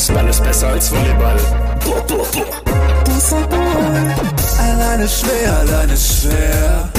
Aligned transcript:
Basketball 0.00 0.28
ist 0.30 0.42
besser 0.42 0.68
als 0.68 0.90
Volleyball. 0.90 1.36
Boah, 1.84 2.02
boah, 2.06 2.26
boah. 2.32 3.04
Fußball. 3.04 4.14
Alleine 4.58 5.06
schwer, 5.06 5.58
alleine 5.58 5.94
schwer. 5.94 6.90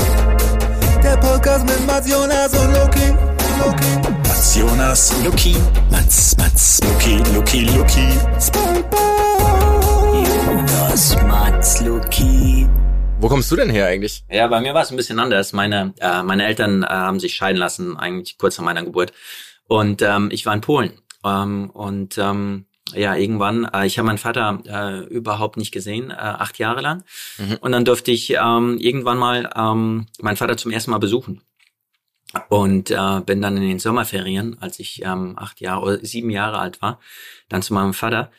Der 1.04 1.18
Podcast 1.18 1.66
mit 1.66 1.88
Mats 1.88 2.08
Jonas 2.08 2.54
und 2.54 2.72
Loki. 2.76 3.08
Loki. 3.58 4.10
Mats 4.28 4.56
Jonas, 4.56 5.14
Luki. 5.26 5.56
Mats, 5.90 6.38
Mats, 6.38 6.80
Luki, 6.84 7.18
Luki. 7.76 8.08
Spongebob. 8.40 9.00
Jonas, 10.46 11.18
Mats, 11.24 11.82
Luki. 11.82 12.70
Wo 13.20 13.28
kommst 13.28 13.50
du 13.50 13.56
denn 13.56 13.72
her 13.72 13.88
eigentlich? 13.88 14.24
Ja, 14.30 14.46
bei 14.46 14.62
mir 14.62 14.76
war 14.76 14.84
es 14.84 14.92
ein 14.92 14.98
bisschen 14.98 15.18
anders. 15.18 15.54
Meine, 15.54 15.96
äh, 16.00 16.22
meine 16.22 16.46
Eltern 16.46 16.84
äh, 16.84 16.86
haben 16.86 17.20
sich 17.20 17.34
scheiden 17.34 17.58
lassen, 17.58 17.98
eigentlich 17.98 18.38
kurz 18.38 18.60
nach 18.60 18.66
meiner 18.66 18.84
Geburt. 18.84 19.12
Und 19.68 20.04
ähm, 20.04 20.30
ich 20.32 20.46
war 20.46 20.54
in 20.54 20.62
Polen. 20.62 20.92
Ähm, 21.26 21.72
und 21.72 22.20
ähm, 22.20 22.66
ja, 22.96 23.16
irgendwann, 23.16 23.66
äh, 23.66 23.86
ich 23.86 23.98
habe 23.98 24.08
meinen 24.08 24.18
Vater 24.18 24.62
äh, 24.66 25.06
überhaupt 25.06 25.58
nicht 25.58 25.72
gesehen, 25.72 26.12
äh, 26.12 26.16
acht 26.16 26.58
Jahre 26.60 26.82
lang. 26.82 27.04
Mhm. 27.38 27.58
Und 27.62 27.72
dann 27.72 27.86
durfte 27.86 28.12
ich 28.12 28.32
ähm, 28.32 28.78
irgendwann 28.78 29.18
mal 29.18 29.50
ähm, 29.56 30.08
meinen 30.20 30.38
Vater 30.38 30.58
zum 30.58 30.72
ersten 30.72 30.92
Mal 30.92 31.00
besuchen. 31.00 31.42
Und 32.48 32.92
äh, 32.92 33.22
bin 33.26 33.42
dann 33.42 33.58
in 33.58 33.64
den 33.64 33.80
Sommerferien, 33.80 34.58
als 34.62 34.80
ich 34.80 35.04
ähm, 35.04 35.34
acht 35.38 35.60
Jahre 35.60 35.82
oder 35.82 36.06
sieben 36.06 36.30
Jahre 36.30 36.60
alt 36.60 36.82
war, 36.82 37.00
dann 37.50 37.62
zu 37.62 37.74
meinem 37.74 37.94
Vater 37.94 38.32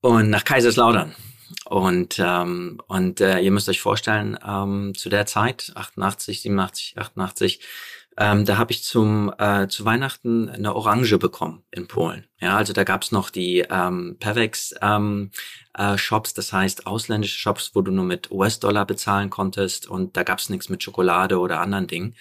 und 0.00 0.30
nach 0.30 0.44
Kaiserslautern. 0.44 1.14
Und 1.66 2.18
ähm, 2.18 2.80
und 2.86 3.20
äh, 3.20 3.40
ihr 3.40 3.50
müsst 3.50 3.68
euch 3.68 3.80
vorstellen, 3.80 4.38
ähm, 4.46 4.94
zu 4.96 5.08
der 5.08 5.26
Zeit 5.26 5.72
88, 5.74 6.40
87, 6.42 6.98
88, 6.98 7.60
ähm, 8.16 8.44
da 8.44 8.58
habe 8.58 8.72
ich 8.72 8.84
zum 8.84 9.32
äh, 9.38 9.66
zu 9.68 9.84
Weihnachten 9.84 10.48
eine 10.48 10.74
Orange 10.74 11.18
bekommen 11.18 11.64
in 11.70 11.88
Polen. 11.88 12.26
Ja, 12.40 12.56
also 12.56 12.72
da 12.72 12.84
gab's 12.84 13.12
noch 13.12 13.30
die 13.30 13.64
ähm, 13.68 14.16
Pervex 14.20 14.74
ähm, 14.80 15.30
äh, 15.76 15.98
Shops, 15.98 16.34
das 16.34 16.52
heißt 16.52 16.86
ausländische 16.86 17.38
Shops, 17.38 17.72
wo 17.74 17.82
du 17.82 17.90
nur 17.90 18.04
mit 18.04 18.30
US-Dollar 18.30 18.86
bezahlen 18.86 19.30
konntest 19.30 19.88
und 19.88 20.16
da 20.16 20.22
gab's 20.22 20.48
nichts 20.48 20.68
mit 20.68 20.82
Schokolade 20.82 21.38
oder 21.38 21.60
anderen 21.60 21.86
Dingen. 21.86 22.14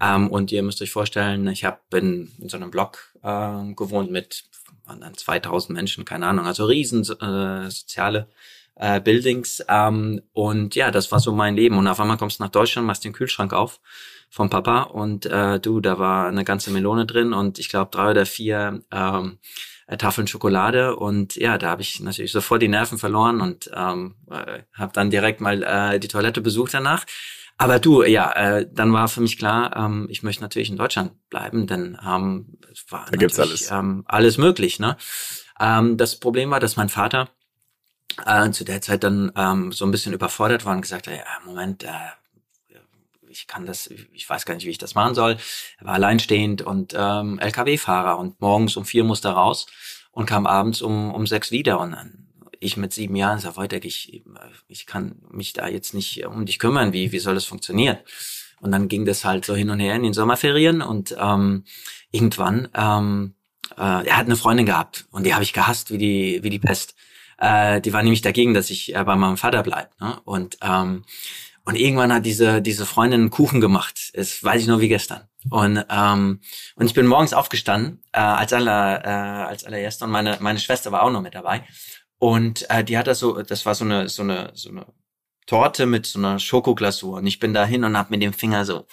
Ähm, 0.00 0.30
und 0.30 0.52
ihr 0.52 0.62
müsst 0.62 0.82
euch 0.82 0.90
vorstellen, 0.90 1.46
ich 1.48 1.64
habe 1.64 1.78
in, 1.92 2.30
in 2.38 2.48
so 2.48 2.56
einem 2.56 2.70
Block 2.70 3.14
äh, 3.22 3.72
gewohnt 3.74 4.10
mit 4.10 4.44
waren 4.90 5.00
dann 5.00 5.14
2000 5.14 5.76
Menschen, 5.76 6.04
keine 6.04 6.26
Ahnung, 6.26 6.46
also 6.46 6.64
riesen 6.64 7.02
äh, 7.02 7.70
soziale 7.70 8.28
äh, 8.74 9.00
Buildings. 9.00 9.64
Ähm, 9.68 10.22
und 10.32 10.74
ja, 10.74 10.90
das 10.90 11.12
war 11.12 11.20
so 11.20 11.32
mein 11.32 11.54
Leben. 11.54 11.78
Und 11.78 11.86
auf 11.86 12.00
einmal 12.00 12.16
kommst 12.16 12.40
du 12.40 12.42
nach 12.42 12.50
Deutschland, 12.50 12.86
machst 12.86 13.04
den 13.04 13.12
Kühlschrank 13.12 13.52
auf 13.52 13.80
vom 14.30 14.48
Papa 14.48 14.82
und 14.82 15.26
äh, 15.26 15.58
du, 15.58 15.80
da 15.80 15.98
war 15.98 16.28
eine 16.28 16.44
ganze 16.44 16.70
Melone 16.70 17.04
drin 17.04 17.32
und 17.32 17.58
ich 17.58 17.68
glaube 17.68 17.90
drei 17.90 18.12
oder 18.12 18.24
vier 18.24 18.80
ähm, 18.92 19.38
äh, 19.88 19.96
Tafeln 19.96 20.28
Schokolade 20.28 20.94
und 20.96 21.34
ja, 21.34 21.58
da 21.58 21.70
habe 21.70 21.82
ich 21.82 22.00
natürlich 22.00 22.30
sofort 22.30 22.62
die 22.62 22.68
Nerven 22.68 22.96
verloren 22.96 23.40
und 23.40 23.70
ähm, 23.74 24.14
äh, 24.30 24.60
habe 24.72 24.92
dann 24.92 25.10
direkt 25.10 25.40
mal 25.40 25.62
äh, 25.62 25.98
die 25.98 26.08
Toilette 26.08 26.40
besucht 26.40 26.72
danach. 26.72 27.04
Aber 27.58 27.78
du, 27.78 28.04
ja, 28.04 28.32
äh, 28.32 28.66
dann 28.72 28.92
war 28.92 29.08
für 29.08 29.20
mich 29.20 29.36
klar, 29.36 29.76
ähm, 29.76 30.06
ich 30.08 30.22
möchte 30.22 30.42
natürlich 30.42 30.70
in 30.70 30.78
Deutschland 30.78 31.12
bleiben, 31.28 31.66
denn 31.66 31.98
ähm, 32.06 32.56
es 32.72 32.86
war 32.90 33.04
Da 33.10 33.18
gibt's 33.18 33.38
alles. 33.38 33.70
Ähm, 33.70 34.04
alles 34.06 34.38
möglich. 34.38 34.78
Ne? 34.78 34.96
Ähm, 35.60 35.98
das 35.98 36.18
Problem 36.18 36.50
war, 36.50 36.60
dass 36.60 36.76
mein 36.76 36.88
Vater 36.88 37.28
äh, 38.24 38.50
zu 38.50 38.64
der 38.64 38.80
Zeit 38.80 39.04
dann 39.04 39.30
ähm, 39.36 39.72
so 39.72 39.84
ein 39.84 39.90
bisschen 39.90 40.14
überfordert 40.14 40.64
war 40.64 40.74
und 40.74 40.80
gesagt 40.80 41.06
hat, 41.06 41.14
ja, 41.14 41.24
Moment, 41.44 41.84
äh, 41.84 41.88
ich 43.40 43.46
kann 43.46 43.64
das, 43.66 43.88
ich 44.12 44.28
weiß 44.28 44.44
gar 44.44 44.54
nicht, 44.54 44.66
wie 44.66 44.70
ich 44.70 44.78
das 44.78 44.94
machen 44.94 45.14
soll. 45.14 45.38
Er 45.78 45.86
war 45.86 45.94
alleinstehend 45.94 46.62
und 46.62 46.94
ähm, 46.96 47.38
LKW-Fahrer 47.38 48.18
und 48.18 48.40
morgens 48.40 48.76
um 48.76 48.84
vier 48.84 49.04
musste 49.04 49.28
er 49.28 49.34
raus 49.34 49.66
und 50.10 50.26
kam 50.26 50.46
abends 50.46 50.82
um, 50.82 51.12
um 51.14 51.26
sechs 51.26 51.50
wieder 51.50 51.80
und 51.80 51.92
dann 51.92 52.26
ich 52.62 52.76
mit 52.76 52.92
sieben 52.92 53.16
Jahren 53.16 53.38
sag, 53.38 53.56
Wojtek, 53.56 53.86
ich, 53.86 54.22
ich 54.68 54.84
kann 54.84 55.22
mich 55.30 55.54
da 55.54 55.66
jetzt 55.66 55.94
nicht 55.94 56.26
um 56.26 56.44
dich 56.44 56.58
kümmern, 56.58 56.92
wie, 56.92 57.10
wie 57.10 57.18
soll 57.18 57.34
das 57.34 57.46
funktionieren? 57.46 57.96
Und 58.60 58.72
dann 58.72 58.88
ging 58.88 59.06
das 59.06 59.24
halt 59.24 59.46
so 59.46 59.54
hin 59.54 59.70
und 59.70 59.80
her 59.80 59.94
in 59.94 60.02
den 60.02 60.12
Sommerferien 60.12 60.82
und 60.82 61.16
ähm, 61.18 61.64
irgendwann, 62.10 62.68
ähm, 62.74 63.34
äh, 63.78 64.06
er 64.06 64.16
hat 64.18 64.26
eine 64.26 64.36
Freundin 64.36 64.66
gehabt 64.66 65.06
und 65.10 65.24
die 65.24 65.32
habe 65.32 65.42
ich 65.42 65.54
gehasst 65.54 65.90
wie 65.90 65.96
die, 65.96 66.40
wie 66.42 66.50
die 66.50 66.58
Pest. 66.58 66.94
Äh, 67.38 67.80
die 67.80 67.94
war 67.94 68.02
nämlich 68.02 68.20
dagegen, 68.20 68.52
dass 68.52 68.68
ich 68.68 68.94
äh, 68.94 69.02
bei 69.02 69.16
meinem 69.16 69.38
Vater 69.38 69.62
bleib. 69.62 69.98
Ne? 69.98 70.20
Und 70.24 70.58
ähm, 70.60 71.04
und 71.64 71.76
irgendwann 71.76 72.12
hat 72.12 72.26
diese 72.26 72.62
diese 72.62 72.86
Freundin 72.86 73.20
einen 73.20 73.30
Kuchen 73.30 73.60
gemacht. 73.60 74.12
Das 74.14 74.42
weiß 74.42 74.62
ich 74.62 74.68
nur 74.68 74.80
wie 74.80 74.88
gestern. 74.88 75.22
Und 75.50 75.84
ähm, 75.88 76.40
und 76.74 76.86
ich 76.86 76.94
bin 76.94 77.06
morgens 77.06 77.32
aufgestanden 77.32 78.02
äh, 78.12 78.20
als 78.20 78.52
aller 78.52 79.04
äh, 79.04 79.48
als 79.48 79.64
allererster 79.64 80.04
und 80.06 80.10
meine 80.12 80.38
meine 80.40 80.58
Schwester 80.58 80.92
war 80.92 81.02
auch 81.02 81.10
noch 81.10 81.22
mit 81.22 81.34
dabei. 81.34 81.64
Und 82.18 82.68
äh, 82.70 82.84
die 82.84 82.98
hat 82.98 83.06
das 83.06 83.18
so, 83.18 83.40
das 83.42 83.64
war 83.64 83.74
so 83.74 83.84
eine 83.84 84.08
so 84.08 84.22
eine 84.22 84.50
so 84.54 84.70
eine 84.70 84.86
Torte 85.46 85.86
mit 85.86 86.06
so 86.06 86.18
einer 86.18 86.38
Schokoglasur. 86.38 87.18
Und 87.18 87.26
ich 87.26 87.38
bin 87.38 87.54
da 87.54 87.64
hin 87.64 87.84
und 87.84 87.96
hab 87.96 88.10
mit 88.10 88.22
dem 88.22 88.32
Finger 88.32 88.64
so 88.64 88.86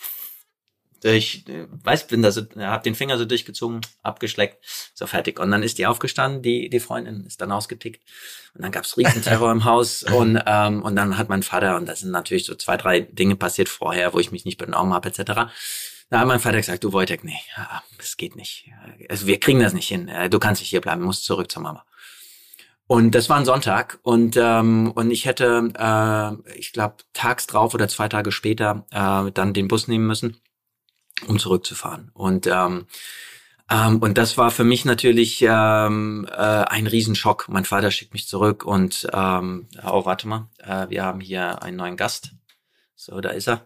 durch, 1.02 1.46
äh, 1.48 1.68
weiß, 1.84 2.08
bin 2.08 2.22
da 2.22 2.32
so, 2.32 2.42
hab 2.58 2.84
den 2.84 2.96
Finger 2.96 3.18
so 3.18 3.26
durchgezogen, 3.26 3.82
abgeschleckt, 4.04 4.64
so 4.94 5.08
fertig. 5.08 5.40
Und 5.40 5.52
dann 5.52 5.64
ist 5.64 5.78
die 5.78 5.86
aufgestanden, 5.86 6.42
die, 6.42 6.70
die 6.70 6.80
Freundin 6.80 7.26
ist 7.26 7.42
dann 7.42 7.52
ausgetickt. 7.52 8.02
Und 8.56 8.64
dann 8.64 8.72
gab's 8.72 8.98
Riesenterror 8.98 9.52
im 9.52 9.66
Haus. 9.66 10.04
Und, 10.18 10.42
ähm, 10.46 10.82
und 10.84 10.96
dann 10.96 11.18
hat 11.18 11.30
mein 11.30 11.44
Vater, 11.44 11.78
und 11.78 11.88
da 11.88 11.96
sind 11.96 12.12
natürlich 12.12 12.46
so 12.46 12.56
zwei, 12.56 12.78
drei 12.78 13.02
Dinge 13.02 13.36
passiert 13.36 13.70
vorher, 13.70 14.14
wo 14.14 14.20
ich 14.20 14.32
mich 14.32 14.46
nicht 14.46 14.58
benommen 14.58 14.94
habe, 14.94 15.10
etc. 15.10 15.52
Da 16.10 16.20
hat 16.20 16.28
mein 16.28 16.40
Vater 16.40 16.58
gesagt, 16.58 16.84
du 16.84 16.94
Wojtek, 16.94 17.24
nee, 17.24 17.40
das 17.98 18.18
geht 18.18 18.36
nicht. 18.36 18.72
Also 19.10 19.28
wir 19.28 19.40
kriegen 19.40 19.60
das 19.60 19.74
nicht 19.74 19.88
hin. 19.88 20.08
Äh, 20.08 20.30
Du 20.30 20.40
kannst 20.40 20.62
nicht 20.62 20.70
hier 20.70 20.82
bleiben, 20.82 21.04
musst 21.04 21.26
zurück 21.26 21.52
zur 21.52 21.62
Mama. 21.62 21.86
Und 22.88 23.12
das 23.16 23.28
war 23.28 23.36
ein 23.38 23.46
Sonntag 23.46 24.00
und 24.02 24.38
ähm, 24.38 24.92
und 24.96 25.12
ich 25.12 25.26
hätte, 25.26 25.74
äh, 25.78 26.58
ich 26.58 26.72
glaube, 26.72 26.96
tags 27.12 27.46
drauf 27.46 27.74
oder 27.74 27.90
zwei 27.90 28.08
Tage 28.08 28.32
später 28.32 28.86
äh, 28.92 29.30
dann 29.34 29.54
den 29.54 29.68
Bus 29.68 29.90
nehmen 29.90 30.08
müssen, 30.08 30.38
um 31.26 31.40
zurückzufahren. 31.40 32.12
Und 32.14 32.48
ähm, 32.48 32.86
ähm, 33.70 33.98
und 33.98 34.18
das 34.18 34.38
war 34.38 34.52
für 34.52 34.64
mich 34.64 34.86
natürlich 34.86 35.42
ähm, 35.42 36.28
äh, 36.32 36.36
ein 36.36 36.88
Riesenschock. 36.88 37.48
Mein 37.50 37.66
Vater 37.66 37.92
schickt 37.92 38.14
mich 38.14 38.28
zurück 38.28 38.64
und 38.66 39.08
ähm, 39.14 39.68
oh, 39.84 40.06
warte 40.06 40.28
mal, 40.28 40.50
äh, 40.60 40.90
wir 40.90 41.04
haben 41.04 41.20
hier 41.20 41.62
einen 41.62 41.78
neuen 41.78 41.98
Gast. 41.98 42.32
So, 43.00 43.22
da 43.22 43.30
ist 43.30 43.48
er. 43.48 43.64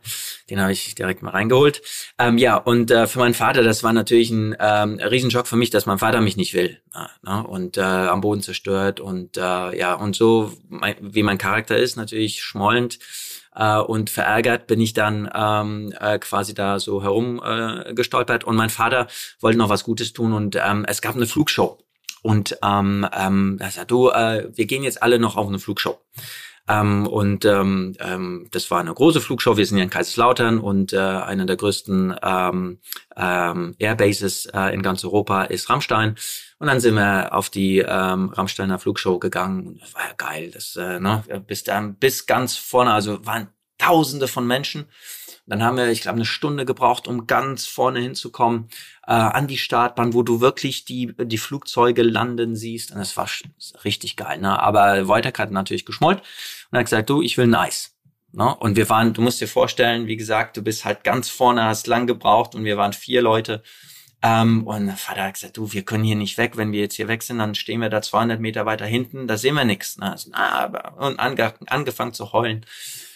Den 0.50 0.60
habe 0.60 0.74
ich 0.74 0.94
direkt 0.94 1.22
mal 1.22 1.30
reingeholt. 1.30 1.82
Ähm, 2.20 2.38
ja, 2.38 2.58
und 2.58 2.92
äh, 2.92 3.08
für 3.08 3.20
meinen 3.20 3.34
Vater, 3.34 3.64
das 3.64 3.82
war 3.82 3.94
natürlich 3.94 4.30
ein 4.30 4.58
ähm, 4.60 5.00
Riesenschock 5.00 5.48
für 5.48 5.56
mich, 5.56 5.70
dass 5.70 5.86
mein 5.86 6.00
Vater 6.00 6.20
mich 6.20 6.36
nicht 6.36 6.54
will. 6.54 6.82
Äh, 6.94 7.06
ne? 7.22 7.48
Und 7.48 7.78
äh, 7.78 7.82
am 7.82 8.20
Boden 8.20 8.42
zerstört 8.42 9.00
und 9.00 9.38
äh, 9.38 9.78
ja, 9.78 9.94
und 9.94 10.18
so, 10.18 10.52
mein, 10.68 10.96
wie 11.00 11.24
mein 11.24 11.38
Charakter 11.38 11.78
ist, 11.78 11.96
natürlich 11.96 12.42
schmollend 12.42 13.00
äh, 13.56 13.78
und 13.78 14.10
verärgert 14.10 14.68
bin 14.68 14.82
ich 14.82 14.94
dann 14.94 15.30
ähm, 15.34 15.94
äh, 16.00 16.20
quasi 16.20 16.54
da 16.54 16.80
so 16.80 17.04
herum 17.04 17.42
äh. 17.44 18.44
Und 18.44 18.56
mein 18.56 18.70
Vater 18.70 19.08
wollte 19.40 19.58
noch 19.58 19.70
was 19.70 19.84
Gutes 19.84 20.14
tun 20.14 20.34
und 20.34 20.56
ähm, 20.56 20.86
es 20.88 21.02
gab 21.02 21.16
eine 21.16 21.28
Flugshow. 21.28 21.78
Und 22.22 22.58
ähm, 22.64 23.08
ähm, 23.18 23.58
er 23.60 23.72
sagt, 23.72 23.92
du, 23.92 24.10
äh, 24.10 24.50
wir 24.54 24.66
gehen 24.66 24.84
jetzt 24.84 25.02
alle 25.02 25.20
noch 25.20 25.38
auf 25.38 25.48
eine 25.48 25.60
Flugshow. 25.60 26.00
Ähm, 26.68 27.08
und 27.08 27.46
ähm, 27.46 27.96
ähm, 28.00 28.48
das 28.52 28.70
war 28.70 28.80
eine 28.80 28.94
große 28.94 29.22
Flugshow. 29.22 29.58
Wir 29.58 29.66
sind 29.66 29.78
ja 29.78 29.84
in 29.84 29.90
Kaiserslautern 29.90 30.60
und 30.60 30.94
äh, 30.94 30.98
einer 31.00 31.46
der 31.46 31.58
größten 31.58 32.16
ähm, 32.22 32.80
ähm, 33.18 33.76
Airbases 33.80 34.46
äh, 34.46 34.74
in 34.74 34.84
ganz 34.84 35.04
Europa 35.04 35.44
ist 35.46 35.70
Rammstein. 35.70 36.16
Und 36.62 36.68
dann 36.68 36.80
sind 36.80 36.94
wir 36.94 37.34
auf 37.34 37.50
die 37.50 37.80
ähm, 37.80 38.30
Rammsteiner 38.30 38.78
Flugshow 38.78 39.18
gegangen. 39.18 39.80
Das 39.80 39.96
war 39.96 40.04
ja 40.04 40.14
geil. 40.16 40.52
Das, 40.52 40.76
äh, 40.76 41.00
ne, 41.00 41.24
bis 41.48 41.64
dann 41.64 41.96
bis 41.96 42.28
ganz 42.28 42.56
vorne, 42.56 42.94
also 42.94 43.26
waren 43.26 43.48
Tausende 43.80 44.28
von 44.28 44.46
Menschen. 44.46 44.86
Dann 45.48 45.64
haben 45.64 45.76
wir, 45.76 45.90
ich 45.90 46.02
glaube, 46.02 46.18
eine 46.18 46.26
Stunde 46.26 46.66
gebraucht, 46.66 47.08
um 47.08 47.26
ganz 47.26 47.66
vorne 47.66 48.00
hinzukommen 48.00 48.70
äh, 49.08 49.12
an 49.14 49.48
die 49.48 49.58
Startbahn, 49.58 50.14
wo 50.14 50.22
du 50.22 50.40
wirklich 50.40 50.86
die 50.86 51.16
die 51.18 51.40
Flugzeuge 51.40 52.04
landen 52.04 52.56
siehst. 52.56 52.92
Und 52.92 53.00
das 53.00 53.18
war 53.18 53.28
richtig 53.84 54.16
geil. 54.16 54.38
Ne? 54.38 54.62
Aber 54.62 55.08
Wojtek 55.08 55.40
hat 55.40 55.50
natürlich 55.50 55.88
geschmollt 55.88 56.22
und 56.70 56.78
hat 56.78 56.86
gesagt, 56.86 57.10
du, 57.10 57.24
ich 57.24 57.40
will 57.40 57.46
ein 57.46 57.56
Eis. 57.56 57.96
Ne? 58.34 58.56
Und 58.56 58.76
wir 58.76 58.88
waren, 58.88 59.14
du 59.14 59.24
musst 59.24 59.42
dir 59.42 59.48
vorstellen, 59.48 60.06
wie 60.06 60.16
gesagt, 60.16 60.58
du 60.58 60.62
bist 60.62 60.86
halt 60.86 61.04
ganz 61.04 61.28
vorne, 61.28 61.64
hast 61.64 61.88
lang 61.88 62.06
gebraucht 62.06 62.54
und 62.54 62.66
wir 62.66 62.78
waren 62.78 62.94
vier 62.94 63.24
Leute. 63.24 63.64
Ähm, 64.24 64.68
und 64.68 64.86
der 64.86 64.98
Vater 64.98 65.24
hat 65.24 65.34
gesagt, 65.34 65.58
du, 65.58 65.72
wir 65.74 65.84
können 65.84 66.04
hier 66.04 66.16
nicht 66.16 66.38
weg. 66.38 66.56
Wenn 66.56 66.72
wir 66.72 66.82
jetzt 66.82 66.96
hier 66.96 67.08
weg 67.08 67.24
sind, 67.24 67.40
dann 67.40 67.56
stehen 67.56 67.82
wir 67.82 67.90
da 67.90 68.02
200 68.02 68.40
Meter 68.40 68.66
weiter 68.66 68.86
hinten, 68.86 69.28
da 69.28 69.38
sehen 69.38 69.56
wir 69.56 69.66
nichts. 69.66 69.98
Ne? 69.98 70.12
Also, 70.12 70.30
na, 70.32 70.66
Und 70.98 71.20
ange 71.20 71.54
angefangen 71.68 72.14
zu 72.14 72.32
heulen. 72.32 72.66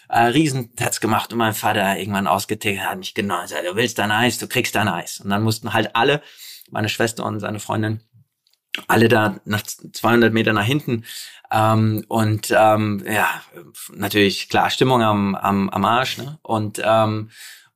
Äh, 0.08 0.26
Riesentatz 0.26 1.00
gemacht 1.00 1.32
und 1.32 1.40
mein 1.40 1.54
Vater 1.54 1.98
irgendwann 1.98 2.28
ausgetickt 2.28 2.82
hat 2.82 2.98
mich 2.98 3.14
genau 3.14 3.42
gesagt, 3.42 3.66
du 3.66 3.76
willst 3.76 3.98
dein 3.98 4.12
Eis, 4.12 4.38
du 4.38 4.48
kriegst 4.48 4.76
dein 4.76 4.88
Eis. 4.88 5.20
Und 5.20 5.30
dann 5.30 5.44
mussten 5.44 5.74
halt 5.74 5.96
alle, 5.96 6.22
meine 6.70 6.90
Schwester 6.90 7.26
und 7.26 7.40
seine 7.40 7.60
Freundin, 7.60 8.02
alle 8.88 9.08
da 9.08 9.40
nach 9.46 9.64
200 9.64 10.34
Meter 10.34 10.54
nach 10.54 10.66
hinten. 10.66 11.06
Ähm, 11.52 12.06
und 12.08 12.54
ähm, 12.56 13.04
ja, 13.08 13.30
natürlich 13.94 14.50
klar 14.50 14.70
Stimmung 14.70 15.02
am, 15.02 15.36
am, 15.36 15.70
am 15.70 15.86
Arsch. 15.86 16.18
Ne? 16.18 16.40
Und 16.42 16.82
ähm, 16.84 17.30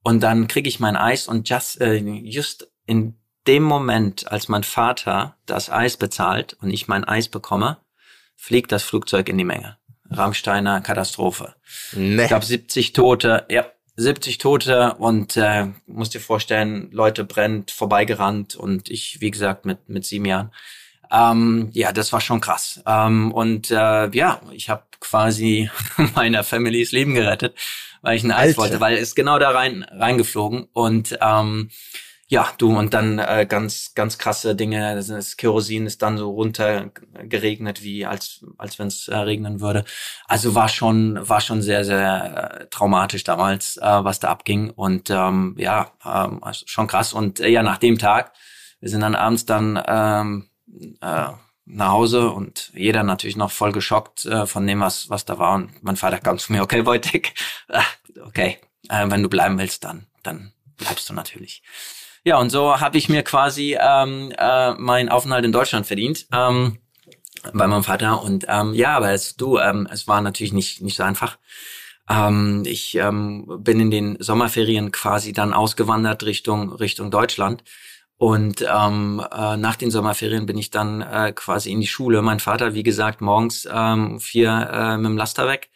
und 0.04 0.22
dann 0.22 0.48
kriege 0.48 0.70
ich 0.70 0.80
mein 0.80 0.96
Eis 0.96 1.28
und 1.28 1.50
just, 1.50 1.82
äh, 1.82 1.98
just 1.98 2.72
in 2.86 3.19
dem 3.50 3.64
Moment, 3.64 4.32
als 4.32 4.48
mein 4.48 4.62
Vater 4.62 5.36
das 5.48 5.72
Eis 5.72 5.98
bezahlt 5.98 6.56
und 6.62 6.70
ich 6.70 6.88
mein 6.88 7.04
Eis 7.04 7.30
bekomme, 7.30 7.78
fliegt 8.36 8.72
das 8.72 8.84
Flugzeug 8.84 9.28
in 9.28 9.40
die 9.40 9.44
Menge. 9.44 9.80
Rammsteiner 10.12 10.82
Katastrophe. 10.82 11.56
Nee. 11.94 12.22
Ich 12.22 12.28
glaube 12.28 12.46
70 12.46 12.94
Tote, 12.94 13.48
ja, 13.50 13.66
70 13.96 14.38
Tote 14.38 14.94
und 15.00 15.36
äh, 15.36 15.66
musst 15.88 16.14
dir 16.14 16.20
vorstellen, 16.20 16.90
Leute 16.92 17.24
brennt, 17.24 17.72
vorbeigerannt 17.72 18.56
und 18.56 18.88
ich, 18.92 19.20
wie 19.20 19.32
gesagt, 19.32 19.66
mit, 19.66 19.90
mit 19.90 20.06
sieben 20.06 20.26
Jahren. 20.26 20.52
Ähm, 21.12 21.72
ja, 21.74 21.92
das 21.92 22.14
war 22.14 22.22
schon 22.22 22.42
krass. 22.42 22.84
Ähm, 22.86 23.32
und 23.32 23.72
äh, 23.72 24.10
ja, 24.12 24.42
ich 24.52 24.70
habe 24.70 24.84
quasi 25.00 25.72
meiner 26.14 26.44
Familys 26.44 26.92
Leben 26.92 27.16
gerettet, 27.16 27.58
weil 28.04 28.16
ich 28.16 28.24
ein 28.24 28.32
Eis 28.32 28.50
Alter. 28.50 28.58
wollte, 28.58 28.80
weil 28.80 28.98
es 28.98 29.16
genau 29.16 29.40
da 29.40 29.50
rein 29.50 29.82
reingeflogen 29.90 30.68
und 30.72 31.18
ähm, 31.20 31.72
ja, 32.32 32.48
du 32.60 32.78
und 32.78 32.94
dann 32.94 33.18
äh, 33.18 33.48
ganz 33.50 33.94
ganz 33.96 34.20
krasse 34.20 34.56
Dinge. 34.56 34.96
Das, 34.96 35.36
Kerosin 35.36 35.88
ist 35.88 36.04
dann 36.04 36.18
so 36.20 36.30
runter 36.30 36.92
geregnet, 37.24 37.84
wie 37.84 38.06
als 38.06 38.46
als 38.60 38.78
wenn 38.78 38.88
es 38.88 39.08
äh, 39.08 39.18
regnen 39.18 39.62
würde. 39.62 39.84
Also 40.28 40.54
war 40.54 40.70
schon 40.70 41.18
war 41.28 41.42
schon 41.42 41.64
sehr 41.64 41.84
sehr 41.84 42.62
äh, 42.62 42.68
traumatisch 42.70 43.24
damals, 43.24 43.78
äh, 43.78 43.82
was 43.82 44.20
da 44.20 44.30
abging 44.30 44.70
und 44.70 45.10
ähm, 45.10 45.56
ja 45.58 45.92
ähm, 46.06 46.44
also 46.44 46.66
schon 46.68 46.86
krass. 46.86 47.14
Und 47.14 47.40
äh, 47.40 47.50
ja, 47.50 47.64
nach 47.64 47.80
dem 47.80 47.98
Tag, 47.98 48.34
wir 48.80 48.90
sind 48.90 49.02
dann 49.02 49.16
abends 49.16 49.46
dann 49.46 49.82
ähm, 49.88 50.50
äh, 51.02 51.30
nach 51.66 51.90
Hause 51.90 52.30
und 52.30 52.72
jeder 52.76 53.04
natürlich 53.04 53.38
noch 53.38 53.52
voll 53.52 53.72
geschockt 53.72 54.26
äh, 54.26 54.46
von 54.46 54.66
dem, 54.68 54.82
was, 54.82 55.10
was 55.10 55.26
da 55.26 55.40
war. 55.40 55.56
Und 55.56 55.84
mein 55.84 55.96
Vater 55.96 56.20
kam 56.20 56.38
zu 56.38 56.52
mir, 56.52 56.62
okay, 56.64 56.86
Wojtek, 56.86 57.34
äh, 57.70 57.82
okay, 58.22 58.60
äh, 58.90 59.10
wenn 59.10 59.24
du 59.24 59.30
bleiben 59.30 59.58
willst, 59.58 59.84
dann, 59.84 60.08
dann 60.24 60.54
bleibst 60.78 61.10
du 61.10 61.14
natürlich. 61.14 61.64
Ja, 62.30 62.38
und 62.38 62.52
so 62.52 62.80
habe 62.80 62.96
ich 63.00 63.10
mir 63.10 63.24
quasi 63.24 63.76
ähm, 63.82 64.32
äh, 64.38 64.74
meinen 64.76 65.10
Aufenthalt 65.10 65.44
in 65.46 65.52
Deutschland 65.52 65.88
verdient. 65.88 66.28
Ähm, 66.32 66.78
bei 67.54 67.66
meinem 67.66 67.84
Vater 67.84 68.22
und 68.22 68.46
ähm, 68.48 68.76
ja, 68.76 68.96
aber 68.96 69.14
es, 69.14 69.36
du, 69.36 69.58
ähm, 69.58 69.88
es 69.92 70.08
war 70.08 70.22
natürlich 70.22 70.54
nicht 70.54 70.80
nicht 70.80 70.96
so 70.96 71.02
einfach. 71.02 71.40
Ähm, 72.08 72.66
ich 72.68 72.94
ähm, 72.94 73.48
bin 73.62 73.80
in 73.80 73.90
den 73.90 74.18
Sommerferien 74.20 74.92
quasi 74.92 75.34
dann 75.34 75.54
ausgewandert 75.54 76.22
Richtung 76.22 76.72
Richtung 76.72 77.10
Deutschland 77.10 77.64
und 78.18 78.62
ähm, 78.62 79.26
äh, 79.32 79.58
nach 79.58 79.78
den 79.78 79.90
Sommerferien 79.90 80.46
bin 80.46 80.60
ich 80.60 80.70
dann 80.70 81.02
äh, 81.02 81.32
quasi 81.34 81.72
in 81.72 81.82
die 81.82 81.88
Schule. 81.88 82.22
Mein 82.22 82.40
Vater, 82.40 82.76
wie 82.76 82.84
gesagt, 82.84 83.22
morgens 83.22 83.68
ähm, 83.74 84.20
vier 84.20 84.70
äh, 84.72 84.98
mit 84.98 85.08
dem 85.08 85.18
Laster 85.18 85.48
weg. 85.48 85.72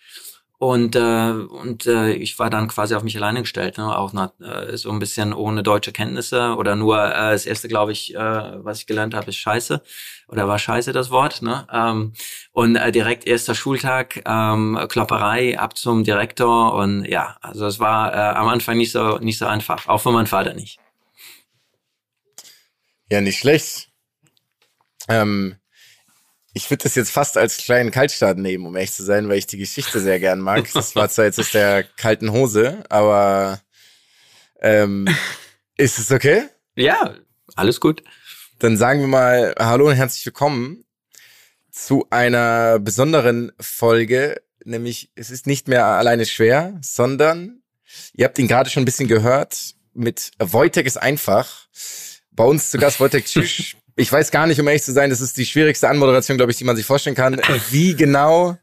Und, 0.59 0.95
äh, 0.95 1.31
und 1.31 1.87
äh, 1.87 2.13
ich 2.13 2.39
war 2.39 2.49
dann 2.49 2.69
quasi 2.69 2.95
auf 2.95 3.03
mich 3.03 3.17
alleine 3.17 3.41
gestellt, 3.41 3.77
ne? 3.77 3.97
auch 3.97 4.13
nach, 4.13 4.31
äh, 4.39 4.77
so 4.77 4.91
ein 4.91 4.99
bisschen 4.99 5.33
ohne 5.33 5.61
deutsche 5.61 5.91
Kenntnisse 5.91 6.55
oder 6.55 6.75
nur 6.75 7.03
äh, 7.03 7.31
das 7.31 7.45
erste, 7.45 7.67
glaube 7.67 7.91
ich, 7.91 8.15
äh, 8.15 8.17
was 8.17 8.79
ich 8.79 8.87
gelernt 8.87 9.13
habe, 9.13 9.29
ist 9.29 9.37
Scheiße 9.37 9.81
oder 10.29 10.47
war 10.47 10.59
Scheiße 10.59 10.93
das 10.93 11.09
Wort. 11.09 11.41
Ne? 11.41 11.67
Ähm, 11.71 12.13
und 12.53 12.77
äh, 12.77 12.93
direkt 12.93 13.27
erster 13.27 13.55
Schultag, 13.55 14.21
ähm, 14.25 14.79
Klopperei 14.87 15.59
ab 15.59 15.77
zum 15.77 16.05
Direktor 16.05 16.75
und 16.75 17.03
ja, 17.05 17.35
also 17.41 17.65
es 17.65 17.79
war 17.79 18.13
äh, 18.13 18.37
am 18.37 18.47
Anfang 18.47 18.77
nicht 18.77 18.91
so 18.93 19.17
nicht 19.17 19.39
so 19.39 19.47
einfach, 19.47 19.87
auch 19.87 19.99
für 19.99 20.11
meinen 20.11 20.27
Vater 20.27 20.53
nicht. 20.53 20.79
Ja, 23.09 23.19
nicht 23.19 23.39
schlecht. 23.39 23.89
Ähm, 25.09 25.57
ich 26.53 26.69
würde 26.69 26.83
das 26.83 26.95
jetzt 26.95 27.11
fast 27.11 27.37
als 27.37 27.57
kleinen 27.57 27.91
Kaltstart 27.91 28.37
nehmen, 28.37 28.65
um 28.65 28.75
ehrlich 28.75 28.93
zu 28.93 29.03
sein, 29.03 29.27
weil 29.27 29.37
ich 29.37 29.47
die 29.47 29.57
Geschichte 29.57 29.99
sehr 29.99 30.19
gern 30.19 30.39
mag. 30.39 30.71
Das 30.73 30.95
war 30.95 31.09
zwar 31.09 31.25
jetzt 31.25 31.39
aus 31.39 31.51
der 31.51 31.83
kalten 31.83 32.31
Hose, 32.31 32.83
aber 32.89 33.59
ähm, 34.61 35.07
ist 35.77 35.97
es 35.97 36.11
okay? 36.11 36.43
Ja, 36.75 37.15
alles 37.55 37.79
gut. 37.79 38.03
Dann 38.59 38.77
sagen 38.77 38.99
wir 39.01 39.07
mal 39.07 39.55
Hallo 39.57 39.87
und 39.87 39.95
herzlich 39.95 40.25
willkommen 40.25 40.85
zu 41.71 42.05
einer 42.11 42.79
besonderen 42.79 43.51
Folge, 43.59 44.41
nämlich 44.63 45.11
es 45.15 45.31
ist 45.31 45.47
nicht 45.47 45.67
mehr 45.67 45.85
alleine 45.85 46.25
schwer, 46.25 46.77
sondern 46.81 47.63
ihr 48.13 48.25
habt 48.25 48.37
ihn 48.37 48.47
gerade 48.47 48.69
schon 48.69 48.83
ein 48.83 48.85
bisschen 48.85 49.07
gehört 49.07 49.75
mit 49.93 50.31
Wojtek 50.39 50.85
ist 50.85 50.97
einfach. 50.97 51.67
Bei 52.31 52.43
uns 52.43 52.71
zu 52.71 52.77
Gast 52.77 52.99
Wojtek 52.99 53.25
Tschüss. 53.25 53.75
Ich 53.95 54.11
weiß 54.11 54.31
gar 54.31 54.47
nicht, 54.47 54.59
um 54.59 54.67
ehrlich 54.67 54.83
zu 54.83 54.91
sein, 54.91 55.09
das 55.11 55.21
ist 55.21 55.37
die 55.37 55.45
schwierigste 55.45 55.87
Anmoderation, 55.87 56.37
glaube 56.37 56.51
ich, 56.51 56.57
die 56.57 56.63
man 56.63 56.75
sich 56.75 56.85
vorstellen 56.85 57.15
kann. 57.15 57.39
Wie 57.69 57.95
genau 57.95 58.57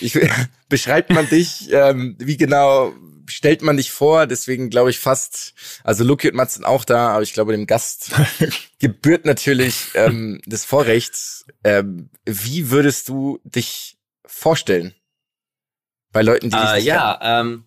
ich, 0.00 0.18
beschreibt 0.68 1.10
man 1.10 1.28
dich? 1.28 1.72
Ähm, 1.72 2.16
wie 2.18 2.36
genau 2.36 2.92
stellt 3.28 3.62
man 3.62 3.76
dich 3.76 3.92
vor? 3.92 4.26
Deswegen 4.26 4.70
glaube 4.70 4.90
ich 4.90 4.98
fast, 4.98 5.54
also 5.84 6.02
Luki 6.02 6.28
und 6.28 6.34
Mats 6.34 6.54
sind 6.54 6.64
auch 6.64 6.84
da, 6.84 7.10
aber 7.10 7.22
ich 7.22 7.32
glaube, 7.32 7.52
dem 7.52 7.66
Gast 7.66 8.10
gebührt 8.80 9.24
natürlich 9.24 9.88
ähm, 9.94 10.40
das 10.46 10.64
Vorrecht. 10.64 11.16
Ähm, 11.62 12.10
wie 12.24 12.70
würdest 12.70 13.08
du 13.08 13.38
dich 13.44 13.98
vorstellen? 14.24 14.94
Bei 16.12 16.22
Leuten, 16.22 16.50
die 16.50 16.56
dich 16.56 16.70
Äh, 16.70 16.76
nicht 16.76 16.86
ja, 16.86 17.40
ähm, 17.40 17.65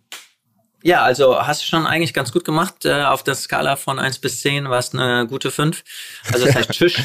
ja, 0.84 1.02
also 1.02 1.46
hast 1.46 1.62
du 1.62 1.66
schon 1.66 1.86
eigentlich 1.86 2.14
ganz 2.14 2.32
gut 2.32 2.46
gemacht. 2.46 2.86
Äh, 2.86 3.04
auf 3.04 3.24
der 3.24 3.36
Skala 3.36 3.76
von 3.76 4.00
1 4.00 4.20
bis 4.20 4.42
10 4.42 4.70
war 4.70 4.80
es 4.80 4.94
eine 4.94 5.28
gute 5.28 5.52
5. 5.52 5.84
Also 6.32 6.46
das 6.46 6.56
heißt 6.56 6.70
Tschüss. 6.72 6.96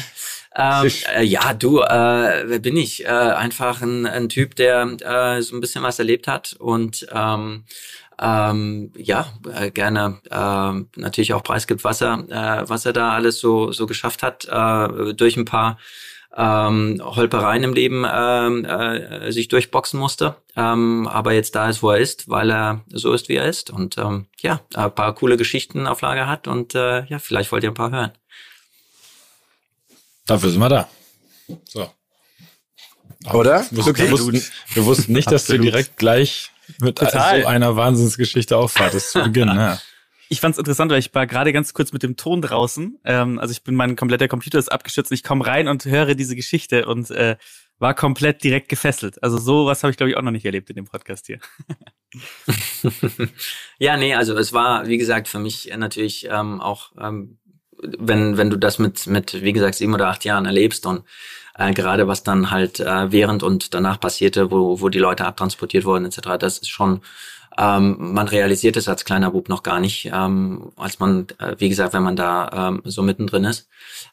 Ähm, 0.57 0.89
äh, 1.13 1.23
ja, 1.23 1.53
du, 1.53 1.81
äh, 1.81 2.43
wer 2.47 2.59
bin 2.59 2.77
ich? 2.77 3.03
Äh, 3.03 3.09
einfach 3.09 3.81
ein, 3.81 4.05
ein 4.05 4.29
Typ, 4.29 4.55
der 4.55 4.83
äh, 5.01 5.41
so 5.41 5.55
ein 5.55 5.59
bisschen 5.59 5.83
was 5.83 5.99
erlebt 5.99 6.27
hat 6.27 6.55
und 6.57 7.05
ähm, 7.11 7.65
ähm, 8.17 8.93
ja, 8.95 9.27
äh, 9.53 9.71
gerne 9.71 10.21
ähm, 10.31 10.87
natürlich 10.95 11.33
auch 11.33 11.43
preisgibt, 11.43 11.83
was 11.83 11.99
er, 12.01 12.19
äh, 12.29 12.69
was 12.69 12.85
er 12.85 12.93
da 12.93 13.11
alles 13.11 13.39
so, 13.39 13.73
so 13.73 13.85
geschafft 13.85 14.23
hat, 14.23 14.45
äh, 14.45 15.13
durch 15.13 15.35
ein 15.35 15.43
paar 15.43 15.77
ähm, 16.37 17.01
Holpereien 17.03 17.63
im 17.63 17.73
Leben 17.73 18.05
ähm, 18.11 18.65
äh, 18.65 19.31
sich 19.31 19.47
durchboxen 19.47 19.99
musste, 19.99 20.35
ähm, 20.55 21.07
aber 21.07 21.33
jetzt 21.33 21.55
da 21.55 21.69
ist, 21.69 21.81
wo 21.81 21.91
er 21.91 21.99
ist, 21.99 22.29
weil 22.29 22.51
er 22.51 22.81
so 22.89 23.13
ist, 23.13 23.29
wie 23.29 23.35
er 23.35 23.45
ist 23.45 23.69
und 23.69 23.97
ähm, 23.97 24.27
ja, 24.41 24.59
ein 24.73 24.93
paar 24.93 25.15
coole 25.15 25.37
Geschichten 25.37 25.87
auf 25.87 26.01
Lager 26.01 26.27
hat 26.27 26.47
und 26.47 26.75
äh, 26.75 27.05
ja, 27.05 27.19
vielleicht 27.19 27.51
wollt 27.51 27.63
ihr 27.63 27.71
ein 27.71 27.75
paar 27.75 27.91
hören. 27.91 28.11
Dafür 30.25 30.49
sind 30.49 30.59
wir 30.59 30.69
da. 30.69 30.89
So. 31.65 31.89
Oder? 33.31 33.65
Wir 33.71 33.85
wussten, 33.85 33.97
wir 33.97 34.11
wussten, 34.11 34.43
wir 34.73 34.85
wussten 34.85 35.13
nicht, 35.13 35.31
dass 35.31 35.45
du 35.45 35.57
direkt 35.57 35.97
gleich 35.97 36.51
mit 36.79 36.97
Total. 36.97 37.41
so 37.41 37.47
einer 37.47 37.75
Wahnsinnsgeschichte 37.75 38.57
aufwartest 38.57 39.11
zu 39.11 39.23
Beginn. 39.23 39.47
Ja. 39.49 39.79
Ich 40.29 40.39
fand's 40.39 40.57
interessant, 40.57 40.91
weil 40.91 40.99
ich 40.99 41.13
war 41.13 41.27
gerade 41.27 41.53
ganz 41.53 41.73
kurz 41.73 41.93
mit 41.93 42.03
dem 42.03 42.17
Ton 42.17 42.41
draußen. 42.41 42.99
Ähm, 43.05 43.39
also 43.39 43.51
ich 43.51 43.63
bin, 43.63 43.75
mein 43.75 43.95
kompletter 43.95 44.27
Computer 44.27 44.57
ist 44.57 44.71
abgestürzt. 44.71 45.11
Ich 45.11 45.23
komme 45.23 45.45
rein 45.45 45.67
und 45.67 45.85
höre 45.85 46.15
diese 46.15 46.35
Geschichte 46.35 46.85
und 46.85 47.11
äh, 47.11 47.37
war 47.77 47.93
komplett 47.93 48.43
direkt 48.43 48.69
gefesselt. 48.69 49.21
Also 49.21 49.37
sowas 49.37 49.83
habe 49.83 49.91
ich, 49.91 49.97
glaube 49.97 50.09
ich, 50.09 50.17
auch 50.17 50.21
noch 50.21 50.31
nicht 50.31 50.45
erlebt 50.45 50.69
in 50.69 50.77
dem 50.77 50.85
Podcast 50.85 51.27
hier. 51.27 51.39
ja, 53.79 53.97
nee, 53.97 54.15
also 54.15 54.35
es 54.37 54.53
war, 54.53 54.87
wie 54.87 54.97
gesagt, 54.97 55.27
für 55.27 55.39
mich 55.39 55.71
natürlich 55.75 56.27
ähm, 56.29 56.61
auch, 56.61 56.93
ähm, 56.99 57.37
wenn, 57.81 58.37
wenn 58.37 58.49
du 58.49 58.57
das 58.57 58.79
mit, 58.79 59.07
mit, 59.07 59.43
wie 59.43 59.53
gesagt, 59.53 59.75
sieben 59.75 59.93
oder 59.93 60.07
acht 60.07 60.23
Jahren 60.23 60.45
erlebst 60.45 60.85
und 60.85 61.03
äh, 61.55 61.73
gerade 61.73 62.07
was 62.07 62.23
dann 62.23 62.51
halt 62.51 62.79
äh, 62.79 63.11
während 63.11 63.43
und 63.43 63.73
danach 63.73 63.99
passierte, 63.99 64.51
wo, 64.51 64.79
wo 64.79 64.89
die 64.89 64.99
Leute 64.99 65.25
abtransportiert 65.25 65.83
wurden, 65.83 66.05
etc., 66.05 66.37
das 66.39 66.59
ist 66.59 66.69
schon, 66.69 67.01
ähm, 67.57 68.13
man 68.13 68.27
realisiert 68.27 68.75
es 68.77 68.87
als 68.87 69.05
kleiner 69.05 69.31
Bub 69.31 69.49
noch 69.49 69.63
gar 69.63 69.79
nicht, 69.79 70.09
ähm, 70.13 70.71
als 70.75 70.99
man, 70.99 71.27
äh, 71.39 71.55
wie 71.57 71.69
gesagt, 71.69 71.93
wenn 71.93 72.03
man 72.03 72.15
da 72.15 72.69
ähm, 72.69 72.81
so 72.83 73.01
mittendrin 73.01 73.45
ist. 73.45 73.69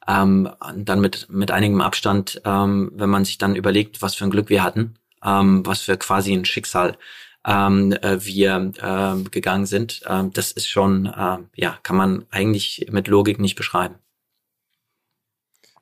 Ähm, 0.07 0.49
dann 0.77 1.01
mit, 1.01 1.29
mit 1.29 1.51
einigem 1.51 1.81
Abstand, 1.81 2.41
ähm, 2.45 2.93
wenn 2.95 3.11
man 3.11 3.25
sich 3.25 3.39
dann 3.39 3.57
überlegt, 3.57 4.03
was 4.03 4.15
für 4.15 4.25
ein 4.25 4.31
Glück 4.31 4.49
wir 4.49 4.63
hatten, 4.63 4.95
ähm, 5.25 5.67
was 5.67 5.81
für 5.81 5.97
quasi 5.97 6.33
ein 6.33 6.45
Schicksal 6.45 6.97
ähm, 7.45 7.93
äh, 7.93 8.25
wir 8.25 8.73
ähm, 8.81 9.31
gegangen 9.31 9.67
sind, 9.67 10.03
ähm, 10.07 10.33
das 10.33 10.53
ist 10.53 10.69
schon, 10.69 11.07
äh, 11.07 11.39
ja, 11.57 11.79
kann 11.83 11.97
man 11.97 12.27
eigentlich 12.31 12.87
mit 12.91 13.09
Logik 13.09 13.41
nicht 13.41 13.57
beschreiben. 13.57 13.97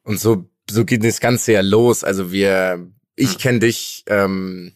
Und 0.03 0.19
so, 0.19 0.49
so 0.71 0.85
geht 0.85 1.05
das 1.05 1.21
Ganze 1.21 1.53
ja 1.53 1.61
los. 1.61 2.05
Also 2.05 2.33
wir, 2.33 2.91
ich 3.17 3.39
kenne 3.39 3.59
dich 3.61 4.05
ähm, 4.07 4.73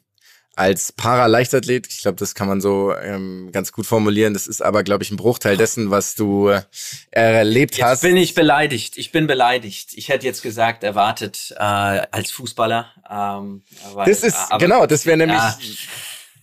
als 0.57 0.93
Paraleichtathlet. 0.93 1.87
Ich 1.89 2.03
glaube, 2.03 2.17
das 2.19 2.35
kann 2.35 2.49
man 2.49 2.61
so 2.61 2.95
ähm, 2.97 3.51
ganz 3.53 3.73
gut 3.73 3.87
formulieren. 3.87 4.35
Das 4.35 4.47
ist 4.47 4.63
aber, 4.63 4.83
glaube 4.85 5.03
ich, 5.05 5.11
ein 5.11 5.17
Bruchteil 5.17 5.57
dessen, 5.57 5.91
was 5.91 6.15
du 6.15 6.49
äh, 6.49 6.63
erlebt 7.11 7.77
Jetzt 7.77 7.85
hast. 7.87 8.01
bin 8.03 8.17
ich 8.17 8.35
beleidigt. 8.35 8.97
Ich 8.97 9.13
bin 9.13 9.27
beleidigt. 9.27 9.91
Ich 9.95 10.09
hätte 10.09 10.27
jetzt 10.27 10.43
gesagt, 10.43 10.85
erwartet 10.85 11.53
äh, 11.57 11.59
als 11.63 12.31
Fußballer. 12.31 12.87
Ähm, 13.11 13.63
weil, 13.95 14.07
das 14.07 14.23
ist, 14.23 14.37
aber- 14.51 14.59
genau, 14.59 14.87
das 14.87 15.07
wäre 15.07 15.17
nämlich, 15.17 15.37
Ja. 15.39 15.59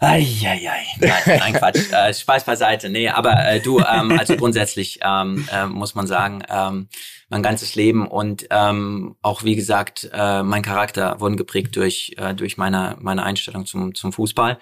Eieiei. 0.02 0.84
Nein, 1.00 1.12
nein, 1.26 1.54
Quatsch. 1.54 1.92
Äh, 1.92 2.14
Spaß 2.14 2.44
beiseite. 2.44 2.90
Nee, 2.90 3.10
aber 3.10 3.34
äh, 3.46 3.60
du, 3.60 3.80
ähm, 3.80 4.18
also 4.18 4.36
grundsätzlich 4.36 5.00
ähm, 5.04 5.48
äh, 5.52 5.68
muss 5.68 5.94
man 5.94 6.08
sagen, 6.08 6.44
ähm, 6.50 6.90
mein 7.30 7.44
ganzes 7.44 7.76
Leben 7.76 8.08
und 8.08 8.48
ähm, 8.50 9.16
auch 9.22 9.44
wie 9.44 9.56
gesagt, 9.56 10.10
äh, 10.12 10.42
mein 10.42 10.64
Charakter 10.64 11.20
wurden 11.20 11.38
geprägt 11.38 11.76
durch 11.76 12.16
äh, 12.18 12.34
durch 12.34 12.58
meine 12.58 12.98
meine 13.00 13.24
Einstellung 13.24 13.68
zum 13.68 13.94
zum 13.94 14.12
Fußball. 14.12 14.58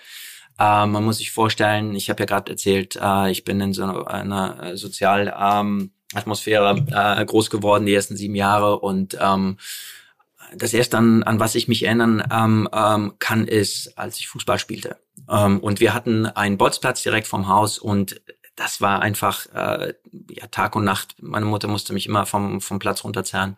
Äh, 0.60 0.86
man 0.86 1.05
muss 1.05 1.19
sich 1.19 1.31
vorstellen, 1.31 1.96
ich 1.96 2.10
habe 2.10 2.19
ja 2.22 2.25
gerade 2.25 2.51
erzählt, 2.51 3.00
äh, 3.01 3.31
ich 3.31 3.46
bin 3.46 3.62
in 3.62 3.72
so 3.72 3.84
einer 3.84 4.62
äh, 4.62 4.77
sozial 4.77 5.34
ähm, 5.39 5.91
Atmosphäre 6.13 6.86
äh, 6.91 7.25
groß 7.25 7.50
geworden, 7.50 7.86
die 7.86 7.93
ersten 7.93 8.17
sieben 8.17 8.36
Jahre. 8.36 8.79
Und 8.79 9.17
ähm, 9.22 9.58
das 10.55 10.74
erste, 10.74 10.98
an, 10.98 11.24
an 11.24 11.39
was 11.39 11.55
ich 11.55 11.67
mich 11.67 11.84
erinnern 11.84 12.24
ähm, 12.31 12.67
ähm, 12.74 13.13
kann, 13.19 13.48
ist, 13.48 13.98
als 13.98 14.19
ich 14.19 14.27
Fußball 14.27 14.60
spielte. 14.60 14.98
Ähm, 15.30 15.60
und 15.60 15.80
wir 15.80 15.94
hatten 15.94 16.26
einen 16.26 16.58
Bolzplatz 16.58 17.04
direkt 17.04 17.28
vom 17.28 17.48
Haus 17.48 17.80
und 17.80 18.22
das 18.56 18.82
war 18.82 19.02
einfach 19.02 19.46
äh, 19.54 19.94
ja, 20.30 20.48
Tag 20.48 20.76
und 20.76 20.84
Nacht. 20.84 21.16
Meine 21.22 21.46
Mutter 21.46 21.68
musste 21.68 21.94
mich 21.94 22.06
immer 22.06 22.26
vom, 22.26 22.60
vom 22.60 22.78
Platz 22.78 23.04
runterzerren. 23.04 23.58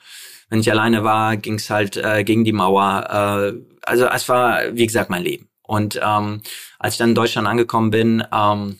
Wenn 0.49 0.59
ich 0.59 0.71
alleine 0.71 1.03
war, 1.03 1.37
ging's 1.37 1.69
halt 1.69 1.97
äh, 1.97 2.23
gegen 2.23 2.43
die 2.43 2.53
Mauer. 2.53 3.07
Äh, 3.09 3.59
also 3.81 4.05
es 4.05 4.29
war, 4.29 4.75
wie 4.75 4.85
gesagt, 4.85 5.09
mein 5.09 5.23
Leben. 5.23 5.49
Und 5.63 5.99
ähm, 6.03 6.41
als 6.77 6.93
ich 6.93 6.97
dann 6.99 7.09
in 7.09 7.15
Deutschland 7.15 7.47
angekommen 7.47 7.89
bin, 7.89 8.23
ähm, 8.31 8.79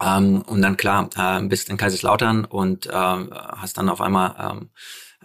ähm, 0.00 0.42
und 0.42 0.62
dann 0.62 0.76
klar, 0.76 1.10
äh, 1.16 1.42
bist 1.42 1.68
in 1.68 1.76
Kaiserslautern 1.76 2.44
und 2.44 2.86
äh, 2.86 2.92
hast 2.92 3.78
dann 3.78 3.88
auf 3.88 4.00
einmal 4.00 4.34
ähm, 4.38 4.70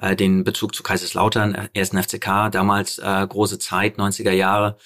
äh, 0.01 0.15
den 0.15 0.43
Bezug 0.43 0.73
zu 0.73 0.81
Kaiserslautern, 0.81 1.69
ersten 1.73 2.01
FCK, 2.01 2.49
damals 2.51 2.97
äh, 2.97 3.27
große 3.27 3.59
Zeit, 3.59 3.99
90er 3.99 4.31
Jahre, 4.31 4.77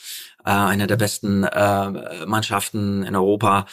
äh, 0.47 0.49
einer 0.49 0.87
der 0.87 0.95
besten 0.95 1.43
äh, 1.43 2.25
Mannschaften 2.25 3.03
in 3.03 3.15
Europa. 3.15 3.65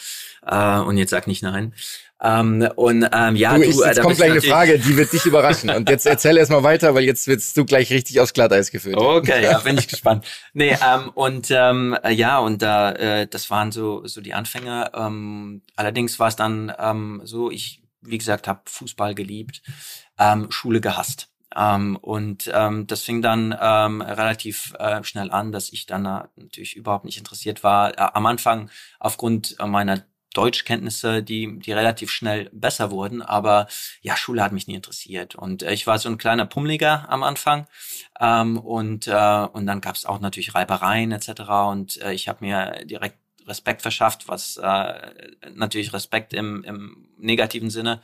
Äh, 0.45 0.79
und 0.79 0.97
jetzt 0.97 1.11
sag 1.11 1.25
nicht 1.25 1.41
nein. 1.41 1.73
Ähm, 2.21 2.67
und 2.75 3.07
ähm, 3.13 3.35
ja, 3.35 3.55
du, 3.55 3.61
du, 3.61 3.69
ich, 3.69 3.77
äh, 3.77 3.87
jetzt 3.87 4.01
kommt 4.01 4.17
gleich 4.17 4.31
eine 4.31 4.41
Frage, 4.41 4.77
die 4.79 4.97
wird 4.97 5.13
dich 5.13 5.25
überraschen. 5.25 5.69
Und 5.69 5.89
jetzt 5.89 6.05
erzähl 6.05 6.37
erst 6.37 6.51
mal 6.51 6.63
weiter, 6.63 6.93
weil 6.93 7.03
jetzt 7.03 7.27
wirst 7.27 7.55
du 7.55 7.65
gleich 7.65 7.91
richtig 7.91 8.19
aufs 8.19 8.33
Glatteis 8.33 8.71
geführt. 8.71 8.97
Okay, 8.97 9.43
ja, 9.43 9.59
bin 9.59 9.77
ich 9.77 9.87
gespannt. 9.89 10.25
Nee, 10.53 10.77
ähm, 10.85 11.11
und 11.13 11.47
ähm, 11.49 11.97
äh, 12.03 12.11
ja, 12.11 12.39
und 12.39 12.61
da 12.61 12.91
äh, 12.91 13.27
das 13.27 13.49
waren 13.49 13.71
so 13.71 14.05
so 14.05 14.21
die 14.21 14.33
Anfänge. 14.33 14.91
Ähm, 14.93 15.61
allerdings 15.75 16.19
war 16.19 16.27
es 16.27 16.35
dann 16.35 16.73
ähm, 16.77 17.21
so, 17.23 17.51
ich 17.51 17.81
wie 18.01 18.17
gesagt 18.17 18.47
habe 18.47 18.61
Fußball 18.65 19.15
geliebt, 19.15 19.61
ähm, 20.19 20.51
Schule 20.51 20.81
gehasst. 20.81 21.29
Ähm, 21.55 21.95
und 21.97 22.51
ähm, 22.53 22.87
das 22.87 23.01
fing 23.01 23.21
dann 23.21 23.55
ähm, 23.59 24.01
relativ 24.01 24.73
äh, 24.79 25.03
schnell 25.03 25.31
an, 25.31 25.51
dass 25.51 25.71
ich 25.71 25.85
dann 25.85 26.05
äh, 26.05 26.23
natürlich 26.35 26.75
überhaupt 26.75 27.05
nicht 27.05 27.17
interessiert 27.17 27.63
war. 27.63 27.91
Äh, 27.97 28.09
am 28.13 28.25
Anfang 28.25 28.69
aufgrund 28.99 29.55
äh, 29.59 29.65
meiner 29.65 30.03
Deutschkenntnisse, 30.35 31.23
die, 31.23 31.59
die 31.59 31.71
relativ 31.71 32.11
schnell 32.11 32.49
besser 32.51 32.91
wurden, 32.91 33.21
aber 33.21 33.67
ja, 34.01 34.17
Schule 34.17 34.43
hat 34.43 34.51
mich 34.51 34.67
nie 34.67 34.75
interessiert. 34.75 35.35
Und 35.35 35.63
äh, 35.63 35.73
ich 35.73 35.87
war 35.87 35.97
so 35.97 36.09
ein 36.09 36.17
kleiner 36.17 36.45
Pummeliger 36.45 37.09
am 37.09 37.23
Anfang. 37.23 37.67
Ähm, 38.19 38.57
und, 38.57 39.07
äh, 39.07 39.47
und 39.53 39.65
dann 39.65 39.81
gab 39.81 39.95
es 39.95 40.05
auch 40.05 40.19
natürlich 40.19 40.53
Reibereien 40.53 41.11
etc. 41.11 41.29
Und 41.69 42.01
äh, 42.01 42.13
ich 42.13 42.27
habe 42.27 42.45
mir 42.45 42.85
direkt 42.85 43.17
Respekt 43.47 43.81
verschafft, 43.81 44.27
was 44.27 44.57
äh, 44.57 44.93
natürlich 45.53 45.93
Respekt 45.93 46.33
im, 46.33 46.63
im 46.63 47.07
negativen 47.17 47.69
Sinne 47.69 48.01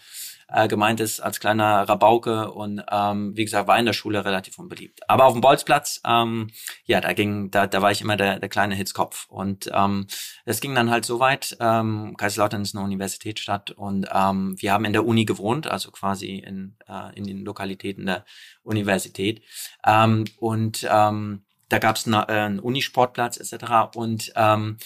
äh, 0.51 0.67
gemeint 0.67 0.99
ist 0.99 1.19
als 1.19 1.39
kleiner 1.39 1.87
Rabauke 1.87 2.51
und 2.51 2.83
ähm, 2.91 3.35
wie 3.35 3.45
gesagt 3.45 3.67
war 3.67 3.79
in 3.79 3.85
der 3.85 3.93
Schule 3.93 4.25
relativ 4.25 4.59
unbeliebt. 4.59 4.99
Aber 5.09 5.25
auf 5.25 5.33
dem 5.33 5.41
Bolzplatz, 5.41 6.01
ähm, 6.05 6.49
ja, 6.85 7.01
da 7.01 7.13
ging, 7.13 7.51
da, 7.51 7.67
da 7.67 7.81
war 7.81 7.91
ich 7.91 8.01
immer 8.01 8.17
der, 8.17 8.39
der 8.39 8.49
kleine 8.49 8.75
Hitzkopf 8.75 9.27
und 9.29 9.69
ähm, 9.73 10.07
es 10.45 10.59
ging 10.59 10.75
dann 10.75 10.91
halt 10.91 11.05
so 11.05 11.19
weit. 11.19 11.57
Ähm, 11.59 12.15
Kaiserslautern 12.17 12.61
ist 12.61 12.75
eine 12.75 12.83
Universitätsstadt 12.83 13.71
und 13.71 14.07
ähm, 14.13 14.55
wir 14.59 14.73
haben 14.73 14.85
in 14.85 14.93
der 14.93 15.05
Uni 15.05 15.25
gewohnt, 15.25 15.67
also 15.67 15.91
quasi 15.91 16.37
in, 16.37 16.75
äh, 16.87 17.15
in 17.15 17.25
den 17.25 17.43
Lokalitäten 17.45 18.05
der 18.05 18.25
Universität 18.63 19.41
ähm, 19.85 20.25
und 20.37 20.87
ähm, 20.89 21.43
da 21.69 21.79
gab 21.79 21.95
es 21.95 22.05
eine, 22.05 22.27
äh, 22.27 22.33
einen 22.33 22.59
Unisportplatz 22.59 23.37
etc. 23.37 23.95
und 23.95 24.33
ähm, 24.35 24.77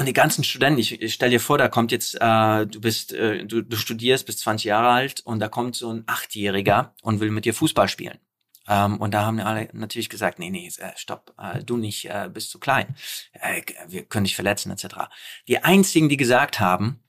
und 0.00 0.06
die 0.06 0.14
ganzen 0.14 0.44
Studenten, 0.44 0.80
ich, 0.80 1.02
ich 1.02 1.12
stell 1.12 1.28
dir 1.28 1.40
vor, 1.40 1.58
da 1.58 1.68
kommt 1.68 1.92
jetzt, 1.92 2.14
äh, 2.18 2.66
du 2.66 2.80
bist, 2.80 3.12
äh, 3.12 3.44
du, 3.44 3.60
du 3.60 3.76
studierst, 3.76 4.24
bist 4.24 4.38
20 4.38 4.64
Jahre 4.64 4.88
alt 4.88 5.20
und 5.26 5.40
da 5.40 5.48
kommt 5.48 5.76
so 5.76 5.92
ein 5.92 6.04
Achtjähriger 6.06 6.94
und 7.02 7.20
will 7.20 7.30
mit 7.30 7.44
dir 7.44 7.52
Fußball 7.52 7.86
spielen. 7.86 8.18
Ähm, 8.66 8.96
und 8.96 9.12
da 9.12 9.26
haben 9.26 9.38
alle 9.40 9.68
natürlich 9.74 10.08
gesagt, 10.08 10.38
nee, 10.38 10.48
nee, 10.48 10.70
äh, 10.78 10.92
stopp, 10.96 11.34
äh, 11.36 11.62
du 11.62 11.76
nicht, 11.76 12.06
äh, 12.06 12.30
bist 12.32 12.50
zu 12.50 12.58
klein. 12.58 12.96
Äh, 13.32 13.60
wir 13.88 14.04
können 14.04 14.24
dich 14.24 14.34
verletzen, 14.34 14.72
etc. 14.72 15.10
Die 15.48 15.62
einzigen, 15.62 16.08
die 16.08 16.16
gesagt 16.16 16.60
haben, 16.60 17.00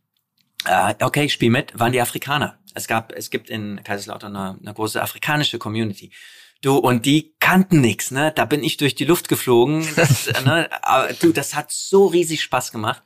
äh, 0.66 0.94
okay, 1.00 1.24
ich 1.24 1.34
spiel 1.34 1.50
mit, 1.50 1.80
waren 1.80 1.94
die 1.94 2.02
Afrikaner. 2.02 2.60
Es 2.74 2.88
gab, 2.88 3.14
es 3.14 3.30
gibt 3.30 3.50
in 3.50 3.82
Kaiserslautern 3.86 4.36
eine, 4.36 4.60
eine 4.60 4.74
große 4.74 5.02
afrikanische 5.02 5.60
Community. 5.60 6.12
Du, 6.62 6.78
und 6.78 7.08
die 7.08 7.34
kannten 7.40 7.82
nix, 7.82 8.12
ne? 8.12 8.32
Da 8.36 8.46
bin 8.46 8.64
ich 8.64 8.78
durch 8.78 8.94
die 8.94 9.06
Luft 9.06 9.28
geflogen. 9.28 9.88
Das, 9.96 10.28
ne? 10.46 10.70
Aber, 10.84 11.12
du, 11.14 11.34
das 11.34 11.56
hat 11.56 11.72
so 11.72 12.06
riesig 12.06 12.44
Spaß 12.44 12.72
gemacht. 12.72 13.02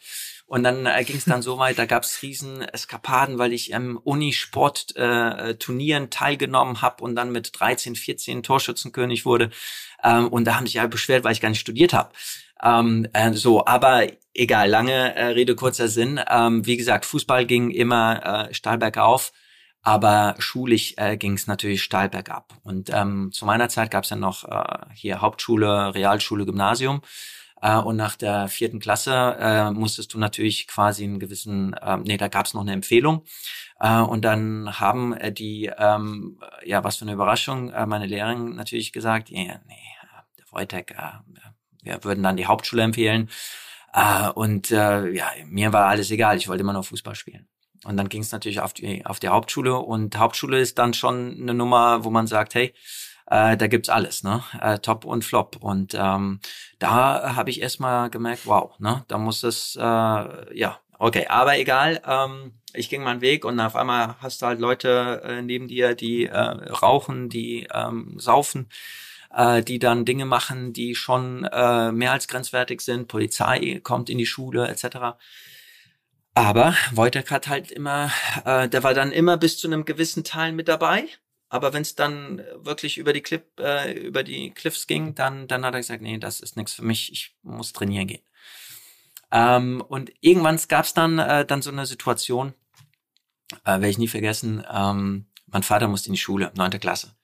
Und 0.48 0.64
dann 0.64 0.86
äh, 0.86 1.04
ging 1.04 1.18
es 1.18 1.26
dann 1.26 1.42
so 1.42 1.58
weit, 1.58 1.80
da 1.80 1.86
gab's 1.86 2.22
riesen 2.22 2.62
Eskapaden, 2.62 3.40
weil 3.40 3.52
ich 3.52 3.72
im 3.72 3.98
Unisport-Turnieren 3.98 6.04
äh, 6.04 6.10
teilgenommen 6.10 6.84
habe 6.84 7.04
und 7.04 7.16
dann 7.16 7.32
mit 7.32 7.60
13, 7.60 7.96
14 7.96 8.44
Torschützenkönig 8.44 9.26
wurde. 9.26 9.50
Ähm, 10.04 10.28
und 10.28 10.46
da 10.46 10.56
haben 10.56 10.68
sich 10.68 10.80
alle 10.80 10.90
beschwert, 10.90 11.24
weil 11.24 11.32
ich 11.32 11.42
gar 11.42 11.50
nicht 11.50 11.62
studiert 11.62 11.94
habe. 11.94 12.12
Ähm, 12.62 13.08
äh, 13.14 13.34
so, 13.34 13.66
aber 13.66 14.08
egal, 14.34 14.70
lange 14.70 15.16
äh, 15.16 15.28
Rede, 15.28 15.56
kurzer 15.56 15.88
Sinn. 15.88 16.20
Ähm, 16.30 16.66
wie 16.66 16.78
gesagt, 16.78 17.06
Fußball 17.06 17.46
ging 17.46 17.72
immer 17.72 18.50
äh, 18.50 18.54
steil 18.54 18.78
bergauf, 18.78 19.32
aber 19.86 20.36
schulisch 20.40 20.96
äh, 20.98 21.16
ging 21.16 21.34
es 21.34 21.46
natürlich 21.46 21.84
steil 21.84 22.10
bergab. 22.10 22.56
Und 22.64 22.90
ähm, 22.92 23.32
zu 23.32 23.46
meiner 23.46 23.70
Zeit 23.70 23.92
gab 23.92 24.04
es 24.04 24.10
ja 24.10 24.16
noch 24.16 24.44
äh, 24.44 24.86
hier 24.96 25.22
Hauptschule, 25.22 25.94
Realschule, 25.94 26.46
Gymnasium. 26.46 27.02
Äh, 27.62 27.78
und 27.78 27.96
nach 27.96 28.16
der 28.16 28.48
vierten 28.48 28.80
Klasse 28.80 29.38
äh, 29.40 29.70
musstest 29.70 30.12
du 30.16 30.18
natürlich 30.18 30.68
quasi 30.68 31.04
einen 31.04 31.20
gewissen, 31.20 31.74
äh, 31.74 31.98
nee, 31.98 32.18
da 32.18 32.30
gab 32.30 32.48
es 32.48 32.56
noch 32.56 32.62
eine 32.62 32.74
Empfehlung. 32.74 33.26
Äh, 33.80 34.00
und 34.00 34.26
dann 34.26 34.80
haben 34.80 35.14
äh, 35.14 35.32
die, 35.32 35.72
ähm, 35.78 36.40
ja, 36.64 36.84
was 36.84 36.98
für 36.98 37.06
eine 37.06 37.14
Überraschung, 37.14 37.72
äh, 37.72 37.86
meine 37.86 38.08
Lehrerin 38.08 38.56
natürlich 38.56 38.92
gesagt, 38.92 39.30
yeah, 39.30 39.62
nee, 39.68 39.74
äh, 39.76 40.40
der 40.40 40.46
Wojtek, 40.52 40.92
äh, 40.98 41.20
wir 41.84 42.04
würden 42.04 42.24
dann 42.24 42.38
die 42.38 42.48
Hauptschule 42.48 42.82
empfehlen. 42.82 43.30
Äh, 43.94 44.30
und 44.32 44.72
äh, 44.72 45.12
ja, 45.12 45.28
mir 45.46 45.74
war 45.74 45.86
alles 45.86 46.10
egal, 46.10 46.38
ich 46.38 46.48
wollte 46.48 46.62
immer 46.62 46.74
nur 46.74 46.84
Fußball 46.84 47.14
spielen. 47.14 47.48
Und 47.84 47.98
dann 47.98 48.10
ging 48.10 48.22
es 48.22 48.32
natürlich 48.32 48.62
auf 48.62 48.74
die, 48.74 49.06
auf 49.06 49.20
die 49.20 49.30
Hauptschule 49.30 49.76
und 49.78 50.18
Hauptschule 50.18 50.60
ist 50.60 50.80
dann 50.80 50.94
schon 50.94 51.38
eine 51.42 51.54
Nummer, 51.54 52.04
wo 52.04 52.10
man 52.10 52.28
sagt, 52.28 52.56
hey, 52.56 52.74
äh, 53.28 53.58
da 53.58 53.68
gibt's 53.68 53.90
alles, 53.90 54.24
ne? 54.24 54.44
Äh, 54.62 54.80
Top 54.80 55.06
und 55.06 55.26
Flop. 55.26 55.58
Und 55.60 55.94
ähm, 55.96 56.40
da 56.80 57.36
habe 57.36 57.50
ich 57.50 57.62
erstmal 57.62 58.10
gemerkt, 58.10 58.46
wow, 58.46 58.78
ne? 58.80 59.04
Da 59.08 59.18
muss 59.18 59.44
es, 59.44 59.76
äh, 59.76 59.82
ja, 59.82 60.80
okay, 61.00 61.28
aber 61.28 61.58
egal. 61.58 62.02
Ähm, 62.08 62.54
ich 62.74 62.90
ging 62.90 63.04
meinen 63.04 63.22
Weg 63.22 63.46
und 63.46 63.60
auf 63.60 63.76
einmal 63.76 64.16
hast 64.20 64.42
du 64.42 64.48
halt 64.48 64.60
Leute 64.60 65.22
äh, 65.24 65.42
neben 65.42 65.68
dir, 65.68 65.96
die 65.96 66.26
äh, 66.26 66.38
rauchen, 66.38 67.30
die 67.30 67.68
ähm, 67.74 68.16
saufen 68.18 68.70
äh, 69.36 69.62
die 69.62 69.80
dann 69.80 70.06
Dinge 70.06 70.26
machen, 70.26 70.74
die 70.74 70.96
schon 70.96 71.44
äh, 71.46 71.92
mehr 71.92 72.14
als 72.14 72.28
grenzwertig 72.28 72.82
sind. 72.82 73.08
Polizei 73.08 73.80
kommt 73.84 74.10
in 74.10 74.18
die 74.18 74.26
Schule 74.26 74.68
etc. 74.68 75.18
Aber 76.36 76.76
Wojtek 76.92 77.32
hat 77.32 77.48
halt 77.48 77.72
immer, 77.72 78.12
äh, 78.44 78.68
der 78.68 78.84
war 78.84 78.94
dann 78.94 79.12
immer 79.14 79.38
bis 79.38 79.58
zu 79.58 79.68
einem 79.68 79.86
gewissen 79.86 80.24
Teil 80.26 80.52
mit 80.52 80.68
dabei. 80.68 81.08
Aber 81.48 81.72
wenn 81.72 81.84
es 81.84 81.96
dann 81.96 82.44
wirklich 82.56 82.98
über 82.98 83.14
die 83.14 83.22
Clip, 83.22 83.46
äh, 83.60 83.94
über 83.94 84.24
die 84.24 84.52
Cliffs 84.52 84.86
ging, 84.88 85.16
dann, 85.16 85.48
dann 85.48 85.66
hat 85.66 85.74
er 85.74 85.80
gesagt, 85.80 86.02
nee, 86.02 86.18
das 86.18 86.42
ist 86.42 86.58
nichts 86.58 86.74
für 86.74 86.84
mich, 86.84 87.12
ich 87.12 87.36
muss 87.44 87.72
trainieren 87.72 88.08
gehen. 88.08 88.24
Ähm, 89.32 89.82
und 89.88 90.12
irgendwann 90.20 90.60
gab 90.68 90.84
es 90.86 90.94
dann, 90.94 91.20
äh, 91.20 91.46
dann 91.46 91.62
so 91.62 91.72
eine 91.72 91.86
Situation, 91.86 92.54
äh, 93.64 93.72
werde 93.72 93.90
ich 93.90 93.98
nie 93.98 94.10
vergessen, 94.10 94.66
ähm, 94.70 95.28
mein 95.48 95.64
Vater 95.64 95.88
musste 95.88 96.08
in 96.08 96.14
die 96.14 96.20
Schule, 96.20 96.52
neunte 96.56 96.80
Klasse. 96.80 97.16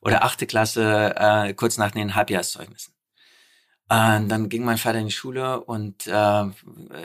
Oder 0.00 0.24
achte 0.24 0.46
Klasse, 0.46 1.14
äh, 1.16 1.54
kurz 1.54 1.76
nach 1.76 1.90
den 1.90 2.14
Halbjahreszeugnissen. 2.14 2.94
Äh, 3.90 4.24
dann 4.26 4.48
ging 4.48 4.64
mein 4.64 4.78
Vater 4.78 5.00
in 5.00 5.06
die 5.06 5.12
Schule 5.12 5.60
und 5.60 6.06
äh, 6.06 6.44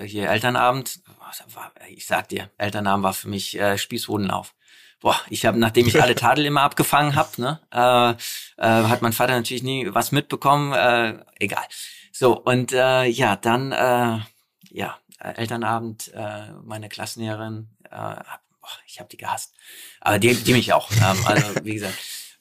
hier 0.05 0.29
Elternabend, 0.29 1.00
war, 1.54 1.72
ich 1.89 2.06
sag 2.06 2.30
dir, 2.30 2.50
Elternabend 2.58 3.04
war 3.04 3.13
für 3.13 3.27
mich 3.27 3.60
äh, 3.60 3.77
Spießhodenlauf. 3.77 4.54
Boah, 5.01 5.20
ich 5.30 5.46
habe, 5.46 5.60
nachdem 5.60 5.88
ich 5.88 6.01
alle 6.01 6.15
Tadel 6.15 6.46
immer 6.46 6.62
abgefangen 6.62 7.15
hab, 7.15 7.38
ne, 7.38 7.60
äh, 7.72 8.12
äh, 8.12 8.15
hat 8.88 9.01
mein 9.01 9.13
Vater 9.13 9.34
natürlich 9.34 9.63
nie 9.63 9.94
was 9.94 10.12
mitbekommen. 10.12 10.74
Äh, 10.74 11.24
egal. 11.39 11.63
So 12.12 12.39
und 12.39 12.72
äh, 12.72 13.04
ja, 13.06 13.36
dann 13.36 13.72
äh, 13.72 14.20
ja 14.72 14.98
Elternabend, 15.20 16.12
äh, 16.13 16.51
meine 16.63 16.89
Klassenlehrerin, 16.89 17.70
äh, 17.84 17.89
boah, 17.89 18.70
ich 18.88 19.00
habe 19.00 19.10
die 19.10 19.18
gehasst, 19.18 19.54
aber 20.01 20.20
die, 20.20 20.34
die 20.34 20.54
mich 20.54 20.74
auch. 20.74 20.89
Ähm, 20.92 21.25
also 21.25 21.56
wie 21.63 21.74
gesagt. 21.74 21.98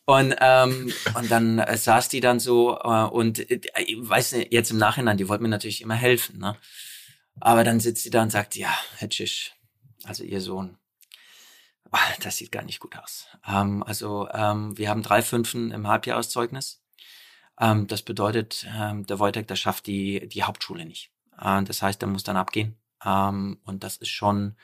Und, 0.07 0.35
ähm, 0.39 0.93
und 1.15 1.31
dann 1.31 1.59
äh, 1.59 1.79
saß 1.79 2.11
die 2.11 2.21
dann 2.21 2.39
so 2.39 2.79
äh, 2.79 3.05
und 3.05 3.51
äh, 3.51 3.61
ich 3.79 3.97
weiß 3.99 4.33
nicht, 4.33 4.53
jetzt 4.53 4.71
im 4.71 4.77
Nachhinein, 4.77 5.17
die 5.17 5.29
wollte 5.29 5.43
mir 5.43 5.49
natürlich 5.49 5.81
immer 5.81 5.95
helfen, 5.95 6.39
ne? 6.39 6.57
Aber 7.41 7.65
dann 7.65 7.81
sitzt 7.81 8.03
sie 8.03 8.11
da 8.11 8.23
und 8.23 8.31
sagt, 8.31 8.57
ja, 8.57 8.73
Herr 8.97 9.09
Tschisch, 9.09 9.55
also 10.05 10.23
ihr 10.23 10.41
Sohn, 10.41 10.79
ah, 11.91 11.99
das 12.23 12.37
sieht 12.37 12.53
gar 12.53 12.63
nicht 12.63 12.81
gut 12.81 12.97
aus. 12.97 13.27
Ähm, 13.47 13.83
also 13.83 14.29
ähm, 14.33 14.77
wir 14.79 14.89
haben 14.89 15.03
drei 15.03 15.23
Fünfen 15.23 15.71
im 15.71 15.87
Halbjahreszeugnis. 15.87 16.83
Ähm, 17.61 17.87
das 17.87 18.03
bedeutet, 18.03 18.67
ähm, 18.77 19.07
der 19.07 19.19
Wojtek, 19.19 19.47
der 19.49 19.57
schafft 19.57 19.87
die, 19.87 20.29
die 20.29 20.43
Hauptschule 20.43 20.85
nicht. 20.85 21.11
Äh, 21.41 21.63
das 21.65 21.83
heißt, 21.83 22.01
der 22.01 22.09
muss 22.09 22.25
dann 22.25 22.37
abgehen. 22.37 22.77
Ähm, 23.05 23.59
und 23.65 23.85
das 23.85 23.97
ist 23.97 24.09
schon 24.09 24.57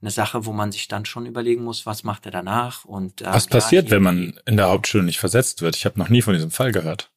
eine 0.00 0.10
Sache, 0.10 0.46
wo 0.46 0.52
man 0.52 0.72
sich 0.72 0.88
dann 0.88 1.04
schon 1.04 1.26
überlegen 1.26 1.62
muss, 1.62 1.84
was 1.84 2.04
macht 2.04 2.24
er 2.24 2.32
danach 2.32 2.84
und 2.84 3.20
äh, 3.20 3.26
Was 3.26 3.46
ja, 3.46 3.50
passiert, 3.50 3.90
wenn 3.90 4.02
man 4.02 4.40
in 4.46 4.56
der 4.56 4.68
Hauptschule 4.68 5.04
nicht 5.04 5.18
versetzt 5.18 5.60
wird? 5.60 5.76
Ich 5.76 5.84
habe 5.84 5.98
noch 5.98 6.08
nie 6.08 6.22
von 6.22 6.32
diesem 6.32 6.50
Fall 6.50 6.72
gehört. 6.72 7.10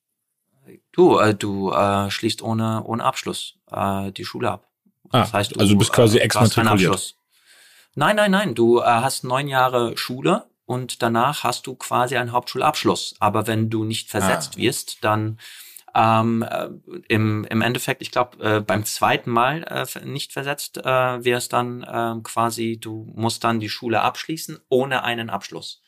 Du, 0.92 1.18
äh, 1.18 1.34
du 1.34 1.72
äh, 1.72 2.12
schließt 2.12 2.42
ohne 2.42 2.84
ohne 2.84 3.04
Abschluss 3.04 3.58
äh, 3.72 4.12
die 4.12 4.26
Schule 4.26 4.52
ab. 4.52 4.70
Ah, 5.14 5.28
also 5.32 5.54
du 5.74 5.78
bist 5.78 5.94
quasi 5.94 6.18
äh, 6.18 6.22
exmatrikuliert. 6.22 7.16
Nein, 7.96 8.16
nein, 8.16 8.32
nein. 8.32 8.56
Du 8.56 8.80
äh, 8.80 8.84
hast 8.86 9.24
neun 9.24 9.48
Jahre 9.48 9.96
Schule 9.98 10.46
und 10.66 11.02
danach 11.02 11.44
hast 11.44 11.68
du 11.68 11.76
quasi 11.76 12.18
einen 12.18 12.32
Hauptschulabschluss. 12.32 13.16
Aber 13.20 13.48
wenn 13.48 13.70
du 13.70 13.84
nicht 13.84 14.10
versetzt 14.10 14.54
Ah. 14.56 14.58
wirst, 14.58 15.04
dann 15.04 15.38
ähm, 15.96 16.42
äh, 16.42 16.70
im, 17.08 17.46
im 17.46 17.62
Endeffekt, 17.62 18.02
ich 18.02 18.10
glaube, 18.10 18.44
äh, 18.44 18.60
beim 18.62 18.84
zweiten 18.84 19.30
Mal 19.30 19.64
äh, 19.64 20.06
nicht 20.06 20.34
versetzt 20.34 20.78
äh, 20.78 20.84
wärst 21.24 21.54
dann 21.54 21.84
äh, 21.84 22.16
quasi, 22.24 22.80
du 22.82 23.12
musst 23.16 23.44
dann 23.44 23.60
die 23.60 23.70
Schule 23.70 24.02
abschließen 24.02 24.58
ohne 24.70 25.04
einen 25.04 25.30
Abschluss. 25.30 25.84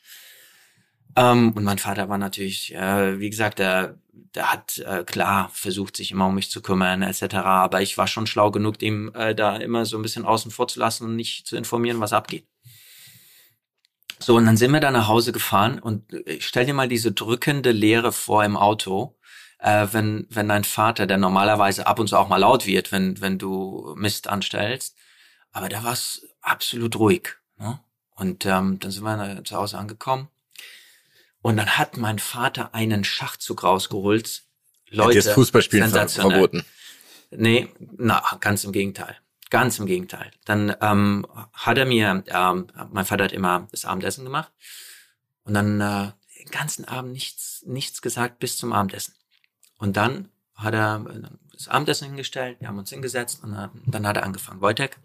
Ähm, 1.16 1.52
und 1.52 1.64
mein 1.64 1.78
Vater 1.78 2.08
war 2.10 2.18
natürlich, 2.18 2.74
äh, 2.74 3.18
wie 3.18 3.30
gesagt, 3.30 3.58
der, 3.58 3.98
der 4.34 4.52
hat 4.52 4.78
äh, 4.78 5.02
klar 5.02 5.48
versucht, 5.52 5.96
sich 5.96 6.12
immer 6.12 6.26
um 6.26 6.34
mich 6.34 6.50
zu 6.50 6.60
kümmern, 6.60 7.02
etc. 7.02 7.36
Aber 7.36 7.80
ich 7.80 7.96
war 7.96 8.06
schon 8.06 8.26
schlau 8.26 8.50
genug, 8.50 8.82
ihm 8.82 9.10
äh, 9.14 9.34
da 9.34 9.56
immer 9.56 9.86
so 9.86 9.96
ein 9.96 10.02
bisschen 10.02 10.26
außen 10.26 10.50
vor 10.50 10.68
zu 10.68 10.78
lassen 10.78 11.06
und 11.06 11.16
nicht 11.16 11.46
zu 11.46 11.56
informieren, 11.56 12.00
was 12.00 12.12
abgeht. 12.12 12.46
So, 14.18 14.36
und 14.36 14.46
dann 14.46 14.56
sind 14.58 14.72
wir 14.72 14.80
da 14.80 14.90
nach 14.90 15.08
Hause 15.08 15.32
gefahren 15.32 15.78
und 15.78 16.12
äh, 16.12 16.38
stell 16.40 16.66
dir 16.66 16.74
mal 16.74 16.88
diese 16.88 17.12
drückende 17.12 17.72
Leere 17.72 18.12
vor 18.12 18.44
im 18.44 18.56
Auto, 18.58 19.16
äh, 19.58 19.86
wenn, 19.92 20.26
wenn 20.28 20.48
dein 20.48 20.64
Vater, 20.64 21.06
der 21.06 21.16
normalerweise 21.18 21.86
ab 21.86 21.98
und 21.98 22.08
zu 22.08 22.18
auch 22.18 22.28
mal 22.28 22.36
laut 22.36 22.66
wird, 22.66 22.92
wenn, 22.92 23.20
wenn 23.22 23.38
du 23.38 23.94
Mist 23.96 24.28
anstellst, 24.28 24.96
aber 25.52 25.70
da 25.70 25.82
war 25.82 25.92
es 25.94 26.26
absolut 26.42 26.96
ruhig. 26.96 27.36
Ne? 27.58 27.80
Und 28.16 28.44
ähm, 28.44 28.78
dann 28.80 28.90
sind 28.90 29.04
wir 29.04 29.44
zu 29.44 29.56
Hause 29.56 29.78
angekommen 29.78 30.28
und 31.46 31.58
dann 31.58 31.78
hat 31.78 31.96
mein 31.96 32.18
Vater 32.18 32.74
einen 32.74 33.04
Schachzug 33.04 33.62
rausgeholt. 33.62 34.42
Leute, 34.90 35.14
jetzt 35.14 35.30
Fußballspielen 35.30 35.84
sensationell. 35.84 36.40
verboten. 36.40 36.64
Nee, 37.30 37.68
na, 37.78 38.20
ganz 38.40 38.64
im 38.64 38.72
Gegenteil. 38.72 39.16
Ganz 39.48 39.78
im 39.78 39.86
Gegenteil. 39.86 40.32
Dann 40.44 40.74
ähm, 40.80 41.24
hat 41.52 41.78
er 41.78 41.86
mir, 41.86 42.24
ähm, 42.26 42.66
mein 42.90 43.04
Vater 43.04 43.22
hat 43.22 43.32
immer 43.32 43.68
das 43.70 43.84
Abendessen 43.84 44.24
gemacht 44.24 44.50
und 45.44 45.54
dann 45.54 45.80
äh, 45.80 46.10
den 46.40 46.50
ganzen 46.50 46.84
Abend 46.84 47.12
nichts, 47.12 47.62
nichts 47.64 48.02
gesagt 48.02 48.40
bis 48.40 48.56
zum 48.56 48.72
Abendessen. 48.72 49.14
Und 49.78 49.96
dann 49.96 50.30
hat 50.56 50.74
er 50.74 51.06
äh, 51.08 51.28
das 51.52 51.68
Abendessen 51.68 52.08
hingestellt, 52.08 52.56
wir 52.58 52.66
haben 52.66 52.78
uns 52.78 52.90
hingesetzt 52.90 53.44
und 53.44 53.52
dann, 53.52 53.70
dann 53.86 54.04
hat 54.04 54.16
er 54.16 54.24
angefangen. 54.24 54.62
Wojtek, 54.62 54.98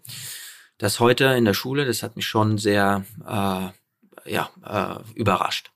das 0.80 1.00
heute 1.00 1.26
in 1.26 1.46
der 1.46 1.54
Schule, 1.54 1.86
das 1.86 2.02
hat 2.02 2.16
mich 2.16 2.26
schon 2.26 2.58
sehr 2.58 3.06
äh, 3.28 4.32
ja, 4.32 4.50
äh, 4.66 5.04
überrascht. 5.14 5.71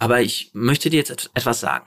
Aber 0.00 0.20
ich 0.22 0.50
möchte 0.54 0.90
dir 0.90 0.96
jetzt 0.96 1.10
et- 1.10 1.30
etwas 1.34 1.60
sagen. 1.60 1.86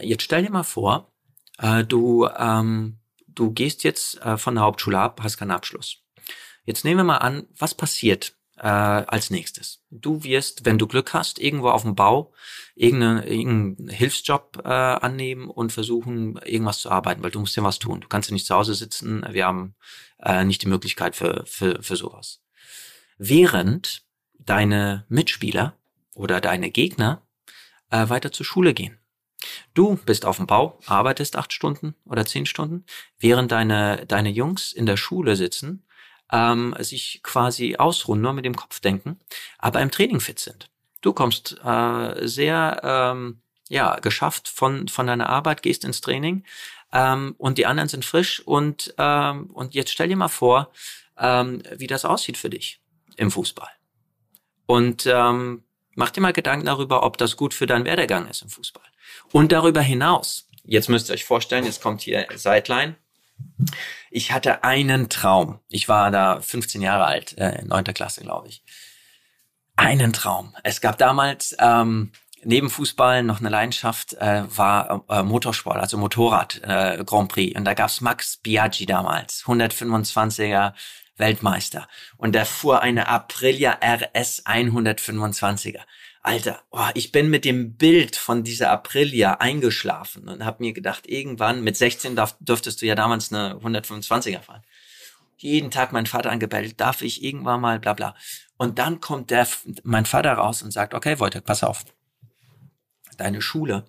Jetzt 0.00 0.24
stell 0.24 0.42
dir 0.42 0.50
mal 0.50 0.64
vor, 0.64 1.12
äh, 1.58 1.84
du, 1.84 2.26
ähm, 2.36 2.98
du 3.26 3.52
gehst 3.52 3.84
jetzt 3.84 4.20
äh, 4.20 4.36
von 4.36 4.54
der 4.56 4.64
Hauptschule 4.64 4.98
ab, 4.98 5.20
hast 5.22 5.38
keinen 5.38 5.52
Abschluss. 5.52 5.98
Jetzt 6.64 6.84
nehmen 6.84 6.98
wir 6.98 7.04
mal 7.04 7.18
an, 7.18 7.46
was 7.56 7.74
passiert 7.74 8.34
äh, 8.56 8.66
als 8.66 9.30
nächstes? 9.30 9.84
Du 9.90 10.24
wirst, 10.24 10.64
wenn 10.64 10.78
du 10.78 10.88
Glück 10.88 11.14
hast, 11.14 11.38
irgendwo 11.38 11.70
auf 11.70 11.82
dem 11.82 11.94
Bau 11.94 12.32
irgendeinen 12.74 13.22
irgendeinen 13.22 13.88
Hilfsjob 13.88 14.62
äh, 14.64 14.68
annehmen 14.68 15.48
und 15.48 15.72
versuchen, 15.72 16.38
irgendwas 16.44 16.80
zu 16.80 16.90
arbeiten, 16.90 17.22
weil 17.22 17.30
du 17.30 17.40
musst 17.40 17.56
ja 17.56 17.62
was 17.62 17.78
tun. 17.78 18.00
Du 18.00 18.08
kannst 18.08 18.30
ja 18.30 18.34
nicht 18.34 18.46
zu 18.46 18.54
Hause 18.56 18.74
sitzen, 18.74 19.24
wir 19.30 19.46
haben 19.46 19.76
äh, 20.22 20.44
nicht 20.44 20.62
die 20.62 20.68
Möglichkeit 20.68 21.14
für, 21.14 21.44
für, 21.46 21.82
für 21.82 21.96
sowas. 21.96 22.42
Während 23.16 24.02
deine 24.38 25.06
Mitspieler 25.08 25.76
oder 26.14 26.40
deine 26.40 26.70
Gegner 26.70 27.22
äh, 27.90 28.08
weiter 28.08 28.32
zur 28.32 28.46
Schule 28.46 28.74
gehen. 28.74 28.98
Du 29.74 29.96
bist 30.04 30.24
auf 30.24 30.38
dem 30.38 30.46
Bau, 30.46 30.78
arbeitest 30.86 31.36
acht 31.36 31.52
Stunden 31.52 31.94
oder 32.04 32.26
zehn 32.26 32.46
Stunden, 32.46 32.84
während 33.18 33.52
deine, 33.52 34.04
deine 34.06 34.30
Jungs 34.30 34.72
in 34.72 34.86
der 34.86 34.96
Schule 34.96 35.36
sitzen, 35.36 35.84
ähm, 36.32 36.74
sich 36.80 37.20
quasi 37.22 37.76
ausruhen, 37.76 38.20
nur 38.20 38.32
mit 38.32 38.44
dem 38.44 38.56
Kopf 38.56 38.80
denken, 38.80 39.18
aber 39.58 39.80
im 39.80 39.90
Training 39.90 40.20
fit 40.20 40.38
sind. 40.38 40.70
Du 41.00 41.12
kommst 41.12 41.58
äh, 41.64 42.26
sehr 42.26 42.80
ähm, 42.82 43.40
ja 43.68 44.00
geschafft 44.00 44.48
von 44.48 44.88
von 44.88 45.06
deiner 45.06 45.28
Arbeit, 45.28 45.62
gehst 45.62 45.84
ins 45.84 46.00
Training 46.00 46.44
ähm, 46.92 47.34
und 47.38 47.58
die 47.58 47.66
anderen 47.66 47.88
sind 47.88 48.04
frisch 48.04 48.40
und 48.40 48.94
ähm, 48.98 49.50
und 49.50 49.74
jetzt 49.74 49.92
stell 49.92 50.08
dir 50.08 50.16
mal 50.16 50.28
vor, 50.28 50.72
ähm, 51.16 51.62
wie 51.76 51.86
das 51.86 52.04
aussieht 52.04 52.36
für 52.36 52.50
dich 52.50 52.80
im 53.16 53.30
Fußball. 53.30 53.70
Und 54.66 55.06
ähm, 55.06 55.64
mach 55.98 56.10
dir 56.10 56.20
mal 56.20 56.32
Gedanken 56.32 56.64
darüber, 56.64 57.02
ob 57.02 57.18
das 57.18 57.36
gut 57.36 57.52
für 57.52 57.66
deinen 57.66 57.84
Werdegang 57.84 58.28
ist 58.28 58.42
im 58.42 58.48
Fußball. 58.48 58.84
Und 59.32 59.50
darüber 59.50 59.82
hinaus, 59.82 60.48
jetzt 60.62 60.88
müsst 60.88 61.10
ihr 61.10 61.14
euch 61.14 61.24
vorstellen, 61.24 61.64
jetzt 61.64 61.82
kommt 61.82 62.02
hier 62.02 62.24
Sideline. 62.36 62.94
Ich 64.08 64.30
hatte 64.30 64.62
einen 64.62 65.08
Traum. 65.08 65.58
Ich 65.68 65.88
war 65.88 66.12
da 66.12 66.40
15 66.40 66.82
Jahre 66.82 67.04
alt, 67.04 67.36
äh, 67.36 67.64
neunter 67.64 67.92
Klasse, 67.92 68.22
glaube 68.22 68.46
ich. 68.46 68.62
Einen 69.74 70.12
Traum. 70.12 70.54
Es 70.62 70.80
gab 70.80 70.98
damals 70.98 71.56
ähm, 71.58 72.12
neben 72.44 72.70
Fußball 72.70 73.24
noch 73.24 73.40
eine 73.40 73.48
Leidenschaft, 73.48 74.14
äh, 74.14 74.44
war 74.56 75.04
äh, 75.08 75.24
Motorsport, 75.24 75.78
also 75.78 75.98
Motorrad 75.98 76.60
äh, 76.62 77.02
Grand 77.04 77.28
Prix. 77.28 77.58
Und 77.58 77.64
da 77.64 77.74
gab's 77.74 78.00
Max 78.00 78.36
Biaggi 78.36 78.86
damals, 78.86 79.42
125er 79.46 80.74
Weltmeister. 81.18 81.88
Und 82.16 82.32
der 82.32 82.46
fuhr 82.46 82.82
eine 82.82 83.08
Aprilia 83.08 83.78
RS 83.82 84.46
125er. 84.46 85.80
Alter, 86.22 86.62
oh, 86.70 86.88
ich 86.94 87.12
bin 87.12 87.30
mit 87.30 87.44
dem 87.44 87.76
Bild 87.76 88.16
von 88.16 88.44
dieser 88.44 88.70
Aprilia 88.70 89.34
eingeschlafen 89.34 90.28
und 90.28 90.44
habe 90.44 90.62
mir 90.62 90.72
gedacht, 90.72 91.06
irgendwann, 91.06 91.62
mit 91.62 91.76
16 91.76 92.16
darf, 92.16 92.36
dürftest 92.40 92.82
du 92.82 92.86
ja 92.86 92.94
damals 92.94 93.32
eine 93.32 93.54
125er 93.54 94.40
fahren. 94.40 94.62
Jeden 95.36 95.70
Tag 95.70 95.92
mein 95.92 96.06
Vater 96.06 96.30
angebellt, 96.30 96.80
darf 96.80 97.02
ich 97.02 97.22
irgendwann 97.22 97.60
mal, 97.60 97.78
bla 97.78 97.94
bla. 97.94 98.16
Und 98.56 98.78
dann 98.78 99.00
kommt 99.00 99.30
der, 99.30 99.46
mein 99.84 100.04
Vater 100.04 100.32
raus 100.32 100.62
und 100.62 100.72
sagt, 100.72 100.94
okay, 100.94 101.20
Wojtek, 101.20 101.44
pass 101.44 101.62
auf. 101.62 101.84
Deine 103.16 103.40
Schule 103.40 103.86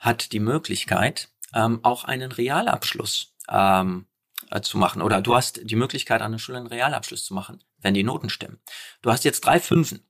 hat 0.00 0.32
die 0.32 0.40
Möglichkeit, 0.40 1.30
ähm, 1.54 1.80
auch 1.82 2.04
einen 2.04 2.32
Realabschluss 2.32 3.34
ähm, 3.48 4.06
äh, 4.54 4.60
zu 4.60 4.78
machen. 4.78 5.02
Oder 5.02 5.20
du 5.20 5.34
hast 5.34 5.60
die 5.62 5.76
Möglichkeit, 5.76 6.22
an 6.22 6.32
der 6.32 6.38
Schule 6.38 6.58
einen 6.58 6.68
Realabschluss 6.68 7.24
zu 7.24 7.34
machen, 7.34 7.62
wenn 7.78 7.92
die 7.92 8.04
Noten 8.04 8.30
stimmen. 8.30 8.60
Du 9.02 9.10
hast 9.10 9.24
jetzt 9.24 9.40
drei 9.40 9.58
Fünfen 9.60 10.06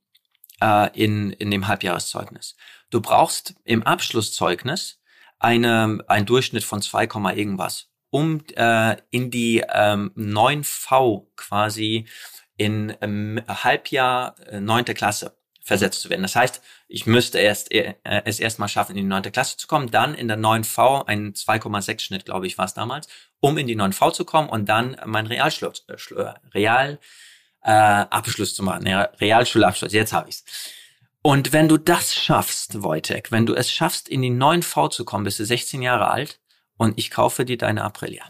äh, 0.61 0.89
in, 0.97 1.31
in 1.31 1.51
dem 1.51 1.67
Halbjahreszeugnis. 1.67 2.55
Du 2.91 3.01
brauchst 3.01 3.55
im 3.63 3.83
Abschlusszeugnis 3.83 5.01
eine, 5.39 5.99
ein 6.07 6.25
Durchschnitt 6.25 6.63
von 6.63 6.81
2, 6.81 7.07
Komma 7.07 7.33
irgendwas, 7.33 7.89
um 8.11 8.43
äh, 8.55 8.97
in 9.09 9.31
die 9.31 9.63
ähm, 9.67 10.11
9V 10.15 11.25
quasi 11.35 12.07
in 12.55 12.95
ähm, 13.01 13.41
Halbjahr 13.47 14.35
äh, 14.47 14.59
neunte 14.61 14.93
Klasse 14.93 15.34
versetzt 15.65 15.99
zu 16.01 16.09
werden. 16.11 16.21
Das 16.21 16.35
heißt, 16.35 16.61
ich 16.87 17.07
müsste 17.07 17.39
erst 17.39 17.71
äh, 17.71 17.95
es 18.03 18.39
erstmal 18.39 18.69
schaffen, 18.69 18.91
in 18.91 18.97
die 19.03 19.09
neunte 19.09 19.31
Klasse 19.31 19.57
zu 19.57 19.65
kommen, 19.65 19.89
dann 19.89 20.13
in 20.13 20.27
der 20.27 20.37
9V, 20.37 21.07
ein 21.07 21.33
2,6 21.33 21.99
Schnitt, 22.01 22.25
glaube 22.25 22.45
ich, 22.45 22.57
war 22.59 22.65
es 22.65 22.75
damals, 22.75 23.07
um 23.39 23.57
in 23.57 23.65
die 23.65 23.75
9V 23.75 24.13
zu 24.13 24.25
kommen 24.25 24.47
und 24.47 24.69
dann 24.69 24.95
mein 25.05 25.25
Realschluss, 25.25 25.83
äh, 25.87 25.95
Schlu- 25.95 26.33
Real 26.53 26.99
äh, 27.63 27.71
Abschluss 27.71 28.53
zu 28.53 28.61
machen, 28.61 28.87
Realschulabschluss, 28.87 29.91
jetzt 29.91 30.13
habe 30.13 30.29
ich's. 30.29 30.45
Und 31.23 31.51
wenn 31.51 31.67
du 31.67 31.77
das 31.77 32.13
schaffst, 32.13 32.83
Wojtek, 32.83 33.31
wenn 33.31 33.47
du 33.47 33.55
es 33.55 33.71
schaffst, 33.71 34.07
in 34.07 34.21
die 34.21 34.29
9V 34.29 34.91
zu 34.91 35.03
kommen, 35.03 35.23
bist 35.23 35.39
du 35.39 35.45
16 35.45 35.81
Jahre 35.81 36.11
alt 36.11 36.39
und 36.77 36.99
ich 36.99 37.09
kaufe 37.09 37.43
dir 37.43 37.57
deine 37.57 37.83
Aprilia. 37.83 38.23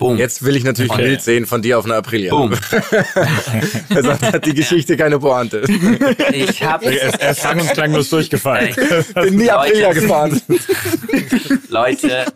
Boom. 0.00 0.16
Jetzt 0.16 0.42
will 0.42 0.56
ich 0.56 0.64
natürlich 0.64 0.90
ein 0.90 0.94
Okay. 0.94 1.04
Bild 1.08 1.22
sehen 1.22 1.46
von 1.46 1.62
dir 1.62 1.78
auf 1.78 1.84
einer 1.84 1.94
Aprilia. 1.96 2.34
Boom. 2.34 2.52
Er 3.90 4.02
sagt, 4.02 4.22
hat 4.22 4.46
die 4.46 4.54
Geschichte 4.54 4.96
keine 4.96 5.18
Pointe. 5.20 5.62
Ich 6.32 6.62
habe 6.64 6.86
Er 6.86 7.08
ist, 7.08 7.20
er 7.20 7.30
ist 7.32 7.42
sang- 7.42 7.60
und 7.60 7.70
klanglos 7.72 8.08
durchgefallen. 8.10 8.74
Bin 9.14 9.36
nie 9.36 9.50
Aprilia 9.50 9.92
gefahren. 9.92 10.40
Leute, 11.68 12.32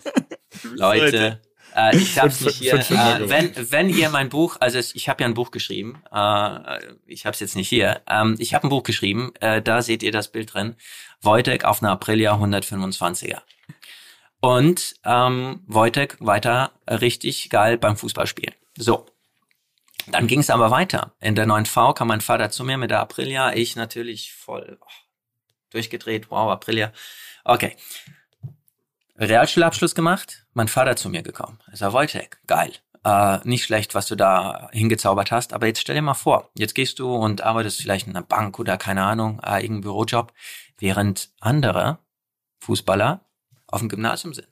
Leute, 0.75 1.41
äh, 1.75 1.97
ich 1.97 2.19
habe 2.19 2.31
Fünf- 2.31 2.47
nicht 2.47 2.57
hier. 2.59 2.75
Äh, 2.75 3.29
wenn, 3.31 3.53
wenn 3.71 3.89
ihr 3.89 4.11
mein 4.11 4.29
Buch, 4.29 4.57
also 4.61 4.79
es- 4.79 4.95
ich 4.95 5.09
habe 5.09 5.23
ja 5.23 5.29
ein 5.29 5.35
Buch 5.35 5.51
geschrieben, 5.51 6.03
äh, 6.13 6.79
ich 7.07 7.25
habe 7.27 7.35
es 7.35 7.41
jetzt 7.41 7.57
nicht 7.57 7.69
hier. 7.69 8.01
Ähm, 8.09 8.37
ich 8.39 8.55
habe 8.55 8.67
ein 8.67 8.71
Buch 8.71 8.83
geschrieben, 8.83 9.33
äh, 9.41 9.63
da 9.63 9.83
seht 9.83 10.03
ihr 10.03 10.13
das 10.13 10.29
Bild 10.31 10.53
drin. 10.55 10.75
Wojtek 11.23 11.65
auf 11.65 11.83
einer 11.83 11.93
Aprilia 11.93 12.35
125er. 12.35 13.39
Und 14.45 14.97
ähm, 15.07 15.63
Wojtek 15.67 16.19
weiter 16.21 16.73
richtig 16.87 17.49
geil 17.49 17.79
beim 17.79 17.97
Fußballspielen. 17.97 18.55
So. 18.77 19.07
Dann 20.07 20.27
ging 20.27 20.41
es 20.41 20.51
aber 20.51 20.71
weiter. 20.71 21.15
In 21.19 21.35
der 21.35 21.47
9V 21.47 21.95
kam 21.95 22.09
mein 22.09 22.21
Vater 22.21 22.51
zu 22.51 22.63
mir 22.63 22.77
mit 22.77 22.91
der 22.91 23.01
Aprilia. 23.01 23.55
Ich 23.55 23.75
natürlich 23.75 24.35
voll 24.35 24.77
oh, 24.83 24.87
durchgedreht. 25.71 26.31
Wow, 26.31 26.51
Aprilia. 26.51 26.93
Okay. 27.43 27.75
Realschulabschluss 29.17 29.95
gemacht, 29.95 30.45
mein 30.53 30.69
Vater 30.69 30.97
zu 30.97 31.09
mir 31.09 31.23
gekommen. 31.23 31.59
Er 31.71 31.79
sagt, 31.79 31.95
Wojtek, 31.95 32.39
geil. 32.47 32.73
äh, 33.03 33.39
nicht 33.45 33.65
schlecht, 33.65 33.95
was 33.95 34.09
du 34.09 34.15
da 34.15 34.69
hingezaubert 34.73 35.33
hast. 35.33 35.55
Aber 35.55 35.69
jetzt 35.69 35.81
stell 35.81 35.95
dir 35.95 36.03
mal 36.03 36.13
vor, 36.13 36.51
jetzt 36.55 36.75
gehst 36.75 36.99
du 36.99 37.15
und 37.15 37.41
arbeitest 37.41 37.81
vielleicht 37.81 38.09
in 38.09 38.15
einer 38.15 38.27
Bank 38.27 38.59
oder 38.59 38.77
keine 38.77 39.05
Ahnung, 39.05 39.41
äh, 39.43 39.63
irgendein 39.63 39.81
Bürojob, 39.81 40.35
während 40.77 41.31
andere 41.41 41.99
Fußballer 42.59 43.25
auf 43.67 43.81
dem 43.81 43.89
Gymnasium 43.89 44.35
sind. 44.35 44.49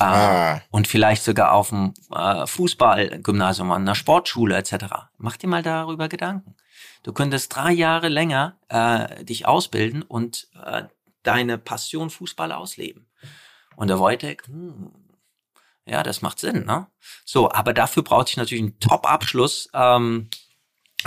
Äh, 0.00 0.04
Ah. 0.04 0.62
Und 0.70 0.88
vielleicht 0.88 1.22
sogar 1.22 1.52
auf 1.52 1.68
dem 1.68 1.94
äh, 2.10 2.46
Fußballgymnasium, 2.46 3.70
an 3.70 3.82
einer 3.82 3.94
Sportschule 3.94 4.56
etc. 4.56 4.86
Mach 5.18 5.36
dir 5.36 5.48
mal 5.48 5.62
darüber 5.62 6.08
Gedanken. 6.08 6.56
Du 7.02 7.12
könntest 7.12 7.54
drei 7.54 7.72
Jahre 7.72 8.08
länger 8.08 8.56
äh, 8.68 9.24
dich 9.24 9.46
ausbilden 9.46 10.02
und 10.02 10.48
äh, 10.64 10.84
deine 11.22 11.58
Passion 11.58 12.10
Fußball 12.10 12.52
ausleben. 12.52 13.06
Und 13.76 13.88
der 13.88 13.98
Wojtek, 13.98 14.46
hm, 14.46 14.90
ja, 15.86 16.02
das 16.02 16.22
macht 16.22 16.38
Sinn, 16.38 16.64
ne? 16.64 16.86
So, 17.24 17.50
aber 17.50 17.72
dafür 17.72 18.02
brauchte 18.02 18.30
ich 18.30 18.36
natürlich 18.36 18.62
einen 18.62 18.80
Top-Abschluss 18.80 19.68
ähm, 19.74 20.28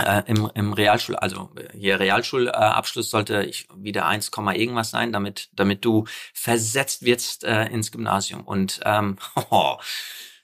äh, 0.02 0.22
im, 0.26 0.50
im 0.54 0.72
Realschul, 0.72 1.16
also 1.16 1.50
äh, 1.56 1.78
hier 1.78 2.00
Realschulabschluss 2.00 3.06
äh, 3.06 3.10
sollte 3.10 3.42
ich 3.44 3.68
wieder 3.76 4.06
1, 4.06 4.30
irgendwas 4.54 4.90
sein, 4.90 5.12
damit 5.12 5.50
damit 5.52 5.84
du 5.84 6.04
versetzt 6.32 7.04
wirst 7.04 7.44
äh, 7.44 7.66
ins 7.66 7.92
Gymnasium. 7.92 8.42
Und 8.42 8.80
ähm, 8.84 9.18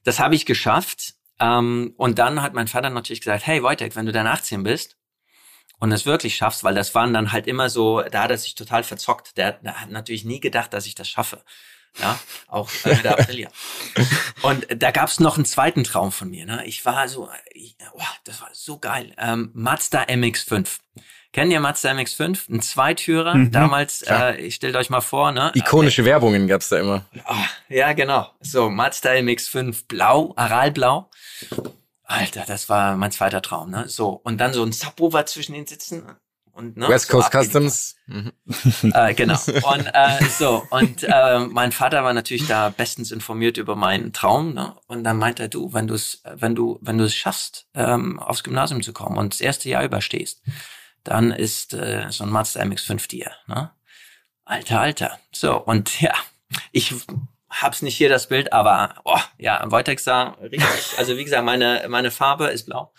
das 0.05 0.21
habe 0.21 0.35
ich 0.35 0.47
geschafft. 0.47 1.15
Ähm, 1.41 1.95
und 1.97 2.19
dann 2.19 2.43
hat 2.43 2.55
mein 2.55 2.69
Vater 2.69 2.91
natürlich 2.91 3.21
gesagt, 3.23 3.47
hey 3.47 3.63
Wojtek, 3.63 3.97
wenn 3.97 4.07
du 4.07 4.13
dann 4.13 4.27
18 4.27 4.63
bist 4.63 4.97
und 5.81 5.91
es 5.91 6.07
wirklich 6.07 6.37
schaffst, 6.37 6.63
weil 6.63 6.75
das 6.75 6.95
waren 6.95 7.15
dann 7.15 7.33
halt 7.33 7.47
immer 7.47 7.71
so, 7.71 8.03
da 8.03 8.25
hat 8.25 8.31
er 8.31 8.39
sich 8.39 8.55
total 8.55 8.85
verzockt. 8.85 9.37
Der, 9.37 9.53
der 9.55 9.81
hat 9.81 9.91
natürlich 9.91 10.25
nie 10.25 10.41
gedacht, 10.41 10.73
dass 10.75 10.87
ich 10.87 10.95
das 10.95 11.09
schaffe. 11.09 11.43
Ja, 11.98 12.18
auch 12.48 12.70
äh, 12.85 12.94
mit 12.94 13.05
der 13.05 13.18
Aprilia. 13.18 13.50
Und 14.42 14.66
da 14.74 14.90
gab's 14.90 15.20
noch 15.20 15.37
einen 15.37 15.44
zweiten 15.44 15.85
Traum 15.85 16.12
von 16.12 16.31
mir. 16.31 16.46
Ne? 16.46 16.64
Ich 16.66 16.85
war 16.87 17.09
so, 17.09 17.29
ich, 17.53 17.76
oh, 17.92 18.03
das 18.24 18.40
war 18.40 18.48
so 18.53 18.79
geil. 18.79 19.14
Ähm, 19.18 19.50
Mazda 19.55 20.05
MX5. 20.05 20.79
Kennt 21.33 21.53
ihr 21.53 21.61
Mazda 21.61 21.90
MX5? 21.90 22.50
Ein 22.50 22.62
Zweitürer. 22.62 23.35
Mhm, 23.35 23.53
Damals, 23.53 24.03
äh, 24.03 24.37
ich 24.37 24.57
stellt 24.57 24.74
euch 24.76 24.90
mal 24.90 25.00
vor, 25.00 25.31
ne? 25.31 25.53
Ikonische 25.55 26.05
Werbungen 26.05 26.48
gab's 26.48 26.68
da 26.70 26.79
immer. 26.79 27.05
Ah, 27.24 27.44
ja, 27.68 27.92
genau. 27.92 28.31
So, 28.40 28.68
Mazda 28.70 29.11
MX5 29.11 29.87
blau, 29.87 30.33
Aralblau. 30.37 31.09
Alter, 32.05 32.44
das 32.46 32.68
war 32.68 32.96
mein 32.96 33.12
zweiter 33.12 33.42
Traum, 33.42 33.70
ne? 33.70 33.88
So, 33.88 34.09
und 34.24 34.38
dann 34.38 34.53
so 34.53 34.64
ein 34.64 34.72
Subwoofer 34.72 35.26
zwischen 35.26 35.53
den 35.53 35.66
Sitzen 35.66 36.03
und 36.61 36.77
ne, 36.77 36.88
West 36.88 37.09
so 37.09 37.16
Coast 37.16 37.33
die 37.33 37.38
Customs. 37.38 37.96
Äh, 38.92 39.14
genau. 39.14 39.38
Und 39.62 39.87
äh, 39.92 40.25
so, 40.38 40.66
und 40.70 41.05
äh, 41.05 41.38
mein 41.38 41.73
Vater 41.73 42.05
war 42.05 42.12
natürlich 42.12 42.46
da 42.46 42.68
bestens 42.68 43.11
informiert 43.12 43.57
über 43.57 43.77
meinen 43.77 44.12
Traum, 44.12 44.53
ne? 44.53 44.77
Und 44.87 45.05
dann 45.05 45.16
meinte 45.16 45.44
er, 45.44 45.49
du, 45.49 45.73
wenn 45.73 45.87
du 45.87 45.94
es, 45.94 46.23
wenn 46.25 46.55
du, 46.55 46.79
wenn 46.83 46.99
du 46.99 47.05
es 47.05 47.14
schaffst, 47.14 47.66
ähm, 47.75 48.18
aufs 48.18 48.42
Gymnasium 48.42 48.83
zu 48.83 48.92
kommen 48.92 49.16
und 49.16 49.33
das 49.33 49.40
erste 49.40 49.68
Jahr 49.68 49.85
überstehst, 49.85 50.42
dann 51.05 51.31
ist 51.33 51.73
äh, 51.75 52.07
so 52.11 52.25
ein 52.25 52.31
Mazda 52.31 52.61
MX5 52.61 53.09
dir, 53.09 53.31
ne? 53.46 53.70
Alter, 54.44 54.81
Alter. 54.81 55.18
So, 55.33 55.57
und 55.57 56.01
ja, 56.01 56.14
ich 56.73 56.94
hab's 57.49 57.83
nicht 57.83 57.96
hier 57.96 58.09
das 58.09 58.29
Bild, 58.29 58.53
aber 58.53 58.96
oh, 59.05 59.18
ja, 59.38 59.62
Wojtek 59.70 60.01
sah 60.01 60.37
richtig, 60.40 60.99
also 60.99 61.16
wie 61.16 61.25
gesagt, 61.25 61.44
meine, 61.44 61.87
meine 61.88 62.11
Farbe 62.11 62.49
ist 62.49 62.66
blau. 62.66 62.92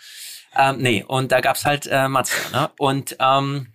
Ähm, 0.56 0.78
nee, 0.78 1.04
und 1.06 1.32
da 1.32 1.40
gab's 1.40 1.64
halt 1.64 1.86
äh, 1.86 2.08
Mazda, 2.08 2.60
ne? 2.60 2.70
Und 2.78 3.16
ähm, 3.20 3.68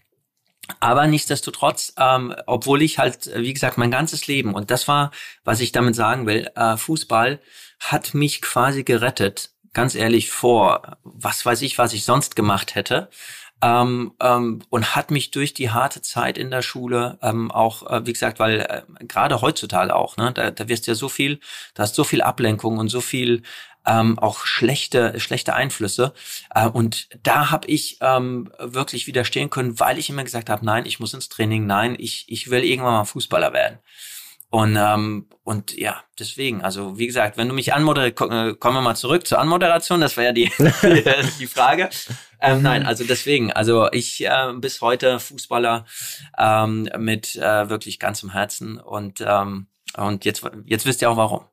aber 0.80 1.08
nichtsdestotrotz, 1.08 1.94
ähm, 1.98 2.36
obwohl 2.46 2.82
ich 2.82 3.00
halt, 3.00 3.28
äh, 3.28 3.42
wie 3.42 3.54
gesagt, 3.54 3.78
mein 3.78 3.92
ganzes 3.92 4.28
Leben, 4.28 4.54
und 4.54 4.70
das 4.72 4.88
war, 4.88 5.12
was 5.44 5.60
ich 5.62 5.72
damit 5.72 5.96
sagen 5.96 6.28
will, 6.28 6.50
äh, 6.56 6.78
Fußball 6.78 7.40
hat 7.80 8.14
mich 8.14 8.42
quasi 8.42 8.84
gerettet, 8.84 9.52
ganz 9.74 9.96
ehrlich, 9.96 10.30
vor 10.30 10.98
was 11.04 11.46
weiß 11.46 11.62
ich, 11.62 11.78
was 11.78 11.94
ich 11.94 12.04
sonst 12.04 12.36
gemacht 12.36 12.76
hätte. 12.76 13.10
Ähm, 13.60 14.14
ähm, 14.22 14.62
und 14.70 14.96
hat 14.96 15.10
mich 15.10 15.32
durch 15.32 15.52
die 15.56 15.72
harte 15.72 16.04
Zeit 16.04 16.38
in 16.38 16.52
der 16.52 16.62
Schule 16.62 17.18
ähm, 17.24 17.50
auch, 17.50 17.90
äh, 17.90 18.06
wie 18.06 18.14
gesagt, 18.14 18.38
weil 18.38 18.60
äh, 18.60 18.84
gerade 19.06 19.42
heutzutage 19.42 19.96
auch, 19.96 20.16
ne, 20.16 20.32
da, 20.32 20.52
da 20.52 20.68
wirst 20.68 20.86
du 20.86 20.92
ja 20.92 20.96
so 20.96 21.10
viel, 21.10 21.40
da 21.74 21.82
hast 21.82 21.96
so 21.96 22.04
viel 22.04 22.22
Ablenkung 22.22 22.78
und 22.78 22.90
so 22.90 23.02
viel 23.02 23.42
ähm, 23.88 24.20
auch 24.20 24.46
schlechte 24.46 25.20
schlechte 25.20 25.54
Einflüsse 25.54 26.14
äh, 26.54 26.68
und 26.68 27.10
da 27.24 27.52
habe 27.52 27.68
ich 27.68 27.98
ähm, 28.02 28.52
wirklich 28.60 29.08
widerstehen 29.08 29.50
können, 29.50 29.80
weil 29.80 29.98
ich 29.98 30.10
immer 30.10 30.24
gesagt 30.24 30.50
habe, 30.50 30.66
nein, 30.66 30.86
ich 30.86 31.00
muss 31.00 31.14
ins 31.14 31.30
Training, 31.30 31.66
nein, 31.66 31.96
ich 31.98 32.26
ich 32.28 32.50
will 32.50 32.64
irgendwann 32.64 32.94
mal 32.94 33.06
Fußballer 33.06 33.54
werden. 33.54 33.80
Und 34.50 34.78
ähm, 34.78 35.28
und 35.44 35.76
ja, 35.78 36.04
deswegen, 36.18 36.62
also 36.62 36.98
wie 36.98 37.08
gesagt, 37.08 37.36
wenn 37.36 37.50
du 37.50 37.54
mich 37.54 37.74
anmoderierst, 37.74 38.22
äh, 38.22 38.54
kommen 38.54 38.76
wir 38.78 38.82
mal 38.82 38.96
zurück 38.96 39.28
zur 39.28 39.40
Anmoderation, 39.40 40.00
das 40.00 40.16
war 40.16 40.24
ja 40.24 40.32
die 40.32 40.50
die 41.40 41.48
Frage. 41.48 41.90
Ähm, 42.40 42.62
nein, 42.62 42.86
also 42.86 43.04
deswegen, 43.04 43.52
also 43.52 43.92
ich 43.92 44.24
äh, 44.26 44.54
bis 44.56 44.80
heute 44.80 45.20
Fußballer 45.20 45.86
ähm, 46.38 46.88
mit 46.98 47.36
äh, 47.36 47.70
wirklich 47.70 48.00
ganzem 48.00 48.32
Herzen 48.32 48.80
und 48.80 49.22
ähm, 49.26 49.68
und 49.98 50.24
jetzt 50.24 50.50
jetzt 50.66 50.86
wisst 50.86 51.02
ihr 51.02 51.10
auch 51.12 51.18
warum. 51.18 51.44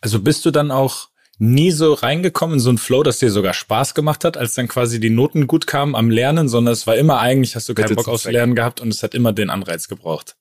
Also 0.00 0.20
bist 0.20 0.44
du 0.44 0.50
dann 0.50 0.72
auch 0.72 1.09
nie 1.40 1.70
so 1.70 1.94
reingekommen 1.94 2.54
in 2.54 2.60
so 2.60 2.68
einen 2.68 2.78
Flow, 2.78 3.02
dass 3.02 3.18
dir 3.18 3.30
sogar 3.30 3.54
Spaß 3.54 3.94
gemacht 3.94 4.24
hat, 4.24 4.36
als 4.36 4.54
dann 4.54 4.68
quasi 4.68 5.00
die 5.00 5.08
Noten 5.08 5.46
gut 5.46 5.66
kamen 5.66 5.96
am 5.96 6.10
Lernen, 6.10 6.48
sondern 6.48 6.72
es 6.72 6.86
war 6.86 6.96
immer 6.96 7.18
eigentlich, 7.18 7.56
hast 7.56 7.68
du 7.68 7.74
keinen 7.74 7.96
Bock 7.96 8.08
aufs. 8.08 8.24
Lernen 8.24 8.54
gehabt 8.54 8.80
und 8.80 8.88
es 8.88 9.02
hat 9.02 9.14
immer 9.14 9.32
den 9.32 9.48
Anreiz 9.48 9.88
gebraucht. 9.88 10.36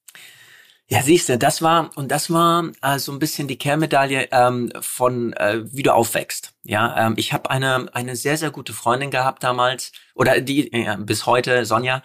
Ja, 0.90 1.02
siehst 1.02 1.30
du, 1.30 1.38
das 1.38 1.62
war 1.62 1.92
und 1.96 2.10
das 2.12 2.30
war 2.32 2.72
äh, 2.82 3.00
so 3.00 3.12
ein 3.12 3.20
bisschen 3.20 3.48
die 3.48 3.58
Kehrmedaille 3.58 4.28
ähm, 4.32 4.74
von 4.82 5.34
äh, 5.34 5.62
wie 5.72 5.84
du 5.84 5.94
aufwächst. 5.94 6.52
Ja, 6.64 7.08
ähm, 7.08 7.14
ich 7.16 7.32
habe 7.32 7.50
eine 7.50 7.94
eine 7.94 8.16
sehr 8.16 8.38
sehr 8.38 8.52
gute 8.52 8.74
Freundin 8.74 9.12
gehabt 9.12 9.44
damals 9.44 9.92
oder 10.16 10.42
die 10.42 10.74
äh, 10.74 10.98
bis 11.00 11.26
heute 11.26 11.66
Sonja. 11.66 12.02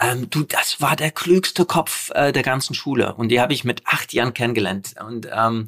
Ähm, 0.00 0.30
du, 0.30 0.44
das 0.44 0.80
war 0.80 0.96
der 0.96 1.10
klügste 1.10 1.66
Kopf 1.66 2.10
äh, 2.14 2.32
der 2.32 2.42
ganzen 2.42 2.74
Schule 2.74 3.14
und 3.14 3.28
die 3.28 3.40
habe 3.40 3.52
ich 3.52 3.64
mit 3.64 3.82
acht 3.84 4.12
Jahren 4.12 4.32
kennengelernt 4.32 4.94
und 5.04 5.28
ähm, 5.30 5.66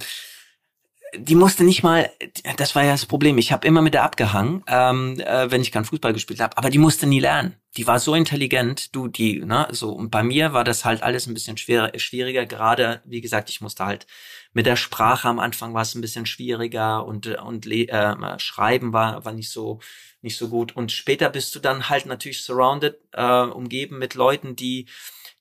die 1.17 1.35
musste 1.35 1.65
nicht 1.65 1.83
mal, 1.83 2.11
das 2.57 2.75
war 2.75 2.85
ja 2.85 2.93
das 2.93 3.07
Problem. 3.07 3.37
Ich 3.39 3.53
habe 3.53 3.67
immer 3.67 3.83
mit 3.83 3.95
der 3.95 4.03
abgehangen, 4.03 4.65
ähm, 4.67 5.21
äh, 5.21 5.51
wenn 5.51 5.61
ich 5.61 5.71
keinen 5.71 5.85
Fußball 5.85 6.13
gespielt 6.13 6.41
habe, 6.41 6.57
aber 6.57 6.71
die 6.71 6.79
musste 6.79 7.07
nie 7.07 7.21
lernen. 7.21 7.57
Die 7.77 7.87
war 7.87 7.99
so 7.99 8.15
intelligent, 8.15 8.95
du 8.95 9.09
die, 9.09 9.41
ne, 9.41 9.69
so 9.71 9.93
und 9.93 10.11
bei 10.11 10.23
mir 10.23 10.53
war 10.53 10.65
das 10.65 10.85
halt 10.85 11.03
alles 11.03 11.27
ein 11.27 11.35
bisschen 11.35 11.57
schwer, 11.57 11.93
schwieriger. 11.97 12.47
Gerade, 12.47 13.03
wie 13.05 13.21
gesagt, 13.21 13.51
ich 13.51 13.61
musste 13.61 13.85
halt 13.85 14.07
mit 14.53 14.67
der 14.67 14.77
Sprache 14.77 15.29
am 15.29 15.39
Anfang 15.39 15.75
war 15.75 15.83
es 15.83 15.95
ein 15.95 16.01
bisschen 16.01 16.27
schwieriger 16.27 17.05
und 17.07 17.27
äh, 17.27 17.37
und 17.39 17.65
le- 17.65 17.89
äh, 17.89 18.39
schreiben 18.39 18.93
war 18.93 19.25
war 19.25 19.33
nicht 19.33 19.51
so 19.51 19.81
nicht 20.23 20.37
so 20.37 20.49
gut. 20.49 20.77
Und 20.77 20.93
später 20.93 21.29
bist 21.31 21.55
du 21.55 21.61
dann 21.61 21.89
halt 21.89 22.07
natürlich 22.07 22.43
surrounded, 22.43 22.99
äh, 23.13 23.43
umgeben 23.43 23.99
mit 23.99 24.15
Leuten, 24.15 24.55
die 24.57 24.87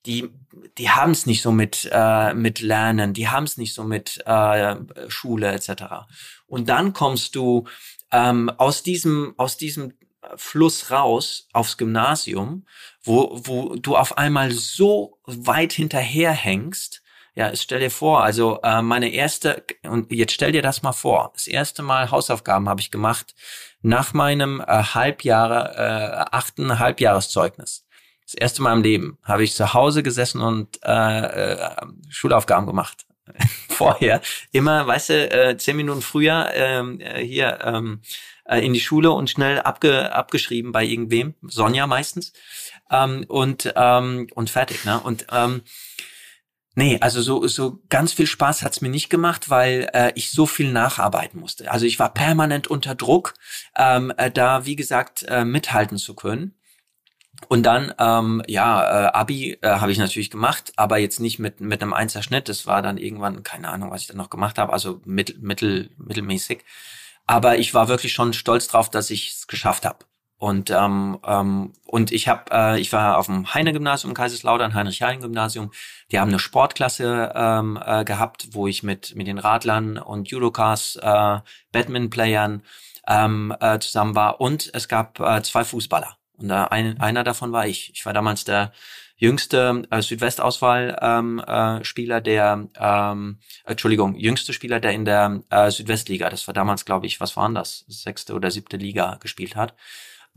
die, 0.06 0.30
die 0.78 0.90
haben 0.90 1.12
es 1.12 1.26
nicht 1.26 1.42
so 1.42 1.52
mit, 1.52 1.90
äh, 1.92 2.34
mit 2.34 2.62
Lernen, 2.62 3.14
die 3.14 3.30
haben 3.30 3.44
es 3.44 3.58
nicht 3.58 3.74
so 3.74 3.84
mit 3.84 4.22
äh, 4.26 4.76
Schule 5.08 5.52
etc. 5.52 5.84
Und 6.48 6.70
dann 6.70 6.94
kommst 6.94 7.36
du 7.36 7.66
ähm, 8.12 8.50
aus 8.58 8.84
diesem, 8.84 9.34
aus 9.38 9.58
diesem 9.58 9.94
Fluss 10.36 10.92
raus 10.92 11.48
aufs 11.54 11.78
Gymnasium, 11.78 12.66
wo, 13.04 13.40
wo 13.44 13.76
du 13.76 13.96
auf 13.96 14.18
einmal 14.18 14.52
so 14.52 15.18
weit 15.26 15.74
hinterherhängst. 15.74 17.02
Ja, 17.34 17.56
stell 17.56 17.80
dir 17.80 17.92
vor, 17.92 18.24
also 18.24 18.60
äh, 18.62 18.82
meine 18.82 19.10
erste, 19.10 19.64
und 19.84 20.12
jetzt 20.12 20.34
stell 20.34 20.52
dir 20.52 20.62
das 20.62 20.84
mal 20.84 20.92
vor, 20.92 21.32
das 21.34 21.48
erste 21.48 21.82
Mal 21.82 22.12
Hausaufgaben 22.12 22.68
habe 22.68 22.82
ich 22.82 22.92
gemacht 22.92 23.34
nach 23.82 24.14
meinem 24.14 24.60
äh, 24.60 24.66
Halbjahre, 24.66 25.74
äh, 25.78 26.36
achten 26.36 26.78
Halbjahreszeugnis. 26.78 27.86
Das 28.32 28.40
erste 28.40 28.62
Mal 28.62 28.72
im 28.72 28.82
Leben 28.82 29.18
habe 29.24 29.44
ich 29.44 29.54
zu 29.54 29.74
Hause 29.74 30.04
gesessen 30.04 30.40
und 30.40 30.80
äh, 30.86 31.54
äh, 31.54 31.70
Schulaufgaben 32.08 32.66
gemacht. 32.66 33.06
Vorher 33.70 34.22
immer, 34.54 34.88
weißt 34.88 35.10
du, 35.10 35.32
äh, 35.32 35.58
zehn 35.58 35.76
Minuten 35.76 36.02
früher 36.02 36.50
ähm, 36.54 37.02
äh, 37.02 37.22
hier 37.26 37.60
ähm, 37.62 38.02
äh, 38.46 38.66
in 38.66 38.72
die 38.72 38.80
Schule 38.80 39.12
und 39.12 39.30
schnell 39.30 39.60
abge, 39.60 40.14
abgeschrieben 40.16 40.72
bei 40.72 40.86
irgendwem, 40.86 41.36
Sonja 41.42 41.88
meistens 41.88 42.32
ähm, 42.90 43.26
und 43.28 43.74
ähm, 43.76 44.28
und 44.34 44.50
fertig, 44.50 44.86
ne? 44.86 45.02
Und 45.02 45.28
ähm, 45.32 45.64
Nee, 46.74 47.00
also 47.02 47.22
so, 47.22 47.46
so 47.48 47.82
ganz 47.90 48.14
viel 48.14 48.28
Spaß 48.28 48.62
hat's 48.62 48.80
mir 48.80 48.88
nicht 48.88 49.10
gemacht, 49.10 49.50
weil 49.50 49.90
äh, 49.94 50.14
ich 50.16 50.32
so 50.32 50.46
viel 50.46 50.72
nacharbeiten 50.72 51.38
musste. 51.38 51.70
Also 51.70 51.86
ich 51.86 52.00
war 52.00 52.14
permanent 52.14 52.68
unter 52.68 52.96
Druck, 52.96 53.34
ähm, 53.76 54.14
äh, 54.16 54.32
da, 54.32 54.66
wie 54.66 54.78
gesagt, 54.78 55.24
äh, 55.24 55.44
mithalten 55.44 55.98
zu 55.98 56.16
können. 56.16 56.56
Und 57.50 57.64
dann, 57.64 57.94
ähm, 58.00 58.42
ja, 58.48 59.08
äh, 59.08 59.12
Abi 59.14 59.58
äh, 59.62 59.68
habe 59.68 59.92
ich 59.92 59.98
natürlich 59.98 60.30
gemacht, 60.30 60.74
aber 60.78 60.98
jetzt 60.98 61.20
nicht 61.20 61.40
mit 61.40 61.60
mit 61.60 61.82
einem 61.82 61.94
Einserschnitt. 61.94 62.50
Das 62.50 62.66
war 62.68 62.82
dann 62.82 62.98
irgendwann, 62.98 63.44
keine 63.44 63.70
Ahnung, 63.70 63.92
was 63.92 64.02
ich 64.02 64.08
dann 64.08 64.18
noch 64.18 64.30
gemacht 64.30 64.58
habe, 64.58 64.74
also 64.74 65.02
mittel, 65.06 65.38
mittel, 65.40 65.90
mittelmäßig. 65.98 66.64
Aber 67.28 67.58
ich 67.58 67.74
war 67.74 67.88
wirklich 67.88 68.14
schon 68.14 68.34
stolz 68.34 68.68
drauf, 68.68 68.90
dass 68.90 69.10
ich 69.10 69.32
es 69.32 69.48
geschafft 69.48 69.86
habe. 69.86 70.00
Und 70.38 70.72
ähm, 70.72 71.20
ähm, 71.26 71.74
und 71.86 72.12
ich 72.12 72.28
habe, 72.28 72.46
äh, 72.52 72.80
ich 72.82 72.92
war 72.94 73.20
auf 73.20 73.28
dem 73.28 73.54
Heine-Gymnasium 73.54 74.12
in 74.12 74.16
Kaiserslautern, 74.16 74.74
Heinrich-Heine-Gymnasium. 74.74 75.72
Die 76.12 76.20
haben 76.20 76.30
eine 76.30 76.40
Sportklasse 76.40 77.32
ähm, 77.36 77.80
äh, 77.86 78.04
gehabt, 78.06 78.50
wo 78.54 78.66
ich 78.66 78.82
mit 78.82 79.16
mit 79.16 79.28
den 79.28 79.38
Radlern 79.38 80.00
und 80.00 80.30
Judokars, 80.30 80.96
äh, 80.96 81.40
Badminton-Playern 81.72 82.64
ähm, 83.08 83.56
äh, 83.60 83.80
zusammen 83.80 84.16
war. 84.16 84.42
Und 84.42 84.72
es 84.74 84.88
gab 84.88 85.20
äh, 85.20 85.44
zwei 85.44 85.64
Fußballer. 85.64 86.18
Und 86.42 86.50
äh, 86.50 86.54
ein, 86.54 87.00
einer 87.00 87.24
davon 87.24 87.52
war 87.52 87.68
ich. 87.68 87.92
Ich 87.94 88.06
war 88.06 88.14
damals 88.14 88.44
der 88.44 88.72
jüngste 89.22 89.84
äh, 89.92 90.02
Südwestauswahl-Spieler, 90.02 92.18
ähm, 92.18 92.20
äh, 92.20 92.22
der, 92.22 92.68
ähm, 92.80 93.38
Entschuldigung, 93.66 94.16
jüngste 94.16 94.52
Spieler, 94.52 94.80
der 94.80 94.92
in 94.92 95.06
der 95.06 95.42
äh, 95.52 95.70
Südwestliga, 95.70 96.30
das 96.30 96.48
war 96.48 96.56
damals, 96.56 96.86
glaube 96.86 97.06
ich, 97.06 97.22
was 97.22 97.38
waren 97.38 97.54
das, 97.54 97.86
sechste 97.88 98.34
oder 98.34 98.50
siebte 98.50 98.78
Liga 98.78 99.18
gespielt 99.22 99.56
hat. 99.56 99.76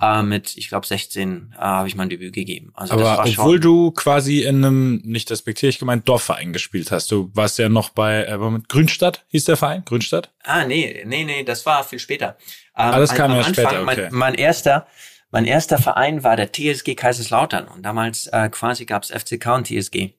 Äh, 0.01 0.23
mit, 0.23 0.57
ich 0.57 0.69
glaube, 0.69 0.87
16 0.87 1.55
äh, 1.55 1.61
habe 1.61 1.89
ich 1.89 1.95
mein 1.95 2.09
Debüt 2.09 2.35
gegeben. 2.35 2.73
Also 2.75 2.95
Aber 2.95 3.21
obwohl 3.21 3.55
schon, 3.55 3.61
du 3.61 3.91
quasi 3.93 4.43
in 4.43 4.65
einem, 4.65 5.01
nicht 5.05 5.31
respektierlich 5.31 5.79
gemeint, 5.79 6.09
Dorfverein 6.09 6.53
gespielt 6.53 6.91
hast. 6.91 7.13
Du 7.13 7.31
warst 7.33 7.59
ja 7.59 7.69
noch 7.69 7.91
bei 7.91 8.25
äh, 8.25 8.39
Grünstadt, 8.69 9.25
hieß 9.29 9.45
der 9.45 9.57
Verein? 9.57 9.85
Grünstadt? 9.85 10.31
Ah, 10.43 10.67
nee, 10.67 11.05
nee, 11.07 11.25
nee, 11.25 11.45
das 11.45 11.65
war 11.65 11.85
viel 11.85 12.01
später. 12.01 12.37
Ähm, 12.77 12.85
Ah, 12.93 12.99
das 12.99 13.15
kam 13.15 13.31
Anfang, 13.31 13.55
später, 13.55 13.83
okay. 13.83 14.09
Mein, 14.11 14.13
mein 14.15 14.35
erster, 14.35 14.89
mein 15.35 15.47
erster 15.47 15.79
Verein 15.79 16.23
war 16.23 16.37
der 16.37 16.53
TSG 16.53 16.95
Kaiserslautern 16.95 17.67
und 17.67 17.83
damals 17.83 18.29
äh, 18.29 18.49
quasi 18.51 18.85
gab's 18.85 19.11
FCK 19.11 19.47
und 19.49 19.67
TSG. 19.67 20.11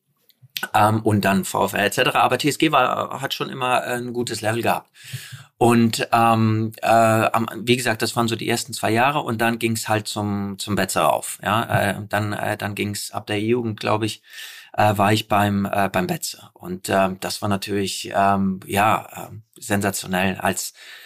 Ähm, 0.73 1.01
und 1.04 1.23
dann 1.23 1.45
VfL 1.45 1.78
etc. 1.78 2.15
Aber 2.15 2.38
TSG 2.38 2.73
war, 2.73 3.21
hat 3.21 3.34
schon 3.34 3.49
immer 3.49 3.82
ein 3.84 4.12
gutes 4.12 4.41
Level 4.41 4.62
gehabt. 4.62 4.91
Und 5.58 6.06
ähm, 6.12 6.73
äh, 6.82 7.30
wie 7.62 7.78
gesagt, 7.78 8.01
das 8.01 8.17
waren 8.17 8.28
so 8.28 8.36
die 8.36 8.49
ersten 8.49 8.73
zwei 8.73 8.91
Jahre 8.91 9.21
und 9.21 9.39
dann 9.39 9.58
ging's 9.58 9.88
halt 9.88 10.10
zum 10.10 10.60
zum 10.60 10.75
Betzer 10.75 11.13
auf. 11.13 11.39
Ja, 11.41 11.63
äh, 11.63 11.95
dann 12.10 12.34
äh, 12.34 12.58
dann 12.58 12.75
ging's 12.75 13.12
ab 13.12 13.25
der 13.25 13.39
Jugend, 13.39 13.80
glaube 13.80 14.06
ich, 14.06 14.21
äh, 14.73 14.97
war 14.97 15.13
ich 15.13 15.30
beim 15.30 15.63
äh, 15.63 15.88
beim 15.89 16.08
Betzer 16.08 16.51
und 16.54 16.89
ähm, 16.89 17.21
das 17.21 17.41
war 17.41 17.47
natürlich 17.47 18.12
ähm, 18.13 18.60
ja 18.65 19.30
ähm, 19.30 19.43
sensationell 19.58 20.36
als 20.36 20.71
äh, 20.71 21.04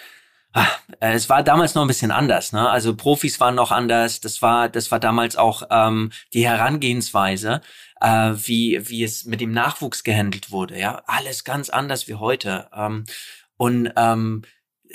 es 0.99 1.29
war 1.29 1.43
damals 1.43 1.75
noch 1.75 1.83
ein 1.83 1.88
bisschen 1.88 2.12
anders, 2.12 2.51
ne? 2.51 2.69
Also 2.69 2.95
Profis 2.95 3.39
waren 3.39 3.55
noch 3.55 3.71
anders. 3.71 4.19
Das 4.21 4.41
war, 4.41 4.69
das 4.69 4.91
war 4.91 4.99
damals 4.99 5.35
auch 5.35 5.63
ähm, 5.69 6.12
die 6.33 6.47
Herangehensweise, 6.47 7.62
äh, 8.01 8.33
wie 8.35 8.81
wie 8.89 9.03
es 9.03 9.25
mit 9.25 9.41
dem 9.41 9.51
Nachwuchs 9.51 10.03
gehandelt 10.03 10.51
wurde. 10.51 10.79
Ja, 10.79 11.03
alles 11.05 11.43
ganz 11.43 11.69
anders 11.69 12.07
wie 12.07 12.15
heute. 12.15 12.67
Ähm, 12.75 13.05
und 13.57 13.91
ähm, 13.95 14.43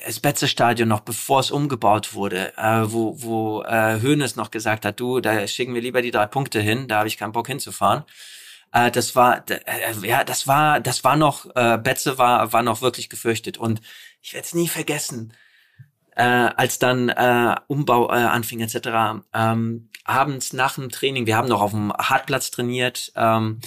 das 0.05 0.19
Betze-Stadion 0.21 0.89
noch, 0.89 1.01
bevor 1.01 1.41
es 1.41 1.51
umgebaut 1.53 2.15
wurde, 2.15 2.53
äh, 2.59 2.83
wo 2.93 3.23
wo 3.23 3.63
äh, 3.63 4.01
Hoeneß 4.03 4.37
noch 4.37 4.51
gesagt 4.51 4.85
hat, 4.85 4.99
du, 5.01 5.21
da 5.21 5.47
schicken 5.47 5.75
wir 5.75 5.83
lieber 5.83 6.03
die 6.03 6.11
drei 6.11 6.27
Punkte 6.27 6.61
hin, 6.61 6.89
da 6.89 6.99
habe 6.99 7.09
ich 7.09 7.17
keinen 7.17 7.33
Bock 7.33 7.47
hinzufahren. 7.47 8.05
Äh, 8.73 8.91
das 8.91 9.15
war, 9.17 9.45
äh, 9.51 9.93
ja, 10.07 10.25
das 10.25 10.47
war, 10.49 10.81
das 10.81 11.05
war 11.05 11.17
noch, 11.17 11.47
äh, 11.55 11.79
Betze 11.79 12.19
war 12.19 12.53
war 12.53 12.63
noch 12.63 12.83
wirklich 12.83 13.09
gefürchtet 13.09 13.57
und 13.59 13.81
ich 14.21 14.35
werde 14.35 14.47
es 14.47 14.55
nie 14.55 14.69
vergessen 14.69 15.33
äh, 16.17 16.23
als 16.23 16.79
dann 16.79 17.09
äh, 17.09 17.57
Umbau 17.67 18.09
äh, 18.09 18.13
anfing 18.13 18.61
etc. 18.61 19.25
Ähm, 19.33 19.91
abends 20.05 20.53
nach 20.53 20.75
dem 20.75 20.91
Training, 20.91 21.27
wir 21.27 21.37
haben 21.37 21.49
noch 21.49 21.61
auf 21.61 21.73
dem 21.73 21.93
Hartplatz 21.93 22.51
trainiert, 22.51 23.13
ähm, 23.17 23.61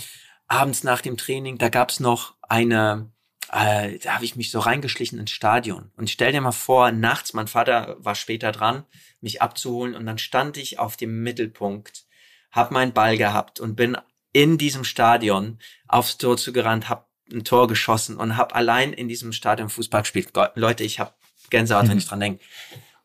abends 0.47 0.83
nach 0.83 1.01
dem 1.01 1.17
Training, 1.17 1.57
da 1.57 1.69
gab's 1.69 1.99
noch 1.99 2.35
eine, 2.41 3.11
äh, 3.51 3.99
da 3.99 4.13
habe 4.13 4.25
ich 4.25 4.35
mich 4.35 4.51
so 4.51 4.59
reingeschlichen 4.59 5.19
ins 5.19 5.31
Stadion. 5.31 5.91
Und 5.97 6.09
stell 6.09 6.31
dir 6.31 6.41
mal 6.41 6.51
vor, 6.51 6.91
nachts, 6.91 7.33
mein 7.33 7.47
Vater 7.47 7.97
war 7.99 8.15
später 8.15 8.51
dran, 8.51 8.85
mich 9.19 9.41
abzuholen 9.41 9.95
und 9.95 10.05
dann 10.05 10.17
stand 10.17 10.57
ich 10.57 10.79
auf 10.79 10.95
dem 10.95 11.23
Mittelpunkt, 11.23 12.05
hab 12.51 12.71
meinen 12.71 12.93
Ball 12.93 13.17
gehabt 13.17 13.59
und 13.59 13.75
bin 13.75 13.97
in 14.31 14.57
diesem 14.57 14.83
Stadion 14.83 15.59
aufs 15.87 16.17
Tor 16.17 16.37
zugerannt, 16.37 16.87
hab 16.87 17.07
ein 17.31 17.43
Tor 17.43 17.67
geschossen 17.67 18.15
und 18.17 18.37
hab 18.37 18.55
allein 18.55 18.93
in 18.93 19.09
diesem 19.09 19.33
Stadion 19.33 19.69
Fußball 19.69 20.03
gespielt. 20.03 20.31
Leute, 20.55 20.85
ich 20.85 20.99
hab 20.99 21.16
Gänsehaut, 21.49 21.87
wenn 21.89 21.97
ich 21.97 22.07
dran 22.07 22.19
denke. 22.19 22.43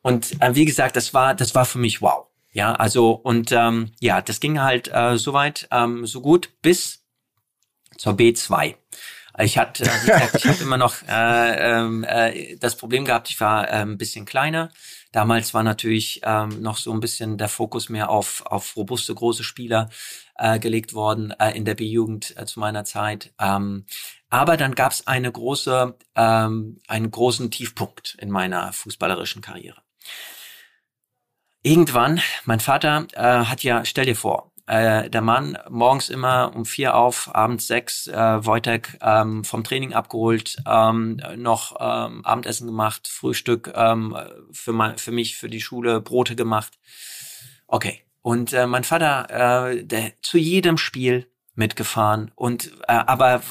Und 0.03 0.41
äh, 0.41 0.55
wie 0.55 0.65
gesagt, 0.65 0.97
das 0.97 1.15
war, 1.15 1.35
das 1.35 1.55
war 1.55 1.65
für 1.65 1.79
mich 1.79 2.03
wow. 2.03 2.27
Ja, 2.53 2.75
also 2.75 3.13
und 3.13 3.51
ähm, 3.53 3.93
ja, 4.01 4.21
das 4.21 4.39
ging 4.39 4.61
halt 4.61 4.91
äh, 4.93 5.17
so 5.17 5.33
weit, 5.33 5.69
ähm, 5.71 6.07
so 6.07 6.21
gut 6.21 6.51
bis 6.61 7.03
zur 7.97 8.13
B2. 8.13 8.75
Ich 9.39 9.57
hatte, 9.57 9.85
äh, 9.85 9.89
wie 10.03 10.07
gesagt, 10.07 10.35
ich 10.35 10.47
habe 10.47 10.63
immer 10.63 10.77
noch 10.77 10.97
äh, 11.09 11.79
ähm, 11.79 12.05
äh, 12.05 12.57
das 12.57 12.77
Problem 12.77 13.07
gehabt, 13.07 13.31
ich 13.31 13.41
war 13.41 13.69
äh, 13.69 13.83
ein 13.83 13.97
bisschen 13.97 14.27
kleiner. 14.27 14.71
Damals 15.13 15.55
war 15.55 15.63
natürlich 15.63 16.21
ähm, 16.25 16.61
noch 16.61 16.77
so 16.77 16.93
ein 16.93 17.01
bisschen 17.01 17.39
der 17.39 17.49
Fokus 17.49 17.89
mehr 17.89 18.11
auf, 18.11 18.45
auf 18.47 18.77
robuste, 18.77 19.15
große 19.15 19.45
Spieler 19.45 19.89
äh, 20.37 20.59
gelegt 20.59 20.93
worden 20.93 21.33
äh, 21.39 21.57
in 21.57 21.65
der 21.65 21.75
B-Jugend 21.75 22.35
äh, 22.37 22.45
zu 22.45 22.61
meiner 22.61 22.85
Zeit. 22.85 23.33
Ähm, 23.39 23.87
aber 24.33 24.57
dann 24.57 24.75
gab 24.75 24.93
es 24.93 25.07
eine 25.07 25.31
große, 25.31 25.95
ähm, 26.17 26.81
einen 26.89 27.11
großen 27.11 27.51
Tiefpunkt 27.51 28.17
in 28.19 28.31
meiner 28.31 28.73
fußballerischen 28.73 29.43
Karriere. 29.43 29.83
Irgendwann, 31.63 32.19
mein 32.47 32.59
Vater 32.59 33.07
äh, 33.13 33.45
hat 33.45 33.63
ja, 33.63 33.85
stell 33.85 34.07
dir 34.07 34.17
vor, 34.17 34.51
äh, 34.67 35.11
der 35.11 35.21
Mann 35.21 35.59
morgens 35.69 36.09
immer 36.09 36.57
um 36.57 36.65
vier 36.65 36.95
auf, 36.95 37.35
abends 37.35 37.67
sechs, 37.67 38.07
äh, 38.07 38.47
Wojtek 38.47 38.97
ähm, 39.03 39.45
vom 39.45 39.65
Training 39.65 39.93
abgeholt, 39.93 40.57
ähm, 40.67 41.21
noch 41.37 41.77
ähm, 41.79 42.25
Abendessen 42.25 42.67
gemacht, 42.67 43.09
Frühstück 43.09 43.71
ähm, 43.77 44.17
für, 44.51 44.73
mein, 44.73 44.97
für 44.97 45.13
mich, 45.13 45.37
für 45.37 45.51
die 45.51 45.61
Schule, 45.61 46.01
Brote 46.01 46.37
gemacht. 46.37 46.79
Okay. 47.67 48.03
Und 48.23 48.53
äh, 48.55 48.67
mein 48.67 48.85
Vater, 48.85 49.73
äh, 49.73 49.85
der 49.85 50.13
zu 50.23 50.39
jedem 50.39 50.79
Spiel 50.79 51.32
mitgefahren 51.55 52.31
und 52.35 52.73
äh, 52.89 52.93
aber 52.93 53.43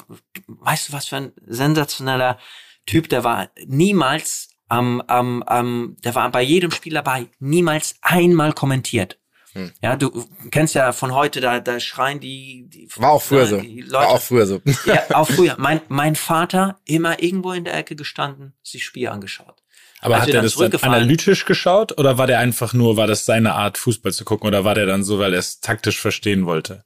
weißt 0.48 0.90
du 0.90 0.94
was 0.94 1.08
für 1.08 1.18
ein 1.18 1.32
sensationeller 1.46 2.38
Typ 2.86 3.10
der 3.10 3.24
war 3.24 3.50
niemals 3.66 4.50
am 4.68 5.02
am 5.08 5.44
am 5.44 5.98
der 6.04 6.16
war 6.16 6.30
bei 6.32 6.42
jedem 6.42 6.72
Spiel 6.72 6.94
dabei 6.94 7.28
niemals 7.40 7.96
einmal 8.02 8.54
kommentiert 8.54 9.18
Hm. 9.54 9.74
ja 9.82 9.98
du 9.98 10.26
kennst 10.50 10.76
ja 10.76 10.94
von 10.94 11.14
heute 11.14 11.42
da 11.42 11.60
da 11.60 11.80
schreien 11.82 12.22
die, 12.22 12.70
die 12.70 12.88
War 12.96 13.12
auch 13.12 13.22
früher 13.22 13.42
ne, 13.42 13.48
so. 13.48 13.60
die 13.60 13.84
War 13.92 14.02
Leute 14.04 14.14
auch 14.14 14.22
früher 14.22 14.46
so. 14.46 14.62
ja 14.86 15.04
auch 15.14 15.28
früher 15.36 15.56
mein 15.58 15.82
mein 15.90 16.16
Vater 16.16 16.80
immer 16.86 17.22
irgendwo 17.22 17.52
in 17.52 17.66
der 17.66 17.76
Ecke 17.76 17.98
gestanden 17.98 18.54
sich 18.64 18.86
Spiel 18.86 19.10
angeschaut 19.10 19.62
Aber 20.00 20.16
Als 20.16 20.24
hat 20.24 20.30
er 20.30 20.34
dann 20.36 20.44
das 20.46 20.56
dann 20.56 20.94
analytisch 20.94 21.44
geschaut 21.44 21.98
oder 21.98 22.18
war 22.18 22.28
der 22.28 22.40
einfach 22.40 22.74
nur, 22.74 22.96
war 22.96 23.08
das 23.08 23.26
seine 23.26 23.54
Art, 23.54 23.78
Fußball 23.78 24.14
zu 24.14 24.24
gucken 24.24 24.48
oder 24.48 24.64
war 24.64 24.74
der 24.74 24.86
dann 24.86 25.04
so, 25.04 25.20
weil 25.20 25.34
er 25.34 25.40
es 25.40 25.60
taktisch 25.60 26.00
verstehen 26.00 26.46
wollte? 26.46 26.86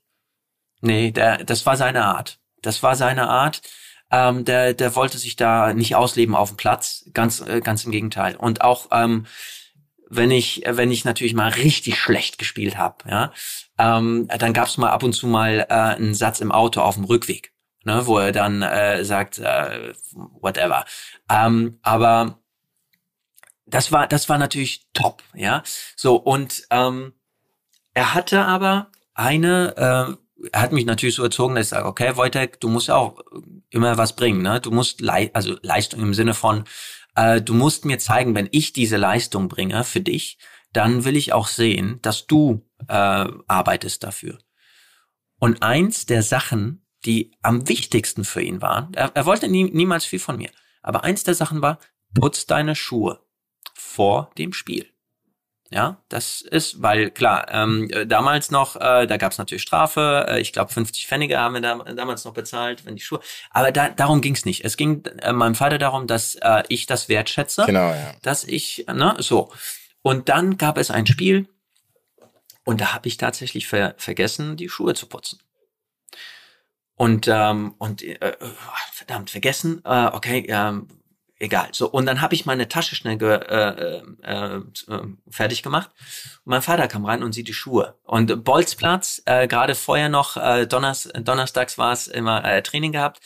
Nee, 0.85 1.11
der, 1.11 1.43
das 1.43 1.65
war 1.65 1.77
seine 1.77 2.05
Art. 2.05 2.39
Das 2.61 2.83
war 2.83 2.95
seine 2.95 3.27
Art. 3.27 3.61
Ähm, 4.11 4.45
der, 4.45 4.73
der 4.75 4.95
wollte 4.95 5.17
sich 5.17 5.35
da 5.35 5.73
nicht 5.73 5.95
ausleben 5.95 6.35
auf 6.35 6.49
dem 6.49 6.57
Platz. 6.57 7.09
Ganz, 7.13 7.41
äh, 7.41 7.59
ganz 7.59 7.83
im 7.85 7.91
Gegenteil. 7.91 8.35
Und 8.35 8.61
auch 8.61 8.87
ähm, 8.91 9.25
wenn 10.09 10.29
ich, 10.29 10.61
wenn 10.67 10.91
ich 10.91 11.03
natürlich 11.03 11.33
mal 11.33 11.49
richtig 11.49 11.97
schlecht 11.97 12.37
gespielt 12.37 12.77
habe, 12.77 12.97
ja, 13.09 13.33
ähm, 13.79 14.27
dann 14.27 14.53
gab's 14.53 14.77
mal 14.77 14.91
ab 14.91 15.01
und 15.01 15.13
zu 15.13 15.25
mal 15.25 15.65
äh, 15.69 15.73
einen 15.73 16.13
Satz 16.13 16.39
im 16.39 16.51
Auto 16.51 16.81
auf 16.81 16.95
dem 16.95 17.05
Rückweg, 17.05 17.51
ne, 17.83 18.05
wo 18.05 18.19
er 18.19 18.31
dann 18.31 18.61
äh, 18.61 19.03
sagt, 19.03 19.39
äh, 19.39 19.93
whatever. 20.13 20.85
Ähm, 21.29 21.79
aber 21.81 22.39
das 23.65 23.91
war, 23.91 24.07
das 24.07 24.29
war 24.29 24.37
natürlich 24.37 24.85
top, 24.93 25.23
ja. 25.33 25.63
So 25.95 26.15
und 26.15 26.67
ähm, 26.69 27.13
er 27.95 28.13
hatte 28.13 28.45
aber 28.45 28.91
eine, 29.15 30.17
äh, 30.17 30.24
er 30.51 30.61
hat 30.61 30.71
mich 30.71 30.85
natürlich 30.85 31.15
so 31.15 31.23
erzogen, 31.23 31.55
dass 31.55 31.67
ich 31.67 31.69
sage, 31.69 31.87
okay, 31.87 32.15
Wojtek, 32.15 32.59
du 32.59 32.69
musst 32.69 32.89
auch 32.89 33.19
immer 33.69 33.97
was 33.97 34.15
bringen, 34.15 34.41
ne? 34.41 34.59
Du 34.59 34.71
musst 34.71 35.01
lei 35.01 35.29
also 35.33 35.57
Leistung 35.61 36.01
im 36.01 36.13
Sinne 36.13 36.33
von, 36.33 36.65
äh, 37.15 37.41
du 37.41 37.53
musst 37.53 37.85
mir 37.85 37.99
zeigen, 37.99 38.35
wenn 38.35 38.49
ich 38.51 38.73
diese 38.73 38.97
Leistung 38.97 39.47
bringe 39.47 39.83
für 39.83 40.01
dich, 40.01 40.37
dann 40.73 41.05
will 41.05 41.15
ich 41.15 41.33
auch 41.33 41.47
sehen, 41.47 41.99
dass 42.01 42.27
du 42.27 42.65
äh, 42.87 43.27
arbeitest 43.47 44.03
dafür. 44.03 44.37
Und 45.39 45.63
eins 45.63 46.05
der 46.05 46.23
Sachen, 46.23 46.85
die 47.05 47.31
am 47.41 47.67
wichtigsten 47.67 48.25
für 48.25 48.41
ihn 48.41 48.61
waren, 48.61 48.93
er, 48.93 49.11
er 49.15 49.25
wollte 49.25 49.47
nie, 49.47 49.65
niemals 49.65 50.05
viel 50.05 50.19
von 50.19 50.37
mir, 50.37 50.49
aber 50.81 51.03
eins 51.03 51.23
der 51.23 51.35
Sachen 51.35 51.61
war, 51.61 51.79
putz 52.13 52.45
deine 52.45 52.75
Schuhe 52.75 53.21
vor 53.73 54.31
dem 54.37 54.53
Spiel. 54.53 54.94
Ja, 55.71 55.97
das 56.09 56.41
ist, 56.41 56.81
weil 56.83 57.09
klar, 57.09 57.47
ähm, 57.51 57.89
äh, 57.91 58.05
damals 58.05 58.51
noch, 58.51 58.75
äh, 58.75 59.07
da 59.07 59.17
gab 59.17 59.31
es 59.31 59.39
natürlich 59.39 59.63
Strafe, 59.63 60.25
äh, 60.29 60.39
ich 60.39 60.53
glaube 60.53 60.71
50 60.71 61.07
Pfennige 61.07 61.39
haben 61.39 61.55
wir 61.55 61.61
da, 61.61 61.75
damals 61.93 62.23
noch 62.23 62.33
bezahlt, 62.33 62.85
wenn 62.85 62.95
die 62.95 63.01
Schuhe, 63.01 63.19
aber 63.49 63.71
da, 63.71 63.89
darum 63.89 64.21
ging 64.21 64.35
es 64.35 64.45
nicht. 64.45 64.63
Es 64.63 64.77
ging 64.77 65.03
äh, 65.21 65.33
meinem 65.33 65.55
Vater 65.55 65.79
darum, 65.79 66.05
dass 66.05 66.35
äh, 66.35 66.63
ich 66.69 66.85
das 66.85 67.09
wertschätze, 67.09 67.65
Genau, 67.65 67.89
ja. 67.89 68.13
dass 68.21 68.43
ich, 68.43 68.85
ne, 68.87 69.15
so. 69.19 69.51
Und 70.03 70.29
dann 70.29 70.57
gab 70.57 70.77
es 70.77 70.91
ein 70.91 71.07
Spiel 71.07 71.49
und 72.63 72.79
da 72.79 72.93
habe 72.93 73.07
ich 73.07 73.17
tatsächlich 73.17 73.67
ver 73.67 73.95
vergessen, 73.97 74.57
die 74.57 74.69
Schuhe 74.69 74.93
zu 74.93 75.07
putzen. 75.07 75.39
Und, 76.95 77.27
ähm, 77.27 77.73
und 77.79 78.03
äh, 78.03 78.13
äh, 78.13 78.37
verdammt, 78.93 79.29
vergessen, 79.31 79.81
äh, 79.83 80.05
okay, 80.13 80.45
ähm, 80.47 80.87
egal. 81.39 81.69
So, 81.71 81.89
und 81.89 82.05
dann 82.05 82.21
habe 82.21 82.35
ich 82.35 82.45
meine 82.45 82.67
Tasche 82.67 82.95
schnell 82.95 83.17
ge, 83.17 83.33
äh, 83.33 84.01
äh, 84.23 84.61
äh, 84.87 85.01
fertig 85.29 85.63
gemacht. 85.63 85.91
Und 86.45 86.51
mein 86.51 86.61
Vater 86.61 86.87
kam 86.87 87.05
rein 87.05 87.23
und 87.23 87.33
sieht 87.33 87.47
die 87.47 87.53
Schuhe. 87.53 87.95
Und 88.03 88.43
Bolzplatz, 88.43 89.21
äh, 89.25 89.47
gerade 89.47 89.75
vorher 89.75 90.09
noch, 90.09 90.37
äh, 90.37 90.65
Donners, 90.65 91.09
donnerstags 91.13 91.77
war 91.77 91.93
es 91.93 92.07
immer 92.07 92.43
äh, 92.45 92.61
Training 92.61 92.91
gehabt. 92.91 93.19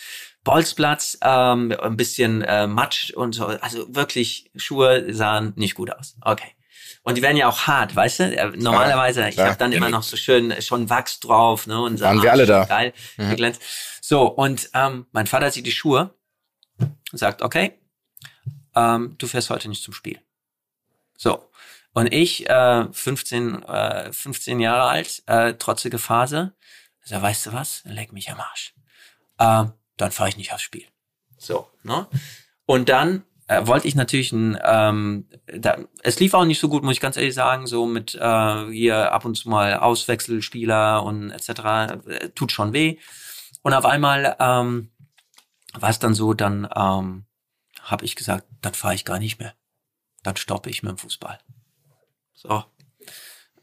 Bolzplatz, 0.43 1.17
ähm, 1.22 1.76
ein 1.80 1.98
bisschen 1.98 2.41
äh, 2.41 2.65
Matsch 2.65 3.12
und 3.12 3.34
so. 3.34 3.48
Also 3.48 3.93
wirklich, 3.93 4.52
Schuhe 4.56 5.13
sahen 5.13 5.54
nicht 5.56 5.76
gut 5.76 5.91
aus. 5.91 6.15
Okay. 6.22 6.56
Und 7.04 7.17
die 7.17 7.22
werden 7.22 7.38
ja 7.38 7.48
auch 7.48 7.67
hart, 7.67 7.95
weißt 7.95 8.19
du? 8.19 8.24
Äh, 8.38 8.52
Normalerweise, 8.56 9.28
ich 9.28 9.36
klar. 9.36 9.48
habe 9.48 9.58
dann 9.58 9.72
immer 9.72 9.89
noch 9.89 10.04
so 10.04 10.17
schön 10.17 10.52
äh, 10.52 10.62
schon 10.62 10.89
Wachs 10.89 11.19
drauf, 11.19 11.67
ne? 11.67 11.80
Und 11.82 11.98
so, 11.98 12.06
Waren 12.06 12.22
wir 12.22 12.32
alle 12.32 12.45
da. 12.45 12.65
Geil, 12.65 12.93
geglänzt. 13.17 13.62
So, 14.02 14.28
und 14.28 14.69
ähm, 14.74 15.06
mein 15.12 15.28
Vater 15.28 15.52
sieht 15.52 15.65
die 15.65 15.72
Schuhe 15.72 16.13
und 16.80 17.17
sagt, 17.17 17.41
okay, 17.41 17.80
ähm, 18.80 19.15
du 19.18 19.28
fährst 19.28 19.50
heute 19.50 19.70
nicht 19.70 19.84
zum 19.84 19.94
Spiel. 19.94 20.20
So. 21.18 21.50
Und 21.94 22.13
ich, 22.13 22.50
äh, 22.50 22.86
15, 22.92 23.63
äh, 23.63 24.13
15 24.13 24.60
Jahre 24.60 24.89
alt, 24.89 25.24
äh, 25.26 25.54
trotzige 25.56 25.98
Phase, 25.98 26.54
sag, 27.04 27.22
weißt 27.22 27.48
du 27.48 27.54
was, 27.54 27.82
leck 27.86 28.13
mich 28.13 28.32
am 28.32 28.39
Arsch. 28.39 28.74
Ähm, 29.39 29.74
dann 29.98 30.12
fahre 30.12 30.30
ich 30.30 30.38
nicht 30.38 30.54
aufs 30.54 30.63
Spiel. 30.63 30.86
So, 31.38 31.68
ne? 31.84 32.08
Und 32.65 32.89
dann 32.89 33.24
äh, 33.48 33.65
wollte 33.65 33.88
ich 33.88 33.96
natürlich 33.96 34.32
ein, 34.32 34.58
ähm, 34.63 35.28
da, 35.48 35.78
es 36.04 36.20
lief 36.20 36.34
auch 36.36 36.46
nicht 36.46 36.60
so 36.60 36.70
gut, 36.70 36.84
muss 36.84 36.94
ich 36.94 37.02
ganz 37.02 37.18
ehrlich 37.18 37.34
sagen, 37.34 37.65
so 37.65 37.86
mit 37.86 38.13
äh, 38.15 38.72
hier 38.72 39.12
ab 39.12 39.26
und 39.26 39.36
zu 39.36 39.50
mal 39.50 39.76
Auswechselspieler 39.76 41.04
und 41.04 41.32
etc. 41.32 41.50
Äh, 42.08 42.30
tut 42.36 42.52
schon 42.52 42.74
weh. 42.74 42.98
Und 43.63 43.74
auf 43.74 43.86
einmal 43.86 44.36
ähm, 44.39 44.92
war 45.74 45.89
es 45.89 46.00
dann 46.00 46.13
so, 46.13 46.34
dann 46.34 46.70
ähm, 46.76 47.26
habe 47.91 48.06
ich 48.06 48.15
gesagt, 48.15 48.45
dann 48.62 48.73
fahre 48.73 48.95
ich 48.95 49.06
gar 49.06 49.19
nicht 49.19 49.39
mehr. 49.39 49.54
Dann 50.23 50.36
stoppe 50.38 50.69
ich 50.69 50.84
mit 50.84 50.91
dem 50.91 50.97
Fußball. 50.97 51.39
So. 52.34 52.63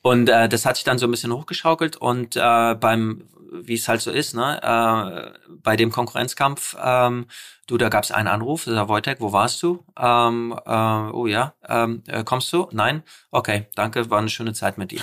Und 0.02 0.28
äh, 0.28 0.48
das 0.48 0.64
hat 0.66 0.76
sich 0.76 0.84
dann 0.84 0.98
so 0.98 1.06
ein 1.06 1.10
bisschen 1.10 1.32
hochgeschaukelt 1.32 1.96
und 1.96 2.36
äh, 2.36 2.74
beim, 2.74 3.28
wie 3.52 3.74
es 3.74 3.88
halt 3.88 4.00
so 4.00 4.10
ist, 4.12 4.34
ne, 4.34 4.62
äh, 4.62 5.48
bei 5.48 5.76
dem 5.76 5.90
Konkurrenzkampf, 5.90 6.76
ähm, 6.80 7.26
du, 7.66 7.76
da 7.76 7.88
gab 7.88 8.04
es 8.04 8.12
einen 8.12 8.28
Anruf, 8.28 8.64
da 8.66 8.74
sagt 8.74 8.88
Wojtek, 8.88 9.20
wo 9.20 9.32
warst 9.32 9.62
du? 9.62 9.84
Ähm, 9.98 10.52
äh, 10.64 10.70
oh 11.10 11.26
ja, 11.26 11.54
ähm, 11.68 12.04
äh, 12.06 12.22
kommst 12.22 12.52
du? 12.52 12.68
Nein? 12.72 13.02
Okay, 13.32 13.66
danke, 13.74 14.08
war 14.08 14.18
eine 14.18 14.28
schöne 14.28 14.52
Zeit 14.52 14.78
mit 14.78 14.92
dir. 14.92 15.02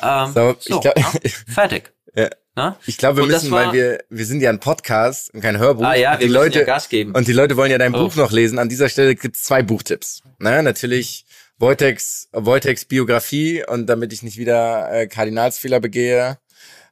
Ähm, 0.00 0.32
So, 0.32 0.54
so, 0.60 0.80
glaub- 0.80 0.98
ja, 0.98 1.10
fertig. 1.48 1.92
Ja. 2.14 2.28
Ne? 2.54 2.76
Ich 2.86 2.98
glaube, 2.98 3.16
wir 3.16 3.22
Und 3.24 3.30
müssen, 3.30 3.50
war- 3.50 3.68
weil 3.68 3.72
wir, 3.72 3.98
wir 4.10 4.26
sind 4.26 4.40
ja 4.42 4.50
ein 4.50 4.60
Podcast 4.60 5.32
und 5.32 5.40
kein 5.40 5.58
Hörbuch. 5.58 5.84
Ah 5.84 5.94
ja, 5.94 6.12
wir 6.12 6.18
die 6.18 6.24
müssen 6.26 6.34
Leute, 6.34 6.58
ja 6.60 6.64
Gas 6.66 6.88
geben. 6.88 7.12
Und 7.14 7.26
die 7.26 7.32
Leute 7.32 7.56
wollen 7.56 7.70
ja 7.70 7.78
dein 7.78 7.94
Oh. 7.94 8.04
Buch 8.04 8.16
noch 8.16 8.30
lesen. 8.30 8.58
An 8.58 8.68
dieser 8.68 8.88
Stelle 8.88 9.14
gibt's 9.14 9.42
zwei 9.44 9.62
Buchtipps. 9.62 10.22
Ne? 10.38 10.62
Natürlich 10.62 11.24
Wojtex, 11.58 12.28
Wojtex 12.32 12.84
Biografie 12.84 13.64
und 13.66 13.86
damit 13.86 14.12
ich 14.12 14.22
nicht 14.22 14.36
wieder 14.36 14.90
äh, 14.92 15.06
Kardinalsfehler 15.06 15.80
begehe, 15.80 16.38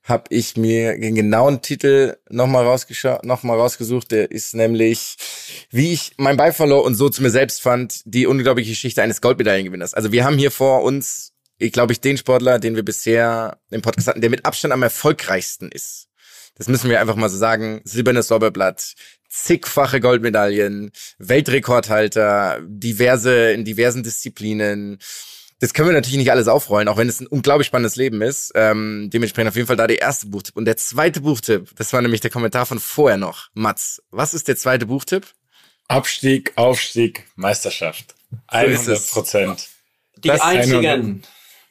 habe 0.04 0.24
ich 0.30 0.56
mir 0.56 0.98
den 0.98 1.14
genauen 1.14 1.60
Titel 1.60 2.16
nochmal 2.30 2.64
rausgeschaut, 2.64 3.24
noch 3.24 3.42
mal 3.42 3.58
rausgesucht. 3.58 4.10
Der 4.12 4.30
ist 4.30 4.54
nämlich, 4.54 5.16
wie 5.70 5.92
ich 5.92 6.12
mein 6.16 6.38
verlor 6.54 6.84
und 6.84 6.94
so 6.94 7.10
zu 7.10 7.22
mir 7.22 7.30
selbst 7.30 7.60
fand, 7.60 8.00
die 8.06 8.26
unglaubliche 8.26 8.70
Geschichte 8.70 9.02
eines 9.02 9.20
Goldmedaillengewinners. 9.20 9.92
Also 9.92 10.10
wir 10.10 10.24
haben 10.24 10.38
hier 10.38 10.50
vor 10.50 10.82
uns, 10.84 11.32
ich 11.60 11.72
glaube 11.72 11.92
ich, 11.92 12.00
den 12.00 12.16
Sportler, 12.16 12.58
den 12.58 12.74
wir 12.74 12.82
bisher 12.84 13.58
im 13.70 13.82
Podcast 13.82 14.08
hatten, 14.08 14.20
der 14.20 14.30
mit 14.30 14.44
Abstand 14.44 14.72
am 14.72 14.82
erfolgreichsten 14.82 15.70
ist. 15.70 16.08
Das 16.56 16.68
müssen 16.68 16.90
wir 16.90 17.00
einfach 17.00 17.16
mal 17.16 17.28
so 17.28 17.36
sagen. 17.38 17.80
Silbernes 17.84 18.28
Lorbeerblatt, 18.28 18.94
zigfache 19.28 20.00
Goldmedaillen, 20.00 20.90
Weltrekordhalter, 21.18 22.60
diverse, 22.66 23.52
in 23.52 23.64
diversen 23.64 24.02
Disziplinen. 24.02 24.98
Das 25.60 25.74
können 25.74 25.88
wir 25.88 25.92
natürlich 25.94 26.16
nicht 26.18 26.30
alles 26.30 26.48
aufrollen, 26.48 26.88
auch 26.88 26.96
wenn 26.96 27.08
es 27.08 27.20
ein 27.20 27.26
unglaublich 27.26 27.66
spannendes 27.66 27.96
Leben 27.96 28.22
ist. 28.22 28.52
Ähm, 28.54 29.10
dementsprechend 29.12 29.50
auf 29.50 29.56
jeden 29.56 29.66
Fall 29.66 29.76
da 29.76 29.86
der 29.86 30.00
erste 30.00 30.26
Buchtipp. 30.26 30.56
Und 30.56 30.64
der 30.64 30.78
zweite 30.78 31.20
Buchtipp, 31.20 31.70
das 31.76 31.92
war 31.92 32.00
nämlich 32.00 32.22
der 32.22 32.30
Kommentar 32.30 32.64
von 32.64 32.80
vorher 32.80 33.18
noch. 33.18 33.48
Mats, 33.52 34.02
was 34.10 34.32
ist 34.32 34.48
der 34.48 34.56
zweite 34.56 34.86
Buchtipp? 34.86 35.26
Abstieg, 35.88 36.52
Aufstieg, 36.56 37.26
Meisterschaft. 37.36 38.14
ist 38.32 38.38
100 38.48 38.88
es. 38.88 39.06
Prozent. 39.10 39.68
Die 40.16 40.28
Das- 40.28 40.40
einzigen. 40.40 41.22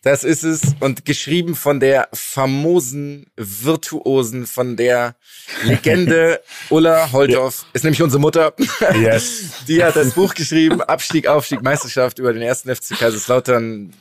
Das 0.02 0.24
ist 0.24 0.44
es. 0.44 0.62
Und 0.80 1.04
geschrieben 1.04 1.56
von 1.56 1.80
der 1.80 2.08
famosen, 2.14 3.28
virtuosen, 3.36 4.48
von 4.48 4.78
der 4.78 5.16
Legende 5.64 6.42
Ulla 6.70 7.12
Holthoff. 7.12 7.66
Ist 7.74 7.84
nämlich 7.84 8.02
unsere 8.02 8.22
Mutter. 8.22 8.54
Yes. 8.96 9.52
Die 9.68 9.84
hat 9.84 9.98
das 9.98 10.14
Buch 10.14 10.34
geschrieben, 10.34 10.82
Abstieg, 10.82 11.28
Aufstieg, 11.28 11.62
Meisterschaft 11.62 12.20
über 12.20 12.32
den 12.32 12.42
ersten 12.42 12.74
FC 12.74 12.98
Kaiserslautern 12.98 13.94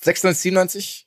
96, 0.00 0.42
97? 0.42 1.06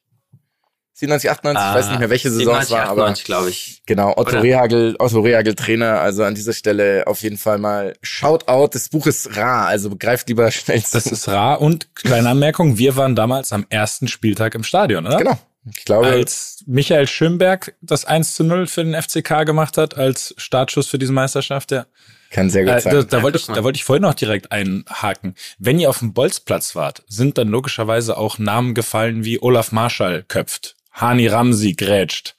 97, 0.98 1.30
98, 1.30 1.70
ich 1.70 1.76
weiß 1.76 1.90
nicht 1.90 2.00
mehr, 2.00 2.10
welche 2.10 2.30
Saison 2.32 2.58
es 2.58 2.70
97, 2.70 2.72
war, 2.72 2.84
aber 2.90 3.02
98, 3.04 3.26
glaube 3.26 3.50
ich. 3.50 3.82
genau, 3.86 4.12
Otto 4.16 4.32
Oder? 4.32 4.44
Rehagel, 4.44 4.96
Otto 4.98 5.20
Rehagel 5.20 5.54
Trainer, 5.54 6.00
also 6.00 6.24
an 6.24 6.36
dieser 6.36 6.54
Stelle 6.54 7.04
auf 7.06 7.22
jeden 7.22 7.38
Fall 7.38 7.58
mal 7.58 7.96
Shoutout, 8.02 8.70
das 8.72 8.88
Buch 8.88 9.06
ist 9.06 9.36
rar, 9.36 9.68
also 9.68 9.94
greift 10.00 10.30
lieber 10.30 10.50
schnell 10.52 10.82
zu. 10.82 10.94
Das 10.94 11.06
ist 11.08 11.28
rar 11.28 11.60
und 11.60 11.94
kleine 11.96 12.30
Anmerkung, 12.30 12.78
wir 12.78 12.96
waren 12.96 13.14
damals 13.16 13.52
am 13.52 13.66
ersten 13.70 14.08
Spieltag 14.08 14.56
im 14.56 14.64
Stadion, 14.64 15.06
oder? 15.06 15.18
genau. 15.18 15.38
Ich 15.76 15.84
glaube, 15.84 16.06
Als 16.08 16.64
Michael 16.68 17.08
Schönberg 17.08 17.74
das 17.82 18.06
1 18.06 18.36
zu 18.36 18.44
0 18.44 18.68
für 18.68 18.84
den 18.86 18.94
FCK 18.94 19.46
gemacht 19.48 19.78
hat, 19.80 19.98
als 19.98 20.34
Startschuss 20.38 20.88
für 20.88 21.00
diese 21.00 21.12
Meisterschaft, 21.12 21.72
ja. 21.72 21.88
kann 22.30 22.52
sehr 22.52 22.66
gut 22.66 22.74
Äh, 22.76 22.80
sein. 22.82 22.94
da, 22.94 23.02
da, 23.02 23.24
wollte 23.24 23.40
ich, 23.40 23.48
da 23.48 23.64
wollte 23.64 23.78
ich 23.78 23.84
vorhin 23.84 24.04
noch 24.04 24.14
direkt 24.14 24.52
einhaken. 24.52 25.34
Wenn 25.58 25.80
ihr 25.80 25.90
auf 25.90 25.98
dem 26.00 26.14
Bolzplatz 26.14 26.76
wart, 26.76 27.04
sind 27.08 27.40
dann 27.40 27.48
logischerweise 27.48 28.16
auch 28.16 28.38
Namen 28.38 28.76
gefallen 28.76 29.26
wie 29.26 29.42
Olaf 29.42 29.72
Marschall 29.72 30.24
köpft, 30.28 30.75
Hani 30.96 31.28
Ramsi 31.28 31.74
grätscht, 31.74 32.36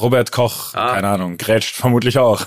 Robert 0.00 0.30
Koch, 0.32 0.74
Ah. 0.74 0.94
keine 0.94 1.08
Ahnung, 1.08 1.36
grätscht 1.38 1.74
vermutlich 1.76 2.18
auch. 2.18 2.46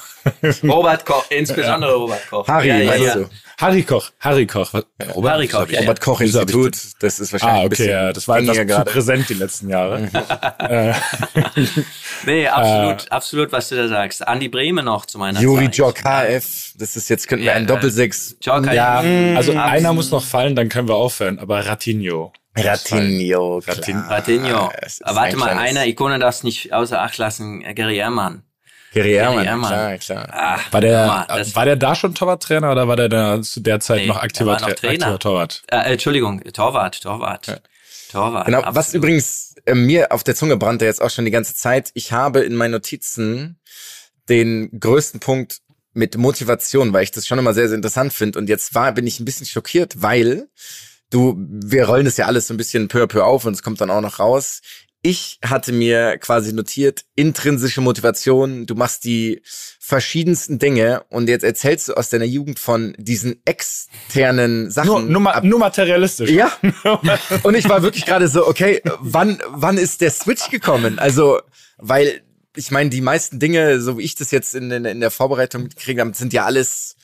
Robert 0.63 1.05
Koch, 1.05 1.25
insbesondere 1.29 1.95
Robert 1.95 2.29
Koch. 2.29 2.47
Harry, 2.47 2.67
ja, 2.67 2.77
ja, 2.79 2.95
ja. 2.95 3.15
Harry 3.59 3.81
Koch, 3.83 4.11
Harry 4.19 4.45
Koch. 4.45 4.71
Robert, 5.15 5.31
Harry 5.33 5.47
Koch, 5.47 5.67
ja. 5.69 5.79
Robert 5.79 5.99
Koch 5.99 6.21
Institut, 6.21 6.75
das 6.99 7.19
ist 7.19 7.33
wahrscheinlich 7.33 7.43
Ah, 7.57 7.59
ein 7.61 7.65
okay, 7.65 7.69
bisschen 7.69 7.89
ja, 7.89 8.13
das 8.13 8.27
war 8.27 8.37
etwas 8.37 8.55
gängiger 8.55 8.67
zu 8.75 8.77
gerade. 8.83 8.91
präsent 8.91 9.29
die 9.29 9.33
letzten 9.33 9.69
Jahre. 9.69 10.01
äh, 10.59 10.93
Nee, 12.25 12.47
absolut, 12.47 13.11
absolut, 13.11 13.51
was 13.51 13.69
du 13.69 13.75
da 13.75 13.87
sagst. 13.87 14.27
Andi 14.27 14.47
Brehme 14.49 14.83
noch 14.83 15.05
zu 15.05 15.17
meiner 15.17 15.39
Juri 15.39 15.65
Zeit. 15.65 15.77
Jok 15.77 16.03
HF, 16.03 16.73
das 16.77 16.95
ist 16.95 17.09
jetzt, 17.09 17.27
könnten 17.27 17.45
wir 17.45 17.51
Ja, 17.51 17.57
einen 17.57 17.65
äh, 17.65 17.69
Doppelsechs. 17.69 18.37
Jok, 18.41 18.71
ja, 18.73 18.99
also 19.35 19.53
Mm, 19.53 19.57
einer 19.57 19.93
muss 19.93 20.11
noch 20.11 20.23
fallen, 20.23 20.55
dann 20.55 20.69
können 20.69 20.87
wir 20.87 20.95
aufhören. 20.95 21.39
Aber 21.39 21.65
Ratinho. 21.65 22.33
Ratinho, 22.55 23.59
Ratinho. 23.59 24.71
Ist 24.85 25.01
Warte 25.05 25.33
ein 25.33 25.39
mal, 25.39 25.49
einer 25.49 25.85
Ikone 25.85 26.17
darfst 26.19 26.43
nicht 26.43 26.73
außer 26.73 27.01
Acht 27.01 27.17
lassen, 27.17 27.63
äh, 27.63 27.73
Gary 27.73 27.97
Ehrmann. 27.97 28.43
Gary 28.97 29.13
Ehrmann, 29.13 29.45
Ehrmann. 29.45 29.69
klar, 29.71 29.97
klar. 29.97 30.27
Ah, 30.31 30.59
War 30.71 30.81
der, 30.81 31.25
das, 31.27 31.55
war 31.55 31.65
der 31.65 31.75
da 31.75 31.95
schon 31.95 32.13
Torwarttrainer 32.15 32.71
oder 32.71 32.87
war 32.87 32.95
der 32.95 33.09
da 33.09 33.41
zu 33.41 33.59
der 33.61 33.79
Zeit 33.79 34.01
Nee, 34.01 34.07
noch 34.07 34.17
aktiver, 34.17 34.53
noch 34.53 34.61
Tra- 34.67 34.73
Trainer. 34.75 34.93
aktiver 35.05 35.19
Torwart? 35.19 35.63
äh, 35.71 35.93
Entschuldigung, 35.93 36.41
Torwart, 36.53 37.01
Torwart. 37.01 37.61
Torwart. 38.11 38.45
Genau, 38.45 38.59
absolut. 38.59 38.75
was 38.75 38.93
übrigens 38.93 39.55
äh, 39.65 39.73
mir 39.75 40.11
auf 40.11 40.23
der 40.23 40.35
Zunge 40.35 40.57
brannte 40.57 40.85
jetzt 40.85 41.01
auch 41.01 41.09
schon 41.09 41.25
die 41.25 41.31
ganze 41.31 41.55
Zeit. 41.55 41.91
Ich 41.93 42.11
habe 42.11 42.39
in 42.41 42.55
meinen 42.55 42.71
Notizen 42.71 43.59
den 44.29 44.69
größten 44.79 45.19
Punkt 45.19 45.59
mit 45.93 46.15
Motivation, 46.17 46.93
weil 46.93 47.03
ich 47.03 47.11
das 47.11 47.25
schon 47.27 47.39
immer 47.39 47.53
sehr, 47.53 47.67
sehr 47.67 47.75
interessant 47.75 48.13
finde. 48.13 48.37
Und 48.39 48.49
jetzt 48.49 48.75
war, 48.75 48.91
bin 48.91 49.07
ich 49.07 49.19
ein 49.19 49.25
bisschen 49.25 49.45
schockiert, 49.47 50.01
weil 50.01 50.47
du, 51.09 51.35
wir 51.39 51.85
rollen 51.87 52.05
das 52.05 52.17
ja 52.17 52.25
alles 52.27 52.47
so 52.47 52.53
ein 52.53 52.57
bisschen 52.57 52.87
peu 52.87 53.03
à 53.03 53.07
peu 53.07 53.23
auf 53.23 53.45
und 53.45 53.53
es 53.53 53.63
kommt 53.63 53.81
dann 53.81 53.89
auch 53.89 54.01
noch 54.01 54.19
raus. 54.19 54.61
Ich 55.07 55.39
hatte 55.41 55.71
mir 55.71 56.17
quasi 56.17 56.51
notiert, 56.51 57.05
intrinsische 57.15 57.79
Motivation, 57.79 58.65
du 58.65 58.75
machst 58.75 59.05
die 59.05 59.41
verschiedensten 59.79 60.59
Dinge 60.59 61.05
und 61.07 61.29
jetzt 61.29 61.43
erzählst 61.45 61.87
du 61.87 61.93
aus 61.93 62.09
deiner 62.09 62.25
Jugend 62.25 62.59
von 62.59 62.93
diesen 62.97 63.39
externen 63.45 64.69
Sachen. 64.69 64.87
Nur, 64.89 65.01
nur, 65.03 65.21
ma- 65.21 65.39
nur 65.39 65.59
materialistisch. 65.59 66.29
ja. 66.29 66.51
Und 67.43 67.55
ich 67.55 67.69
war 67.69 67.83
wirklich 67.83 68.05
gerade 68.05 68.27
so, 68.27 68.45
okay, 68.45 68.81
wann, 68.99 69.41
wann 69.47 69.77
ist 69.77 70.01
der 70.01 70.11
Switch 70.11 70.49
gekommen? 70.49 70.99
Also, 70.99 71.39
weil 71.77 72.19
ich 72.57 72.71
meine, 72.71 72.89
die 72.89 72.99
meisten 72.99 73.39
Dinge, 73.39 73.79
so 73.79 73.97
wie 73.97 74.03
ich 74.03 74.15
das 74.15 74.31
jetzt 74.31 74.55
in, 74.55 74.69
in, 74.71 74.83
in 74.83 74.99
der 74.99 75.11
Vorbereitung 75.11 75.63
mitgekriegt 75.63 76.01
habe, 76.01 76.13
sind 76.15 76.33
ja 76.33 76.43
alles, 76.43 76.96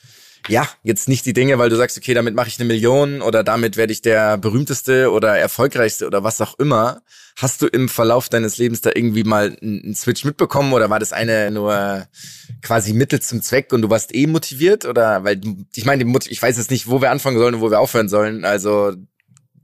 ja, 0.48 0.68
jetzt 0.82 1.08
nicht 1.08 1.24
die 1.26 1.32
Dinge, 1.32 1.58
weil 1.58 1.70
du 1.70 1.76
sagst, 1.76 1.96
okay, 1.96 2.12
damit 2.14 2.34
mache 2.34 2.48
ich 2.48 2.58
eine 2.58 2.66
Million 2.68 3.22
oder 3.22 3.42
damit 3.42 3.76
werde 3.76 3.92
ich 3.92 4.02
der 4.02 4.36
berühmteste 4.36 5.10
oder 5.10 5.38
erfolgreichste 5.38 6.06
oder 6.06 6.22
was 6.22 6.40
auch 6.40 6.58
immer. 6.58 7.02
Hast 7.36 7.62
du 7.62 7.66
im 7.66 7.88
Verlauf 7.88 8.28
deines 8.28 8.58
Lebens 8.58 8.80
da 8.82 8.90
irgendwie 8.94 9.24
mal 9.24 9.56
einen 9.60 9.94
Switch 9.94 10.24
mitbekommen 10.24 10.72
oder 10.72 10.90
war 10.90 10.98
das 11.00 11.12
eine 11.12 11.50
nur 11.50 12.06
quasi 12.62 12.92
Mittel 12.92 13.20
zum 13.20 13.42
Zweck 13.42 13.72
und 13.72 13.82
du 13.82 13.90
warst 13.90 14.14
eh 14.14 14.26
motiviert 14.26 14.84
oder 14.84 15.24
weil 15.24 15.36
du- 15.38 15.64
ich 15.74 15.84
meine, 15.86 16.04
ich 16.28 16.42
weiß 16.42 16.56
jetzt 16.58 16.70
nicht, 16.70 16.88
wo 16.88 17.00
wir 17.00 17.10
anfangen 17.10 17.38
sollen 17.38 17.54
und 17.56 17.60
wo 17.60 17.70
wir 17.70 17.80
aufhören 17.80 18.08
sollen. 18.08 18.44
Also 18.44 18.94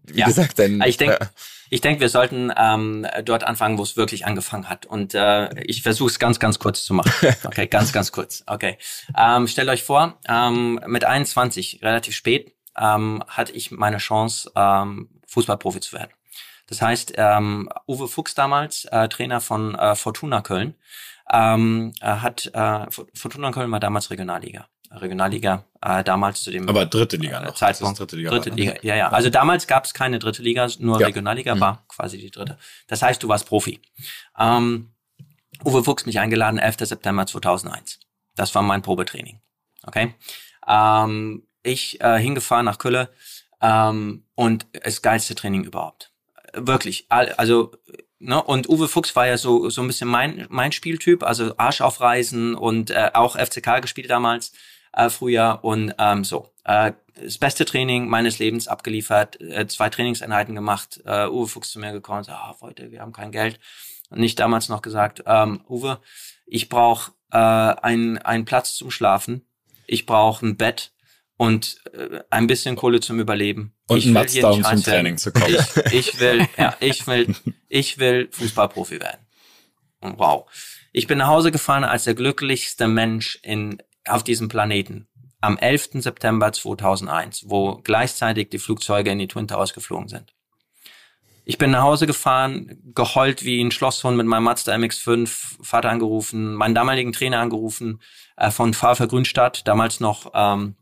wie 0.07 0.21
Ja. 0.21 0.27
gesagt, 0.27 0.59
dein 0.59 0.81
Ich 0.83 0.97
denke, 0.97 1.19
ja. 1.21 1.31
Ich 1.73 1.81
denke, 1.81 2.01
wir 2.01 2.09
sollten 2.09 2.53
ähm, 2.57 3.07
dort 3.25 3.45
anfangen, 3.45 3.79
wo 3.79 3.83
es 3.85 3.97
wirklich 3.97 4.27
angefangen 4.27 4.69
hat. 4.69 4.87
Und 4.87 5.15
äh, 5.15 5.63
ich 5.63 5.83
versuche 5.83 6.11
es 6.11 6.19
ganz, 6.19 6.41
ganz 6.41 6.59
kurz 6.59 6.85
zu 6.85 6.95
machen. 6.95 7.11
Okay, 7.45 7.67
ganz, 7.67 7.93
ganz 7.93 8.13
kurz. 8.13 8.43
Okay. 8.47 8.77
Ähm, 9.17 9.47
stellt 9.47 9.69
euch 9.69 9.83
vor, 9.83 10.19
ähm, 10.29 10.81
mit 10.87 11.05
21, 11.05 11.81
relativ 11.83 12.15
spät, 12.15 12.53
ähm, 12.77 13.23
hatte 13.29 13.53
ich 13.53 13.71
meine 13.71 13.99
Chance, 13.99 14.51
ähm, 14.57 15.09
Fußballprofi 15.27 15.81
zu 15.81 15.93
werden. 15.93 16.11
Das 16.67 16.83
heißt, 16.83 17.15
ähm, 17.17 17.69
Uwe 17.87 18.09
Fuchs 18.09 18.35
damals, 18.35 18.85
äh, 18.87 19.09
Trainer 19.09 19.41
von 19.41 19.75
äh, 19.75 19.95
Fortuna 19.95 20.41
Köln, 20.41 20.75
ähm, 21.33 21.93
hat 22.01 22.51
äh, 22.53 22.87
Fortuna 23.15 23.53
Köln 23.53 23.71
war 23.71 23.81
damals 23.81 24.11
Regionalliga. 24.11 24.67
Regionalliga 24.91 25.65
äh, 25.83 26.03
damals 26.05 26.43
zu 26.43 26.51
dem 26.51 26.69
Aber 26.69 26.87
dritte 26.87 27.17
Liga 27.17 27.41
äh, 27.41 27.47
noch. 27.47 27.55
Zeitpunkt. 27.55 27.99
Dritte 27.99 28.17
Liga. 28.17 28.31
Dritte? 28.31 28.51
Liga, 28.51 28.75
ja, 28.83 28.97
ja. 28.97 29.09
Also 29.11 29.31
damals 29.31 29.67
gab 29.67 29.85
es 29.85 29.95
keine 29.95 30.19
dritte 30.19 30.43
Liga, 30.43 30.69
nur 30.79 31.01
Ja. 31.01 31.07
Regionalliga 31.07 31.55
Mhm. 31.55 31.61
war 31.61 31.85
quasi 31.89 32.19
die 32.19 32.31
dritte. 32.31 32.59
Das 32.89 33.03
heißt, 33.03 33.23
du 33.23 33.29
warst 33.29 33.47
Profi. 33.47 33.81
Ähm, 34.39 34.91
Uwe 35.65 35.85
Fuchs 35.85 36.07
mich 36.07 36.19
eingeladen, 36.19 36.59
11. 36.59 36.87
September 36.87 37.27
2001. 37.27 38.01
Das 38.35 38.55
war 38.55 38.63
mein 38.63 38.83
Probetraining. 38.83 39.41
Okay. 39.83 40.15
Ähm, 40.67 41.47
ich 41.63 42.01
äh, 42.01 42.19
hingefahren 42.19 42.65
nach 42.65 42.79
Kölle 42.79 43.11
ähm, 43.61 44.25
und 44.35 44.67
das 44.73 45.03
geilste 45.03 45.35
Training 45.35 45.65
überhaupt. 45.65 46.13
Wirklich. 46.55 47.07
Also 47.09 47.73
Ne? 48.23 48.43
Und 48.43 48.69
Uwe 48.69 48.87
Fuchs 48.87 49.17
war 49.17 49.27
ja 49.27 49.39
so, 49.39 49.71
so 49.71 49.81
ein 49.81 49.87
bisschen 49.87 50.07
mein, 50.09 50.45
mein 50.51 50.73
Spieltyp, 50.73 51.23
also 51.23 51.55
Arsch 51.57 51.81
aufreißen 51.81 52.55
und 52.55 52.91
äh, 52.91 53.13
auch 53.15 53.35
FCK 53.39 53.81
gespielt 53.81 54.11
damals, 54.11 54.53
äh, 54.93 55.11
früher 55.11 55.61
und 55.63 55.95
ähm, 55.99 56.25
so. 56.25 56.51
Äh, 56.65 56.93
das 57.23 57.39
beste 57.39 57.65
Training 57.65 58.09
meines 58.09 58.39
Lebens 58.39 58.69
abgeliefert, 58.69 59.41
äh, 59.41 59.67
zwei 59.67 59.91
Trainingseinheiten 59.91 60.55
gemacht, 60.55 61.01
äh, 61.05 61.27
Uwe 61.27 61.47
Fuchs 61.47 61.71
zu 61.71 61.79
mir 61.79 61.93
gekommen 61.93 62.19
und 62.19 62.25
sagt, 62.25 62.39
ah, 62.39 62.57
heute, 62.61 62.91
wir 62.91 63.01
haben 63.01 63.13
kein 63.13 63.33
Geld. 63.33 63.61
Und 64.11 64.23
ich 64.23 64.35
damals 64.35 64.69
noch 64.69 64.83
gesagt, 64.83 65.23
ähm, 65.27 65.65
Uwe, 65.69 66.01
ich 66.47 66.69
brauche 66.69 67.13
äh, 67.31 67.37
einen, 67.37 68.19
einen 68.19 68.45
Platz 68.45 68.75
zum 68.75 68.91
Schlafen, 68.91 69.47
ich 69.87 70.07
brauche 70.07 70.47
ein 70.47 70.57
Bett 70.57 70.93
und 71.37 71.79
äh, 71.93 72.21
ein 72.31 72.47
bisschen 72.47 72.77
Kohle 72.77 73.01
zum 73.01 73.21
Überleben. 73.21 73.75
Und 73.87 73.99
ich 73.99 74.07
ein 74.07 74.15
will 74.15 74.29
hier 74.29 74.43
Matzdown 74.43 74.59
nicht 74.59 74.85
zum. 74.85 74.93
Training 74.93 75.17
zu 75.17 75.33
kommen. 75.33 75.57
Ich, 75.87 75.93
ich 75.93 76.21
will, 76.21 76.47
ja, 76.57 76.77
ich 76.81 77.07
will, 77.07 77.35
ich 77.69 77.99
will 77.99 78.29
Fußballprofi 78.31 79.01
werden. 79.01 79.27
Und 80.01 80.19
wow. 80.19 80.51
Ich 80.93 81.07
bin 81.07 81.19
nach 81.19 81.29
Hause 81.29 81.53
gefahren 81.53 81.85
als 81.85 82.05
der 82.05 82.15
glücklichste 82.15 82.89
Mensch 82.89 83.39
in, 83.43 83.81
auf 84.07 84.23
diesem 84.23 84.49
Planeten. 84.49 85.07
Am 85.41 85.57
11. 85.57 85.91
September 85.95 86.53
2001, 86.53 87.45
wo 87.49 87.77
gleichzeitig 87.83 88.51
die 88.51 88.59
Flugzeuge 88.59 89.11
in 89.11 89.19
die 89.19 89.29
Twin 89.29 89.49
Towers 89.49 89.73
geflogen 89.73 90.09
sind. 90.09 90.35
Ich 91.45 91.59
bin 91.59 91.71
nach 91.71 91.83
Hause 91.83 92.07
gefahren, 92.07 92.79
geheult 92.95 93.45
wie 93.45 93.61
ein 93.61 93.71
Schlosshund 93.71 94.17
mit 94.17 94.27
meinem 94.27 94.45
Mazda 94.45 94.75
MX-5, 94.75 95.65
Vater 95.65 95.91
angerufen, 95.91 96.55
meinen 96.55 96.75
damaligen 96.75 97.13
Trainer 97.13 97.41
angerufen, 97.41 98.01
äh, 98.37 98.51
von 98.51 98.75
VfL 98.75 99.09
Grünstadt, 99.09 99.67
damals 99.67 100.01
noch 100.01 100.31
ähm, 100.35 100.77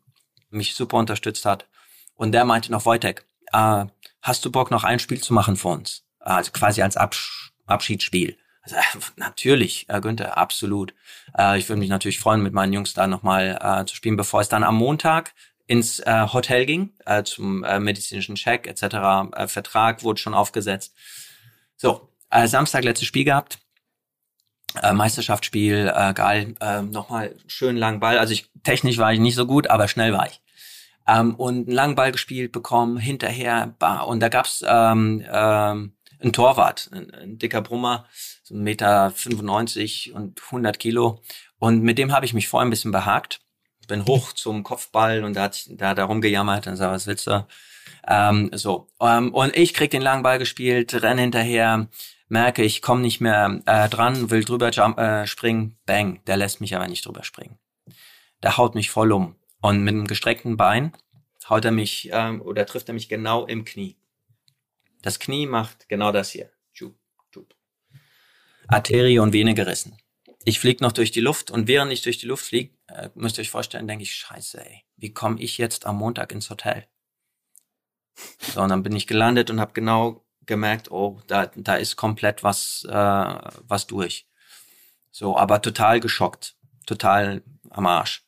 mich 0.50 0.74
super 0.74 0.96
unterstützt 0.96 1.44
hat. 1.44 1.68
Und 2.16 2.32
der 2.32 2.44
meinte 2.44 2.72
noch, 2.72 2.84
Wojtek, 2.84 3.24
äh, 3.52 3.86
hast 4.20 4.44
du 4.44 4.50
Bock, 4.50 4.70
noch 4.70 4.84
ein 4.84 4.98
Spiel 4.98 5.22
zu 5.22 5.32
machen 5.32 5.56
für 5.56 5.68
uns? 5.68 6.04
Also 6.18 6.50
quasi 6.50 6.82
als 6.82 6.96
Absch 6.96 7.52
Abschiedsspiel. 7.66 8.36
Natürlich, 9.16 9.86
äh, 9.88 10.00
Günther, 10.00 10.36
absolut. 10.36 10.94
Äh, 11.36 11.58
ich 11.58 11.68
würde 11.68 11.80
mich 11.80 11.88
natürlich 11.88 12.20
freuen, 12.20 12.42
mit 12.42 12.52
meinen 12.52 12.72
Jungs 12.72 12.94
da 12.94 13.06
nochmal 13.06 13.58
äh, 13.60 13.84
zu 13.86 13.94
spielen, 13.94 14.16
bevor 14.16 14.40
es 14.40 14.48
dann 14.48 14.64
am 14.64 14.76
Montag 14.76 15.34
ins 15.66 16.00
äh, 16.00 16.26
Hotel 16.32 16.66
ging, 16.66 16.90
äh, 17.04 17.22
zum 17.22 17.62
äh, 17.62 17.78
medizinischen 17.78 18.34
Check 18.34 18.66
etc. 18.66 19.32
Äh, 19.36 19.48
Vertrag 19.48 20.02
wurde 20.02 20.20
schon 20.20 20.34
aufgesetzt. 20.34 20.94
So, 21.76 22.08
äh, 22.30 22.48
Samstag 22.48 22.84
letztes 22.84 23.06
Spiel 23.06 23.24
gehabt. 23.24 23.58
Äh, 24.82 24.92
Meisterschaftsspiel, 24.92 25.92
äh, 25.94 26.12
geil, 26.14 26.54
äh, 26.60 26.82
nochmal 26.82 27.34
schön 27.46 27.76
langen 27.76 28.00
Ball. 28.00 28.18
Also 28.18 28.32
ich, 28.32 28.50
technisch 28.64 28.98
war 28.98 29.12
ich 29.12 29.20
nicht 29.20 29.34
so 29.34 29.46
gut, 29.46 29.68
aber 29.68 29.88
schnell 29.88 30.12
war 30.12 30.26
ich. 30.26 30.40
Ähm, 31.06 31.34
und 31.36 31.68
einen 31.68 31.74
langen 31.74 31.94
Ball 31.94 32.12
gespielt 32.12 32.52
bekommen, 32.52 32.98
hinterher, 32.98 33.74
bah, 33.78 34.00
und 34.00 34.20
da 34.20 34.28
gab's 34.28 34.62
ähm, 34.66 35.24
ähm, 35.30 35.92
einen 36.20 36.32
Torwart, 36.32 36.90
ein, 36.92 37.12
ein 37.12 37.38
dicker 37.38 37.60
Brummer, 37.60 38.06
so 38.42 38.54
1,95 38.54 38.62
Meter 38.62 39.10
95 39.10 40.12
und 40.14 40.40
100 40.42 40.78
Kilo. 40.78 41.22
Und 41.58 41.82
mit 41.82 41.98
dem 41.98 42.12
habe 42.12 42.26
ich 42.26 42.34
mich 42.34 42.48
vorher 42.48 42.66
ein 42.66 42.70
bisschen 42.70 42.92
behagt. 42.92 43.40
Bin 43.86 44.04
hoch 44.06 44.32
zum 44.34 44.62
Kopfball 44.62 45.24
und 45.24 45.34
da 45.34 45.44
hat 45.44 45.66
da, 45.70 45.94
da 45.94 46.04
rumgejammert 46.04 46.66
und 46.66 46.76
sag, 46.76 46.90
was 46.90 47.06
willst 47.06 47.26
du? 47.26 47.46
Ähm, 48.06 48.50
so. 48.52 48.88
Ähm, 49.00 49.32
und 49.34 49.56
ich 49.56 49.74
krieg 49.74 49.90
den 49.90 50.02
langen 50.02 50.22
Ball 50.22 50.38
gespielt, 50.38 51.02
renn 51.02 51.18
hinterher, 51.18 51.88
merke, 52.28 52.62
ich 52.62 52.82
komme 52.82 53.00
nicht 53.02 53.20
mehr 53.20 53.60
äh, 53.66 53.88
dran, 53.88 54.30
will 54.30 54.44
drüber 54.44 54.70
jump, 54.70 54.98
äh, 54.98 55.26
springen, 55.26 55.76
bang, 55.86 56.20
der 56.26 56.36
lässt 56.36 56.60
mich 56.60 56.74
aber 56.74 56.88
nicht 56.88 57.06
drüber 57.06 57.24
springen. 57.24 57.58
Der 58.42 58.56
haut 58.56 58.74
mich 58.74 58.90
voll 58.90 59.12
um. 59.12 59.36
Und 59.60 59.82
mit 59.82 59.94
einem 59.94 60.06
gestreckten 60.06 60.56
Bein 60.56 60.92
haut 61.48 61.64
er 61.64 61.72
mich 61.72 62.10
ähm, 62.12 62.40
oder 62.42 62.66
trifft 62.66 62.88
er 62.88 62.94
mich 62.94 63.08
genau 63.08 63.46
im 63.46 63.64
Knie. 63.64 63.96
Das 65.02 65.18
Knie 65.18 65.46
macht 65.46 65.88
genau 65.88 66.12
das 66.12 66.30
hier. 66.30 66.50
Tschub, 66.74 66.96
tschub. 67.32 67.54
Arterie 68.66 69.18
und 69.18 69.32
Vene 69.32 69.54
gerissen. 69.54 69.96
Ich 70.44 70.60
flieg 70.60 70.80
noch 70.80 70.92
durch 70.92 71.10
die 71.10 71.20
Luft 71.20 71.50
und 71.50 71.68
während 71.68 71.92
ich 71.92 72.02
durch 72.02 72.18
die 72.18 72.26
Luft 72.26 72.46
flieg, 72.46 72.78
äh, 72.88 73.10
müsst 73.14 73.38
ihr 73.38 73.42
euch 73.42 73.50
vorstellen, 73.50 73.86
denke 73.86 74.02
ich, 74.02 74.14
scheiße, 74.14 74.64
ey, 74.64 74.84
wie 74.96 75.12
komme 75.12 75.40
ich 75.40 75.58
jetzt 75.58 75.86
am 75.86 75.96
Montag 75.98 76.32
ins 76.32 76.50
Hotel? 76.50 76.86
So, 78.40 78.62
und 78.62 78.70
dann 78.70 78.82
bin 78.82 78.96
ich 78.96 79.06
gelandet 79.06 79.48
und 79.48 79.60
habe 79.60 79.72
genau 79.74 80.24
gemerkt, 80.44 80.90
oh, 80.90 81.20
da, 81.28 81.46
da 81.54 81.76
ist 81.76 81.94
komplett 81.94 82.42
was, 82.42 82.84
äh, 82.88 82.92
was 82.92 83.86
durch. 83.86 84.26
So, 85.12 85.36
aber 85.36 85.62
total 85.62 86.00
geschockt, 86.00 86.56
total 86.86 87.42
am 87.70 87.86
Arsch. 87.86 88.24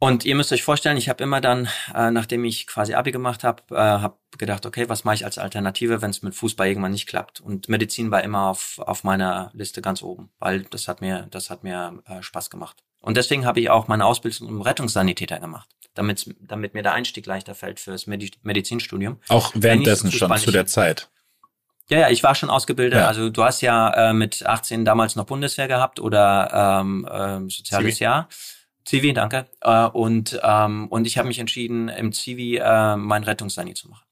Und 0.00 0.24
ihr 0.24 0.36
müsst 0.36 0.52
euch 0.52 0.62
vorstellen, 0.62 0.96
ich 0.96 1.08
habe 1.08 1.24
immer 1.24 1.40
dann, 1.40 1.68
äh, 1.92 2.10
nachdem 2.10 2.44
ich 2.44 2.68
quasi 2.68 2.94
Abi 2.94 3.10
gemacht 3.10 3.42
habe, 3.42 3.62
äh, 3.70 3.76
habe 3.76 4.16
gedacht, 4.38 4.64
okay, 4.64 4.88
was 4.88 5.02
mache 5.02 5.16
ich 5.16 5.24
als 5.24 5.38
Alternative, 5.38 6.00
wenn 6.02 6.10
es 6.10 6.22
mit 6.22 6.36
Fußball 6.36 6.68
irgendwann 6.68 6.92
nicht 6.92 7.08
klappt? 7.08 7.40
Und 7.40 7.68
Medizin 7.68 8.10
war 8.12 8.22
immer 8.22 8.48
auf, 8.48 8.78
auf 8.78 9.02
meiner 9.02 9.50
Liste 9.54 9.82
ganz 9.82 10.02
oben, 10.02 10.30
weil 10.38 10.62
das 10.62 10.86
hat 10.86 11.00
mir, 11.00 11.26
das 11.30 11.50
hat 11.50 11.64
mir 11.64 12.00
äh, 12.06 12.22
Spaß 12.22 12.48
gemacht. 12.50 12.76
Und 13.00 13.16
deswegen 13.16 13.44
habe 13.44 13.58
ich 13.60 13.70
auch 13.70 13.88
meine 13.88 14.04
Ausbildung 14.04 14.48
zum 14.48 14.62
Rettungssanitäter 14.62 15.40
gemacht, 15.40 15.68
damit, 15.94 16.32
damit 16.40 16.74
mir 16.74 16.82
der 16.82 16.92
Einstieg 16.92 17.26
leichter 17.26 17.56
fällt 17.56 17.80
fürs 17.80 18.06
Medi 18.06 18.30
Medizinstudium. 18.42 19.18
Auch 19.28 19.50
währenddessen 19.54 20.12
schon 20.12 20.36
zu 20.36 20.52
der 20.52 20.66
Zeit. 20.66 21.08
Ja, 21.88 22.00
ja, 22.00 22.10
ich 22.10 22.22
war 22.22 22.34
schon 22.34 22.50
ausgebildet. 22.50 23.00
Ja. 23.00 23.08
Also 23.08 23.30
du 23.30 23.42
hast 23.42 23.62
ja 23.62 24.10
äh, 24.10 24.12
mit 24.12 24.44
18 24.44 24.84
damals 24.84 25.16
noch 25.16 25.24
Bundeswehr 25.24 25.68
gehabt 25.68 25.98
oder 25.98 26.80
ähm, 26.82 27.08
ähm, 27.10 27.50
soziales. 27.50 27.98
Jahr. 27.98 28.28
Zivi, 28.88 29.12
danke. 29.12 29.46
Äh, 29.60 29.84
und 29.88 30.40
ähm, 30.42 30.88
und 30.88 31.06
ich 31.06 31.18
habe 31.18 31.28
mich 31.28 31.38
entschieden, 31.38 31.90
im 31.90 32.10
Zivi 32.10 32.56
äh, 32.56 32.96
mein 32.96 33.22
Rettungssani 33.22 33.74
zu 33.74 33.90
machen. 33.90 34.06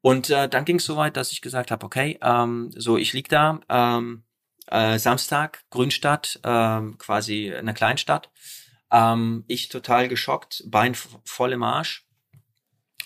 Und 0.00 0.30
äh, 0.30 0.48
dann 0.48 0.64
ging 0.64 0.76
es 0.76 0.84
so 0.84 0.96
weit, 0.96 1.16
dass 1.16 1.32
ich 1.32 1.42
gesagt 1.42 1.72
habe, 1.72 1.84
okay, 1.84 2.16
ähm, 2.22 2.70
so 2.76 2.96
ich 2.96 3.12
lieg 3.12 3.28
da, 3.28 3.58
ähm, 3.68 4.22
äh, 4.68 5.00
Samstag, 5.00 5.64
Grünstadt, 5.70 6.38
ähm, 6.44 6.96
quasi 6.98 7.52
eine 7.52 7.74
Kleinstadt. 7.74 8.30
Ähm, 8.92 9.42
ich 9.48 9.68
total 9.68 10.06
geschockt, 10.06 10.62
Bein 10.68 10.94
voll 10.94 11.52
im 11.52 11.64
Arsch. 11.64 12.06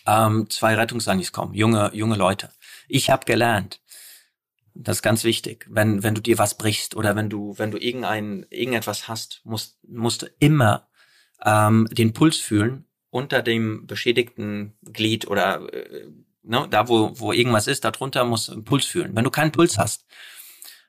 Ähm, 0.07 0.51
zwei 0.51 0.75
Rettungssanis 0.75 1.33
kommen, 1.33 1.55
junge 1.55 1.91
junge 1.95 2.17
Leute. 2.17 2.51
Ich 2.87 3.09
habe 3.09 3.25
gelernt, 3.25 3.81
das 4.75 4.99
ist 4.99 5.03
ganz 5.03 5.25
wichtig. 5.25 5.67
Wenn, 5.69 6.03
wenn 6.03 6.15
du 6.15 6.21
dir 6.21 6.39
was 6.39 6.57
brichst 6.57 6.97
oder 6.97 7.17
wenn 7.17 7.29
du, 7.29 7.59
wenn 7.59 7.71
du 7.71 7.79
irgendein, 7.79 8.47
irgendetwas 8.51 9.09
hast, 9.09 9.43
musst, 9.45 9.79
musst 9.87 10.23
du 10.23 10.27
immer 10.39 10.89
ähm, 11.45 11.89
den 11.91 12.13
Puls 12.13 12.39
fühlen 12.39 12.87
unter 13.11 13.43
dem 13.43 13.87
beschädigten 13.87 14.75
Glied 14.83 15.29
oder 15.29 15.73
äh, 15.73 16.09
ne, 16.43 16.67
da, 16.71 16.89
wo, 16.89 17.13
wo 17.19 17.33
irgendwas 17.33 17.67
ist, 17.67 17.85
darunter 17.85 18.25
musst 18.25 18.49
du 18.49 18.53
einen 18.53 18.65
Puls 18.65 18.87
fühlen. 18.87 19.15
Wenn 19.15 19.25
du 19.25 19.31
keinen 19.31 19.53
Puls 19.53 19.79
hast, 19.79 20.07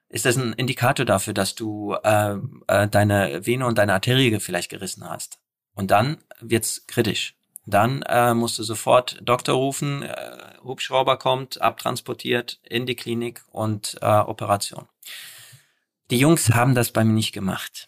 ist 0.09 0.25
das 0.25 0.37
ein 0.37 0.53
Indikator 0.53 1.05
dafür, 1.05 1.33
dass 1.33 1.55
du 1.55 1.95
äh, 2.03 2.37
äh, 2.67 2.87
deine 2.87 3.45
Vene 3.45 3.65
und 3.65 3.77
deine 3.77 3.93
Arterie 3.93 4.39
vielleicht 4.39 4.69
gerissen 4.69 5.09
hast. 5.09 5.39
Und 5.73 5.91
dann 5.91 6.17
wird's 6.39 6.85
kritisch. 6.87 7.35
Dann 7.65 8.01
äh, 8.03 8.33
musst 8.33 8.59
du 8.59 8.63
sofort 8.63 9.19
Doktor 9.21 9.55
rufen, 9.55 10.03
äh, 10.03 10.37
Hubschrauber 10.63 11.17
kommt, 11.17 11.61
abtransportiert 11.61 12.59
in 12.63 12.85
die 12.85 12.95
Klinik 12.95 13.43
und 13.51 13.97
äh, 14.01 14.05
Operation. 14.05 14.87
Die 16.11 16.19
Jungs 16.19 16.53
haben 16.53 16.75
das 16.75 16.91
bei 16.91 17.03
mir 17.03 17.13
nicht 17.13 17.31
gemacht. 17.31 17.87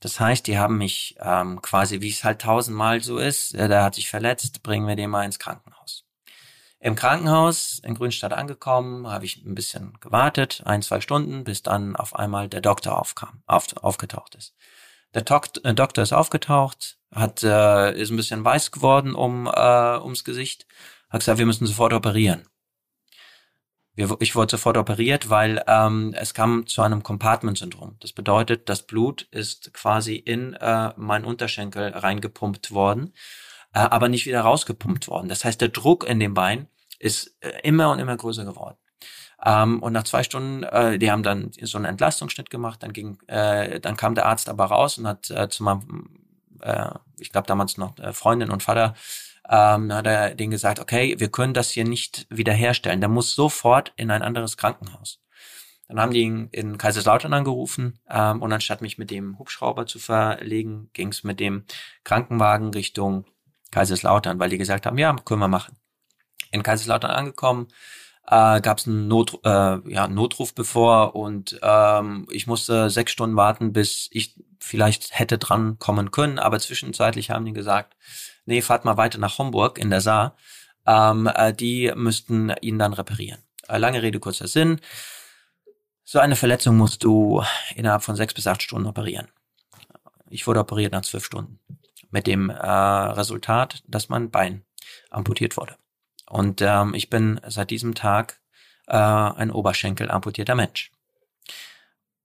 Das 0.00 0.20
heißt, 0.20 0.46
die 0.46 0.58
haben 0.58 0.78
mich 0.78 1.16
ähm, 1.20 1.60
quasi, 1.60 2.00
wie 2.00 2.10
es 2.10 2.22
halt 2.22 2.42
tausendmal 2.42 3.02
so 3.02 3.18
ist, 3.18 3.54
äh, 3.54 3.68
der 3.68 3.82
hat 3.82 3.94
sich 3.94 4.08
verletzt, 4.08 4.62
bringen 4.62 4.86
wir 4.86 4.94
den 4.94 5.10
mal 5.10 5.24
ins 5.24 5.38
Krankenhaus. 5.38 6.04
Im 6.80 6.94
Krankenhaus 6.94 7.80
in 7.80 7.94
Grünstadt 7.94 8.32
angekommen, 8.32 9.08
habe 9.08 9.24
ich 9.24 9.44
ein 9.44 9.56
bisschen 9.56 9.98
gewartet, 10.00 10.62
ein, 10.64 10.82
zwei 10.82 11.00
Stunden, 11.00 11.42
bis 11.42 11.62
dann 11.62 11.96
auf 11.96 12.14
einmal 12.14 12.48
der 12.48 12.60
Doktor 12.60 13.00
aufkam, 13.00 13.42
auf, 13.46 13.76
aufgetaucht 13.78 14.36
ist. 14.36 14.54
Der 15.14 15.24
Tok 15.24 15.48
äh, 15.64 15.74
Doktor 15.74 16.02
ist 16.02 16.12
aufgetaucht, 16.12 16.98
hat 17.12 17.42
äh, 17.42 17.92
ist 17.98 18.10
ein 18.10 18.16
bisschen 18.16 18.44
weiß 18.44 18.70
geworden 18.70 19.14
um 19.14 19.46
äh, 19.46 19.98
ums 19.98 20.24
Gesicht, 20.24 20.66
hat 21.08 21.20
gesagt, 21.20 21.38
wir 21.38 21.46
müssen 21.46 21.66
sofort 21.66 21.92
operieren. 21.92 22.46
Wir, 23.94 24.16
ich 24.20 24.36
wurde 24.36 24.52
sofort 24.52 24.76
operiert, 24.76 25.28
weil 25.28 25.64
ähm, 25.66 26.14
es 26.16 26.32
kam 26.32 26.68
zu 26.68 26.82
einem 26.82 27.02
Compartment-Syndrom. 27.02 27.96
Das 27.98 28.12
bedeutet, 28.12 28.68
das 28.68 28.86
Blut 28.86 29.22
ist 29.32 29.74
quasi 29.74 30.14
in 30.14 30.54
äh, 30.54 30.92
meinen 30.96 31.24
Unterschenkel 31.24 31.88
reingepumpt 31.88 32.70
worden, 32.70 33.12
äh, 33.72 33.80
aber 33.80 34.08
nicht 34.08 34.26
wieder 34.26 34.42
rausgepumpt 34.42 35.08
worden. 35.08 35.28
Das 35.28 35.44
heißt, 35.44 35.60
der 35.60 35.70
Druck 35.70 36.06
in 36.06 36.20
dem 36.20 36.34
Bein 36.34 36.68
ist 37.00 37.36
äh, 37.40 37.60
immer 37.64 37.90
und 37.90 37.98
immer 37.98 38.16
größer 38.16 38.44
geworden. 38.44 38.76
Ähm, 39.44 39.82
und 39.82 39.92
nach 39.92 40.04
zwei 40.04 40.22
Stunden, 40.22 40.64
äh, 40.64 40.98
die 40.98 41.10
haben 41.10 41.22
dann 41.22 41.50
so 41.62 41.78
einen 41.78 41.84
Entlastungsschnitt 41.84 42.50
gemacht, 42.50 42.82
dann 42.82 42.92
ging, 42.92 43.18
äh, 43.28 43.80
dann 43.80 43.96
kam 43.96 44.14
der 44.14 44.26
Arzt 44.26 44.48
aber 44.48 44.66
raus 44.66 44.98
und 44.98 45.06
hat 45.06 45.30
äh, 45.30 45.48
zu 45.48 45.62
meinem, 45.62 46.24
äh, 46.60 46.90
ich 47.18 47.30
glaube 47.30 47.46
damals 47.46 47.76
noch 47.76 47.98
äh, 47.98 48.12
Freundin 48.12 48.50
und 48.50 48.62
Vater, 48.62 48.94
ähm, 49.48 49.92
hat 49.92 50.06
er 50.06 50.34
denen 50.34 50.50
gesagt, 50.50 50.80
okay, 50.80 51.14
wir 51.18 51.30
können 51.30 51.54
das 51.54 51.70
hier 51.70 51.84
nicht 51.84 52.26
wiederherstellen. 52.30 53.00
Der 53.00 53.08
muss 53.08 53.34
sofort 53.34 53.92
in 53.96 54.10
ein 54.10 54.22
anderes 54.22 54.56
Krankenhaus. 54.56 55.20
Dann 55.88 56.00
haben 56.00 56.12
die 56.12 56.20
ihn 56.20 56.48
in 56.52 56.76
Kaiserslautern 56.76 57.32
angerufen 57.32 57.98
ähm, 58.10 58.42
und 58.42 58.52
anstatt 58.52 58.82
mich 58.82 58.98
mit 58.98 59.10
dem 59.10 59.38
Hubschrauber 59.38 59.86
zu 59.86 59.98
verlegen, 59.98 60.90
ging 60.92 61.08
es 61.08 61.24
mit 61.24 61.40
dem 61.40 61.64
Krankenwagen 62.04 62.74
Richtung 62.74 63.24
Kaiserslautern, 63.70 64.38
weil 64.38 64.50
die 64.50 64.58
gesagt 64.58 64.84
haben, 64.84 64.98
ja, 64.98 65.16
können 65.24 65.40
wir 65.40 65.48
machen. 65.48 65.76
In 66.50 66.62
Kaiserslautern 66.62 67.10
angekommen, 67.10 67.68
äh, 68.30 68.60
gab 68.60 68.78
es 68.78 68.86
einen 68.86 69.08
Not, 69.08 69.40
äh, 69.44 69.78
ja, 69.90 70.06
Notruf 70.06 70.54
bevor 70.54 71.14
und 71.14 71.58
ähm, 71.62 72.26
ich 72.30 72.46
musste 72.46 72.90
sechs 72.90 73.12
Stunden 73.12 73.36
warten, 73.36 73.72
bis 73.72 74.08
ich 74.12 74.34
vielleicht 74.60 75.18
hätte 75.18 75.38
dran 75.38 75.78
kommen 75.78 76.10
können. 76.10 76.38
Aber 76.38 76.58
zwischenzeitlich 76.60 77.30
haben 77.30 77.46
die 77.46 77.52
gesagt, 77.52 77.96
nee, 78.44 78.60
fahrt 78.60 78.84
mal 78.84 78.98
weiter 78.98 79.18
nach 79.18 79.38
Homburg 79.38 79.78
in 79.78 79.90
der 79.90 80.02
Saar. 80.02 80.36
Ähm, 80.86 81.26
äh, 81.34 81.54
die 81.54 81.92
müssten 81.96 82.52
ihn 82.60 82.78
dann 82.78 82.92
reparieren. 82.92 83.42
Äh, 83.66 83.78
lange 83.78 84.02
Rede, 84.02 84.20
kurzer 84.20 84.48
Sinn. 84.48 84.80
So 86.04 86.18
eine 86.18 86.36
Verletzung 86.36 86.76
musst 86.76 87.04
du 87.04 87.42
innerhalb 87.76 88.02
von 88.02 88.16
sechs 88.16 88.34
bis 88.34 88.46
acht 88.46 88.62
Stunden 88.62 88.88
operieren. 88.88 89.28
Ich 90.30 90.46
wurde 90.46 90.60
operiert 90.60 90.92
nach 90.92 91.02
zwölf 91.02 91.24
Stunden. 91.24 91.60
Mit 92.10 92.26
dem 92.26 92.50
äh, 92.50 92.54
Resultat, 92.54 93.82
dass 93.86 94.08
mein 94.10 94.30
Bein 94.30 94.64
amputiert 95.10 95.56
wurde. 95.56 95.76
Und 96.28 96.60
ähm, 96.62 96.94
ich 96.94 97.10
bin 97.10 97.40
seit 97.46 97.70
diesem 97.70 97.94
Tag 97.94 98.40
äh, 98.86 98.96
ein 98.96 99.50
Oberschenkel 99.50 100.10
amputierter 100.10 100.54
Mensch. 100.54 100.90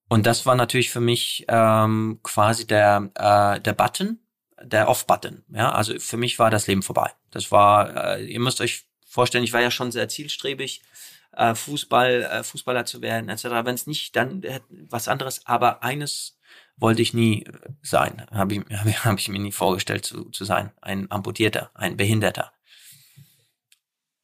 Und 0.09 0.25
das 0.25 0.45
war 0.45 0.55
natürlich 0.55 0.91
für 0.91 0.99
mich 0.99 1.45
ähm, 1.47 2.19
quasi 2.23 2.67
der, 2.67 3.09
äh, 3.15 3.59
der 3.61 3.73
Button, 3.73 4.19
der 4.61 4.87
Off-Button. 4.87 5.43
Ja, 5.49 5.71
also 5.71 5.97
für 5.99 6.17
mich 6.17 6.39
war 6.39 6.51
das 6.51 6.67
Leben 6.67 6.83
vorbei. 6.83 7.11
Das 7.31 7.51
war, 7.51 8.17
äh, 8.17 8.25
ihr 8.25 8.39
müsst 8.39 8.61
euch 8.61 8.85
vorstellen, 9.07 9.43
ich 9.43 9.53
war 9.53 9.61
ja 9.61 9.71
schon 9.71 9.91
sehr 9.91 10.09
zielstrebig, 10.09 10.83
äh, 11.31 11.55
Fußball, 11.55 12.23
äh, 12.23 12.43
Fußballer 12.43 12.85
zu 12.85 13.01
werden, 13.01 13.29
etc. 13.29 13.45
Wenn 13.63 13.75
es 13.75 13.87
nicht, 13.87 14.15
dann 14.15 14.43
äh, 14.43 14.59
was 14.69 15.07
anderes. 15.07 15.45
Aber 15.45 15.83
eines 15.83 16.37
wollte 16.77 17.01
ich 17.01 17.13
nie 17.13 17.45
sein, 17.81 18.25
habe 18.31 18.55
ich, 18.55 18.61
hab 19.05 19.17
ich 19.17 19.29
mir 19.29 19.39
nie 19.39 19.51
vorgestellt 19.51 20.05
zu, 20.05 20.29
zu 20.29 20.45
sein. 20.45 20.71
Ein 20.81 21.09
Amputierter, 21.11 21.71
ein 21.73 21.97
Behinderter. 21.97 22.52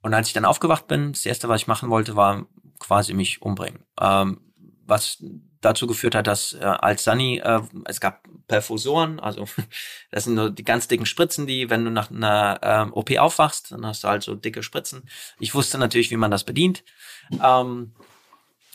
Und 0.10 0.16
als 0.16 0.28
ich 0.28 0.34
dann 0.34 0.46
aufgewacht 0.46 0.88
bin, 0.88 1.12
das 1.12 1.24
erste, 1.24 1.50
was 1.50 1.62
ich 1.62 1.68
machen 1.68 1.92
wollte, 1.92 2.16
war 2.16 2.48
quasi 2.80 3.14
mich 3.14 3.44
umbringen. 3.44 3.84
Ähm, 4.02 4.42
was 4.88 5.24
dazu 5.62 5.86
geführt 5.86 6.16
hat, 6.16 6.26
dass 6.26 6.54
äh, 6.54 6.64
als 6.64 7.04
Sunny, 7.04 7.38
äh, 7.38 7.62
es 7.86 8.00
gab 8.00 8.24
Perfusoren, 8.48 9.20
also 9.20 9.46
das 10.12 10.24
sind 10.24 10.34
nur 10.34 10.50
die 10.50 10.64
ganz 10.64 10.88
dicken 10.88 11.06
Spritzen, 11.06 11.46
die, 11.46 11.70
wenn 11.70 11.86
du 11.86 11.92
nach 11.92 12.10
einer 12.10 12.60
ähm, 12.64 12.92
OP 12.92 13.16
aufwachst, 13.20 13.72
dann 13.72 13.86
hast 13.86 14.04
du 14.04 14.08
halt 14.08 14.24
so 14.24 14.34
dicke 14.34 14.64
Spritzen. 14.64 15.08
Ich 15.38 15.54
wusste 15.54 15.78
natürlich, 15.78 16.10
wie 16.10 16.18
man 16.18 16.32
das 16.32 16.44
bedient. 16.44 16.84
Ähm, 17.32 17.94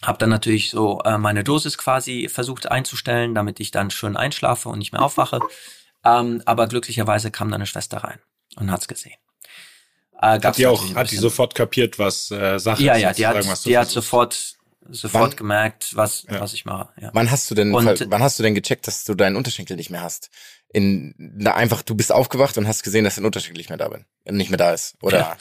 habe 0.02 0.18
dann 0.18 0.30
natürlich 0.30 0.70
so 0.70 1.00
äh, 1.00 1.18
meine 1.18 1.42
Dosis 1.42 1.76
quasi 1.76 2.28
versucht 2.28 2.70
einzustellen, 2.70 3.34
damit 3.34 3.58
ich 3.58 3.72
dann 3.72 3.90
schön 3.90 4.16
einschlafe 4.16 4.68
und 4.68 4.78
nicht 4.78 4.92
mehr 4.92 5.02
aufwache. 5.02 5.40
Ähm, 6.04 6.42
aber 6.46 6.68
glücklicherweise 6.68 7.32
kam 7.32 7.48
dann 7.48 7.56
eine 7.56 7.66
Schwester 7.66 8.04
rein 8.04 8.20
und 8.54 8.70
hat's 8.70 8.86
gesehen. 8.86 9.18
Äh, 10.20 10.40
hat 10.40 10.56
die 10.56 10.66
auch, 10.66 10.94
hat 10.94 11.10
die 11.10 11.16
sofort 11.16 11.54
kapiert, 11.54 11.98
was 11.98 12.30
äh, 12.30 12.58
Sache 12.58 12.82
ja, 12.82 12.94
ist? 12.94 13.02
Ja, 13.02 13.12
die 13.12 13.26
hat, 13.26 13.64
die 13.64 13.78
hat 13.78 13.90
sofort, 13.90 14.56
sofort 14.90 15.30
wann, 15.30 15.36
gemerkt, 15.36 15.96
was, 15.96 16.24
ja. 16.30 16.40
was 16.40 16.54
ich 16.54 16.64
mache. 16.64 16.88
Ja. 17.00 17.10
Wann 17.12 17.30
hast 17.30 17.50
du 17.50 17.54
denn, 17.54 17.74
und, 17.74 18.10
wann 18.10 18.22
hast 18.22 18.38
du 18.38 18.42
denn 18.42 18.54
gecheckt, 18.54 18.86
dass 18.86 19.04
du 19.04 19.14
deinen 19.14 19.36
Unterschenkel 19.36 19.76
nicht 19.76 19.90
mehr 19.90 20.02
hast? 20.02 20.30
In, 20.72 21.14
na, 21.18 21.54
einfach, 21.54 21.82
du 21.82 21.94
bist 21.94 22.12
aufgewacht 22.12 22.58
und 22.58 22.66
hast 22.66 22.82
gesehen, 22.82 23.04
dass 23.04 23.16
dein 23.16 23.24
Unterschenkel 23.24 23.58
nicht 23.58 23.68
mehr 23.68 23.78
da 23.78 23.88
bin, 23.88 24.04
nicht 24.24 24.50
mehr 24.50 24.58
da 24.58 24.72
ist, 24.72 24.96
oder? 25.02 25.36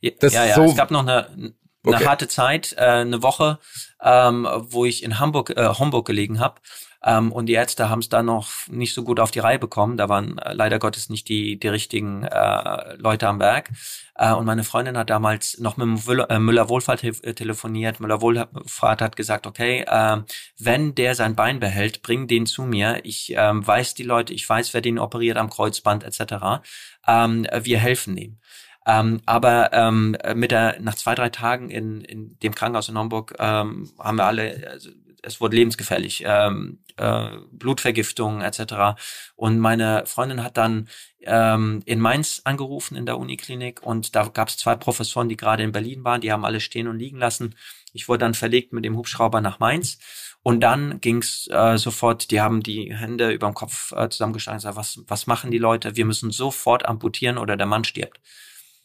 Ja, 0.00 0.10
das 0.20 0.32
ja, 0.32 0.46
ja. 0.46 0.54
So, 0.54 0.64
es 0.64 0.76
gab 0.76 0.90
noch 0.90 1.02
eine, 1.02 1.28
eine 1.28 1.54
okay. 1.82 2.06
harte 2.06 2.28
Zeit, 2.28 2.74
äh, 2.78 2.84
eine 2.84 3.22
Woche, 3.22 3.58
ähm, 4.02 4.48
wo 4.60 4.84
ich 4.84 5.02
in 5.02 5.18
Hamburg, 5.18 5.50
äh, 5.50 5.68
Homburg 5.68 6.06
gelegen 6.06 6.40
habe 6.40 6.60
ähm, 7.04 7.30
und 7.30 7.46
die 7.46 7.52
Ärzte 7.52 7.88
haben 7.88 8.00
es 8.00 8.08
da 8.08 8.22
noch 8.22 8.48
nicht 8.68 8.92
so 8.92 9.04
gut 9.04 9.20
auf 9.20 9.30
die 9.30 9.38
Reihe 9.38 9.58
bekommen. 9.58 9.96
Da 9.96 10.08
waren 10.08 10.38
äh, 10.38 10.52
leider 10.52 10.78
Gottes 10.78 11.08
nicht 11.08 11.28
die, 11.28 11.58
die 11.58 11.68
richtigen 11.68 12.24
äh, 12.24 12.94
Leute 12.96 13.28
am 13.28 13.38
Werk. 13.38 13.70
Äh, 14.16 14.32
und 14.32 14.46
meine 14.46 14.64
Freundin 14.64 14.98
hat 14.98 15.08
damals 15.08 15.58
noch 15.60 15.76
mit 15.76 15.88
äh, 16.08 16.38
Müller-Wohlfahrt 16.38 17.00
te 17.00 17.12
telefoniert. 17.34 18.00
Müller-Wohlfahrt 18.00 19.00
hat 19.00 19.14
gesagt, 19.14 19.46
okay, 19.46 19.84
äh, 19.86 20.22
wenn 20.58 20.94
der 20.96 21.14
sein 21.14 21.36
Bein 21.36 21.60
behält, 21.60 22.02
bring 22.02 22.26
den 22.26 22.46
zu 22.46 22.62
mir. 22.62 23.00
Ich 23.04 23.36
äh, 23.36 23.50
weiß 23.54 23.94
die 23.94 24.02
Leute, 24.02 24.34
ich 24.34 24.48
weiß, 24.48 24.74
wer 24.74 24.80
den 24.80 24.98
operiert 24.98 25.36
am 25.36 25.50
Kreuzband 25.50 26.02
etc. 26.02 26.62
Ähm, 27.06 27.46
wir 27.62 27.78
helfen 27.78 28.16
ihm. 28.16 28.38
Ähm, 28.86 29.20
aber 29.26 29.72
ähm, 29.72 30.16
mit 30.34 30.50
der 30.50 30.80
nach 30.80 30.94
zwei 30.94 31.14
drei 31.14 31.28
Tagen 31.28 31.68
in, 31.68 32.00
in 32.00 32.38
dem 32.38 32.54
Krankenhaus 32.54 32.88
in 32.88 32.96
Hamburg 32.96 33.34
ähm, 33.38 33.90
haben 33.98 34.16
wir 34.16 34.24
alle 34.24 34.66
also, 34.72 34.90
es 35.22 35.40
wurde 35.40 35.56
lebensgefährlich, 35.56 36.24
ähm, 36.26 36.80
äh, 36.96 37.28
Blutvergiftung 37.50 38.40
etc. 38.40 39.00
Und 39.36 39.58
meine 39.58 40.04
Freundin 40.06 40.42
hat 40.42 40.56
dann 40.56 40.88
ähm, 41.22 41.82
in 41.84 42.00
Mainz 42.00 42.40
angerufen 42.44 42.96
in 42.96 43.06
der 43.06 43.18
Uniklinik 43.18 43.82
und 43.82 44.14
da 44.14 44.24
gab 44.28 44.48
es 44.48 44.56
zwei 44.56 44.76
Professoren, 44.76 45.28
die 45.28 45.36
gerade 45.36 45.62
in 45.62 45.72
Berlin 45.72 46.04
waren, 46.04 46.20
die 46.20 46.32
haben 46.32 46.44
alle 46.44 46.60
stehen 46.60 46.88
und 46.88 46.98
liegen 46.98 47.18
lassen. 47.18 47.54
Ich 47.92 48.08
wurde 48.08 48.20
dann 48.20 48.34
verlegt 48.34 48.72
mit 48.72 48.84
dem 48.84 48.96
Hubschrauber 48.96 49.40
nach 49.40 49.58
Mainz. 49.58 49.98
Und 50.42 50.60
dann 50.60 51.00
ging's 51.00 51.48
äh, 51.50 51.76
sofort, 51.78 52.30
die 52.30 52.40
haben 52.40 52.62
die 52.62 52.94
Hände 52.94 53.32
über 53.32 53.48
dem 53.48 53.54
Kopf 53.54 53.92
äh, 53.92 54.08
zusammengeschlagen 54.08 54.56
und 54.56 54.60
gesagt, 54.60 54.76
was, 54.76 55.00
was 55.06 55.26
machen 55.26 55.50
die 55.50 55.58
Leute? 55.58 55.96
Wir 55.96 56.04
müssen 56.04 56.30
sofort 56.30 56.86
amputieren 56.86 57.38
oder 57.38 57.56
der 57.56 57.66
Mann 57.66 57.84
stirbt. 57.84 58.20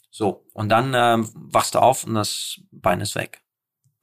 So, 0.10 0.46
und 0.54 0.70
dann 0.70 0.94
äh, 0.94 1.26
wachst 1.36 1.76
du 1.76 1.80
auf 1.80 2.04
und 2.04 2.16
das 2.16 2.60
Bein 2.72 3.02
ist 3.02 3.16
weg. 3.16 3.42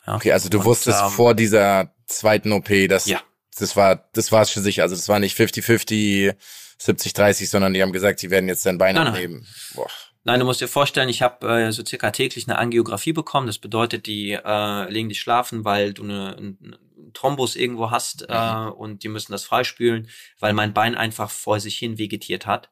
Ja. 0.07 0.17
Okay, 0.17 0.33
also 0.33 0.49
du 0.49 0.59
und, 0.59 0.65
wusstest 0.65 1.03
ähm, 1.03 1.11
vor 1.11 1.35
dieser 1.35 1.93
zweiten 2.17 2.53
OP, 2.53 2.69
dass 2.89 3.07
ja. 3.07 3.21
das 3.59 3.77
war, 3.77 4.09
das 4.13 4.33
war 4.33 4.43
es 4.43 4.51
für 4.51 4.61
sich. 4.61 4.83
Also 4.83 4.95
das 4.95 5.09
war 5.09 5.19
nicht 5.19 5.39
50-50, 5.39 6.35
70-30, 6.81 7.49
sondern 7.49 7.75
die 7.75 7.83
haben 7.83 7.93
gesagt, 7.93 8.21
sie 8.21 8.31
werden 8.31 8.49
jetzt 8.49 8.67
dein 8.67 8.79
Bein 8.79 8.97
abnehmen. 8.97 9.47
Boah. 9.75 9.89
Nein, 10.25 10.39
du 10.39 10.47
musst 10.47 10.61
dir 10.61 10.69
vorstellen, 10.69 11.09
ich 11.09 11.23
habe 11.23 11.49
äh, 11.49 11.73
so 11.73 11.85
circa 11.85 12.11
täglich 12.11 12.47
eine 12.47 12.59
Angiografie 12.59 13.13
bekommen. 13.13 13.47
Das 13.47 13.59
bedeutet, 13.59 14.07
die 14.07 14.33
äh, 14.33 14.91
legen 14.91 15.09
dich 15.09 15.21
schlafen, 15.21 15.65
weil 15.65 15.95
du 15.95 16.03
eine, 16.03 16.37
einen 16.37 16.77
Thrombus 17.15 17.57
irgendwo 17.57 17.91
hast 17.91 18.27
äh, 18.29 18.55
mhm. 18.55 18.73
und 18.73 19.03
die 19.03 19.09
müssen 19.09 19.33
das 19.33 19.45
freispülen, 19.45 20.09
weil 20.39 20.53
mein 20.53 20.75
Bein 20.75 20.95
einfach 20.95 21.31
vor 21.31 21.59
sich 21.59 21.79
hin 21.79 21.99
vegetiert 21.99 22.47
hat. 22.47 22.71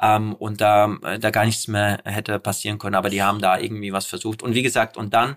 Ähm, 0.00 0.34
und 0.34 0.60
da, 0.60 0.98
äh, 1.02 1.18
da 1.18 1.30
gar 1.30 1.44
nichts 1.44 1.68
mehr 1.68 2.00
hätte 2.04 2.38
passieren 2.38 2.78
können, 2.78 2.94
aber 2.94 3.10
die 3.10 3.22
haben 3.22 3.40
da 3.40 3.58
irgendwie 3.58 3.92
was 3.92 4.06
versucht. 4.06 4.42
Und 4.42 4.54
wie 4.54 4.62
gesagt, 4.62 4.96
und 4.96 5.12
dann 5.12 5.36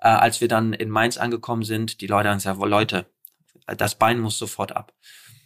äh, 0.00 0.08
als 0.08 0.40
wir 0.40 0.48
dann 0.48 0.72
in 0.72 0.90
Mainz 0.90 1.16
angekommen 1.16 1.62
sind, 1.62 2.00
die 2.00 2.06
Leute 2.06 2.28
haben 2.28 2.38
gesagt, 2.38 2.60
Leute, 2.60 3.06
das 3.66 3.94
Bein 3.94 4.18
muss 4.20 4.38
sofort 4.38 4.74
ab. 4.76 4.92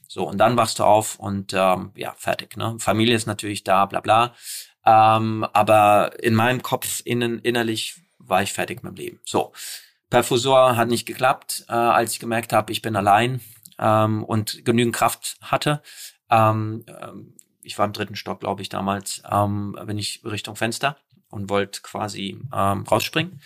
So, 0.09 0.29
und 0.29 0.39
dann 0.39 0.57
wachst 0.57 0.79
du 0.79 0.85
auf 0.85 1.19
und 1.19 1.53
ähm, 1.55 1.91
ja, 1.97 2.15
fertig. 2.17 2.57
Ne? 2.57 2.77
Familie 2.79 3.17
ist 3.17 3.27
natürlich 3.27 3.65
da, 3.65 3.87
bla 3.87 4.01
bla. 4.01 4.35
Ähm, 4.87 5.45
aber 5.53 6.23
in 6.23 6.35
meinem 6.35 6.63
Kopf 6.63 7.03
innen, 7.05 7.41
innerlich 7.41 8.01
war 8.19 8.43
ich 8.43 8.53
fertig 8.53 8.83
mit 8.83 8.97
dem 8.97 8.97
Leben. 8.97 9.21
So, 9.25 9.53
Perfusor 10.11 10.77
hat 10.77 10.89
nicht 10.89 11.07
geklappt, 11.07 11.65
äh, 11.69 11.73
als 11.73 12.13
ich 12.13 12.21
gemerkt 12.21 12.53
habe, 12.53 12.71
ich 12.71 12.83
bin 12.83 12.95
allein 12.97 13.41
ähm, 13.79 14.23
und 14.25 14.65
genügend 14.65 14.95
Kraft 14.95 15.37
hatte. 15.41 15.83
Ähm, 16.31 16.85
ähm, 16.87 17.35
ich 17.63 17.79
war 17.79 17.87
im 17.87 17.93
dritten 17.93 18.15
Stock, 18.15 18.41
glaube 18.41 18.63
ich, 18.63 18.69
damals, 18.69 19.23
ähm, 19.31 19.77
bin 19.87 19.99
ich 19.99 20.21
Richtung 20.25 20.55
Fenster 20.55 20.97
und 21.31 21.49
wollte 21.49 21.81
quasi 21.83 22.39
ähm, 22.55 22.85
rausspringen. 22.85 23.41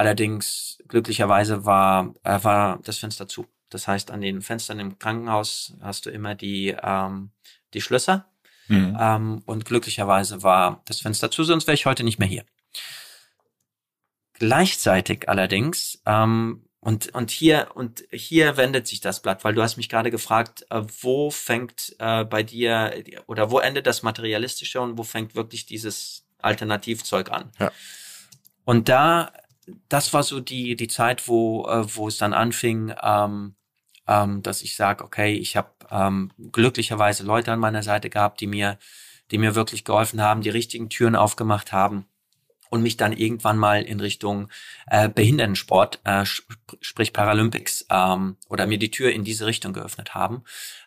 Allerdings 0.00 0.78
glücklicherweise 0.88 1.66
war, 1.66 2.14
äh, 2.22 2.42
war 2.42 2.78
das 2.84 2.96
Fenster 2.96 3.28
zu. 3.28 3.46
Das 3.68 3.86
heißt, 3.86 4.10
an 4.10 4.22
den 4.22 4.40
Fenstern 4.40 4.80
im 4.80 4.98
Krankenhaus 4.98 5.74
hast 5.82 6.06
du 6.06 6.10
immer 6.10 6.34
die, 6.34 6.74
ähm, 6.82 7.32
die 7.74 7.82
Schlösser. 7.82 8.26
Mhm. 8.68 8.96
Ähm, 8.98 9.42
und 9.44 9.66
glücklicherweise 9.66 10.42
war 10.42 10.80
das 10.86 11.00
Fenster 11.00 11.30
zu, 11.30 11.44
sonst 11.44 11.66
wäre 11.66 11.74
ich 11.74 11.84
heute 11.84 12.02
nicht 12.02 12.18
mehr 12.18 12.28
hier. 12.28 12.46
Gleichzeitig 14.32 15.28
allerdings, 15.28 16.00
ähm, 16.06 16.64
und, 16.80 17.14
und 17.14 17.30
hier, 17.30 17.72
und 17.74 18.02
hier 18.10 18.56
wendet 18.56 18.88
sich 18.88 19.02
das 19.02 19.20
Blatt, 19.20 19.44
weil 19.44 19.52
du 19.52 19.62
hast 19.62 19.76
mich 19.76 19.90
gerade 19.90 20.10
gefragt, 20.10 20.64
äh, 20.70 20.80
wo 21.02 21.30
fängt 21.30 21.94
äh, 21.98 22.24
bei 22.24 22.42
dir 22.42 23.04
oder 23.26 23.50
wo 23.50 23.58
endet 23.58 23.86
das 23.86 24.02
Materialistische 24.02 24.80
und 24.80 24.96
wo 24.96 25.02
fängt 25.02 25.34
wirklich 25.34 25.66
dieses 25.66 26.26
Alternativzeug 26.38 27.30
an? 27.30 27.52
Ja. 27.58 27.70
Und 28.64 28.88
da 28.88 29.30
das 29.88 30.12
war 30.12 30.22
so 30.22 30.40
die, 30.40 30.76
die 30.76 30.88
Zeit, 30.88 31.28
wo, 31.28 31.66
äh, 31.66 31.84
wo 31.96 32.08
es 32.08 32.18
dann 32.18 32.32
anfing, 32.32 32.94
ähm, 33.02 33.54
ähm, 34.06 34.42
dass 34.42 34.62
ich 34.62 34.76
sage, 34.76 35.04
okay, 35.04 35.34
ich 35.34 35.56
habe 35.56 35.70
ähm, 35.90 36.32
glücklicherweise 36.52 37.24
Leute 37.24 37.52
an 37.52 37.60
meiner 37.60 37.82
Seite 37.82 38.10
gehabt, 38.10 38.40
die 38.40 38.46
mir, 38.46 38.78
die 39.30 39.38
mir 39.38 39.54
wirklich 39.54 39.84
geholfen 39.84 40.20
haben, 40.20 40.42
die 40.42 40.50
richtigen 40.50 40.88
Türen 40.88 41.16
aufgemacht 41.16 41.72
haben 41.72 42.06
und 42.70 42.82
mich 42.82 42.96
dann 42.96 43.12
irgendwann 43.12 43.58
mal 43.58 43.82
in 43.82 44.00
Richtung 44.00 44.48
äh, 44.86 45.08
Behindertensport, 45.08 46.00
äh, 46.04 46.24
sprich 46.80 47.12
Paralympics, 47.12 47.86
ähm, 47.90 48.36
oder 48.48 48.66
mir 48.66 48.78
die 48.78 48.90
Tür 48.90 49.10
in 49.12 49.24
diese 49.24 49.46
Richtung 49.46 49.72
geöffnet 49.72 50.14
haben. 50.14 50.44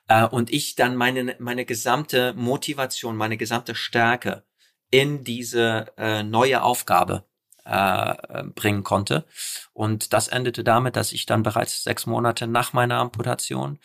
Äh, 0.08 0.26
und 0.26 0.52
ich 0.52 0.76
dann 0.76 0.96
meine, 0.96 1.36
meine 1.40 1.66
gesamte 1.66 2.34
Motivation, 2.34 3.18
meine 3.18 3.38
gesamte 3.38 3.76
Stärke 3.76 4.44
in 4.90 5.24
diese 5.24 5.92
äh, 5.98 6.24
neue 6.24 6.64
Aufgabe 6.64 7.26
äh, 7.66 8.44
bringen 8.56 8.84
konnte. 8.84 9.26
Und 9.74 10.14
das 10.14 10.28
endete 10.28 10.64
damit, 10.64 10.96
dass 10.96 11.12
ich 11.12 11.26
dann 11.26 11.44
bereits 11.44 11.84
sechs 11.84 12.06
Monate 12.06 12.48
nach 12.48 12.74
meiner 12.74 12.98
Amputation 12.98 13.80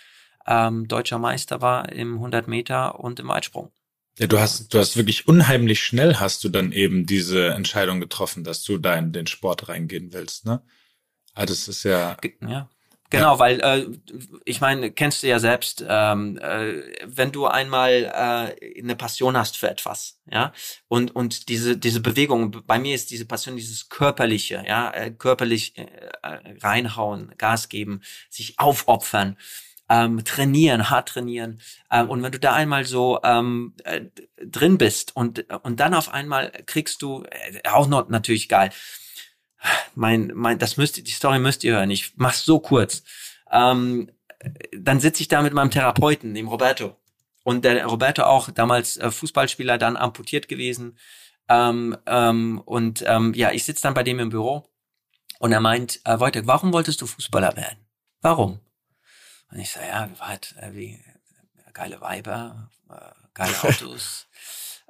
ähm, 0.46 0.88
deutscher 0.88 1.18
Meister 1.18 1.60
war 1.60 1.92
im 1.92 2.14
100 2.14 2.48
Meter 2.48 3.00
und 3.00 3.20
im 3.20 3.28
Weitsprung. 3.28 3.70
Ja, 4.18 4.26
du 4.26 4.40
hast, 4.40 4.74
du 4.74 4.78
hast 4.78 4.96
wirklich 4.96 5.28
unheimlich 5.28 5.80
schnell 5.80 6.16
hast 6.16 6.42
du 6.42 6.48
dann 6.48 6.72
eben 6.72 7.06
diese 7.06 7.48
Entscheidung 7.50 8.00
getroffen, 8.00 8.42
dass 8.42 8.64
du 8.64 8.78
da 8.78 8.96
in 8.96 9.12
den 9.12 9.28
Sport 9.28 9.68
reingehen 9.68 10.12
willst, 10.12 10.44
ne? 10.44 10.60
Also 11.34 11.52
das 11.52 11.68
ist 11.68 11.84
ja. 11.84 12.16
Ja. 12.40 12.68
Genau, 13.10 13.32
ja. 13.34 13.38
weil 13.38 13.60
äh, 13.60 13.86
ich 14.44 14.60
meine, 14.60 14.90
kennst 14.90 15.22
du 15.22 15.28
ja 15.28 15.38
selbst, 15.38 15.84
ähm, 15.88 16.38
äh, 16.38 16.82
wenn 17.06 17.32
du 17.32 17.46
einmal 17.46 18.04
äh, 18.04 18.80
eine 18.80 18.96
Passion 18.96 19.36
hast 19.36 19.56
für 19.56 19.70
etwas, 19.70 20.20
ja, 20.30 20.52
und 20.88 21.14
und 21.16 21.48
diese 21.48 21.76
diese 21.76 22.00
Bewegung, 22.00 22.50
bei 22.66 22.78
mir 22.78 22.94
ist 22.94 23.10
diese 23.10 23.24
Passion 23.24 23.56
dieses 23.56 23.88
körperliche, 23.88 24.62
ja, 24.66 24.90
äh, 24.90 25.10
körperlich 25.10 25.76
äh, 25.78 25.86
reinhauen, 26.62 27.32
Gas 27.38 27.68
geben, 27.68 28.02
sich 28.28 28.58
aufopfern 28.58 29.36
ähm, 29.88 30.24
trainieren, 30.24 30.90
hart 30.90 31.08
trainieren. 31.08 31.60
Ähm, 31.90 32.10
und 32.10 32.22
wenn 32.22 32.32
du 32.32 32.38
da 32.38 32.52
einmal 32.54 32.84
so 32.84 33.20
ähm, 33.24 33.74
äh, 33.84 34.02
drin 34.44 34.78
bist 34.78 35.16
und, 35.16 35.46
und 35.62 35.80
dann 35.80 35.94
auf 35.94 36.12
einmal 36.12 36.52
kriegst 36.66 37.02
du, 37.02 37.24
äh, 37.24 37.68
auch 37.68 37.88
noch 37.88 38.08
natürlich 38.08 38.48
geil, 38.48 38.70
mein, 39.94 40.32
mein, 40.34 40.58
das 40.58 40.76
müsst 40.76 40.98
ihr, 40.98 41.04
die 41.04 41.10
Story 41.10 41.38
müsst 41.38 41.64
ihr 41.64 41.76
hören, 41.76 41.90
ich 41.90 42.12
mach's 42.16 42.44
so 42.44 42.60
kurz. 42.60 43.02
Ähm, 43.50 44.10
dann 44.76 45.00
sitze 45.00 45.22
ich 45.22 45.28
da 45.28 45.42
mit 45.42 45.52
meinem 45.52 45.70
Therapeuten, 45.70 46.34
dem 46.34 46.48
Roberto. 46.48 46.96
Und 47.44 47.64
der 47.64 47.86
Roberto 47.86 48.24
auch 48.24 48.50
damals 48.50 48.96
äh, 48.98 49.10
Fußballspieler, 49.10 49.78
dann 49.78 49.96
amputiert 49.96 50.48
gewesen. 50.48 50.98
Ähm, 51.48 51.96
ähm, 52.06 52.60
und 52.64 53.02
ähm, 53.06 53.32
ja, 53.34 53.52
ich 53.52 53.64
sitze 53.64 53.82
dann 53.82 53.94
bei 53.94 54.02
dem 54.02 54.18
im 54.18 54.28
Büro 54.28 54.68
und 55.38 55.52
er 55.52 55.60
meint, 55.60 56.00
äh, 56.04 56.20
Wojtek, 56.20 56.46
warum 56.46 56.72
wolltest 56.72 57.00
du 57.00 57.06
Fußballer 57.06 57.56
werden? 57.56 57.78
Warum? 58.20 58.60
Und 59.50 59.58
ich 59.58 59.70
so, 59.70 59.80
ja, 59.80 60.08
halt, 60.20 60.54
äh, 60.60 60.74
wie 60.74 60.92
äh, 60.92 61.72
geile 61.72 62.00
Weiber, 62.00 62.70
äh, 62.90 62.94
geile 63.32 63.54
Autos, 63.62 64.26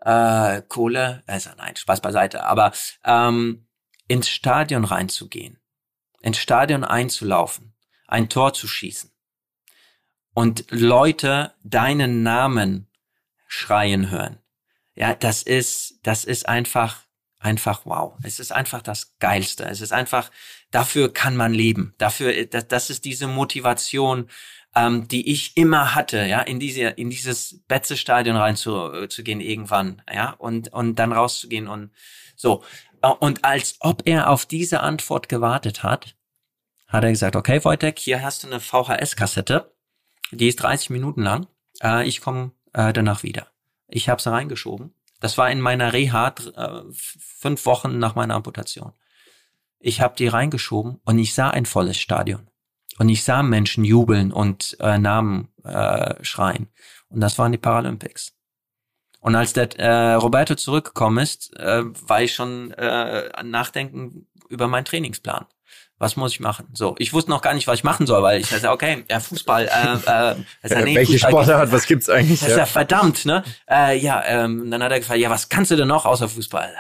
äh, 0.03 0.63
Kohle. 0.63 1.23
Also 1.27 1.51
nein, 1.57 1.77
Spaß 1.77 2.01
beiseite. 2.01 2.45
Aber 2.45 2.73
ähm, 3.05 3.68
ins 4.09 4.29
Stadion 4.29 4.85
reinzugehen, 4.85 5.59
ins 6.21 6.39
Stadion 6.39 6.85
einzulaufen, 6.85 7.75
ein 8.07 8.29
Tor 8.29 8.55
zu 8.55 8.67
schießen 8.67 9.11
und 10.39 10.67
Leute 10.71 11.55
deinen 11.65 12.23
Namen 12.23 12.89
schreien 13.49 14.11
hören. 14.11 14.39
Ja, 14.95 15.15
das 15.15 15.43
ist, 15.43 15.99
das 16.03 16.25
ist 16.25 16.49
einfach, 16.49 17.03
einfach 17.41 17.87
wow. 17.87 18.15
Es 18.23 18.39
ist 18.39 18.53
einfach 18.53 18.83
das 18.83 19.17
Geilste. 19.19 19.65
Es 19.65 19.81
ist 19.81 19.93
einfach, 19.93 20.31
dafür 20.71 21.13
kann 21.13 21.37
man 21.37 21.53
leben. 21.53 21.95
Dafür, 21.99 22.47
das, 22.47 22.69
das 22.69 22.91
ist 22.91 23.05
diese 23.05 23.27
Motivation, 23.27 24.29
ähm, 24.75 25.09
die 25.09 25.31
ich 25.33 25.57
immer 25.57 25.95
hatte, 25.95 26.25
ja, 26.27 26.41
in 26.41 26.61
diese, 26.61 26.83
in 26.83 27.11
dieses 27.11 27.61
Betze-Stadion 27.67 28.37
rein 28.37 28.57
zu, 28.57 28.93
äh, 28.93 29.09
irgendwann, 29.09 30.03
ja, 30.13 30.31
und, 30.33 30.73
und 30.73 30.97
dann 31.01 31.13
rauszugehen 31.13 31.67
und 31.69 31.91
so. 32.37 32.63
Äh, 33.03 33.09
und 33.09 33.45
als 33.45 33.77
ob 33.81 34.03
er 34.07 34.31
auf 34.31 34.47
diese 34.47 34.81
Antwort 34.81 35.29
gewartet 35.29 35.83
hat, 35.83 36.17
hat 36.87 37.05
er 37.05 37.11
gesagt, 37.11 37.37
okay, 37.37 37.63
Wojtek, 37.65 37.99
hier 37.99 38.23
hast 38.23 38.43
du 38.43 38.47
eine 38.47 38.61
VHS-Kassette, 38.61 39.71
die 40.31 40.49
ist 40.49 40.63
30 40.63 40.91
Minuten 40.91 41.23
lang, 41.23 41.47
äh, 41.83 42.07
ich 42.07 42.21
komme 42.21 42.53
äh, 42.73 42.93
danach 42.93 43.23
wieder. 43.23 43.49
Ich 43.89 44.09
habe 44.09 44.21
sie 44.21 44.31
reingeschoben. 44.31 44.95
Das 45.21 45.37
war 45.37 45.51
in 45.51 45.61
meiner 45.61 45.93
Reha 45.93 46.29
äh, 46.29 46.83
fünf 46.93 47.67
Wochen 47.67 47.99
nach 47.99 48.15
meiner 48.15 48.35
Amputation. 48.35 48.93
Ich 49.81 50.01
habe 50.01 50.17
die 50.17 50.29
reingeschoben 50.29 51.01
und 51.05 51.19
ich 51.19 51.35
sah 51.35 51.51
ein 51.51 51.67
volles 51.67 51.99
Stadion. 51.99 52.49
Und 52.99 53.09
ich 53.09 53.23
sah 53.23 53.43
Menschen 53.43 53.85
jubeln 53.85 54.33
und 54.33 54.77
äh, 54.81 54.99
Namen 54.99 55.49
äh, 55.63 56.23
schreien. 56.25 56.69
Und 57.09 57.21
das 57.21 57.39
waren 57.39 57.53
die 57.53 57.59
Paralympics. 57.59 58.35
Und 59.21 59.35
als 59.35 59.53
der 59.53 59.79
äh, 59.79 60.15
Roberto 60.15 60.55
zurückgekommen 60.55 61.19
ist, 61.19 61.57
äh, 61.59 61.83
war 61.85 62.23
ich 62.23 62.35
schon 62.35 62.73
äh, 62.73 63.43
nachdenken 63.43 64.27
über 64.49 64.69
meinen 64.69 64.85
Trainingsplan. 64.85 65.47
Was 65.99 66.15
muss 66.15 66.33
ich 66.33 66.41
machen? 66.41 66.69
So, 66.75 66.95
ich 66.99 67.13
wusste 67.13 67.31
noch 67.31 67.43
gar 67.43 67.55
nicht, 67.55 67.67
was 67.67 67.81
ich 67.81 67.85
machen 67.85 68.07
soll, 68.07 68.23
weil 68.23 68.41
ich 68.41 68.49
dachte, 68.49 68.71
okay, 68.71 69.05
ja, 69.11 69.19
Fußball, 69.19 69.65
äh, 69.65 69.67
äh, 69.67 70.37
ja, 70.69 70.83
nee, 70.85 70.95
welche 70.95 71.15
Fußball, 71.15 71.31
Sportart, 71.31 71.73
was 71.73 71.87
gibt's 71.87 72.09
eigentlich? 72.09 72.39
Das 72.39 72.51
ist 72.51 72.55
ja, 72.55 72.61
ja 72.61 72.67
verdammt, 72.67 73.25
ne? 73.25 73.43
Äh, 73.69 73.99
ja, 73.99 74.23
ähm, 74.25 74.71
dann 74.71 74.81
hat 74.83 74.93
er 74.93 75.01
gefragt, 75.01 75.19
ja, 75.19 75.29
was 75.29 75.49
kannst 75.49 75.73
du 75.73 75.77
denn 75.77 75.89
noch 75.89 76.07
außer 76.07 76.29
Fußball? 76.29 76.73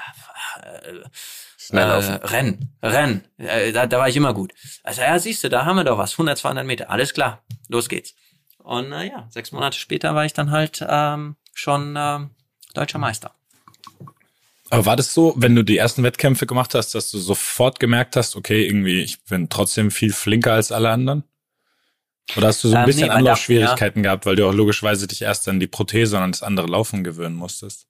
Äh, 0.63 1.09
Schnell 1.57 1.89
äh, 1.89 2.27
Rennen, 2.27 2.77
Rennen, 2.81 3.25
äh, 3.39 3.73
da, 3.73 3.87
da 3.87 3.99
war 3.99 4.09
ich 4.09 4.17
immer 4.17 4.33
gut. 4.33 4.55
Also 4.85 5.03
ja, 5.03 5.19
siehst 5.19 5.43
du, 5.43 5.51
da 5.51 5.67
haben 5.67 5.77
wir 5.77 5.85
doch 5.85 5.99
was, 5.99 6.13
100, 6.13 6.39
200 6.39 6.65
Meter, 6.65 6.89
alles 6.89 7.13
klar, 7.13 7.43
los 7.69 7.89
geht's. 7.89 8.15
Und 8.59 8.93
äh, 8.93 9.09
ja, 9.09 9.27
sechs 9.31 9.51
Monate 9.51 9.77
später 9.79 10.15
war 10.15 10.25
ich 10.25 10.33
dann 10.33 10.51
halt 10.51 10.85
ähm, 10.89 11.37
schon 11.59 11.95
ähm, 11.99 12.31
deutscher 12.75 12.99
Meister. 12.99 13.35
Aber 14.71 14.87
war 14.87 14.97
das 14.97 15.13
so, 15.13 15.35
wenn 15.37 15.57
du 15.57 15.65
die 15.65 15.79
ersten 15.79 16.03
Wettkämpfe 16.03 16.47
gemacht 16.47 16.75
hast, 16.75 16.95
dass 16.95 17.11
du 17.11 17.19
sofort 17.19 17.81
gemerkt 17.81 18.17
hast, 18.17 18.37
okay, 18.37 18.67
irgendwie, 18.67 19.01
ich 19.01 19.23
bin 19.25 19.49
trotzdem 19.49 19.91
viel 19.91 20.13
flinker 20.13 20.53
als 20.53 20.71
alle 20.71 20.91
anderen? 20.91 21.25
Oder 22.37 22.49
hast 22.49 22.63
du 22.63 22.69
so 22.69 22.75
ein 22.75 22.83
ähm, 22.83 22.87
bisschen 22.87 23.09
nee, 23.09 23.15
Anlaufschwierigkeiten 23.15 24.05
ja. 24.05 24.11
gehabt, 24.11 24.27
weil 24.27 24.37
du 24.37 24.47
auch 24.47 24.53
logischerweise 24.53 25.07
dich 25.07 25.23
erst 25.23 25.49
an 25.49 25.59
die 25.59 25.67
Prothese 25.67 26.17
und 26.19 26.23
an 26.23 26.33
das 26.33 26.43
andere 26.43 26.67
Laufen 26.67 27.03
gewöhnen 27.03 27.35
musstest? 27.35 27.87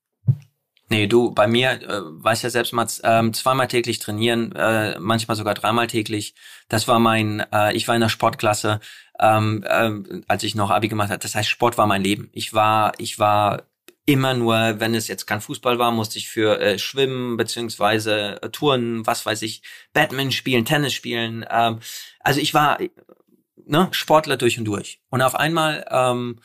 Nee, 0.91 1.07
du, 1.07 1.33
bei 1.33 1.47
mir, 1.47 1.73
äh, 1.73 2.01
weiß 2.03 2.43
ja 2.43 2.51
selbst 2.51 2.73
mal, 2.73 2.87
ähm, 3.03 3.35
zweimal 3.35 3.69
täglich 3.69 3.99
trainieren, 3.99 4.53
äh, 4.53 4.99
manchmal 4.99 5.37
sogar 5.37 5.55
dreimal 5.55 5.87
täglich. 5.87 6.35
Das 6.69 6.89
war 6.89 6.99
mein, 6.99 7.45
äh, 7.53 7.77
ich 7.77 7.87
war 7.89 7.95
in 7.95 8.01
der 8.01 8.09
Sportklasse, 8.09 8.81
ähm, 9.21 9.65
äh, 9.67 10.23
als 10.29 10.45
ich 10.45 10.55
noch 10.55 10.71
Abi 10.71 10.89
gemacht 10.89 11.11
habe. 11.11 11.19
Das 11.19 11.35
heißt, 11.35 11.49
Sport 11.49 11.77
war 11.77 11.87
mein 11.87 12.03
Leben. 12.03 12.31
Ich 12.33 12.55
war, 12.55 12.93
ich 12.99 13.19
war 13.19 13.65
immer 14.07 14.33
nur, 14.33 14.81
wenn 14.81 14.95
es 14.95 15.09
jetzt 15.09 15.27
kein 15.27 15.43
Fußball 15.43 15.79
war, 15.79 15.91
musste 15.91 16.19
ich 16.19 16.31
für 16.31 16.59
äh, 16.59 16.79
Schwimmen 16.79 17.37
beziehungsweise 17.37 18.41
äh, 18.43 18.49
Touren, 18.49 19.07
was 19.07 19.27
weiß 19.27 19.43
ich, 19.43 19.63
Badminton 19.93 20.33
spielen, 20.33 20.65
Tennis 20.65 20.95
spielen. 20.95 21.45
Ähm, 21.51 21.81
also 22.21 22.41
ich 22.41 22.55
war 22.55 22.79
ne, 23.67 23.89
Sportler 23.91 24.39
durch 24.39 24.59
und 24.59 24.65
durch. 24.65 25.03
Und 25.11 25.21
auf 25.21 25.35
einmal 25.35 25.85
ähm, 25.91 26.41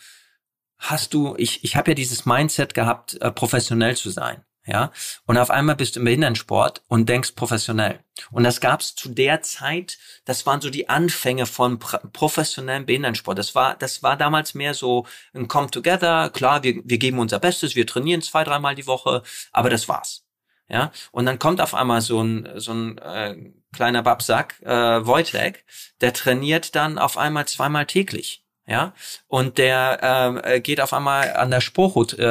hast 0.84 1.14
du, 1.14 1.36
ich, 1.38 1.64
ich 1.64 1.76
habe 1.76 1.92
ja 1.92 1.96
dieses 1.96 2.26
Mindset 2.26 2.74
gehabt, 2.74 3.20
äh, 3.22 3.32
professionell 3.32 3.96
zu 3.96 4.10
sein. 4.10 4.44
Ja, 4.66 4.94
und 5.26 5.38
auf 5.38 5.50
einmal 5.50 5.76
bist 5.76 5.96
du 5.96 6.00
im 6.00 6.06
Behindertensport 6.06 6.84
und 6.88 7.10
denkst 7.10 7.34
professionell. 7.34 8.00
Und 8.32 8.46
das 8.46 8.62
gab's 8.62 8.96
zu 8.96 9.10
der 9.10 9.42
Zeit, 9.42 9.98
das 10.24 10.46
waren 10.46 10.62
so 10.62 10.70
die 10.70 10.88
Anfänge 10.88 11.46
von 11.46 11.80
professionellem 11.80 12.86
Behindertensport. 12.86 13.38
Das 13.38 13.56
war, 13.56 13.76
das 13.76 14.04
war 14.04 14.16
damals 14.16 14.54
mehr 14.54 14.74
so 14.74 15.06
ein 15.34 15.50
Come 15.50 15.70
Together. 15.70 16.30
Klar, 16.30 16.64
wir, 16.64 16.82
wir 16.86 16.98
geben 16.98 17.20
unser 17.20 17.40
Bestes, 17.40 17.76
wir 17.76 17.86
trainieren 17.86 18.22
zwei, 18.22 18.46
dreimal 18.46 18.74
die 18.76 18.88
Woche, 18.88 19.24
aber 19.52 19.70
das 19.70 19.90
war's. 19.90 20.26
Ja, 20.70 20.94
und 21.12 21.26
dann 21.26 21.40
kommt 21.40 21.60
auf 21.60 21.74
einmal 21.76 22.00
so 22.00 22.22
ein, 22.24 22.48
so 22.56 22.72
ein 22.72 22.98
äh, 23.00 23.36
kleiner 23.74 24.02
Babsack, 24.02 24.62
äh, 24.62 25.06
Wojtek, 25.06 25.66
der 26.00 26.14
trainiert 26.14 26.74
dann 26.76 26.98
auf 26.98 27.18
einmal 27.18 27.46
zweimal 27.48 27.86
täglich 27.86 28.43
ja, 28.66 28.94
und 29.28 29.58
der 29.58 30.00
ähm, 30.02 30.42
äh, 30.42 30.62
geht 30.62 30.80
auf 30.80 30.94
einmal 30.94 31.34
an 31.34 31.52
der 31.52 31.60
Sporhut 31.60 32.18
äh, 32.18 32.24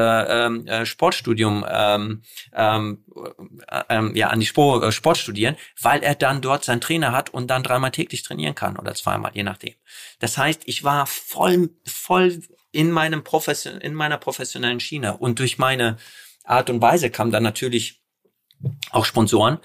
ähm, 0.46 0.66
äh, 0.66 0.86
Sportstudium 0.86 1.64
ähm, 1.68 2.22
ähm, 2.54 3.04
äh, 3.68 3.82
ähm, 3.90 4.16
ja 4.16 4.28
an 4.28 4.40
die 4.40 4.46
Sport, 4.46 4.82
äh, 4.82 4.92
Sport 4.92 5.18
studieren, 5.18 5.56
weil 5.80 6.02
er 6.02 6.14
dann 6.14 6.40
dort 6.40 6.64
seinen 6.64 6.80
Trainer 6.80 7.12
hat 7.12 7.30
und 7.30 7.48
dann 7.48 7.62
dreimal 7.62 7.90
täglich 7.90 8.22
trainieren 8.22 8.54
kann 8.54 8.78
oder 8.78 8.94
zweimal, 8.94 9.32
je 9.34 9.42
nachdem. 9.42 9.74
Das 10.20 10.38
heißt, 10.38 10.62
ich 10.64 10.84
war 10.84 11.06
voll 11.06 11.68
voll 11.84 12.40
in 12.70 12.90
meinem 12.90 13.22
Profession 13.22 13.80
in 13.82 13.92
meiner 13.92 14.16
professionellen 14.16 14.80
Schiene. 14.80 15.18
Und 15.18 15.38
durch 15.38 15.58
meine 15.58 15.98
Art 16.44 16.70
und 16.70 16.80
Weise 16.80 17.10
kam 17.10 17.30
dann 17.30 17.42
natürlich 17.42 18.02
auch 18.90 19.04
Sponsoren, 19.04 19.58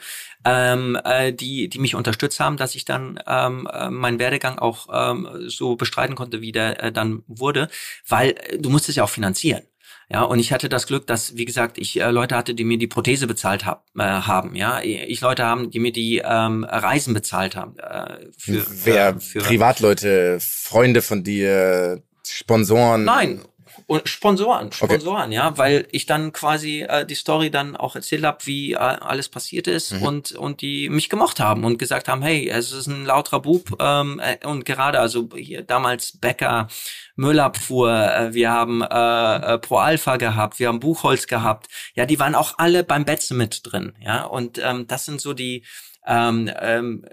ähm, 0.46 0.98
äh, 1.04 1.34
die, 1.34 1.70
die 1.70 1.80
mich 1.80 1.96
unterstützt 1.96 2.40
haben, 2.40 2.58
dass 2.58 2.76
ich 2.76 2.86
dann 2.86 3.20
ähm, 3.28 3.68
äh, 3.72 3.90
meinen 3.90 4.20
Werdegang 4.20 4.60
auch 4.60 4.88
ähm, 4.92 5.28
so 5.48 5.76
bestreiten 5.76 6.16
konnte, 6.16 6.42
wie 6.42 6.52
der 6.52 6.84
äh, 6.84 6.92
dann 6.92 7.24
wurde, 7.28 7.70
weil 8.08 8.32
äh, 8.32 8.58
du 8.58 8.70
musst 8.70 8.90
es 8.90 8.96
ja 8.96 9.04
auch 9.04 9.10
finanzieren. 9.10 9.64
Ja, 10.10 10.22
und 10.24 10.40
ich 10.40 10.54
hatte 10.54 10.70
das 10.70 10.88
Glück, 10.88 11.06
dass, 11.06 11.36
wie 11.36 11.44
gesagt, 11.44 11.78
ich 11.78 12.00
äh, 12.00 12.12
Leute 12.12 12.38
hatte, 12.38 12.56
die 12.56 12.64
mir 12.64 12.78
die 12.78 12.88
Prothese 12.88 13.28
bezahlt 13.28 13.66
hab, 13.66 13.86
äh, 13.98 14.04
haben. 14.04 14.56
Ja, 14.56 14.82
ich 14.82 15.20
Leute 15.20 15.44
haben, 15.44 15.70
die 15.70 15.80
mir 15.80 15.92
die 15.92 16.22
ähm, 16.24 16.64
Reisen 16.64 17.14
bezahlt 17.14 17.58
haben. 17.58 17.78
Äh, 17.78 18.28
für, 18.38 18.66
Wer? 18.86 19.14
Für, 19.16 19.20
für 19.20 19.40
Privatleute, 19.40 20.38
Freunde 20.40 21.02
von 21.02 21.26
dir, 21.26 22.02
Sponsoren? 22.26 23.04
Nein, 23.04 23.42
und 23.88 24.10
Sponsoren, 24.10 24.72
Sponsoren, 24.74 25.28
okay. 25.28 25.36
ja, 25.36 25.58
weil 25.58 25.88
ich 25.92 26.06
dann 26.06 26.34
quasi 26.34 26.82
äh, 26.82 27.06
die 27.06 27.16
Story 27.16 27.50
dann 27.50 27.78
auch 27.78 27.96
erzählt 27.96 28.26
habe, 28.26 28.46
wie 28.46 28.74
äh, 28.74 28.78
alles 28.78 29.30
passiert 29.30 29.66
ist 29.68 29.94
mhm. 29.94 30.04
und 30.04 30.32
und 30.34 30.62
die 30.62 30.90
mich 30.90 31.10
gemocht 31.10 31.40
haben 31.40 31.64
und 31.64 31.80
gesagt 31.80 32.10
haben, 32.10 32.22
hey, 32.22 32.50
es 32.50 32.74
ist 32.74 32.88
ein 32.88 33.06
lauterer 33.06 33.42
Bub 33.42 33.78
ähm, 33.80 34.20
äh, 34.20 34.46
und 34.46 34.66
gerade 34.66 35.00
also 35.00 35.30
hier 35.34 35.64
damals 35.64 36.18
Becker, 36.20 36.68
Müllabfuhr, 37.16 37.90
äh, 37.90 38.34
wir 38.34 38.52
haben 38.52 38.82
äh, 38.82 39.54
äh, 39.54 39.58
Pro 39.58 39.78
Alpha 39.78 40.18
gehabt, 40.18 40.60
wir 40.60 40.68
haben 40.68 40.82
Buchholz 40.82 41.26
gehabt, 41.28 41.68
ja, 41.96 42.06
die 42.06 42.20
waren 42.20 42.36
auch 42.36 42.56
alle 42.58 42.84
beim 42.84 43.06
Betze 43.06 43.36
mit 43.36 43.62
drin, 43.64 43.94
ja, 44.02 44.26
und 44.26 44.60
ähm, 44.62 44.88
das 44.88 45.06
sind 45.06 45.22
so 45.22 45.34
die 45.34 45.64
ähm, 46.06 46.52
ähm, 46.60 47.06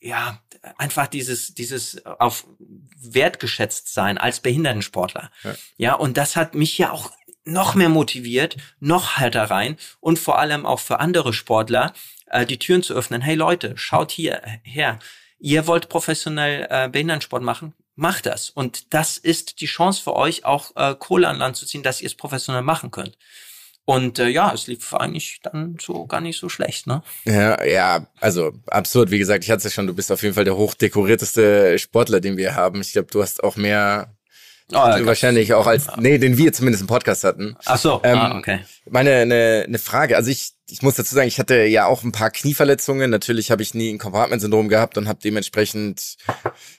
ja, 0.00 0.40
einfach 0.78 1.06
dieses, 1.06 1.54
dieses 1.54 2.04
auf 2.06 2.46
wertgeschätzt 2.96 3.92
sein 3.92 4.18
als 4.18 4.40
Behindertensportler. 4.40 5.30
Ja. 5.42 5.54
ja, 5.76 5.94
und 5.94 6.16
das 6.16 6.36
hat 6.36 6.54
mich 6.54 6.78
ja 6.78 6.92
auch 6.92 7.10
noch 7.44 7.74
mehr 7.74 7.88
motiviert, 7.88 8.56
noch 8.78 9.18
härter 9.18 9.44
rein 9.44 9.76
und 10.00 10.18
vor 10.18 10.38
allem 10.38 10.64
auch 10.64 10.80
für 10.80 11.00
andere 11.00 11.32
Sportler 11.32 11.92
äh, 12.26 12.46
die 12.46 12.58
Türen 12.58 12.82
zu 12.82 12.94
öffnen. 12.94 13.20
Hey 13.20 13.34
Leute, 13.34 13.76
schaut 13.76 14.12
hier 14.12 14.40
her. 14.62 14.98
Ihr 15.38 15.66
wollt 15.66 15.88
professionell 15.88 16.66
äh, 16.70 16.88
Behindertensport 16.88 17.42
machen? 17.42 17.74
Macht 17.96 18.26
das. 18.26 18.48
Und 18.48 18.94
das 18.94 19.18
ist 19.18 19.60
die 19.60 19.66
Chance 19.66 20.00
für 20.00 20.14
euch, 20.14 20.44
auch 20.44 20.74
äh, 20.76 20.94
Kohle 20.98 21.28
an 21.28 21.38
Land 21.38 21.56
zu 21.56 21.66
ziehen, 21.66 21.82
dass 21.82 22.00
ihr 22.00 22.06
es 22.06 22.14
professionell 22.14 22.62
machen 22.62 22.90
könnt. 22.90 23.18
Und 23.84 24.18
äh, 24.18 24.28
ja, 24.28 24.52
es 24.54 24.68
lief 24.68 24.94
eigentlich 24.94 25.40
dann 25.42 25.76
so 25.80 26.06
gar 26.06 26.20
nicht 26.20 26.38
so 26.38 26.48
schlecht, 26.48 26.86
ne? 26.86 27.02
Ja, 27.24 27.64
ja, 27.64 28.06
also 28.20 28.52
absurd. 28.68 29.10
Wie 29.10 29.18
gesagt, 29.18 29.42
ich 29.42 29.50
hatte 29.50 29.58
es 29.58 29.64
ja 29.64 29.70
schon, 29.70 29.88
du 29.88 29.94
bist 29.94 30.12
auf 30.12 30.22
jeden 30.22 30.34
Fall 30.34 30.44
der 30.44 30.56
hochdekorierteste 30.56 31.78
Sportler, 31.78 32.20
den 32.20 32.36
wir 32.36 32.54
haben. 32.54 32.80
Ich 32.80 32.92
glaube, 32.92 33.08
du 33.10 33.22
hast 33.22 33.42
auch 33.42 33.56
mehr 33.56 34.14
Oh, 34.70 34.76
ja, 34.76 35.04
wahrscheinlich 35.04 35.52
auch 35.52 35.66
als, 35.66 35.88
nee, 35.98 36.16
den 36.16 36.38
wir 36.38 36.52
zumindest 36.52 36.82
im 36.82 36.86
Podcast 36.86 37.24
hatten. 37.24 37.56
Ach 37.66 37.76
so, 37.76 38.00
ähm, 38.04 38.16
ah, 38.16 38.38
okay. 38.38 38.60
Meine, 38.88 39.16
eine, 39.16 39.64
eine 39.66 39.78
Frage, 39.78 40.16
also 40.16 40.30
ich, 40.30 40.52
ich 40.72 40.80
muss 40.80 40.94
dazu 40.94 41.14
sagen, 41.14 41.28
ich 41.28 41.38
hatte 41.38 41.64
ja 41.64 41.84
auch 41.84 42.02
ein 42.02 42.12
paar 42.12 42.30
Knieverletzungen. 42.30 43.10
Natürlich 43.10 43.50
habe 43.50 43.62
ich 43.62 43.74
nie 43.74 43.92
ein 43.92 43.98
Compartment-Syndrom 43.98 44.70
gehabt 44.70 44.96
und 44.96 45.06
habe 45.06 45.18
dementsprechend 45.22 46.16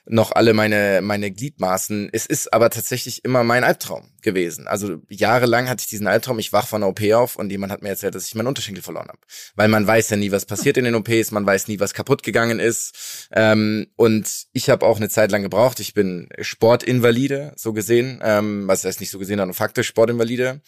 noch 0.04 0.32
alle 0.32 0.52
meine, 0.52 0.98
meine 1.00 1.30
Gliedmaßen. 1.30 2.10
Es 2.12 2.26
ist 2.26 2.52
aber 2.52 2.70
tatsächlich 2.70 3.24
immer 3.24 3.44
mein 3.44 3.62
Albtraum 3.62 4.10
gewesen. 4.20 4.66
Also 4.66 4.96
jahrelang 5.08 5.68
hatte 5.68 5.82
ich 5.82 5.86
diesen 5.86 6.08
Albtraum. 6.08 6.40
Ich 6.40 6.52
wach 6.52 6.66
von 6.66 6.80
der 6.80 6.90
OP 6.90 7.00
auf 7.12 7.36
und 7.36 7.50
jemand 7.50 7.72
hat 7.72 7.82
mir 7.82 7.90
erzählt, 7.90 8.16
dass 8.16 8.26
ich 8.26 8.34
meinen 8.34 8.48
Unterschenkel 8.48 8.82
verloren 8.82 9.06
habe. 9.06 9.20
Weil 9.54 9.68
man 9.68 9.86
weiß 9.86 10.10
ja 10.10 10.16
nie, 10.16 10.32
was 10.32 10.44
passiert 10.44 10.76
in 10.76 10.84
den 10.84 10.96
OPs, 10.96 11.30
man 11.30 11.46
weiß 11.46 11.68
nie, 11.68 11.78
was 11.78 11.94
kaputt 11.94 12.24
gegangen 12.24 12.58
ist. 12.58 13.28
Ähm, 13.30 13.86
und 13.94 14.28
ich 14.52 14.70
habe 14.70 14.84
auch 14.84 14.96
eine 14.96 15.08
Zeit 15.08 15.30
lang 15.30 15.42
gebraucht. 15.42 15.78
Ich 15.78 15.94
bin 15.94 16.28
Sportinvalide, 16.40 17.52
so 17.54 17.72
gesehen. 17.72 18.20
Ähm, 18.24 18.66
was 18.66 18.84
heißt 18.84 18.98
nicht 18.98 19.10
so 19.10 19.20
gesehen, 19.20 19.38
sondern 19.38 19.54
faktisch 19.54 19.86
Sportinvalide. 19.86 20.62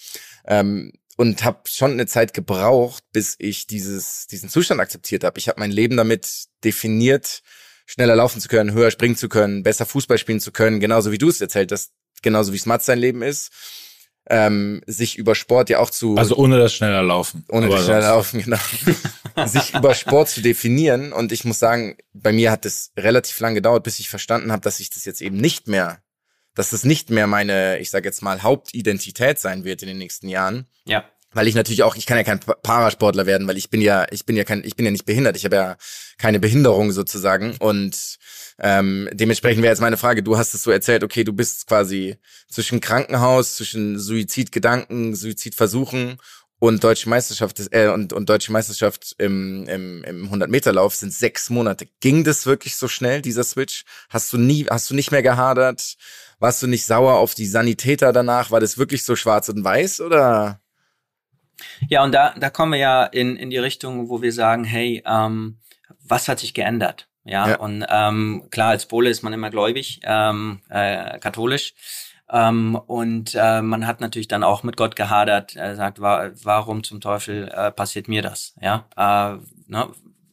Ähm, 0.46 0.92
und 1.16 1.44
habe 1.44 1.60
schon 1.66 1.92
eine 1.92 2.06
Zeit 2.06 2.34
gebraucht, 2.34 3.02
bis 3.12 3.36
ich 3.38 3.66
dieses 3.66 4.26
diesen 4.26 4.48
Zustand 4.48 4.80
akzeptiert 4.80 5.24
habe. 5.24 5.38
Ich 5.38 5.48
habe 5.48 5.58
mein 5.58 5.70
Leben 5.70 5.96
damit 5.96 6.44
definiert, 6.62 7.42
schneller 7.86 8.16
laufen 8.16 8.40
zu 8.40 8.48
können, 8.48 8.72
höher 8.72 8.90
springen 8.90 9.16
zu 9.16 9.28
können, 9.28 9.62
besser 9.62 9.86
Fußball 9.86 10.18
spielen 10.18 10.40
zu 10.40 10.52
können, 10.52 10.78
genauso 10.78 11.10
wie 11.12 11.18
du 11.18 11.28
es 11.28 11.40
erzählt 11.40 11.72
hast, 11.72 11.92
genauso 12.22 12.52
wie 12.52 12.58
Smarts 12.58 12.86
sein 12.86 12.98
Leben 12.98 13.22
ist. 13.22 13.50
Ähm, 14.28 14.82
sich 14.86 15.16
über 15.16 15.36
Sport 15.36 15.70
ja 15.70 15.78
auch 15.78 15.88
zu 15.88 16.16
also 16.16 16.34
ohne 16.34 16.58
das 16.58 16.74
schneller 16.74 17.04
laufen 17.04 17.44
ohne 17.48 17.68
das 17.68 17.84
schneller 17.84 18.08
laufen 18.08 18.42
genau 18.42 18.58
sich 19.46 19.72
über 19.72 19.94
Sport 19.94 20.28
zu 20.28 20.40
definieren 20.40 21.12
und 21.12 21.30
ich 21.30 21.44
muss 21.44 21.60
sagen 21.60 21.96
bei 22.12 22.32
mir 22.32 22.50
hat 22.50 22.66
es 22.66 22.90
relativ 22.96 23.38
lang 23.38 23.54
gedauert 23.54 23.84
bis 23.84 24.00
ich 24.00 24.08
verstanden 24.08 24.50
habe 24.50 24.62
dass 24.62 24.80
ich 24.80 24.90
das 24.90 25.04
jetzt 25.04 25.20
eben 25.22 25.36
nicht 25.36 25.68
mehr 25.68 26.02
dass 26.56 26.72
es 26.72 26.84
nicht 26.84 27.10
mehr 27.10 27.28
meine, 27.28 27.78
ich 27.78 27.90
sage 27.90 28.08
jetzt 28.08 28.22
mal, 28.22 28.42
Hauptidentität 28.42 29.38
sein 29.38 29.62
wird 29.64 29.82
in 29.82 29.88
den 29.88 29.98
nächsten 29.98 30.28
Jahren. 30.28 30.66
Ja. 30.86 31.04
Weil 31.32 31.48
ich 31.48 31.54
natürlich 31.54 31.82
auch, 31.82 31.96
ich 31.96 32.06
kann 32.06 32.16
ja 32.16 32.24
kein 32.24 32.40
Parasportler 32.40 33.26
werden, 33.26 33.46
weil 33.46 33.58
ich 33.58 33.68
bin 33.68 33.82
ja, 33.82 34.06
ich 34.10 34.24
bin 34.24 34.36
ja 34.36 34.44
kein, 34.44 34.64
ich 34.64 34.74
bin 34.74 34.86
ja 34.86 34.90
nicht 34.90 35.04
behindert, 35.04 35.36
ich 35.36 35.44
habe 35.44 35.56
ja 35.56 35.76
keine 36.16 36.40
Behinderung 36.40 36.92
sozusagen. 36.92 37.56
Und 37.58 38.16
ähm, 38.58 39.10
dementsprechend 39.12 39.62
wäre 39.62 39.70
jetzt 39.70 39.82
meine 39.82 39.98
Frage, 39.98 40.22
du 40.22 40.38
hast 40.38 40.54
es 40.54 40.62
so 40.62 40.70
erzählt, 40.70 41.04
okay, 41.04 41.24
du 41.24 41.34
bist 41.34 41.66
quasi 41.66 42.16
zwischen 42.48 42.80
Krankenhaus, 42.80 43.56
zwischen 43.56 43.98
Suizidgedanken, 43.98 45.14
Suizidversuchen 45.14 46.16
und 46.58 46.82
deutsche 46.82 47.10
Meisterschaft 47.10 47.60
äh, 47.70 47.88
und, 47.88 48.14
und 48.14 48.30
deutsche 48.30 48.50
Meisterschaft 48.50 49.14
im, 49.18 49.66
im, 49.68 50.04
im 50.04 50.24
100 50.24 50.48
Meter 50.50 50.72
Lauf 50.72 50.94
sind 50.94 51.12
sechs 51.12 51.50
Monate. 51.50 51.86
Ging 52.00 52.24
das 52.24 52.46
wirklich 52.46 52.76
so 52.76 52.88
schnell 52.88 53.20
dieser 53.20 53.44
Switch? 53.44 53.84
Hast 54.08 54.32
du 54.32 54.38
nie, 54.38 54.66
hast 54.70 54.88
du 54.88 54.94
nicht 54.94 55.10
mehr 55.10 55.22
gehadert? 55.22 55.96
Warst 56.38 56.62
du 56.62 56.66
nicht 56.66 56.84
sauer 56.84 57.14
auf 57.14 57.34
die 57.34 57.46
Sanitäter 57.46 58.12
danach? 58.12 58.50
War 58.50 58.60
das 58.60 58.78
wirklich 58.78 59.04
so 59.04 59.16
schwarz 59.16 59.48
und 59.48 59.64
weiß 59.64 60.00
oder? 60.02 60.60
Ja, 61.88 62.04
und 62.04 62.12
da, 62.12 62.34
da 62.38 62.50
kommen 62.50 62.72
wir 62.72 62.78
ja 62.78 63.04
in, 63.04 63.36
in 63.36 63.50
die 63.50 63.58
Richtung, 63.58 64.08
wo 64.10 64.20
wir 64.20 64.32
sagen, 64.32 64.64
hey, 64.64 65.02
ähm, 65.06 65.58
was 66.04 66.28
hat 66.28 66.40
sich 66.40 66.52
geändert? 66.52 67.08
Ja, 67.24 67.48
ja. 67.48 67.58
und 67.58 67.84
ähm, 67.88 68.46
klar, 68.50 68.70
als 68.70 68.86
Pole 68.86 69.10
ist 69.10 69.22
man 69.22 69.32
immer 69.32 69.50
gläubig, 69.50 70.00
ähm, 70.04 70.60
äh, 70.68 71.18
katholisch. 71.18 71.74
Ähm, 72.30 72.76
und 72.86 73.34
äh, 73.34 73.62
man 73.62 73.86
hat 73.86 74.00
natürlich 74.00 74.28
dann 74.28 74.44
auch 74.44 74.62
mit 74.62 74.76
Gott 74.76 74.96
gehadert. 74.96 75.56
Er 75.56 75.74
sagt, 75.76 76.00
wa 76.00 76.30
warum 76.42 76.84
zum 76.84 77.00
Teufel 77.00 77.48
äh, 77.52 77.70
passiert 77.70 78.08
mir 78.08 78.22
das? 78.22 78.54
Ja, 78.60 78.86
äh, 78.96 79.38
ne? 79.66 79.88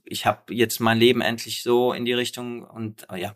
ich 0.05 0.25
habe 0.25 0.53
jetzt 0.53 0.79
mein 0.79 0.97
Leben 0.97 1.21
endlich 1.21 1.63
so 1.63 1.93
in 1.93 2.05
die 2.05 2.13
Richtung 2.13 2.63
und 2.63 3.07
äh, 3.11 3.21
ja. 3.21 3.33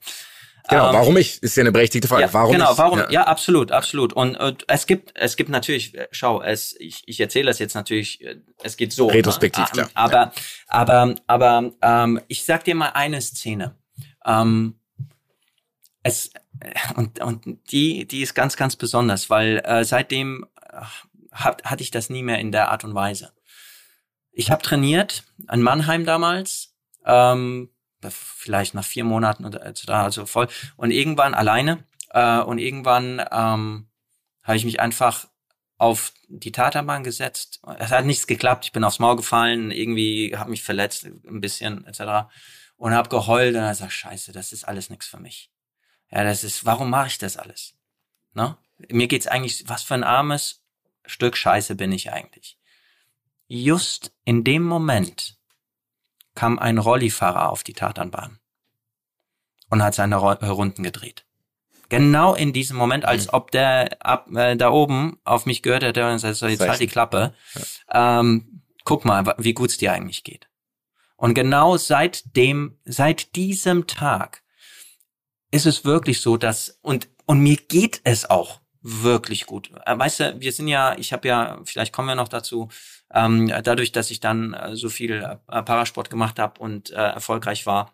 Genau, 0.69 0.89
ähm, 0.89 0.93
warum 0.95 1.17
ich? 1.17 1.41
Ist 1.41 1.55
ja 1.55 1.61
eine 1.61 1.71
berechtigte 1.71 2.07
Frage. 2.07 2.23
Ja, 2.23 2.33
warum 2.33 2.51
genau, 2.51 2.71
ich? 2.73 2.77
warum? 2.77 2.99
Ja. 2.99 3.09
ja, 3.09 3.23
absolut, 3.23 3.71
absolut. 3.71 4.13
Und 4.13 4.35
äh, 4.35 4.53
es 4.67 4.85
gibt, 4.85 5.11
es 5.15 5.37
gibt 5.37 5.49
natürlich, 5.49 5.95
äh, 5.95 6.07
schau, 6.11 6.41
es, 6.41 6.75
ich, 6.79 7.03
ich 7.05 7.19
erzähle 7.19 7.47
das 7.47 7.59
jetzt 7.59 7.73
natürlich, 7.73 8.21
äh, 8.23 8.37
es 8.63 8.75
geht 8.75 8.91
so. 8.91 9.07
Ne? 9.07 9.13
Retrospektiv, 9.13 9.65
ne? 9.73 9.83
klar. 9.83 9.89
Aber, 9.93 10.13
ja. 10.13 10.31
aber, 10.67 11.15
aber, 11.27 11.71
ähm, 11.81 12.21
ich 12.27 12.43
sag 12.43 12.65
dir 12.65 12.75
mal 12.75 12.89
eine 12.89 13.21
Szene. 13.21 13.77
Ähm, 14.25 14.79
es 16.03 16.31
und 16.95 17.21
und 17.21 17.71
die, 17.71 18.05
die 18.05 18.21
ist 18.21 18.33
ganz, 18.33 18.57
ganz 18.57 18.75
besonders, 18.75 19.29
weil 19.29 19.61
äh, 19.63 19.85
seitdem 19.85 20.45
äh, 20.61 20.81
hat, 21.31 21.63
hatte 21.63 21.83
ich 21.83 21.91
das 21.91 22.09
nie 22.09 22.23
mehr 22.23 22.39
in 22.39 22.51
der 22.51 22.71
Art 22.71 22.83
und 22.83 22.93
Weise. 22.93 23.31
Ich 24.31 24.51
habe 24.51 24.61
trainiert 24.61 25.23
in 25.51 25.61
Mannheim 25.61 26.05
damals. 26.05 26.75
Ähm, 27.05 27.69
vielleicht 28.09 28.73
nach 28.73 28.85
vier 28.85 29.03
Monaten 29.03 29.45
oder 29.45 29.63
also 29.63 30.25
voll 30.25 30.47
und 30.75 30.91
irgendwann 30.91 31.33
alleine 31.33 31.83
äh, 32.09 32.39
und 32.39 32.59
irgendwann 32.59 33.19
ähm, 33.31 33.87
habe 34.43 34.57
ich 34.57 34.65
mich 34.65 34.79
einfach 34.79 35.27
auf 35.77 36.13
die 36.27 36.51
Tatanbahn 36.51 37.03
gesetzt. 37.03 37.61
Es 37.77 37.91
hat 37.91 38.05
nichts 38.05 38.27
geklappt. 38.27 38.65
Ich 38.65 38.71
bin 38.71 38.83
aufs 38.83 38.99
Maul 38.99 39.15
gefallen, 39.15 39.71
irgendwie 39.71 40.35
habe 40.35 40.49
mich 40.49 40.63
verletzt, 40.63 41.05
ein 41.05 41.41
bisschen 41.41 41.85
etc. 41.85 42.29
Und 42.77 42.93
habe 42.93 43.09
geheult 43.09 43.55
und 43.55 43.61
habe 43.61 43.71
gesagt, 43.71 43.93
Scheiße, 43.93 44.31
das 44.31 44.53
ist 44.53 44.63
alles 44.63 44.89
nichts 44.89 45.07
für 45.07 45.19
mich. 45.19 45.51
Ja, 46.09 46.23
das 46.23 46.43
ist, 46.43 46.65
warum 46.65 46.89
mache 46.89 47.07
ich 47.07 47.17
das 47.17 47.37
alles? 47.37 47.75
Ne? 48.33 48.57
Mir 48.89 49.07
geht's 49.07 49.27
eigentlich, 49.27 49.63
was 49.67 49.83
für 49.83 49.95
ein 49.95 50.03
armes 50.03 50.63
Stück 51.05 51.37
Scheiße 51.37 51.75
bin 51.75 51.91
ich 51.91 52.11
eigentlich? 52.11 52.57
Just 53.47 54.13
in 54.25 54.43
dem 54.43 54.63
Moment 54.63 55.36
kam 56.37 56.59
ein 56.59 56.77
Rollifahrer 56.77 57.49
auf 57.49 57.63
die 57.63 57.73
Tatanbahn 57.73 58.39
und 59.71 59.83
hat 59.83 59.95
seine 59.95 60.17
Runden 60.17 60.83
gedreht. 60.83 61.25
Genau 61.89 62.35
in 62.35 62.53
diesem 62.53 62.77
Moment, 62.77 63.05
als 63.05 63.25
mhm. 63.25 63.33
ob 63.33 63.51
der 63.51 63.97
ab, 64.05 64.29
äh, 64.35 64.55
da 64.55 64.69
oben 64.69 65.19
auf 65.23 65.47
mich 65.47 65.63
gehört 65.63 65.83
hätte 65.83 66.09
und 66.09 66.19
sagt, 66.19 66.35
so, 66.35 66.47
jetzt 66.47 66.61
halt 66.61 66.79
die 66.79 66.87
Klappe. 66.87 67.33
Ja. 67.91 68.19
Ähm, 68.19 68.61
guck 68.83 69.03
mal, 69.03 69.33
wie 69.39 69.53
gut's 69.53 69.77
dir 69.77 69.93
eigentlich 69.93 70.23
geht. 70.23 70.47
Und 71.15 71.33
genau 71.33 71.75
seit 71.77 72.35
dem, 72.35 72.77
seit 72.85 73.35
diesem 73.35 73.87
Tag 73.87 74.43
ist 75.49 75.65
es 75.65 75.85
wirklich 75.85 76.21
so, 76.21 76.37
dass, 76.37 76.77
und, 76.83 77.09
und 77.25 77.39
mir 77.39 77.57
geht 77.57 78.01
es 78.03 78.29
auch 78.29 78.61
wirklich 78.89 79.45
gut. 79.45 79.69
Äh, 79.85 79.97
weißt 79.97 80.19
du, 80.21 80.35
wir 80.39 80.51
sind 80.53 80.69
ja, 80.69 80.97
ich 80.97 81.11
habe 81.11 81.27
ja, 81.27 81.59
vielleicht 81.65 81.91
kommen 81.91 82.07
wir 82.07 82.15
noch 82.15 82.29
dazu, 82.29 82.69
ähm, 83.13 83.51
dadurch, 83.63 83.91
dass 83.91 84.11
ich 84.11 84.21
dann 84.21 84.53
äh, 84.53 84.75
so 84.75 84.89
viel 84.89 85.23
äh, 85.47 85.63
Parasport 85.63 86.09
gemacht 86.09 86.39
habe 86.39 86.59
und 86.61 86.91
äh, 86.91 86.95
erfolgreich 86.95 87.65
war, 87.65 87.93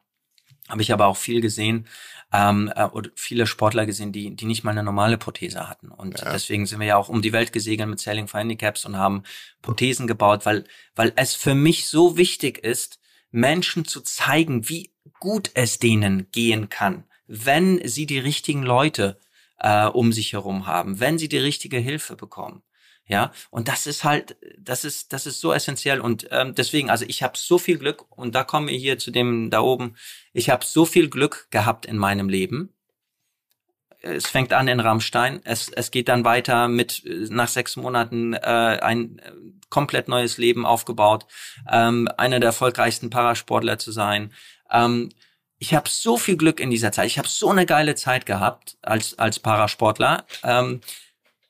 habe 0.69 0.83
ich 0.83 0.93
aber 0.93 1.07
auch 1.07 1.17
viel 1.17 1.41
gesehen 1.41 1.87
ähm, 2.31 2.71
äh, 2.75 2.85
oder 2.85 3.09
viele 3.15 3.47
Sportler 3.47 3.87
gesehen, 3.87 4.11
die, 4.11 4.35
die 4.35 4.45
nicht 4.45 4.63
mal 4.63 4.71
eine 4.71 4.83
normale 4.83 5.17
Prothese 5.17 5.67
hatten. 5.67 5.89
Und 5.89 6.19
ja. 6.19 6.31
deswegen 6.31 6.67
sind 6.67 6.79
wir 6.79 6.87
ja 6.87 6.97
auch 6.97 7.09
um 7.09 7.23
die 7.23 7.33
Welt 7.33 7.51
gesegelt 7.51 7.89
mit 7.89 7.99
Sailing 7.99 8.27
for 8.27 8.39
Handicaps 8.39 8.85
und 8.85 8.97
haben 8.97 9.23
Prothesen 9.63 10.05
gebaut, 10.05 10.45
weil, 10.45 10.63
weil 10.95 11.11
es 11.15 11.33
für 11.33 11.55
mich 11.55 11.87
so 11.87 12.17
wichtig 12.17 12.59
ist, 12.59 12.99
Menschen 13.31 13.85
zu 13.85 14.01
zeigen, 14.01 14.69
wie 14.69 14.91
gut 15.19 15.49
es 15.55 15.79
denen 15.79 16.29
gehen 16.31 16.69
kann, 16.69 17.05
wenn 17.25 17.85
sie 17.87 18.05
die 18.05 18.19
richtigen 18.19 18.61
Leute 18.61 19.17
äh, 19.63 19.87
um 19.87 20.11
sich 20.11 20.33
herum 20.33 20.67
haben, 20.67 20.99
wenn 20.99 21.17
sie 21.17 21.29
die 21.29 21.39
richtige 21.39 21.77
Hilfe 21.77 22.15
bekommen. 22.15 22.61
Ja, 23.05 23.33
und 23.49 23.67
das 23.67 23.85
ist 23.85 24.05
halt, 24.05 24.37
das 24.57 24.85
ist, 24.85 25.11
das 25.11 25.25
ist 25.25 25.41
so 25.41 25.51
essentiell 25.51 25.99
und 25.99 26.27
ähm, 26.31 26.55
deswegen, 26.55 26.89
also 26.89 27.03
ich 27.05 27.21
habe 27.21 27.37
so 27.37 27.57
viel 27.57 27.77
Glück 27.77 28.05
und 28.09 28.33
da 28.33 28.45
kommen 28.45 28.69
wir 28.69 28.77
hier 28.77 28.97
zu 28.97 29.11
dem 29.11 29.49
da 29.49 29.59
oben. 29.59 29.97
Ich 30.31 30.49
habe 30.49 30.63
so 30.63 30.85
viel 30.85 31.09
Glück 31.09 31.47
gehabt 31.51 31.85
in 31.85 31.97
meinem 31.97 32.29
Leben. 32.29 32.73
Es 33.99 34.27
fängt 34.27 34.53
an 34.53 34.69
in 34.69 34.79
Rammstein, 34.79 35.41
es, 35.43 35.69
es 35.69 35.91
geht 35.91 36.07
dann 36.07 36.23
weiter 36.23 36.69
mit 36.69 37.03
nach 37.05 37.49
sechs 37.49 37.75
Monaten 37.75 38.33
äh, 38.33 38.37
ein 38.37 39.19
äh, 39.19 39.31
komplett 39.69 40.07
neues 40.07 40.37
Leben 40.37 40.65
aufgebaut, 40.65 41.25
ähm, 41.69 42.07
einer 42.17 42.39
der 42.39 42.47
erfolgreichsten 42.47 43.09
Parasportler 43.09 43.79
zu 43.79 43.91
sein. 43.91 44.31
Ähm, 44.71 45.09
ich 45.63 45.73
habe 45.73 45.89
so 45.89 46.17
viel 46.17 46.37
Glück 46.37 46.59
in 46.59 46.69
dieser 46.69 46.91
Zeit. 46.91 47.07
Ich 47.07 47.17
habe 47.17 47.27
so 47.27 47.49
eine 47.49 47.65
geile 47.65 47.95
Zeit 47.95 48.25
gehabt 48.25 48.77
als 48.81 49.17
als 49.17 49.39
Parasportler. 49.39 50.25
Ähm, 50.43 50.81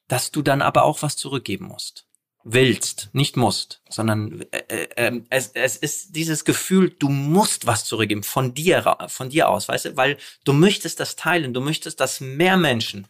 dass 0.08 0.30
du 0.30 0.42
dann 0.42 0.62
aber 0.62 0.84
auch 0.84 1.02
was 1.02 1.16
zurückgeben 1.16 1.66
musst. 1.66 2.06
Willst, 2.44 3.10
nicht 3.14 3.38
musst, 3.38 3.82
sondern 3.90 4.42
äh, 4.52 4.58
äh, 4.68 4.88
ähm, 4.98 5.26
es, 5.30 5.52
es 5.54 5.78
ist 5.78 6.16
dieses 6.16 6.44
Gefühl, 6.44 6.94
du 7.00 7.08
musst 7.08 7.66
was 7.66 7.86
zurückgeben 7.86 8.22
von 8.22 8.54
dir, 8.54 8.98
von 9.08 9.30
dir 9.30 9.48
aus, 9.48 9.70
weißt 9.70 9.86
du, 9.86 9.98
weil 9.98 10.18
du 10.44 10.52
möchtest 10.52 11.00
das 11.00 11.16
teilen, 11.16 11.54
du 11.54 11.62
möchtest, 11.62 12.02
dass 12.02 12.20
mehr 12.20 12.58
Menschen 12.58 13.08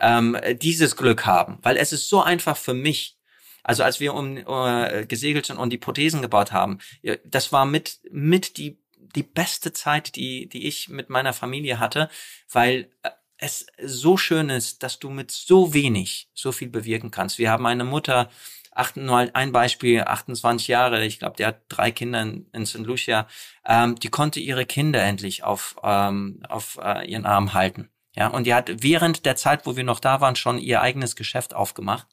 ähm, 0.00 0.36
dieses 0.60 0.96
Glück 0.96 1.24
haben, 1.24 1.58
weil 1.62 1.76
es 1.76 1.92
ist 1.92 2.08
so 2.08 2.22
einfach 2.22 2.56
für 2.56 2.74
mich, 2.74 3.16
also 3.62 3.84
als 3.84 4.00
wir 4.00 4.14
um 4.14 4.36
äh, 4.36 5.06
gesegelt 5.06 5.46
sind 5.46 5.58
und 5.58 5.70
die 5.70 5.78
Prothesen 5.78 6.20
gebaut 6.20 6.50
haben, 6.50 6.78
das 7.24 7.52
war 7.52 7.64
mit 7.64 8.00
mit 8.10 8.56
die 8.56 8.81
die 9.14 9.22
beste 9.22 9.72
Zeit, 9.72 10.16
die 10.16 10.48
die 10.48 10.66
ich 10.66 10.88
mit 10.88 11.10
meiner 11.10 11.32
Familie 11.32 11.78
hatte, 11.78 12.08
weil 12.50 12.90
äh, 13.02 13.10
es 13.42 13.66
so 13.82 14.16
schön 14.16 14.50
ist, 14.50 14.82
dass 14.82 15.00
du 15.00 15.10
mit 15.10 15.32
so 15.32 15.74
wenig 15.74 16.30
so 16.32 16.52
viel 16.52 16.68
bewirken 16.68 17.10
kannst. 17.10 17.38
Wir 17.38 17.50
haben 17.50 17.66
eine 17.66 17.84
Mutter, 17.84 18.30
acht, 18.70 18.96
nur 18.96 19.34
ein 19.34 19.52
Beispiel, 19.52 20.02
28 20.02 20.68
Jahre, 20.68 21.04
ich 21.04 21.18
glaube, 21.18 21.36
die 21.36 21.44
hat 21.44 21.62
drei 21.68 21.90
Kinder 21.90 22.22
in, 22.22 22.46
in 22.52 22.66
St. 22.66 22.78
Lucia, 22.78 23.26
ähm, 23.66 23.96
die 23.96 24.08
konnte 24.08 24.38
ihre 24.38 24.64
Kinder 24.64 25.02
endlich 25.02 25.42
auf, 25.42 25.76
ähm, 25.82 26.42
auf 26.48 26.78
äh, 26.82 27.04
ihren 27.10 27.26
Arm 27.26 27.52
halten. 27.52 27.90
Ja, 28.14 28.28
und 28.28 28.46
die 28.46 28.54
hat 28.54 28.70
während 28.82 29.24
der 29.26 29.36
Zeit, 29.36 29.66
wo 29.66 29.74
wir 29.74 29.84
noch 29.84 29.98
da 29.98 30.20
waren, 30.20 30.36
schon 30.36 30.58
ihr 30.58 30.82
eigenes 30.82 31.16
Geschäft 31.16 31.54
aufgemacht 31.54 32.06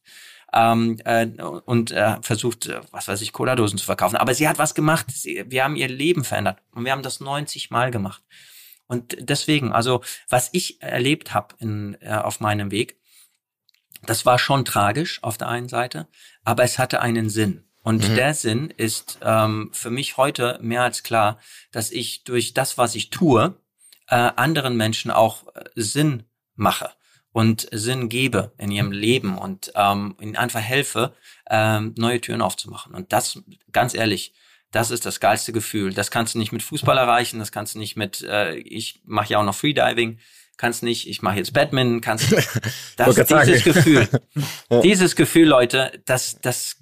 ähm, 0.53 0.99
äh, 1.05 1.27
und 1.65 1.91
äh, 1.91 2.17
versucht, 2.21 2.67
äh, 2.67 2.81
was 2.91 3.07
weiß 3.07 3.21
ich, 3.21 3.33
Cola-Dosen 3.33 3.77
zu 3.77 3.85
verkaufen. 3.85 4.15
Aber 4.15 4.33
sie 4.33 4.47
hat 4.47 4.57
was 4.57 4.75
gemacht. 4.75 5.07
Sie, 5.11 5.45
wir 5.47 5.63
haben 5.63 5.75
ihr 5.75 5.87
Leben 5.87 6.23
verändert 6.23 6.59
und 6.71 6.85
wir 6.85 6.91
haben 6.91 7.03
das 7.03 7.19
90 7.19 7.69
Mal 7.69 7.91
gemacht. 7.91 8.23
Und 8.87 9.15
deswegen, 9.19 9.71
also 9.71 10.01
was 10.29 10.49
ich 10.51 10.81
erlebt 10.81 11.33
habe 11.33 11.55
äh, 12.01 12.13
auf 12.13 12.39
meinem 12.39 12.71
Weg, 12.71 12.97
das 14.03 14.25
war 14.25 14.39
schon 14.39 14.65
tragisch 14.65 15.21
auf 15.23 15.37
der 15.37 15.49
einen 15.49 15.69
Seite, 15.69 16.07
aber 16.43 16.63
es 16.63 16.79
hatte 16.79 17.01
einen 17.01 17.29
Sinn. 17.29 17.65
Und 17.81 18.09
mhm. 18.09 18.15
der 18.15 18.33
Sinn 18.33 18.73
ist 18.75 19.19
ähm, 19.21 19.69
für 19.73 19.89
mich 19.89 20.17
heute 20.17 20.57
mehr 20.61 20.83
als 20.83 21.03
klar, 21.03 21.39
dass 21.71 21.91
ich 21.91 22.23
durch 22.23 22.53
das, 22.53 22.77
was 22.77 22.95
ich 22.95 23.09
tue, 23.09 23.55
äh, 24.07 24.15
anderen 24.15 24.75
Menschen 24.75 25.11
auch 25.11 25.47
äh, 25.55 25.63
Sinn 25.75 26.23
mache 26.55 26.91
und 27.39 27.69
Sinn 27.71 28.09
gebe 28.09 28.51
in 28.57 28.69
ihrem 28.69 28.91
Leben 28.91 29.37
und 29.37 29.71
ähm, 29.73 30.13
ihnen 30.19 30.35
einfach 30.35 30.59
helfe, 30.59 31.13
ähm, 31.49 31.95
neue 31.97 32.19
Türen 32.19 32.41
aufzumachen. 32.41 32.93
Und 32.93 33.13
das, 33.13 33.39
ganz 33.71 33.93
ehrlich, 33.93 34.33
das 34.71 34.91
ist 34.91 35.05
das 35.05 35.21
geilste 35.21 35.53
Gefühl. 35.53 35.93
Das 35.93 36.11
kannst 36.11 36.35
du 36.35 36.37
nicht 36.37 36.51
mit 36.51 36.63
Fußball 36.63 36.97
erreichen, 36.97 37.39
das 37.39 37.53
kannst 37.53 37.75
du 37.75 37.79
nicht 37.79 37.95
mit, 37.95 38.23
äh, 38.23 38.55
ich 38.55 38.99
mache 39.05 39.29
ja 39.29 39.39
auch 39.39 39.45
noch 39.45 39.55
Freediving, 39.55 40.19
kannst 40.57 40.83
nicht, 40.83 41.07
ich 41.07 41.21
mache 41.21 41.37
jetzt 41.37 41.53
Badminton, 41.53 42.01
kannst 42.01 42.29
nicht. 42.35 42.49
Das, 42.97 43.15
dieses. 43.15 43.63
Gefühl, 43.63 44.09
dieses 44.83 45.15
Gefühl, 45.15 45.47
Leute, 45.47 45.93
das, 46.05 46.41
das, 46.41 46.75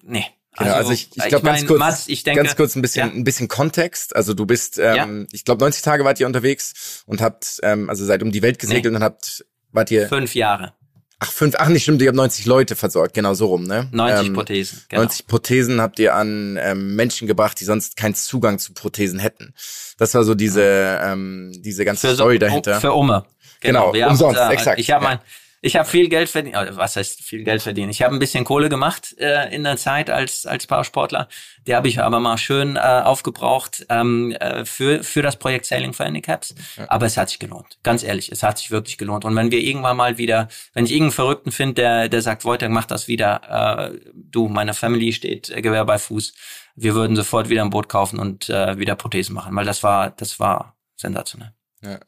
nee. 0.00 0.26
Genau, 0.58 0.74
also, 0.74 0.90
also 0.90 0.92
ich, 0.92 1.08
ich 1.16 1.28
glaube 1.28 1.44
ganz 1.44 1.66
kurz, 1.66 1.78
Mats, 1.80 2.08
ich 2.08 2.22
denke, 2.22 2.44
ganz 2.44 2.54
kurz 2.54 2.76
ein 2.76 2.82
bisschen, 2.82 3.08
ja. 3.08 3.12
ein 3.12 3.24
bisschen 3.24 3.48
Kontext. 3.48 4.14
Also 4.14 4.32
du 4.32 4.46
bist, 4.46 4.78
ähm, 4.78 5.22
ja. 5.22 5.26
ich 5.32 5.44
glaube 5.44 5.60
90 5.64 5.82
Tage 5.82 6.04
wart 6.04 6.20
ihr 6.20 6.26
unterwegs 6.26 7.02
und 7.06 7.20
habt, 7.20 7.58
ähm, 7.64 7.90
also 7.90 8.04
seid 8.04 8.22
um 8.22 8.30
die 8.30 8.42
Welt 8.42 8.60
gesegelt 8.60 8.92
nee. 8.92 8.96
und 8.96 9.02
habt, 9.02 9.44
wart 9.72 9.90
ihr 9.90 10.08
fünf 10.08 10.34
Jahre. 10.34 10.72
Ach, 11.18 11.30
fünf, 11.30 11.54
ach 11.56 11.68
nicht 11.68 11.84
stimmt, 11.84 12.02
ihr 12.02 12.08
habt 12.08 12.16
90 12.16 12.46
Leute 12.46 12.74
versorgt, 12.74 13.14
genau 13.14 13.32
so 13.34 13.46
rum, 13.46 13.62
ne? 13.62 13.88
90 13.92 14.26
ähm, 14.26 14.32
Prothesen, 14.32 14.82
genau. 14.88 15.02
90 15.02 15.26
Prothesen 15.28 15.80
habt 15.80 16.00
ihr 16.00 16.16
an 16.16 16.58
ähm, 16.60 16.96
Menschen 16.96 17.28
gebracht, 17.28 17.60
die 17.60 17.64
sonst 17.64 17.96
keinen 17.96 18.16
Zugang 18.16 18.58
zu 18.58 18.72
Prothesen 18.74 19.20
hätten. 19.20 19.54
Das 19.98 20.14
war 20.14 20.24
so 20.24 20.34
diese, 20.34 20.62
ähm, 21.00 21.52
diese 21.58 21.84
ganze 21.84 22.08
für 22.08 22.14
Story 22.14 22.34
so, 22.34 22.38
dahinter. 22.40 22.80
Für 22.80 22.92
Umme. 22.92 23.24
Genau, 23.60 23.92
genau 23.92 24.10
umsonst, 24.10 24.40
haben, 24.40 24.52
exakt. 24.52 24.80
Ich 24.80 24.90
habe 24.90 25.04
ja. 25.04 25.10
mein, 25.10 25.18
ich 25.64 25.76
habe 25.76 25.88
viel 25.88 26.08
Geld 26.08 26.28
verdient, 26.28 26.56
was 26.72 26.96
heißt 26.96 27.22
viel 27.22 27.44
Geld 27.44 27.62
verdienen? 27.62 27.90
Ich 27.90 28.02
habe 28.02 28.12
ein 28.12 28.18
bisschen 28.18 28.44
Kohle 28.44 28.68
gemacht 28.68 29.14
äh, 29.18 29.54
in 29.54 29.62
der 29.62 29.76
Zeit 29.76 30.10
als 30.10 30.44
als 30.44 30.66
Parasportler. 30.66 31.28
Die 31.68 31.76
habe 31.76 31.86
ich 31.86 32.00
aber 32.00 32.18
mal 32.18 32.36
schön 32.36 32.74
äh, 32.74 32.80
aufgebraucht 32.80 33.86
ähm, 33.88 34.32
äh, 34.32 34.64
für 34.64 35.04
für 35.04 35.22
das 35.22 35.36
Projekt 35.36 35.66
Sailing 35.66 35.92
for 35.92 36.04
Handicaps. 36.04 36.56
Aber 36.88 37.06
es 37.06 37.16
hat 37.16 37.28
sich 37.28 37.38
gelohnt, 37.38 37.78
ganz 37.84 38.02
ehrlich, 38.02 38.32
es 38.32 38.42
hat 38.42 38.58
sich 38.58 38.72
wirklich 38.72 38.98
gelohnt. 38.98 39.24
Und 39.24 39.36
wenn 39.36 39.52
wir 39.52 39.60
irgendwann 39.60 39.96
mal 39.96 40.18
wieder, 40.18 40.48
wenn 40.74 40.84
ich 40.84 40.90
irgendeinen 40.90 41.12
Verrückten 41.12 41.52
finde, 41.52 41.74
der 41.74 42.08
der 42.08 42.22
sagt, 42.22 42.44
Wojtek, 42.44 42.70
mach 42.70 42.86
das 42.86 43.06
wieder, 43.06 43.92
äh, 43.94 44.10
du, 44.14 44.48
meine 44.48 44.74
Family 44.74 45.12
steht 45.12 45.48
äh, 45.48 45.62
Gewehr 45.62 45.84
bei 45.84 45.98
Fuß, 45.98 46.34
wir 46.74 46.96
würden 46.96 47.14
sofort 47.14 47.48
wieder 47.50 47.62
ein 47.62 47.70
Boot 47.70 47.88
kaufen 47.88 48.18
und 48.18 48.48
äh, 48.48 48.78
wieder 48.78 48.96
Prothesen 48.96 49.34
machen, 49.34 49.54
weil 49.54 49.64
das 49.64 49.84
war 49.84 50.10
das 50.10 50.40
war 50.40 50.76
sensationell. 50.96 51.52
Ja. 51.82 52.00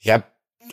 Ja, 0.00 0.22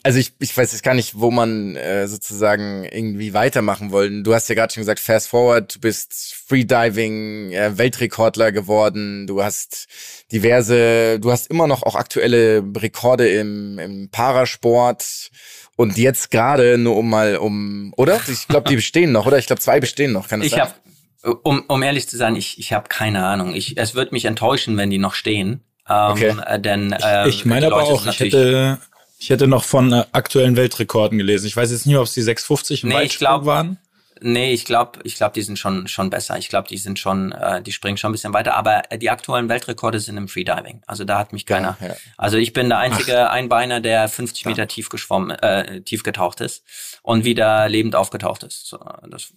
also 0.03 0.19
ich, 0.19 0.33
ich 0.39 0.55
weiß 0.55 0.71
jetzt 0.71 0.83
gar 0.83 0.93
nicht, 0.93 1.19
wo 1.19 1.31
man 1.31 1.75
äh, 1.75 2.07
sozusagen 2.07 2.83
irgendwie 2.83 3.33
weitermachen 3.33 3.91
wollen. 3.91 4.23
Du 4.23 4.33
hast 4.33 4.47
ja 4.49 4.55
gerade 4.55 4.73
schon 4.73 4.81
gesagt, 4.81 4.99
fast 4.99 5.29
forward, 5.29 5.75
du 5.75 5.79
bist 5.79 6.35
Freediving, 6.47 7.51
äh, 7.51 7.77
Weltrekordler 7.77 8.51
geworden, 8.51 9.27
du 9.27 9.43
hast 9.43 9.87
diverse, 10.31 11.19
du 11.19 11.31
hast 11.31 11.47
immer 11.47 11.67
noch 11.67 11.83
auch 11.83 11.95
aktuelle 11.95 12.63
Rekorde 12.77 13.27
im, 13.27 13.79
im 13.79 14.09
Parasport 14.09 15.31
und 15.75 15.97
jetzt 15.97 16.31
gerade 16.31 16.77
nur 16.77 16.95
um 16.95 17.09
mal 17.09 17.37
um, 17.37 17.93
oder? 17.97 18.19
Ich 18.27 18.47
glaube, 18.47 18.69
die 18.69 18.75
bestehen 18.75 19.11
noch, 19.11 19.25
oder? 19.25 19.37
Ich 19.37 19.47
glaube, 19.47 19.61
zwei 19.61 19.79
bestehen 19.79 20.11
noch, 20.11 20.27
kann 20.27 20.41
es 20.41 20.47
ich 20.47 20.53
sein? 20.53 20.61
Hab, 20.61 21.41
um, 21.43 21.63
um 21.67 21.83
ehrlich 21.83 22.07
zu 22.07 22.17
sein, 22.17 22.35
ich, 22.35 22.59
ich 22.59 22.73
habe 22.73 22.87
keine 22.89 23.25
Ahnung. 23.25 23.53
Ich, 23.53 23.77
es 23.77 23.95
wird 23.95 24.11
mich 24.11 24.25
enttäuschen, 24.25 24.77
wenn 24.77 24.89
die 24.89 24.99
noch 24.99 25.13
stehen. 25.13 25.61
Ähm, 25.87 26.11
okay. 26.11 26.35
äh, 26.45 26.59
denn 26.59 26.91
äh, 26.93 27.27
ich, 27.27 27.37
ich 27.37 27.45
meine 27.45 27.67
aber 27.67 27.83
auch, 27.83 28.05
ich 28.05 28.19
hätte 28.19 28.79
ich 29.17 29.29
hätte 29.29 29.47
noch 29.47 29.63
von 29.63 29.91
äh, 29.93 30.05
aktuellen 30.11 30.55
Weltrekorden 30.55 31.17
gelesen. 31.17 31.47
Ich 31.47 31.55
weiß 31.55 31.71
jetzt 31.71 31.85
nicht, 31.85 31.97
ob 31.97 32.05
es 32.05 32.13
die 32.13 32.21
650 32.21 32.83
im 32.83 32.89
nee, 32.89 32.95
Weitsprung 32.95 33.45
waren. 33.45 33.77
Nee, 34.21 34.53
ich 34.53 34.63
glaube, 34.63 34.99
ich 35.03 35.15
glaube, 35.15 35.33
die 35.33 35.41
sind 35.41 35.59
schon 35.59 35.87
schon 35.87 36.09
besser. 36.09 36.37
Ich 36.37 36.47
glaube, 36.47 36.69
die 36.69 36.77
sind 36.77 36.99
schon, 36.99 37.33
äh, 37.33 37.61
die 37.61 37.73
springen 37.73 37.97
schon 37.97 38.09
ein 38.09 38.13
bisschen 38.13 38.33
weiter. 38.33 38.55
Aber 38.55 38.83
äh, 38.89 38.97
die 38.97 39.09
aktuellen 39.09 39.49
Weltrekorde 39.49 39.99
sind 39.99 40.15
im 40.15 40.29
Freediving. 40.29 40.81
Also 40.87 41.03
da 41.03 41.19
hat 41.19 41.33
mich 41.33 41.45
keiner. 41.45 41.77
Ja, 41.81 41.87
ja. 41.87 41.95
Also 42.17 42.37
ich 42.37 42.53
bin 42.53 42.69
der 42.69 42.77
einzige 42.77 43.27
Ach. 43.27 43.33
Einbeiner, 43.33 43.81
der 43.81 44.07
50 44.07 44.45
Meter 44.45 44.63
ja. 44.63 44.65
tief 44.67 44.89
geschwommen, 44.89 45.31
äh, 45.31 45.81
tief 45.81 46.03
getaucht 46.03 46.39
ist 46.39 46.63
und 47.01 47.25
wieder 47.25 47.67
lebend 47.67 47.95
aufgetaucht 47.95 48.43
ist. 48.43 48.67
So, 48.67 48.79
das, 49.09 49.33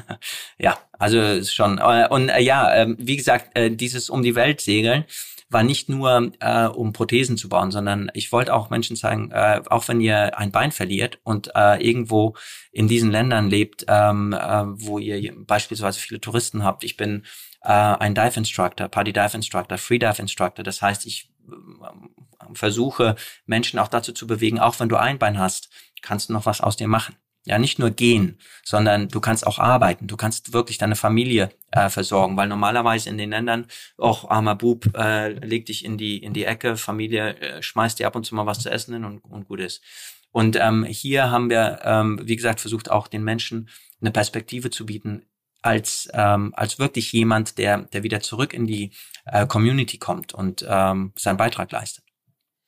ja, 0.58 0.78
also 0.98 1.20
ist 1.20 1.54
schon. 1.54 1.78
Äh, 1.78 2.08
und 2.10 2.28
äh, 2.28 2.40
ja, 2.40 2.74
äh, 2.74 2.94
wie 2.98 3.16
gesagt, 3.16 3.56
äh, 3.56 3.70
dieses 3.70 4.10
um 4.10 4.22
die 4.22 4.34
Welt 4.34 4.60
segeln 4.60 5.04
war 5.50 5.62
nicht 5.62 5.88
nur, 5.88 6.32
äh, 6.40 6.66
um 6.66 6.92
Prothesen 6.92 7.36
zu 7.36 7.48
bauen, 7.48 7.70
sondern 7.70 8.10
ich 8.14 8.32
wollte 8.32 8.54
auch 8.54 8.70
Menschen 8.70 8.96
zeigen, 8.96 9.30
äh, 9.30 9.62
auch 9.68 9.88
wenn 9.88 10.00
ihr 10.00 10.38
ein 10.38 10.52
Bein 10.52 10.72
verliert 10.72 11.20
und 11.24 11.50
äh, 11.54 11.82
irgendwo 11.82 12.36
in 12.70 12.88
diesen 12.88 13.10
Ländern 13.10 13.48
lebt, 13.48 13.84
ähm, 13.88 14.32
äh, 14.32 14.64
wo 14.66 14.98
ihr 14.98 15.34
beispielsweise 15.46 15.98
viele 16.00 16.20
Touristen 16.20 16.64
habt. 16.64 16.84
Ich 16.84 16.96
bin 16.96 17.24
äh, 17.62 17.68
ein 17.70 18.14
Dive 18.14 18.36
Instructor, 18.36 18.88
Party 18.88 19.12
Dive 19.12 19.36
Instructor, 19.36 19.78
Free 19.78 19.98
Dive 19.98 20.20
Instructor. 20.20 20.62
Das 20.62 20.82
heißt, 20.82 21.06
ich 21.06 21.30
äh, 21.48 22.54
versuche 22.54 23.16
Menschen 23.46 23.78
auch 23.78 23.88
dazu 23.88 24.12
zu 24.12 24.26
bewegen, 24.26 24.58
auch 24.58 24.78
wenn 24.80 24.88
du 24.88 24.96
ein 24.96 25.18
Bein 25.18 25.38
hast, 25.38 25.70
kannst 26.02 26.28
du 26.28 26.34
noch 26.34 26.46
was 26.46 26.60
aus 26.60 26.76
dir 26.76 26.88
machen. 26.88 27.16
Ja, 27.48 27.58
nicht 27.58 27.78
nur 27.78 27.90
gehen, 27.90 28.38
sondern 28.62 29.08
du 29.08 29.20
kannst 29.20 29.46
auch 29.46 29.58
arbeiten. 29.58 30.06
Du 30.06 30.18
kannst 30.18 30.52
wirklich 30.52 30.76
deine 30.76 30.96
Familie 30.96 31.48
äh, 31.70 31.88
versorgen, 31.88 32.36
weil 32.36 32.46
normalerweise 32.46 33.08
in 33.08 33.16
den 33.16 33.30
Ländern, 33.30 33.66
auch 33.96 34.28
armer 34.28 34.54
Bub, 34.54 34.94
äh, 34.94 35.30
leg 35.30 35.64
dich 35.64 35.82
in 35.82 35.96
die 35.96 36.18
in 36.18 36.34
die 36.34 36.44
Ecke, 36.44 36.76
Familie 36.76 37.36
äh, 37.36 37.62
schmeißt 37.62 37.98
dir 37.98 38.06
ab 38.06 38.16
und 38.16 38.26
zu 38.26 38.34
mal 38.34 38.44
was 38.44 38.60
zu 38.60 38.70
essen 38.70 38.92
hin 38.92 39.06
und, 39.06 39.20
und 39.20 39.48
gut 39.48 39.60
ist. 39.60 39.82
Und 40.30 40.56
ähm, 40.56 40.84
hier 40.84 41.30
haben 41.30 41.48
wir, 41.48 41.80
ähm, 41.84 42.20
wie 42.22 42.36
gesagt, 42.36 42.60
versucht 42.60 42.90
auch 42.90 43.08
den 43.08 43.24
Menschen 43.24 43.70
eine 44.02 44.10
Perspektive 44.10 44.68
zu 44.68 44.84
bieten, 44.84 45.24
als 45.62 46.06
ähm, 46.12 46.52
als 46.54 46.78
wirklich 46.78 47.12
jemand, 47.12 47.56
der 47.56 47.78
der 47.78 48.02
wieder 48.02 48.20
zurück 48.20 48.52
in 48.52 48.66
die 48.66 48.90
äh, 49.24 49.46
Community 49.46 49.96
kommt 49.96 50.34
und 50.34 50.66
ähm, 50.68 51.12
seinen 51.16 51.38
Beitrag 51.38 51.72
leistet. 51.72 52.04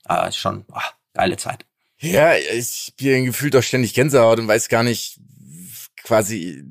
Ah, 0.07 0.27
ist 0.27 0.39
schon 0.39 0.65
ach, 0.73 0.95
geile 1.13 1.37
Zeit. 1.37 1.70
Ja, 2.01 2.35
ich 2.35 2.95
bin 2.97 3.27
gefühlt 3.27 3.55
auch 3.57 3.63
ständig 3.63 3.95
Gänsehaut 3.95 4.39
und 4.39 4.49
weiß 4.49 4.69
gar 4.69 4.83
nicht 4.83 5.21
quasi, 6.03 6.65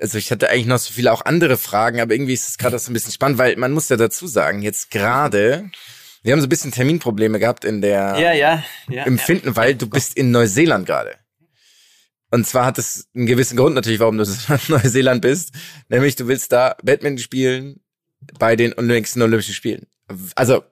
also 0.00 0.18
ich 0.18 0.30
hatte 0.30 0.50
eigentlich 0.50 0.66
noch 0.66 0.78
so 0.78 0.92
viele 0.92 1.12
auch 1.12 1.24
andere 1.24 1.56
Fragen, 1.56 2.00
aber 2.00 2.12
irgendwie 2.12 2.34
ist 2.34 2.48
es 2.48 2.58
gerade 2.58 2.78
so 2.78 2.90
ein 2.90 2.94
bisschen 2.94 3.12
spannend, 3.12 3.38
weil 3.38 3.56
man 3.56 3.72
muss 3.72 3.88
ja 3.88 3.96
dazu 3.96 4.26
sagen, 4.26 4.60
jetzt 4.60 4.90
gerade, 4.90 5.70
wir 6.22 6.32
haben 6.32 6.40
so 6.40 6.46
ein 6.46 6.50
bisschen 6.50 6.72
Terminprobleme 6.72 7.38
gehabt 7.38 7.64
in 7.64 7.80
der 7.80 8.18
ja, 8.18 8.32
ja, 8.32 8.64
ja, 8.88 9.04
Empfinden, 9.04 9.48
ja. 9.48 9.56
weil 9.56 9.74
du 9.74 9.88
bist 9.88 10.14
in 10.16 10.30
Neuseeland 10.30 10.84
gerade. 10.86 11.16
Und 12.30 12.46
zwar 12.46 12.66
hat 12.66 12.78
es 12.78 13.08
einen 13.14 13.26
gewissen 13.26 13.56
Grund 13.56 13.74
natürlich, 13.74 14.00
warum 14.00 14.18
du 14.18 14.24
in 14.48 14.58
Neuseeland 14.68 15.22
bist. 15.22 15.52
Nämlich, 15.88 16.16
du 16.16 16.28
willst 16.28 16.52
da 16.52 16.76
Badminton 16.82 17.18
spielen 17.18 17.80
bei 18.38 18.56
den 18.56 18.74
nächsten 18.78 19.22
Olympischen 19.22 19.54
Spielen. 19.54 19.86
Also, 20.34 20.62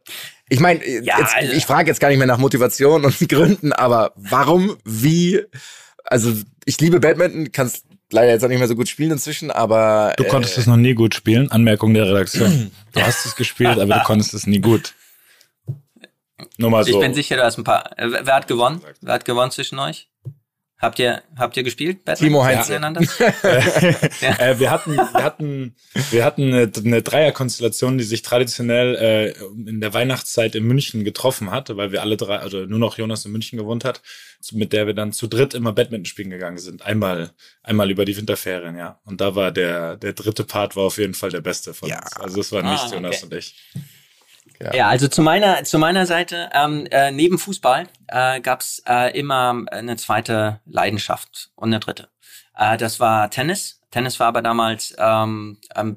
ich 0.49 0.61
meine, 0.61 0.87
ja, 1.03 1.17
also. 1.17 1.53
ich 1.53 1.67
frage 1.67 1.89
jetzt 1.89 2.01
gar 2.01 2.09
nicht 2.09 2.19
mehr 2.19 2.27
nach 2.27 2.39
Motivation 2.39 3.05
und 3.05 3.19
Gründen, 3.29 3.73
aber 3.73 4.13
warum, 4.17 4.77
wie? 4.85 5.43
Also, 6.05 6.33
ich 6.65 6.81
liebe 6.81 7.01
Badminton, 7.01 7.53
kannst 7.53 7.85
leider 8.11 8.33
jetzt 8.33 8.45
auch 8.45 8.49
nicht 8.49 8.59
mehr 8.59 8.69
so 8.69 8.77
gut 8.77 8.89
spielen 8.89 9.13
inzwischen, 9.13 9.51
aber. 9.51 10.15
Du 10.17 10.25
konntest 10.25 10.57
äh, 10.57 10.61
es 10.61 10.67
noch 10.67 10.77
nie 10.77 10.95
gut 10.95 11.15
spielen. 11.15 11.51
Anmerkung 11.51 11.95
der 11.95 12.07
Redaktion. 12.07 12.71
Du 12.93 13.03
hast 13.03 13.27
es 13.27 13.37
gespielt, 13.37 13.79
aber 13.79 13.95
du 13.95 14.03
konntest 14.03 14.35
es 14.35 14.47
nie 14.47 14.61
gut. 14.61 14.95
Nur 16.57 16.71
mal 16.71 16.83
so. 16.83 16.91
Ich 16.91 16.99
bin 16.99 17.15
sicher, 17.15 17.37
du 17.37 17.45
hast 17.45 17.59
ein 17.59 17.65
paar. 17.65 17.97
Äh, 17.99 18.11
wer 18.25 18.35
hat 18.35 18.49
gewonnen? 18.49 18.81
Wer 19.01 19.15
hat 19.15 19.25
gewonnen 19.25 19.51
zwischen 19.51 19.79
euch? 19.79 20.09
Habt 20.81 21.01
ihr, 21.01 21.23
habt 21.37 21.57
ihr 21.57 21.65
gespielt? 21.65 22.05
Batman? 22.05 22.29
Timo 22.29 22.45
Heinz. 22.45 22.69
Ja. 24.21 24.39
äh, 24.39 24.61
wir 24.61 24.71
hatten, 24.71 24.97
wir 24.97 25.25
hatten, 25.25 25.75
wir 26.11 26.25
hatten 26.25 26.55
eine, 26.55 26.71
eine 26.77 27.03
Dreierkonstellation, 27.03 27.99
die 27.99 28.05
sich 28.05 28.23
traditionell 28.23 28.95
äh, 28.95 29.31
in 29.69 29.81
der 29.81 29.93
Weihnachtszeit 29.93 30.55
in 30.55 30.65
München 30.65 31.03
getroffen 31.03 31.51
hat, 31.51 31.77
weil 31.77 31.91
wir 31.91 32.03
alle 32.03 32.17
drei, 32.17 32.39
also 32.39 32.65
nur 32.65 32.79
noch 32.79 32.97
Jonas 32.97 33.25
in 33.25 33.33
München 33.33 33.59
gewohnt 33.59 33.85
hat, 33.85 34.03
mit 34.53 34.73
der 34.73 34.87
wir 34.87 34.95
dann 34.95 35.13
zu 35.13 35.27
dritt 35.27 35.55
immer 35.55 35.73
Badminton 35.73 36.05
spielen 36.05 36.31
gegangen 36.31 36.59
sind. 36.59 36.83
Einmal, 36.83 37.33
einmal 37.63 37.91
über 37.91 38.05
die 38.05 38.17
Winterferien, 38.17 38.77
ja. 38.77 39.01
Und 39.05 39.21
da 39.21 39.35
war 39.35 39.51
der, 39.51 39.97
der 39.97 40.13
dritte 40.13 40.45
Part 40.45 40.77
war 40.77 40.85
auf 40.85 40.99
jeden 40.99 41.15
Fall 41.15 41.31
der 41.31 41.41
beste 41.41 41.75
von 41.75 41.89
ja. 41.89 42.01
uns. 42.01 42.17
Also 42.17 42.41
es 42.41 42.53
ah, 42.53 42.63
nicht 42.63 42.93
Jonas 42.93 43.17
okay. 43.17 43.25
und 43.25 43.35
ich. 43.35 43.57
Ja. 44.61 44.89
also 44.89 45.09
zu 45.09 45.23
meiner 45.23 45.65
zu 45.65 45.79
meiner 45.79 46.07
Seite 46.07 46.51
ähm, 46.53 46.87
äh, 46.91 47.11
neben 47.11 47.39
Fußball 47.39 47.87
äh, 48.09 48.41
gab 48.41 48.61
es 48.61 48.83
äh, 48.89 49.17
immer 49.19 49.65
eine 49.71 49.97
zweite 49.97 50.61
Leidenschaft 50.67 51.51
und 51.55 51.69
eine 51.69 51.81
dritte. 51.81 52.09
Äh, 52.57 52.77
das 52.77 53.01
war 53.01 53.31
Tennis. 53.31 53.81
Tennis 53.91 54.21
war 54.21 54.27
aber 54.27 54.43
damals 54.43 54.95
ähm, 54.99 55.59
ähm, 55.75 55.97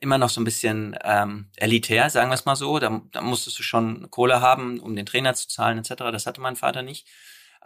immer 0.00 0.18
noch 0.18 0.28
so 0.28 0.40
ein 0.40 0.44
bisschen 0.44 0.96
ähm, 1.02 1.50
elitär, 1.56 2.10
sagen 2.10 2.30
wir 2.30 2.34
es 2.34 2.44
mal 2.44 2.54
so. 2.54 2.78
Da, 2.78 3.00
da 3.10 3.22
musstest 3.22 3.58
du 3.58 3.64
schon 3.64 4.08
Kohle 4.10 4.40
haben, 4.40 4.78
um 4.78 4.94
den 4.94 5.06
Trainer 5.06 5.34
zu 5.34 5.48
zahlen 5.48 5.78
etc. 5.78 5.94
Das 6.12 6.26
hatte 6.26 6.40
mein 6.40 6.54
Vater 6.54 6.82
nicht. 6.82 7.08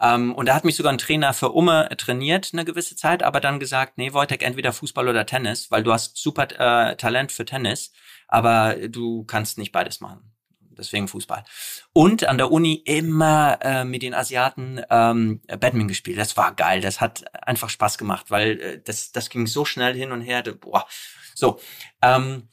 Ähm, 0.00 0.34
und 0.34 0.46
da 0.46 0.54
hat 0.54 0.64
mich 0.64 0.76
sogar 0.76 0.92
ein 0.92 0.98
Trainer 0.98 1.34
für 1.34 1.52
Umme 1.52 1.88
trainiert 1.98 2.50
eine 2.52 2.64
gewisse 2.64 2.96
Zeit, 2.96 3.22
aber 3.22 3.40
dann 3.40 3.60
gesagt, 3.60 3.98
nee, 3.98 4.14
Wojtek, 4.14 4.42
entweder 4.42 4.72
Fußball 4.72 5.08
oder 5.08 5.26
Tennis, 5.26 5.70
weil 5.70 5.82
du 5.82 5.92
hast 5.92 6.16
super 6.16 6.44
äh, 6.44 6.96
Talent 6.96 7.30
für 7.30 7.44
Tennis 7.44 7.92
aber 8.32 8.88
du 8.88 9.24
kannst 9.24 9.58
nicht 9.58 9.72
beides 9.72 10.00
machen. 10.00 10.32
Deswegen 10.70 11.06
Fußball. 11.06 11.44
Und 11.92 12.24
an 12.26 12.38
der 12.38 12.50
Uni 12.50 12.82
immer 12.86 13.58
äh, 13.60 13.84
mit 13.84 14.02
den 14.02 14.14
Asiaten 14.14 14.80
ähm, 14.88 15.42
Badminton 15.46 15.88
gespielt. 15.88 16.18
Das 16.18 16.36
war 16.38 16.54
geil. 16.54 16.80
Das 16.80 17.02
hat 17.02 17.24
einfach 17.46 17.68
Spaß 17.68 17.98
gemacht, 17.98 18.30
weil 18.30 18.60
äh, 18.60 18.80
das, 18.82 19.12
das 19.12 19.28
ging 19.28 19.46
so 19.46 19.66
schnell 19.66 19.94
hin 19.94 20.12
und 20.12 20.22
her. 20.22 20.42
Boah. 20.42 20.86
So. 21.34 21.60
Ähm, 22.00 22.48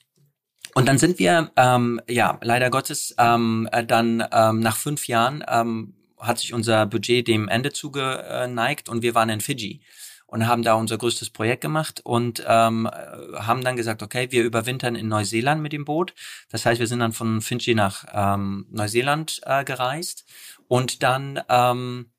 und 0.75 0.85
dann 0.85 0.97
sind 0.97 1.17
wir, 1.17 1.51
ähm, 1.55 2.01
ja, 2.09 2.37
leider 2.41 2.69
Gottes, 2.69 3.15
ähm, 3.17 3.69
äh, 3.71 3.85
dann 3.85 4.23
ähm, 4.33 4.59
nach 4.59 4.75
fünf 4.75 5.07
Jahren 5.07 5.43
ähm, 5.47 5.95
hat 6.19 6.39
sich 6.39 6.53
unser 6.53 6.85
Budget 6.87 7.25
dem 7.25 7.47
Ende 7.47 7.71
zugeneigt 7.71 8.89
und 8.89 9.01
wir 9.01 9.15
waren 9.15 9.29
in 9.29 9.39
Fiji 9.39 9.81
und 10.29 10.47
haben 10.47 10.63
da 10.63 10.75
unser 10.75 10.97
größtes 10.97 11.31
Projekt 11.31 11.61
gemacht 11.61 12.01
und 12.03 12.43
ähm, 12.47 12.87
haben 12.87 13.63
dann 13.63 13.75
gesagt, 13.75 14.03
okay, 14.03 14.27
wir 14.31 14.43
überwintern 14.43 14.95
in 14.95 15.07
Neuseeland 15.07 15.61
mit 15.61 15.73
dem 15.73 15.85
Boot. 15.85 16.13
Das 16.49 16.65
heißt, 16.65 16.79
wir 16.79 16.87
sind 16.87 16.99
dann 16.99 17.13
von 17.13 17.41
Fidschi 17.41 17.73
nach 17.73 18.05
ähm, 18.13 18.67
Neuseeland 18.69 19.41
äh, 19.45 19.63
gereist 19.63 20.25
und 20.67 21.01
dann 21.03 21.41
ähm, 21.49 22.11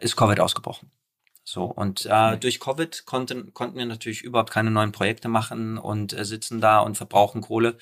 ist 0.00 0.16
Covid 0.16 0.40
ausgebrochen. 0.40 0.90
So, 1.44 1.64
und 1.64 2.06
äh, 2.10 2.32
mhm. 2.32 2.40
durch 2.40 2.60
Covid 2.60 3.04
konnten, 3.06 3.54
konnten 3.54 3.78
wir 3.78 3.86
natürlich 3.86 4.22
überhaupt 4.22 4.50
keine 4.50 4.70
neuen 4.70 4.92
Projekte 4.92 5.28
machen 5.28 5.78
und 5.78 6.12
äh, 6.12 6.24
sitzen 6.24 6.60
da 6.60 6.80
und 6.80 6.96
verbrauchen 6.96 7.42
Kohle. 7.42 7.76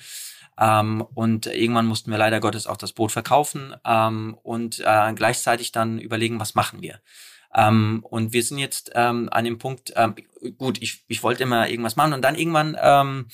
Ähm, 0.57 1.01
und 1.13 1.47
irgendwann 1.47 1.85
mussten 1.85 2.11
wir 2.11 2.17
leider 2.17 2.39
Gottes 2.39 2.67
auch 2.67 2.77
das 2.77 2.93
Boot 2.93 3.11
verkaufen 3.11 3.75
ähm, 3.85 4.37
und 4.41 4.79
äh, 4.79 5.13
gleichzeitig 5.13 5.71
dann 5.71 5.99
überlegen, 5.99 6.39
was 6.39 6.55
machen 6.55 6.81
wir. 6.81 6.99
Ähm, 7.55 8.05
und 8.09 8.33
wir 8.33 8.43
sind 8.43 8.57
jetzt 8.57 8.91
ähm, 8.95 9.29
an 9.31 9.45
dem 9.45 9.57
Punkt, 9.57 9.93
ähm, 9.95 10.15
gut, 10.57 10.81
ich, 10.81 11.03
ich 11.07 11.23
wollte 11.23 11.43
immer 11.43 11.69
irgendwas 11.69 11.95
machen 11.95 12.13
und 12.13 12.21
dann 12.21 12.35
irgendwann 12.35 12.77
ähm, 12.81 13.27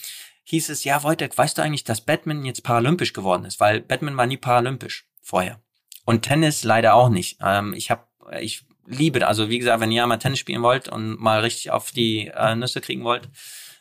hieß 0.43 0.69
es, 0.69 0.83
ja, 0.83 1.03
Wojtek, 1.03 1.37
weißt 1.37 1.57
du 1.57 1.61
eigentlich, 1.61 1.83
dass 1.83 2.01
Batman 2.01 2.45
jetzt 2.45 2.63
paralympisch 2.63 3.13
geworden 3.13 3.45
ist? 3.45 3.59
Weil 3.59 3.81
Batman 3.81 4.17
war 4.17 4.25
nie 4.25 4.37
paralympisch 4.37 5.05
vorher. 5.21 5.59
Und 6.05 6.23
Tennis 6.23 6.63
leider 6.63 6.95
auch 6.95 7.09
nicht. 7.09 7.39
Ähm, 7.41 7.73
ich 7.73 7.89
habe, 7.89 8.03
ich 8.39 8.65
liebe, 8.85 9.25
also 9.25 9.49
wie 9.49 9.59
gesagt, 9.59 9.79
wenn 9.79 9.91
ihr 9.91 10.05
mal 10.05 10.17
Tennis 10.17 10.39
spielen 10.39 10.61
wollt 10.61 10.89
und 10.89 11.19
mal 11.19 11.39
richtig 11.39 11.71
auf 11.71 11.91
die 11.91 12.27
äh, 12.27 12.55
Nüsse 12.55 12.81
kriegen 12.81 13.03
wollt. 13.03 13.25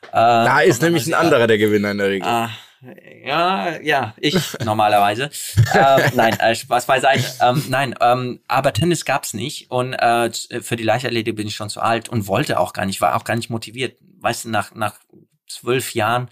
Äh, 0.08 0.12
da 0.12 0.60
ist 0.60 0.82
nämlich 0.82 1.06
ein 1.06 1.14
anderer 1.14 1.46
der 1.46 1.58
Gewinner 1.58 1.90
in 1.90 1.98
der 1.98 2.08
Regel. 2.08 2.28
Äh, 2.28 2.48
ja, 3.24 3.80
ja, 3.80 4.14
ich 4.18 4.36
normalerweise. 4.64 5.30
äh, 5.72 6.10
nein, 6.14 6.38
äh, 6.40 6.54
Spaß 6.54 6.86
beiseite. 6.86 7.24
Ähm, 7.40 7.64
nein, 7.68 7.94
ähm, 8.00 8.40
aber 8.48 8.72
Tennis 8.72 9.04
gab's 9.04 9.34
nicht 9.34 9.70
und 9.70 9.92
äh, 9.94 10.30
für 10.32 10.76
die 10.76 10.82
Leichtathletik 10.82 11.36
bin 11.36 11.46
ich 11.46 11.54
schon 11.54 11.70
zu 11.70 11.80
alt 11.80 12.08
und 12.08 12.26
wollte 12.26 12.58
auch 12.58 12.72
gar 12.72 12.86
nicht, 12.86 13.00
war 13.00 13.16
auch 13.16 13.24
gar 13.24 13.36
nicht 13.36 13.50
motiviert. 13.50 13.98
Weißt 14.20 14.44
du, 14.44 14.50
nach 14.50 14.74
nach 14.74 14.96
zwölf 15.48 15.94
Jahren 15.94 16.30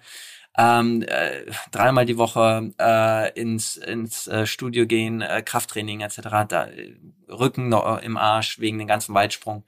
ähm, 0.58 1.02
äh, 1.02 1.46
dreimal 1.70 2.06
die 2.06 2.18
Woche 2.18 2.72
äh, 2.78 3.32
ins 3.40 3.76
ins 3.76 4.26
äh, 4.26 4.46
Studio 4.46 4.86
gehen, 4.86 5.20
äh, 5.20 5.42
Krafttraining 5.42 6.00
etc. 6.00 6.20
Da 6.48 6.64
äh, 6.66 6.96
Rücken 7.28 7.68
noch 7.68 8.02
im 8.02 8.16
Arsch 8.16 8.58
wegen 8.58 8.78
den 8.78 8.88
ganzen 8.88 9.14
Weitsprung. 9.14 9.64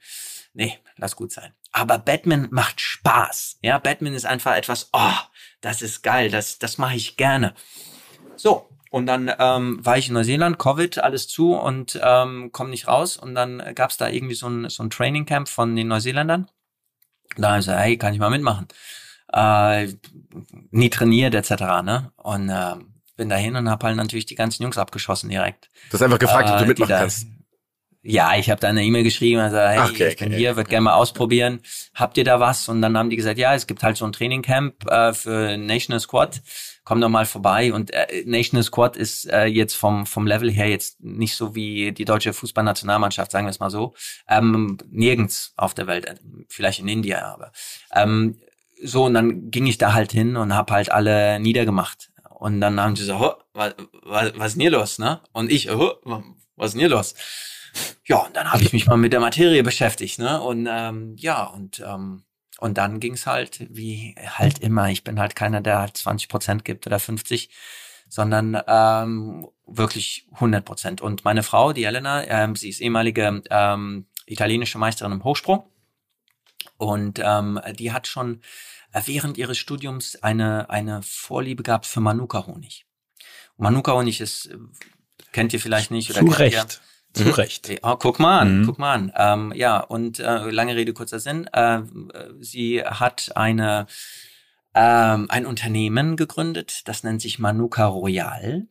Nee, 0.53 0.77
lass 0.97 1.15
gut 1.15 1.31
sein. 1.31 1.53
Aber 1.71 1.97
Batman 1.97 2.47
macht 2.51 2.79
Spaß. 2.79 3.57
Ja, 3.61 3.79
Batman 3.79 4.13
ist 4.13 4.25
einfach 4.25 4.55
etwas. 4.55 4.89
Oh, 4.93 5.11
das 5.61 5.81
ist 5.81 6.03
geil, 6.03 6.29
das, 6.29 6.59
das 6.59 6.77
mache 6.77 6.95
ich 6.95 7.17
gerne. 7.17 7.55
So, 8.35 8.69
und 8.93 9.07
dann 9.07 9.31
ähm, 9.39 9.83
war 9.83 9.97
ich 9.97 10.09
in 10.09 10.13
Neuseeland, 10.13 10.59
Covid, 10.59 10.99
alles 10.99 11.27
zu 11.27 11.55
und 11.55 11.99
ähm, 12.03 12.49
komm 12.51 12.69
nicht 12.69 12.87
raus. 12.87 13.17
Und 13.17 13.33
dann 13.33 13.73
gab's 13.73 13.97
da 13.97 14.07
irgendwie 14.07 14.35
so 14.35 14.47
ein, 14.47 14.69
so 14.69 14.83
ein 14.83 14.91
Training 14.91 15.25
Camp 15.25 15.49
von 15.49 15.75
den 15.75 15.87
Neuseeländern. 15.87 16.47
Da 17.35 17.49
habe 17.49 17.59
ich 17.59 17.65
gesagt, 17.65 17.81
hey, 17.81 17.97
kann 17.97 18.13
ich 18.13 18.19
mal 18.19 18.29
mitmachen? 18.29 18.67
Äh, 19.33 19.87
nie 20.69 20.91
trainiert, 20.91 21.33
etc. 21.33 21.81
Ne? 21.83 22.11
Und 22.17 22.49
äh, 22.49 22.75
bin 23.17 23.29
dahin 23.29 23.55
und 23.55 23.67
hab 23.67 23.83
halt 23.83 23.95
natürlich 23.95 24.27
die 24.27 24.35
ganzen 24.35 24.61
Jungs 24.61 24.77
abgeschossen 24.77 25.29
direkt. 25.29 25.71
Du 25.89 25.93
hast 25.95 26.03
einfach 26.03 26.19
gefragt, 26.19 26.49
äh, 26.49 26.51
ob 26.51 26.57
du 26.59 26.65
äh, 26.65 26.67
mitmachen 26.67 26.95
kannst. 26.95 27.27
Ja, 28.05 28.35
ich 28.35 28.49
habe 28.49 28.59
da 28.59 28.67
eine 28.67 28.83
E-Mail 28.83 29.03
geschrieben, 29.03 29.39
also 29.39 29.57
hey, 29.57 29.79
okay, 29.79 30.09
ich 30.09 30.17
bin 30.17 30.27
okay. 30.27 30.37
hier, 30.37 30.57
würde 30.57 30.69
gerne 30.69 30.83
mal 30.83 30.93
ausprobieren. 30.95 31.61
Habt 31.95 32.17
ihr 32.17 32.25
da 32.25 32.41
was? 32.41 32.67
Und 32.67 32.81
dann 32.81 32.97
haben 32.97 33.09
die 33.09 33.15
gesagt, 33.15 33.39
ja, 33.39 33.55
es 33.55 33.65
gibt 33.65 33.81
halt 33.81 33.95
so 33.95 34.03
ein 34.03 34.11
Trainingcamp 34.11 34.85
äh, 34.91 35.13
für 35.13 35.55
National 35.57 36.01
Squad. 36.01 36.41
Komm 36.83 36.99
doch 36.99 37.07
mal 37.07 37.25
vorbei. 37.25 37.71
Und 37.71 37.91
äh, 37.91 38.23
National 38.25 38.63
Squad 38.63 38.97
ist 38.97 39.31
äh, 39.31 39.45
jetzt 39.45 39.75
vom 39.75 40.05
vom 40.05 40.27
Level 40.27 40.51
her 40.51 40.67
jetzt 40.67 41.01
nicht 41.01 41.37
so 41.37 41.55
wie 41.55 41.93
die 41.93 42.03
deutsche 42.03 42.33
Fußballnationalmannschaft, 42.33 43.31
sagen 43.31 43.45
wir 43.45 43.51
es 43.51 43.61
mal 43.61 43.69
so. 43.69 43.93
Ähm, 44.27 44.77
nirgends 44.91 45.53
auf 45.55 45.73
der 45.73 45.87
Welt, 45.87 46.05
äh, 46.05 46.15
vielleicht 46.49 46.81
in 46.81 46.89
India, 46.89 47.25
aber 47.33 47.53
ähm, 47.95 48.37
so. 48.81 49.05
Und 49.05 49.13
dann 49.13 49.49
ging 49.49 49.65
ich 49.65 49.77
da 49.77 49.93
halt 49.93 50.11
hin 50.11 50.35
und 50.35 50.53
habe 50.53 50.73
halt 50.73 50.91
alle 50.91 51.39
niedergemacht. 51.39 52.09
Und 52.37 52.59
dann 52.59 52.81
haben 52.81 52.97
sie 52.97 53.05
so, 53.05 53.35
was, 53.53 53.75
was, 54.01 54.33
was 54.35 54.47
ist 54.47 54.53
denn 54.55 54.61
hier 54.61 54.71
los, 54.71 54.99
ne? 54.99 55.21
Und 55.31 55.49
ich, 55.49 55.69
was 55.69 56.67
ist 56.67 56.73
denn 56.73 56.79
hier 56.81 56.89
los? 56.89 57.15
Ja, 58.05 58.17
und 58.17 58.35
dann 58.35 58.51
habe 58.51 58.63
ich 58.63 58.73
mich 58.73 58.85
mal 58.85 58.97
mit 58.97 59.13
der 59.13 59.19
Materie 59.19 59.63
beschäftigt, 59.63 60.19
ne? 60.19 60.41
Und 60.41 60.67
ähm, 60.69 61.15
ja, 61.17 61.43
und 61.43 61.79
ähm, 61.79 62.23
und 62.59 62.77
dann 62.77 62.99
ging's 62.99 63.25
halt 63.25 63.65
wie 63.69 64.15
halt 64.25 64.59
immer. 64.59 64.89
Ich 64.89 65.03
bin 65.03 65.19
halt 65.19 65.35
keiner, 65.35 65.61
der 65.61 65.79
halt 65.79 65.97
20 65.97 66.29
Prozent 66.29 66.65
gibt 66.65 66.85
oder 66.87 66.99
50, 66.99 67.49
sondern 68.07 68.61
ähm, 68.67 69.47
wirklich 69.65 70.27
100 70.33 70.63
Prozent. 70.63 71.01
Und 71.01 71.25
meine 71.25 71.43
Frau, 71.43 71.73
die 71.73 71.83
Elena, 71.83 72.23
ähm, 72.25 72.55
sie 72.55 72.69
ist 72.69 72.79
ehemalige 72.79 73.41
ähm, 73.49 74.05
italienische 74.25 74.77
Meisterin 74.77 75.13
im 75.13 75.23
Hochsprung 75.23 75.63
und 76.77 77.19
ähm, 77.23 77.59
die 77.77 77.91
hat 77.91 78.07
schon 78.07 78.41
während 78.93 79.37
ihres 79.37 79.57
Studiums 79.57 80.21
eine 80.21 80.69
eine 80.69 81.01
Vorliebe 81.03 81.63
gehabt 81.63 81.85
für 81.85 81.99
Manuka-Honig. 81.99 82.85
Manuka-Honig 83.57 84.21
ist 84.21 84.51
kennt 85.31 85.53
ihr 85.53 85.59
vielleicht 85.59 85.91
nicht 85.91 86.11
oder 86.11 86.19
Zu 86.19 86.27
Recht. 86.27 86.55
Ihr, 86.55 86.92
zu 87.13 87.25
mhm. 87.25 87.31
Recht. 87.31 87.69
Oh, 87.83 87.95
guck 87.95 88.19
mal 88.19 88.39
an, 88.39 88.61
mhm. 88.61 88.65
guck 88.65 88.79
mal 88.79 88.93
an. 88.93 89.11
Ähm, 89.15 89.53
ja, 89.55 89.79
und 89.79 90.19
äh, 90.19 90.49
lange 90.49 90.75
Rede, 90.75 90.93
kurzer 90.93 91.19
Sinn. 91.19 91.47
Äh, 91.53 91.81
sie 92.39 92.83
hat 92.83 93.31
eine 93.35 93.87
ähm, 94.73 95.27
ein 95.29 95.45
Unternehmen 95.45 96.15
gegründet, 96.17 96.87
das 96.87 97.03
nennt 97.03 97.21
sich 97.21 97.39
Manuka 97.39 97.85
Royal 97.85 98.67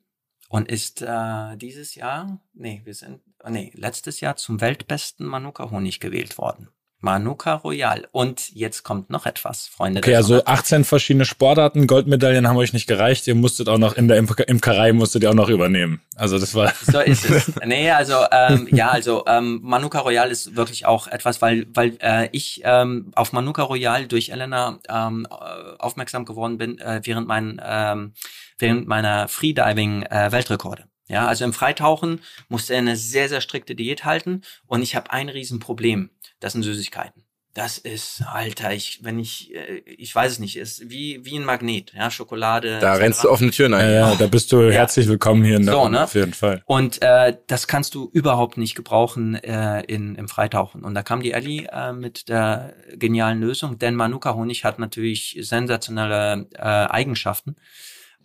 und 0.49 0.69
ist 0.69 1.03
äh, 1.03 1.57
dieses 1.57 1.95
Jahr, 1.95 2.41
nee, 2.55 2.83
wir 2.85 2.95
sind, 2.95 3.21
nee, 3.49 3.71
letztes 3.75 4.21
Jahr 4.21 4.37
zum 4.37 4.61
weltbesten 4.61 5.27
Manuka 5.27 5.71
Honig 5.71 6.01
gewählt 6.01 6.39
worden. 6.39 6.69
Manuka 7.03 7.55
Royal. 7.55 8.07
Und 8.13 8.55
jetzt 8.55 8.85
kommt 8.85 9.11
noch 9.11 9.27
etwas, 9.27 9.67
Freunde. 9.67 9.99
Okay, 9.99 10.15
also 10.15 10.45
18 10.45 10.85
verschiedene 10.85 11.25
Sportarten, 11.25 11.87
Goldmedaillen 11.87 12.49
haben 12.49 12.57
euch 12.57 12.73
nicht 12.73 12.87
gereicht. 12.87 13.27
Ihr 13.27 13.35
musstet 13.35 13.69
auch 13.69 13.77
noch 13.77 13.95
in 13.95 14.09
der 14.09 14.17
Imkerei 14.17 14.93
musstet 14.93 15.25
ihr 15.25 15.31
auch 15.31 15.35
noch 15.35 15.49
übernehmen. 15.49 16.01
Also 16.17 16.39
das 16.39 16.55
war. 16.55 16.73
So 16.91 17.01
ist 17.01 17.29
es. 17.29 17.53
nee, 17.67 17.91
also 17.91 18.15
ähm, 18.31 18.69
ja, 18.71 18.91
also 18.91 19.25
ähm, 19.27 19.61
Manuka 19.63 19.99
Royal 19.99 20.31
ist 20.31 20.57
wirklich 20.57 20.87
auch 20.87 21.09
etwas, 21.09 21.43
weil 21.43 21.67
weil 21.75 21.97
äh, 22.01 22.29
ich 22.33 22.63
ähm, 22.65 23.11
auf 23.17 23.33
Manuka 23.33 23.63
Royal 23.63 24.07
durch 24.07 24.29
Elena 24.31 24.79
ähm, 24.89 25.27
äh, 25.29 25.35
aufmerksam 25.79 26.25
geworden 26.25 26.57
bin 26.57 26.79
äh, 26.79 27.01
während 27.03 27.27
mein 27.27 27.61
ähm, 27.65 28.13
während 28.59 28.87
meiner 28.87 29.27
Freediving 29.27 30.05
äh, 30.05 30.31
Weltrekorde. 30.31 30.85
Ja, 31.09 31.27
also 31.27 31.45
im 31.45 31.53
Freitauchen 31.53 32.21
musste 32.49 32.75
er 32.75 32.79
eine 32.79 32.97
sehr, 32.97 33.29
sehr 33.29 33.41
strikte 33.41 33.75
Diät 33.75 34.05
halten 34.05 34.43
und 34.67 34.83
ich 34.83 34.95
habe 34.97 35.11
ein 35.11 35.29
Riesenproblem. 35.29 36.11
Das 36.43 36.55
sind 36.55 36.65
Süßigkeiten. 36.65 37.23
Das 37.55 37.77
ist, 37.77 38.23
Alter, 38.27 38.73
ich, 38.73 39.01
wenn 39.03 39.19
ich, 39.19 39.55
äh, 39.55 39.83
ich 39.85 40.15
weiß 40.15 40.33
es 40.33 40.39
nicht, 40.39 40.57
ist 40.57 40.89
wie, 40.91 41.25
wie 41.25 41.39
ein 41.39 41.45
Magnet, 41.45 41.93
ja, 41.93 42.11
Schokolade. 42.11 42.79
Da 42.81 42.95
rennst 42.95 43.23
du 43.23 43.31
offene 43.31 43.51
Türen 43.51 43.75
ein. 43.75 43.85
Ja, 43.85 43.93
ja, 43.93 44.15
da 44.15 44.27
bist 44.27 44.51
du 44.53 44.73
herzlich 44.73 45.07
willkommen 45.07 45.45
hier 45.45 45.57
in 45.57 45.67
der 45.67 45.75
so, 45.75 45.89
ne? 45.89 46.03
auf 46.03 46.15
jeden 46.15 46.33
Fall. 46.33 46.63
Und 46.65 47.01
äh, 47.03 47.37
das 47.47 47.69
kannst 47.69 47.95
du 47.95 48.11
überhaupt 48.13 48.57
nicht 48.57 48.75
gebrauchen 48.75 49.35
äh, 49.35 49.83
in, 49.83 50.17
im 50.17 50.29
Freitauchen. 50.29 50.83
Und 50.83 50.95
da 50.95 51.03
kam 51.03 51.23
die 51.23 51.33
Ellie 51.33 51.69
äh, 51.71 51.93
mit 51.93 52.29
der 52.31 52.75
genialen 52.95 53.41
Lösung, 53.41 53.79
denn 53.79 53.95
Manuka-Honig 53.95 54.65
hat 54.65 54.79
natürlich 54.79 55.39
sensationelle 55.43 56.49
äh, 56.55 56.63
Eigenschaften. 56.63 57.57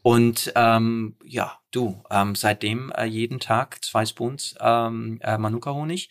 Und 0.01 0.53
ähm, 0.55 1.17
ja, 1.25 1.59
du, 1.71 2.01
ähm, 2.09 2.33
seitdem 2.33 2.93
äh, 2.97 3.03
jeden 3.03 3.41
Tag 3.41 3.83
zwei 3.83 4.05
Spoons 4.05 4.55
ähm, 4.61 5.19
äh, 5.21 5.37
Manuka-Honig. 5.37 6.09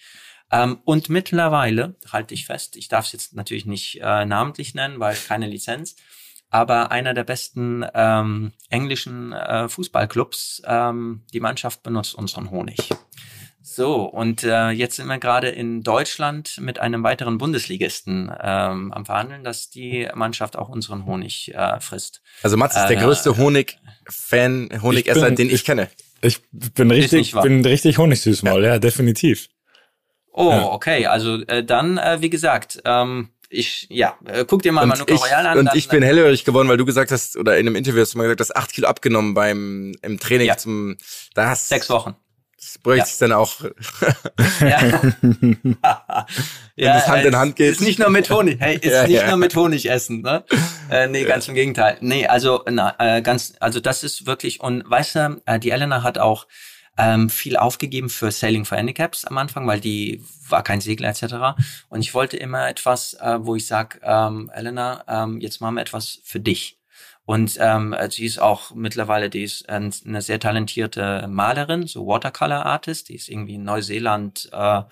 Ähm, 0.53 0.79
und 0.85 1.09
mittlerweile, 1.09 1.97
halte 2.13 2.35
ich 2.35 2.47
fest, 2.47 2.77
ich 2.77 2.89
darf 2.89 3.07
es 3.07 3.13
jetzt 3.13 3.35
natürlich 3.35 3.67
nicht 3.67 4.01
äh, 4.01 4.25
namentlich 4.25 4.75
nennen, 4.75 5.01
weil 5.01 5.17
keine 5.17 5.49
Lizenz, 5.49 5.97
aber 6.51 6.93
einer 6.93 7.15
der 7.15 7.25
besten 7.25 7.85
ähm, 7.95 8.53
englischen 8.71 9.33
äh, 9.33 9.69
Fußballclubs, 9.69 10.63
ähm, 10.65 11.23
die 11.33 11.41
Mannschaft 11.41 11.83
benutzt 11.83 12.15
unseren 12.15 12.51
Honig. 12.53 12.79
So, 13.61 14.03
und 14.05 14.45
äh, 14.45 14.71
jetzt 14.71 14.95
sind 14.95 15.09
wir 15.09 15.19
gerade 15.19 15.49
in 15.49 15.83
Deutschland 15.83 16.59
mit 16.61 16.79
einem 16.79 17.03
weiteren 17.03 17.37
Bundesligisten 17.39 18.31
ähm, 18.41 18.93
am 18.93 19.05
Verhandeln, 19.05 19.43
dass 19.43 19.71
die 19.71 20.09
Mannschaft 20.15 20.55
auch 20.57 20.69
unseren 20.69 21.05
Honig 21.05 21.53
äh, 21.53 21.81
frisst. 21.81 22.23
Also 22.45 22.57
Mats 22.57 22.77
ist 22.77 22.87
der 22.87 22.97
Äh, 22.97 23.01
größte 23.01 23.37
Honig-Fan, 23.37 24.69
Honigesser, 24.83 25.27
bin- 25.27 25.35
den 25.35 25.51
ich 25.51 25.65
kenne. 25.65 25.89
Ich 26.23 26.41
bin 26.53 26.91
richtig, 26.93 27.33
bin 27.33 27.65
richtig 27.67 27.99
Honigsüßmaul, 27.99 28.65
ja, 28.65 28.79
definitiv. 28.79 29.49
Oh, 30.39 30.51
Ja. 30.51 30.65
okay, 30.67 31.07
also 31.07 31.41
äh, 31.47 31.65
dann, 31.65 31.97
äh, 31.99 32.19
wie 32.21 32.29
gesagt, 32.31 32.81
ähm, 32.85 33.31
ich, 33.49 33.87
ja, 33.91 34.17
äh, 34.27 34.45
guck 34.47 34.61
dir 34.63 34.73
mal 34.73 34.83
Und, 34.83 34.89
Manuka 34.91 35.15
ich, 35.15 35.21
Royal 35.23 35.47
an. 35.47 35.59
und 35.59 35.65
dann, 35.67 35.77
ich 35.77 35.89
bin 35.89 36.03
hellhörig 36.03 36.45
geworden, 36.45 36.69
weil 36.69 36.77
du 36.77 36.85
gesagt 36.85 37.11
hast, 37.11 37.37
oder 37.37 37.57
in 37.59 37.67
einem 37.67 37.77
Interview 37.77 38.01
hast 38.03 38.13
du 38.15 38.19
mal 38.19 38.25
gesagt, 38.25 38.41
du 38.41 38.45
hast 38.45 38.57
acht 38.57 38.73
Kilo 38.73 38.87
abgenommen 38.89 39.35
beim 39.35 39.95
im 40.03 40.19
Training 40.21 40.49
Ja. 40.49 40.57
zum 40.57 40.97
da 41.35 41.49
hast 41.51 41.69
sechs 41.69 41.89
Wochen. 41.89 42.15
das 42.57 42.77
bräuchte 42.79 42.99
Ja. 43.01 43.13
ich 43.13 43.19
dann 43.19 43.33
auch 43.33 43.55
Ja. 44.61 45.03
ja, 46.77 46.95
das 46.95 47.09
Hand 47.09 47.25
äh, 47.25 47.29
in 47.29 47.37
Hand 47.37 47.57
geht. 47.57 47.73
Ist 47.73 47.81
nicht 47.81 47.99
nur 47.99 48.11
mit 48.11 48.29
Honig, 48.31 48.59
hey, 48.61 48.77
ist 48.81 48.93
Ja, 48.93 49.03
nicht 49.07 49.13
ja. 49.23 49.29
nur 49.29 49.37
mit 49.39 49.55
Honig 49.57 49.89
essen, 49.89 50.23
ne? 50.23 50.45
Äh, 50.91 51.07
nee, 51.09 51.25
ganz 51.25 51.49
im 51.49 51.55
Gegenteil. 51.55 51.97
Nee, 52.01 52.27
also, 52.27 52.63
na, 52.69 52.95
äh, 52.99 53.23
ganz, 53.23 53.55
also 53.61 53.81
das 53.81 54.03
ist 54.05 54.27
wirklich, 54.27 54.61
und 54.61 54.83
weißt 54.89 55.15
du, 55.15 55.43
äh, 55.47 55.59
die 55.59 55.71
Elena 55.71 56.03
hat 56.03 56.19
auch 56.19 56.47
ähm, 56.99 57.29
viel 57.31 57.57
aufgegeben 57.57 58.09
für 58.09 58.31
Sailing 58.31 58.65
for 58.65 58.79
Handicaps 58.79 59.25
am 59.25 59.39
Anfang, 59.39 59.67
weil 59.67 59.81
die 59.81 60.23
war 60.49 60.63
kein 60.63 60.81
Segler 60.81 61.09
etc. 61.09 61.59
Und 61.89 62.01
ich 62.01 62.15
wollte 62.15 62.37
immer 62.37 62.69
etwas, 62.69 63.15
äh, 63.15 63.39
wo 63.41 63.57
ich 63.57 63.67
sag, 63.67 64.01
ähm, 64.03 64.51
Elena, 64.55 65.05
ähm, 65.09 65.41
jetzt 65.41 65.61
machen 65.61 65.75
wir 65.75 65.83
etwas 65.83 66.21
für 66.25 66.41
dich. 66.41 66.79
Und 67.27 67.59
ähm, 67.61 67.95
sie 68.09 68.25
ist 68.25 68.39
auch 68.39 68.73
mittlerweile, 68.73 69.29
die 69.29 69.43
ist 69.43 69.69
ein, 69.69 69.93
eine 70.07 70.23
sehr 70.23 70.39
talentierte 70.39 71.27
Malerin, 71.29 71.89
so 71.89 72.07
Watercolor 72.07 72.65
Artist. 72.65 73.09
Die 73.09 73.17
ist 73.17 73.29
irgendwie 73.29 73.57
in 73.57 73.65
Neuseeland 73.65 74.49
äh, 74.53 74.83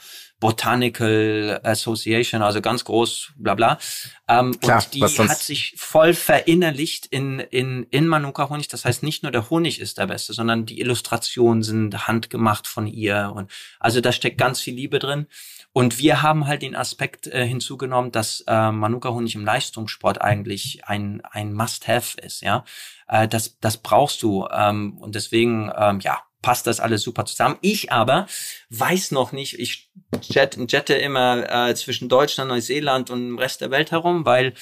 Botanical 0.40 1.60
Association, 1.62 2.42
also 2.42 2.60
ganz 2.60 2.84
groß, 2.84 3.32
bla 3.36 3.54
bla. 3.54 3.78
Ähm, 4.26 4.58
Klar, 4.60 4.82
und 4.82 4.94
die 4.94 5.04
hat 5.04 5.38
sich 5.38 5.74
voll 5.76 6.12
verinnerlicht 6.12 7.06
in, 7.06 7.38
in, 7.38 7.84
in 7.90 8.08
Manuka 8.08 8.50
Honig. 8.50 8.66
Das 8.66 8.84
heißt, 8.84 9.04
nicht 9.04 9.22
nur 9.22 9.30
der 9.30 9.48
Honig 9.48 9.80
ist 9.80 9.98
der 9.98 10.08
beste, 10.08 10.32
sondern 10.32 10.66
die 10.66 10.80
Illustrationen 10.80 11.62
sind 11.62 12.08
handgemacht 12.08 12.66
von 12.66 12.88
ihr. 12.88 13.32
Und 13.34 13.48
also 13.78 14.00
da 14.00 14.10
steckt 14.10 14.38
ganz 14.38 14.60
viel 14.60 14.74
Liebe 14.74 14.98
drin. 14.98 15.28
Und 15.74 15.98
wir 15.98 16.22
haben 16.22 16.46
halt 16.46 16.62
den 16.62 16.76
Aspekt 16.76 17.26
äh, 17.26 17.44
hinzugenommen, 17.44 18.12
dass 18.12 18.44
äh, 18.46 18.70
Manuka 18.70 19.10
Honig 19.10 19.34
im 19.34 19.44
Leistungssport 19.44 20.22
eigentlich 20.22 20.84
ein, 20.84 21.20
ein 21.24 21.52
Must-Have 21.52 22.20
ist, 22.20 22.42
ja. 22.42 22.64
Äh, 23.08 23.26
das, 23.26 23.58
das 23.58 23.78
brauchst 23.78 24.22
du. 24.22 24.46
Ähm, 24.52 24.96
und 24.98 25.16
deswegen, 25.16 25.72
ähm, 25.76 25.98
ja, 25.98 26.22
passt 26.42 26.68
das 26.68 26.78
alles 26.78 27.02
super 27.02 27.24
zusammen. 27.24 27.56
Ich 27.60 27.90
aber 27.90 28.28
weiß 28.70 29.10
noch 29.10 29.32
nicht, 29.32 29.58
ich 29.58 29.90
jet, 30.22 30.56
jette 30.70 30.94
immer 30.94 31.68
äh, 31.68 31.74
zwischen 31.74 32.08
Deutschland, 32.08 32.50
Neuseeland 32.50 33.10
und 33.10 33.20
dem 33.26 33.38
Rest 33.38 33.60
der 33.60 33.72
Welt 33.72 33.90
herum, 33.90 34.24
weil 34.24 34.54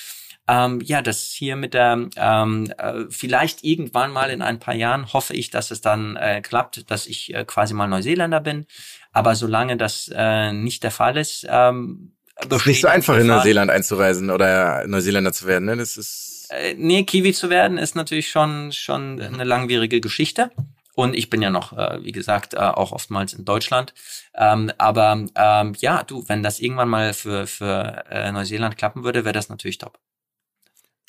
ähm, 0.48 0.80
ja, 0.82 1.02
das 1.02 1.30
hier 1.30 1.56
mit 1.56 1.72
der, 1.72 2.08
ähm, 2.16 2.72
äh, 2.76 3.04
vielleicht 3.10 3.62
irgendwann 3.62 4.10
mal 4.10 4.30
in 4.30 4.42
ein 4.42 4.58
paar 4.58 4.74
Jahren 4.74 5.12
hoffe 5.12 5.34
ich, 5.34 5.50
dass 5.50 5.70
es 5.70 5.80
dann 5.80 6.16
äh, 6.16 6.40
klappt, 6.40 6.90
dass 6.90 7.06
ich 7.06 7.32
äh, 7.32 7.44
quasi 7.44 7.74
mal 7.74 7.86
Neuseeländer 7.86 8.40
bin. 8.40 8.66
Aber 9.12 9.34
solange 9.34 9.76
das 9.76 10.10
äh, 10.14 10.52
nicht 10.52 10.82
der 10.82 10.90
Fall 10.90 11.16
ist, 11.16 11.46
ähm, 11.48 12.12
Es 12.48 12.56
ist 12.56 12.66
nicht 12.66 12.80
so 12.80 12.88
einfach 12.88 13.16
in 13.18 13.26
Neuseeland 13.26 13.70
einzureisen 13.70 14.30
oder 14.30 14.86
Neuseeländer 14.86 15.32
zu 15.32 15.46
werden, 15.46 15.66
ne? 15.66 15.76
Das 15.76 15.96
ist 15.96 16.48
äh, 16.50 16.74
nee, 16.76 17.04
Kiwi 17.04 17.32
zu 17.32 17.50
werden 17.50 17.78
ist 17.78 17.94
natürlich 17.94 18.30
schon 18.30 18.72
schon 18.72 19.20
eine 19.20 19.44
langwierige 19.44 20.00
Geschichte. 20.00 20.50
Und 20.94 21.14
ich 21.14 21.30
bin 21.30 21.40
ja 21.40 21.48
noch, 21.48 21.72
äh, 21.72 22.04
wie 22.04 22.12
gesagt, 22.12 22.52
äh, 22.52 22.58
auch 22.58 22.92
oftmals 22.92 23.32
in 23.32 23.46
Deutschland. 23.46 23.94
Ähm, 24.34 24.70
aber 24.76 25.24
ähm, 25.34 25.74
ja, 25.78 26.02
du, 26.02 26.28
wenn 26.28 26.42
das 26.42 26.60
irgendwann 26.60 26.90
mal 26.90 27.14
für 27.14 27.46
für 27.46 28.04
äh, 28.10 28.30
Neuseeland 28.32 28.76
klappen 28.76 29.02
würde, 29.04 29.24
wäre 29.24 29.32
das 29.32 29.48
natürlich 29.48 29.78
top. 29.78 29.98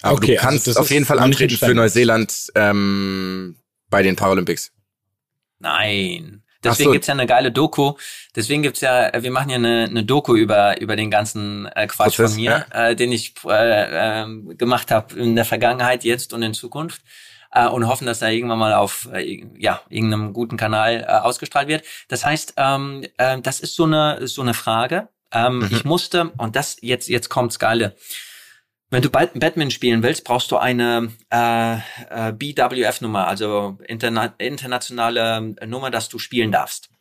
aber 0.01 0.13
Okay, 0.13 0.27
du 0.27 0.31
also 0.33 0.47
kannst 0.47 0.67
das 0.67 0.77
auf 0.77 0.89
jeden 0.89 1.05
Fall 1.05 1.19
antreten 1.19 1.57
für. 1.57 1.73
Neuseeland 1.73 2.51
ähm, 2.55 3.57
bei 3.89 4.03
den 4.03 4.15
Paralympics. 4.15 4.71
Nein. 5.59 6.42
Deswegen 6.63 6.89
so. 6.89 6.91
gibt's 6.93 7.07
ja 7.07 7.13
eine 7.13 7.25
geile 7.27 7.51
Doku. 7.51 7.93
Deswegen 8.35 8.63
gibt's 8.63 8.81
ja, 8.81 9.11
wir 9.17 9.31
machen 9.31 9.49
ja 9.49 9.57
eine, 9.57 9.87
eine 9.89 10.03
Doku 10.03 10.35
über 10.35 10.79
über 10.81 10.95
den 10.95 11.11
ganzen 11.11 11.65
äh, 11.67 11.87
Quatsch 11.87 12.15
Prozess, 12.15 12.33
von 12.33 12.41
mir, 12.41 12.65
äh, 12.71 12.95
den 12.95 13.11
ich 13.11 13.33
äh, 13.45 14.21
ähm, 14.21 14.57
gemacht 14.57 14.91
habe 14.91 15.15
in 15.19 15.35
der 15.35 15.45
Vergangenheit, 15.45 16.03
jetzt 16.03 16.33
und 16.33 16.41
in 16.43 16.53
Zukunft. 16.53 17.01
Äh, 17.51 17.67
und 17.67 17.87
hoffen, 17.87 18.07
dass 18.07 18.21
er 18.21 18.31
irgendwann 18.31 18.59
mal 18.59 18.73
auf 18.73 19.07
äh, 19.13 19.45
ja 19.57 19.81
irgendeinem 19.89 20.33
guten 20.33 20.57
Kanal 20.57 21.05
äh, 21.07 21.11
ausgestrahlt 21.11 21.67
wird. 21.67 21.83
Das 22.07 22.25
heißt, 22.25 22.55
ähm, 22.57 23.05
äh, 23.17 23.39
das 23.41 23.59
ist 23.59 23.75
so 23.75 23.83
eine 23.85 24.27
so 24.27 24.41
eine 24.41 24.53
Frage. 24.53 25.09
Ähm, 25.31 25.59
Mhm. 25.59 25.69
Ich 25.71 25.83
musste 25.85 26.31
und 26.37 26.55
das 26.55 26.77
jetzt 26.81 27.09
jetzt 27.09 27.29
kommt's 27.29 27.59
geile. 27.59 27.95
Wenn 28.93 29.01
du 29.01 29.09
Bat- 29.09 29.39
Batman 29.39 29.71
spielen 29.71 30.03
willst, 30.03 30.23
brauchst 30.23 30.51
du 30.51 30.57
eine 30.57 31.11
äh, 31.31 31.77
äh, 32.11 32.31
BWF-Nummer, 32.31 33.27
also 33.27 33.79
interna 33.87 34.35
internationale 34.37 35.55
Nummer, 35.65 35.89
dass 35.89 36.09
du 36.09 36.19
spielen 36.19 36.51
darfst. 36.51 36.91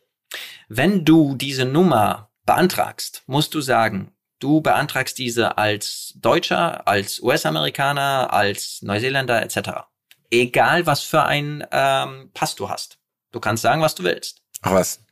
Wenn 0.67 1.05
du 1.05 1.35
diese 1.35 1.65
Nummer 1.65 2.31
beantragst, 2.47 3.21
musst 3.27 3.53
du 3.53 3.61
sagen, 3.61 4.11
du 4.39 4.59
beantragst 4.61 5.19
diese 5.19 5.59
als 5.59 6.13
Deutscher, 6.15 6.87
als 6.87 7.21
US-Amerikaner, 7.21 8.33
als 8.33 8.81
Neuseeländer 8.81 9.43
etc. 9.43 9.83
Egal, 10.31 10.87
was 10.87 11.03
für 11.03 11.25
ein 11.25 11.63
ähm, 11.71 12.31
Pass 12.33 12.55
du 12.55 12.69
hast. 12.69 12.97
Du 13.31 13.39
kannst 13.39 13.61
sagen, 13.61 13.83
was 13.83 13.93
du 13.93 14.01
willst. 14.01 14.41
Ach 14.63 14.73
was. 14.73 15.05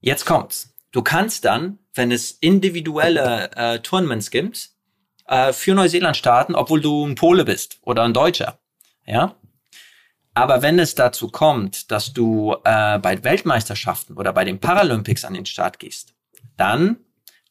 Jetzt 0.00 0.26
kommt's. 0.26 0.74
Du 0.92 1.00
kannst 1.00 1.46
dann, 1.46 1.78
wenn 1.94 2.12
es 2.12 2.32
individuelle 2.32 3.50
äh, 3.56 3.78
Tournaments 3.78 4.30
gibt, 4.30 4.72
äh, 5.30 5.52
für 5.52 5.74
Neuseeland 5.74 6.16
starten, 6.16 6.54
obwohl 6.54 6.80
du 6.80 7.06
ein 7.06 7.14
Pole 7.14 7.44
bist 7.44 7.78
oder 7.82 8.02
ein 8.02 8.12
Deutscher. 8.12 8.58
Ja. 9.06 9.36
Aber 10.34 10.62
wenn 10.62 10.78
es 10.78 10.94
dazu 10.94 11.28
kommt, 11.28 11.90
dass 11.90 12.12
du 12.12 12.56
äh, 12.64 12.98
bei 12.98 13.22
Weltmeisterschaften 13.24 14.16
oder 14.16 14.32
bei 14.32 14.44
den 14.44 14.60
Paralympics 14.60 15.24
an 15.24 15.34
den 15.34 15.46
Start 15.46 15.78
gehst, 15.78 16.14
dann 16.56 16.98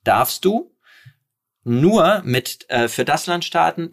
darfst 0.03 0.45
du 0.45 0.75
nur 1.63 2.21
mit 2.23 2.69
äh, 2.69 2.87
für 2.87 3.05
das 3.05 3.27
Land 3.27 3.45
starten, 3.45 3.91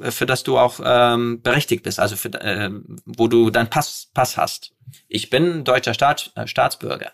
äh, 0.00 0.10
für 0.10 0.26
das 0.26 0.42
du 0.42 0.58
auch 0.58 0.80
ähm, 0.82 1.42
berechtigt 1.42 1.82
bist, 1.82 1.98
also 1.98 2.16
für, 2.16 2.32
äh, 2.40 2.70
wo 3.04 3.28
du 3.28 3.50
deinen 3.50 3.70
Pass, 3.70 4.10
Pass 4.14 4.36
hast. 4.36 4.74
Ich 5.08 5.30
bin 5.30 5.64
deutscher 5.64 5.94
Staat, 5.94 6.32
äh, 6.34 6.46
Staatsbürger. 6.46 7.12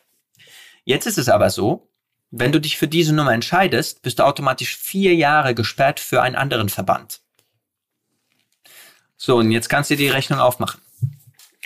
Jetzt 0.85 1.07
ist 1.07 1.19
es 1.19 1.28
aber 1.28 1.51
so, 1.51 1.90
wenn 2.31 2.53
du 2.53 2.61
dich 2.61 2.77
für 2.77 2.89
diese 2.89 3.15
Nummer 3.15 3.32
entscheidest, 3.32 4.03
bist 4.03 4.19
du 4.19 4.24
automatisch 4.24 4.77
vier 4.77 5.15
Jahre 5.15 5.55
gesperrt 5.55 6.01
für 6.01 6.23
einen 6.23 6.36
anderen 6.36 6.69
Verband. 6.69 7.20
So, 9.16 9.36
und 9.36 9.51
jetzt 9.51 9.69
kannst 9.69 9.90
du 9.90 9.97
die 9.97 10.09
Rechnung 10.09 10.40
aufmachen. 10.40 10.81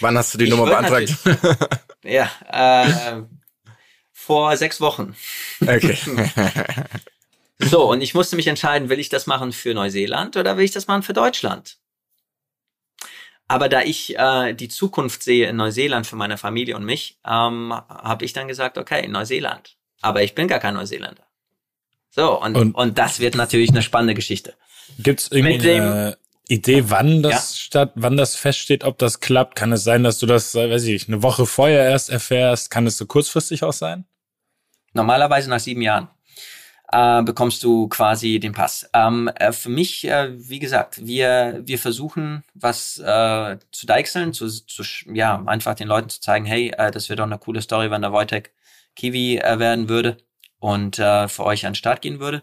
Wann 0.01 0.16
hast 0.16 0.35
du 0.35 0.39
die 0.39 0.45
Ich 0.45 0.51
Nummer 0.51 0.66
beantragt? 0.66 1.15
Ja, 2.03 2.31
äh, 2.51 3.23
vor 4.11 4.57
sechs 4.57 4.81
Wochen. 4.81 5.15
okay. 5.61 5.99
So, 7.59 7.91
und 7.91 8.01
ich 8.01 8.15
musste 8.15 8.37
mich 8.37 8.47
entscheiden, 8.47 8.89
will 8.89 8.99
ich 8.99 9.11
das 9.11 9.27
machen 9.27 9.53
für 9.53 9.74
Neuseeland 9.74 10.39
oder 10.39 10.57
will 10.57 10.65
ich 10.65 10.70
das 10.70 10.87
machen 10.87 11.03
für 11.03 11.12
Deutschland? 11.12 11.77
Aber 13.49 13.69
da 13.69 13.82
ich 13.82 14.16
äh, 14.16 14.55
die 14.55 14.69
Zukunft 14.69 15.23
sehe 15.23 15.49
in 15.49 15.57
Neuseeland 15.57 16.07
für 16.07 16.16
meine 16.16 16.39
Familie 16.39 16.77
und 16.77 16.85
mich, 16.85 17.19
ähm, 17.27 17.74
habe 17.74 18.24
ich 18.24 18.32
dann 18.32 18.49
gesagt, 18.49 18.78
okay, 18.78 19.07
Neuseeland. 19.09 19.77
Aber 20.01 20.22
ich 20.22 20.35
bin 20.35 20.48
gar 20.48 20.59
kein 20.59 20.74
Neuseeländer. 20.74 21.22
So, 22.10 22.40
und, 22.40 22.56
und, 22.56 22.74
und 22.74 22.98
das 22.98 23.20
wird 23.20 23.35
natürlich 23.36 23.70
eine 23.70 23.82
spannende 23.82 24.14
Geschichte. 24.14 24.55
Gibt 24.98 25.20
es 25.20 25.31
irgendwie 25.31 25.70
eine 25.70 26.18
Idee, 26.48 26.90
wann 26.90 27.22
das 27.22 27.32
ja. 27.52 27.62
statt, 27.62 27.93
wann 27.94 28.16
das 28.16 28.35
feststeht, 28.35 28.82
ob 28.82 28.98
das 28.98 29.20
klappt? 29.20 29.55
Kann 29.55 29.72
es 29.72 29.85
sein, 29.85 30.02
dass 30.02 30.18
du 30.18 30.27
das, 30.27 30.55
weiß 30.55 30.85
ich, 30.85 31.06
eine 31.06 31.22
Woche 31.22 31.47
vorher 31.47 31.85
erst 31.85 32.10
erfährst? 32.10 32.70
Kann 32.70 32.86
es 32.86 32.97
so 32.97 33.06
kurzfristig 33.06 33.62
auch 33.62 33.72
sein? 33.72 34.05
Normalerweise 34.93 35.48
nach 35.48 35.60
sieben 35.60 35.82
Jahren 35.82 36.09
äh, 36.93 37.22
bekommst 37.22 37.62
du 37.62 37.89
quasi 37.89 38.40
den 38.40 38.52
Pass. 38.52 38.89
Ähm, 38.93 39.31
äh, 39.36 39.52
für 39.52 39.68
mich, 39.68 40.06
äh, 40.09 40.31
wie 40.36 40.59
gesagt, 40.59 41.06
wir 41.06 41.60
wir 41.62 41.78
versuchen 41.78 42.43
was 42.55 42.98
äh, 42.98 43.59
zu 43.70 43.86
deichseln, 43.86 44.32
zu, 44.32 44.48
zu 44.48 44.82
ja 45.12 45.43
einfach 45.47 45.74
den 45.74 45.89
Leuten 45.89 46.09
zu 46.09 46.20
zeigen, 46.20 46.44
hey, 46.47 46.72
äh, 46.77 46.90
das 46.90 47.09
wäre 47.09 47.18
doch 47.18 47.24
eine 47.24 47.39
coole 47.39 47.62
Story, 47.62 47.90
wenn 47.90 48.02
der 48.02 48.12
Wojtek 48.12 48.52
Kiwi 48.97 49.39
äh, 49.39 49.59
werden 49.59 49.89
würde 49.89 50.19
und 50.59 50.99
äh, 50.99 51.29
für 51.29 51.45
euch 51.45 51.67
an 51.67 51.73
den 51.73 51.77
Start 51.77 52.03
gehen 52.03 52.21
würde. 52.21 52.43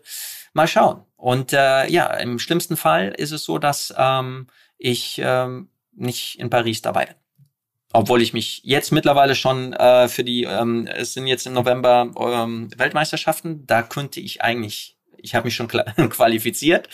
Mal 0.54 0.68
schauen. 0.68 1.04
Und 1.16 1.54
äh, 1.54 1.88
ja, 1.90 2.08
im 2.16 2.40
schlimmsten 2.40 2.78
Fall 2.78 3.10
ist 3.10 3.32
es 3.32 3.44
so, 3.44 3.58
dass 3.60 3.94
ähm, 3.98 4.48
ich 4.78 5.22
ähm, 5.24 5.70
nicht 5.94 6.40
in 6.40 6.50
Paris 6.50 6.82
dabei 6.82 7.06
bin. 7.06 7.16
Obwohl 7.94 8.22
ich 8.22 8.34
mich 8.34 8.62
jetzt 8.64 8.92
mittlerweile 8.92 9.34
schon 9.34 9.74
äh, 9.74 10.08
für 10.08 10.24
die, 10.24 10.44
ähm, 10.44 10.88
es 10.88 11.14
sind 11.14 11.26
jetzt 11.26 11.48
im 11.48 11.54
November 11.54 12.12
ähm, 12.20 12.70
Weltmeisterschaften, 12.78 13.66
da 13.66 13.82
könnte 13.82 14.20
ich 14.20 14.42
eigentlich, 14.42 14.98
ich 15.18 15.36
habe 15.36 15.46
mich 15.46 15.56
schon 15.56 15.68
qualifiziert 16.10 16.90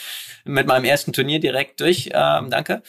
mit 0.45 0.67
meinem 0.67 0.85
ersten 0.85 1.11
Turnier 1.11 1.39
direkt 1.39 1.79
durch, 1.81 2.09
ähm, 2.13 2.49
danke. 2.51 2.83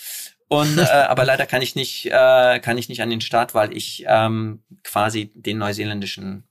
Und 0.48 0.78
äh, 0.78 0.82
aber 1.08 1.24
leider 1.24 1.46
kann 1.46 1.62
ich 1.62 1.74
nicht, 1.74 2.06
äh, 2.06 2.60
kann 2.60 2.78
ich 2.78 2.88
nicht 2.88 3.00
an 3.00 3.10
den 3.10 3.22
Start, 3.22 3.54
weil 3.54 3.74
ich 3.76 4.04
ähm, 4.06 4.62
quasi 4.82 5.32
den 5.34 5.58
neuseeländischen 5.58 6.44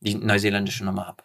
die 0.00 0.14
neuseeländische 0.14 0.84
Nummer 0.84 1.06
habe. 1.06 1.22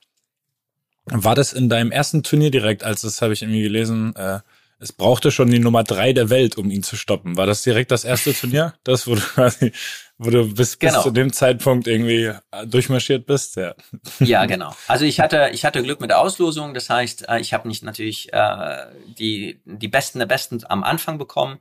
War 1.06 1.35
das 1.35 1.53
in 1.53 1.69
deinem 1.69 1.91
ersten 1.91 2.23
Turnier 2.23 2.52
direkt, 2.52 2.84
als 2.84 3.02
das 3.02 3.22
habe 3.22 3.34
ich 3.34 3.41
irgendwie 3.41 3.64
gelesen, 3.64 4.15
äh, 4.15 4.39
es 4.81 4.91
brauchte 4.91 5.30
schon 5.30 5.52
die 5.52 5.60
Nummer 5.60 5.84
drei 5.84 6.11
der 6.11 6.31
Welt, 6.31 6.57
um 6.57 6.72
ihn 6.72 6.81
zu 6.81 6.95
stoppen. 6.95 7.38
War 7.38 7.45
das 7.45 7.61
direkt 7.61 7.91
das 7.91 8.03
erste 8.03 8.34
Turnier? 8.34 8.73
Das, 8.84 9.06
wo 9.06 9.14
du 9.14 9.22
quasi, 9.22 9.72
wo 10.18 10.31
du 10.31 10.53
bis, 10.56 10.80
genau. 10.80 10.95
bis 10.95 11.03
zu 11.03 11.11
dem 11.11 11.31
Zeitpunkt 11.31 11.88
irgendwie 11.88 12.34
äh, 12.52 12.65
durchmarschiert 12.65 13.27
bist, 13.27 13.57
ja. 13.57 13.76
Ja, 14.19 14.45
genau. 14.48 14.73
Also 14.88 15.06
ich 15.06 15.19
hatte, 15.19 15.52
ich 15.53 15.65
hatte 15.65 15.84
Glück 15.84 16.02
mit 16.02 16.10
der 16.10 16.19
Auslosung. 16.19 16.73
Das 16.73 16.89
heißt, 16.89 17.30
äh, 17.30 17.39
ich 17.39 17.53
habe 17.53 17.68
nicht 17.68 17.84
natürlich 17.84 18.34
äh, 18.34 18.88
die, 19.19 19.61
die 19.65 19.88
Besten 19.88 20.18
der 20.18 20.26
Besten 20.26 20.61
am 20.68 20.84
Anfang 20.84 21.19
bekommen. 21.19 21.60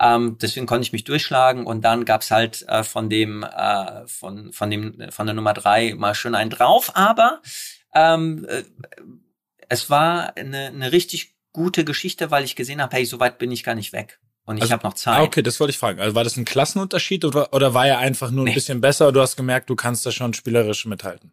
Ähm, 0.00 0.38
deswegen 0.40 0.66
konnte 0.66 0.82
ich 0.82 0.92
mich 0.92 1.04
durchschlagen 1.04 1.66
und 1.66 1.82
dann 1.82 2.04
gab's 2.04 2.30
halt 2.30 2.66
äh, 2.68 2.82
von 2.82 3.08
dem 3.08 3.44
äh, 3.44 4.06
von 4.06 4.52
von 4.52 4.70
dem 4.70 5.10
von 5.10 5.26
der 5.26 5.34
Nummer 5.34 5.54
drei 5.54 5.94
mal 5.94 6.14
schön 6.14 6.34
einen 6.34 6.50
drauf, 6.50 6.90
aber 6.94 7.40
ähm, 7.94 8.44
äh, 8.48 8.64
es 9.68 9.90
war 9.90 10.36
eine, 10.36 10.66
eine 10.66 10.92
richtig 10.92 11.34
gute 11.52 11.84
Geschichte, 11.84 12.30
weil 12.30 12.44
ich 12.44 12.56
gesehen 12.56 12.82
habe, 12.82 12.96
hey, 12.96 13.04
so 13.04 13.20
weit 13.20 13.38
bin 13.38 13.52
ich 13.52 13.62
gar 13.62 13.74
nicht 13.74 13.92
weg. 13.92 14.18
Und 14.44 14.58
ich 14.58 14.62
also, 14.62 14.74
habe 14.74 14.86
noch 14.86 14.94
Zeit. 14.94 15.22
Okay, 15.22 15.42
das 15.42 15.58
wollte 15.58 15.70
ich 15.70 15.78
fragen. 15.78 16.00
Also 16.00 16.14
war 16.14 16.24
das 16.24 16.36
ein 16.36 16.44
Klassenunterschied 16.44 17.24
oder, 17.24 17.54
oder 17.54 17.72
war 17.72 17.86
er 17.86 17.98
einfach 17.98 18.30
nur 18.30 18.44
ein 18.44 18.48
nee. 18.48 18.54
bisschen 18.54 18.80
besser? 18.80 19.10
Du 19.10 19.20
hast 19.20 19.36
gemerkt, 19.36 19.70
du 19.70 19.76
kannst 19.76 20.04
da 20.04 20.10
schon 20.10 20.34
spielerisch 20.34 20.84
mithalten. 20.84 21.32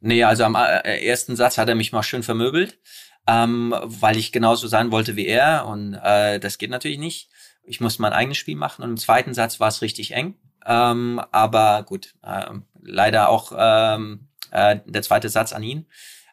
Nee, 0.00 0.24
also 0.24 0.44
am 0.44 0.56
äh, 0.56 1.06
ersten 1.06 1.36
Satz 1.36 1.58
hat 1.58 1.68
er 1.68 1.74
mich 1.74 1.92
mal 1.92 2.02
schön 2.02 2.22
vermöbelt, 2.22 2.78
ähm, 3.26 3.74
weil 3.84 4.16
ich 4.16 4.32
genauso 4.32 4.66
sein 4.66 4.90
wollte 4.90 5.14
wie 5.14 5.26
er 5.26 5.66
und 5.66 5.94
äh, 5.94 6.40
das 6.40 6.58
geht 6.58 6.70
natürlich 6.70 6.98
nicht. 6.98 7.28
Ich 7.62 7.80
musste 7.80 8.02
mein 8.02 8.12
eigenes 8.12 8.38
Spiel 8.38 8.56
machen 8.56 8.82
und 8.82 8.90
im 8.90 8.96
zweiten 8.96 9.34
Satz 9.34 9.60
war 9.60 9.68
es 9.68 9.82
richtig 9.82 10.12
eng. 10.12 10.34
Ähm, 10.66 11.20
aber 11.32 11.84
gut, 11.84 12.14
äh, 12.22 12.46
leider 12.82 13.28
auch 13.28 13.52
ähm, 13.56 14.28
äh, 14.50 14.78
der 14.84 15.02
zweite 15.02 15.28
Satz 15.28 15.52
an 15.52 15.62
ihn. 15.62 15.86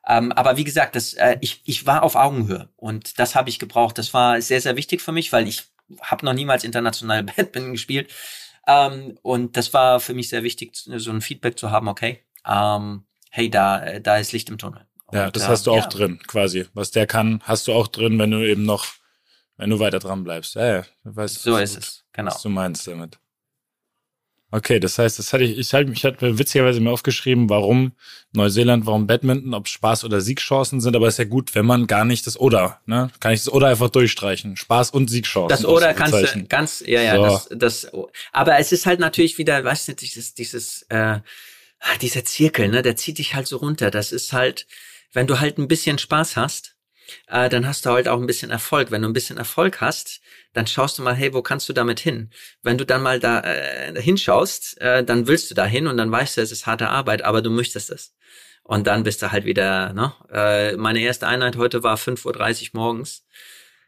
Ähm, 0.08 0.32
aber 0.32 0.58
wie 0.58 0.64
gesagt, 0.64 0.96
das, 0.96 1.14
äh, 1.14 1.38
ich, 1.42 1.62
ich 1.66 1.86
war 1.86 2.04
auf 2.04 2.16
Augenhöhe 2.16 2.70
und 2.76 3.20
das 3.20 3.36
habe 3.36 3.50
ich 3.50 3.60
gebraucht. 3.60 3.98
Das 3.98 4.14
war 4.14 4.42
sehr, 4.42 4.62
sehr 4.62 4.76
wichtig 4.76 5.02
für 5.02 5.12
mich, 5.12 5.34
weil 5.34 5.48
ich 5.48 5.66
habe 6.02 6.26
noch 6.26 6.34
niemals 6.34 6.64
international 6.64 7.24
Badminton 7.24 7.74
gespielt. 7.74 8.14
Ähm, 8.68 9.18
und 9.22 9.58
das 9.58 9.74
war 9.74 10.00
für 10.00 10.14
mich 10.14 10.30
sehr 10.30 10.44
wichtig, 10.44 10.76
so 10.76 11.12
ein 11.12 11.22
Feedback 11.22 11.58
zu 11.58 11.72
haben, 11.72 11.88
okay, 11.88 12.24
ähm, 12.46 13.04
hey, 13.30 13.50
da, 13.50 14.00
da 14.00 14.18
ist 14.18 14.32
Licht 14.32 14.50
im 14.50 14.58
Tunnel. 14.58 14.86
Und, 15.08 15.18
ja, 15.18 15.32
das 15.32 15.48
hast 15.48 15.68
du 15.68 15.72
auch 15.72 15.84
ja. 15.84 15.88
drin, 15.88 16.20
quasi. 16.28 16.66
Was 16.74 16.92
der 16.92 17.08
kann, 17.08 17.42
hast 17.44 17.68
du 17.68 17.74
auch 17.74 17.88
drin, 17.88 18.20
wenn 18.20 18.32
du 18.32 18.46
eben 18.46 18.64
noch 18.64 18.86
wenn 19.58 19.70
du 19.70 19.80
weiter 19.80 20.00
dran 20.00 20.24
bleibst. 20.24 20.56
Ja, 20.56 20.78
ja, 20.78 20.86
weißt, 21.04 21.42
so 21.42 21.58
ist 21.58 21.78
es, 21.78 22.06
genau. 22.14 22.32
Was 22.32 22.42
du 22.42 22.50
meinst 22.50 22.88
damit. 22.88 23.20
Okay, 24.50 24.80
das 24.80 24.98
heißt, 24.98 25.20
das 25.20 25.34
hatte 25.34 25.44
ich, 25.44 25.58
ich 25.58 25.74
hatte, 25.74 25.92
ich 25.92 26.06
hatte 26.06 26.40
witzigerweise 26.40 26.80
mir 26.80 26.92
aufgeschrieben, 26.92 27.50
warum 27.50 27.92
Neuseeland, 28.32 28.86
warum 28.86 29.06
Badminton, 29.06 29.54
ob 29.54 29.68
Spaß 29.68 30.06
oder 30.06 30.22
Siegchancen 30.22 30.80
sind, 30.80 30.96
aber 30.96 31.10
ist 31.10 31.20
ja 31.20 31.26
gut, 31.26 31.54
wenn 31.54 31.66
man 31.66 31.86
gar 31.86 32.06
nicht 32.06 32.26
das 32.26 32.40
Oder, 32.40 32.80
ne? 32.86 33.12
Kann 33.20 33.34
ich 33.34 33.42
das 33.42 33.52
Oder 33.52 33.68
einfach 33.68 33.90
durchstreichen. 33.90 34.56
Spaß 34.56 34.92
und 34.92 35.10
Siegchancen. 35.10 35.50
Das 35.50 35.66
Oder 35.66 35.94
kannst 35.94 36.34
du 36.34 36.44
ganz, 36.46 36.82
ja, 36.86 37.02
ja, 37.02 37.16
so. 37.18 37.24
das, 37.24 37.50
das, 37.52 37.92
aber 38.32 38.58
es 38.58 38.72
ist 38.72 38.86
halt 38.86 39.02
natürlich 39.02 39.38
wieder, 39.38 39.62
weißt 39.66 39.90
du, 39.90 39.96
dieses, 39.96 40.34
dieses, 40.34 40.84
äh, 40.84 41.20
dieser 42.02 42.24
Zirkel, 42.24 42.70
ne, 42.70 42.82
der 42.82 42.96
zieht 42.96 43.18
dich 43.18 43.36
halt 43.36 43.48
so 43.48 43.58
runter. 43.58 43.92
Das 43.92 44.14
ist 44.14 44.32
halt, 44.32 44.66
wenn 45.12 45.28
du 45.28 45.42
halt 45.42 45.58
ein 45.58 45.68
bisschen 45.68 45.98
Spaß 45.98 46.38
hast, 46.38 46.77
äh, 47.28 47.50
dann 47.50 47.68
hast 47.68 47.86
du 47.86 47.92
halt 47.92 48.08
auch 48.08 48.20
ein 48.20 48.28
bisschen 48.28 48.52
Erfolg. 48.52 48.92
Wenn 48.92 49.02
du 49.02 49.10
ein 49.10 49.14
bisschen 49.14 49.38
Erfolg 49.38 49.82
hast, 49.82 50.22
dann 50.54 50.68
schaust 50.68 50.98
du 50.98 51.04
mal, 51.04 51.16
hey, 51.16 51.34
wo 51.34 51.42
kannst 51.42 51.68
du 51.70 51.74
damit 51.74 52.00
hin? 52.00 52.32
Wenn 52.64 52.78
du 52.78 52.86
dann 52.86 53.02
mal 53.02 53.20
da 53.20 53.42
äh, 53.42 54.02
hinschaust, 54.02 54.80
äh, 54.82 55.04
dann 55.04 55.28
willst 55.28 55.50
du 55.52 55.56
da 55.56 55.66
hin 55.66 55.88
und 55.88 55.98
dann 55.98 56.12
weißt 56.12 56.38
du, 56.38 56.42
es 56.42 56.52
ist 56.52 56.66
harte 56.66 56.90
Arbeit, 56.90 57.24
aber 57.24 57.42
du 57.42 57.50
möchtest 57.50 57.90
es. 57.90 58.16
Und 58.64 58.86
dann 58.88 59.04
bist 59.04 59.22
du 59.22 59.32
halt 59.32 59.46
wieder, 59.46 59.94
ne? 59.94 60.14
Äh, 60.30 60.76
meine 60.76 61.00
erste 61.00 61.28
Einheit 61.28 61.56
heute 61.56 61.84
war 61.84 61.96
5.30 61.96 62.74
Uhr 62.74 62.82
morgens. 62.82 63.24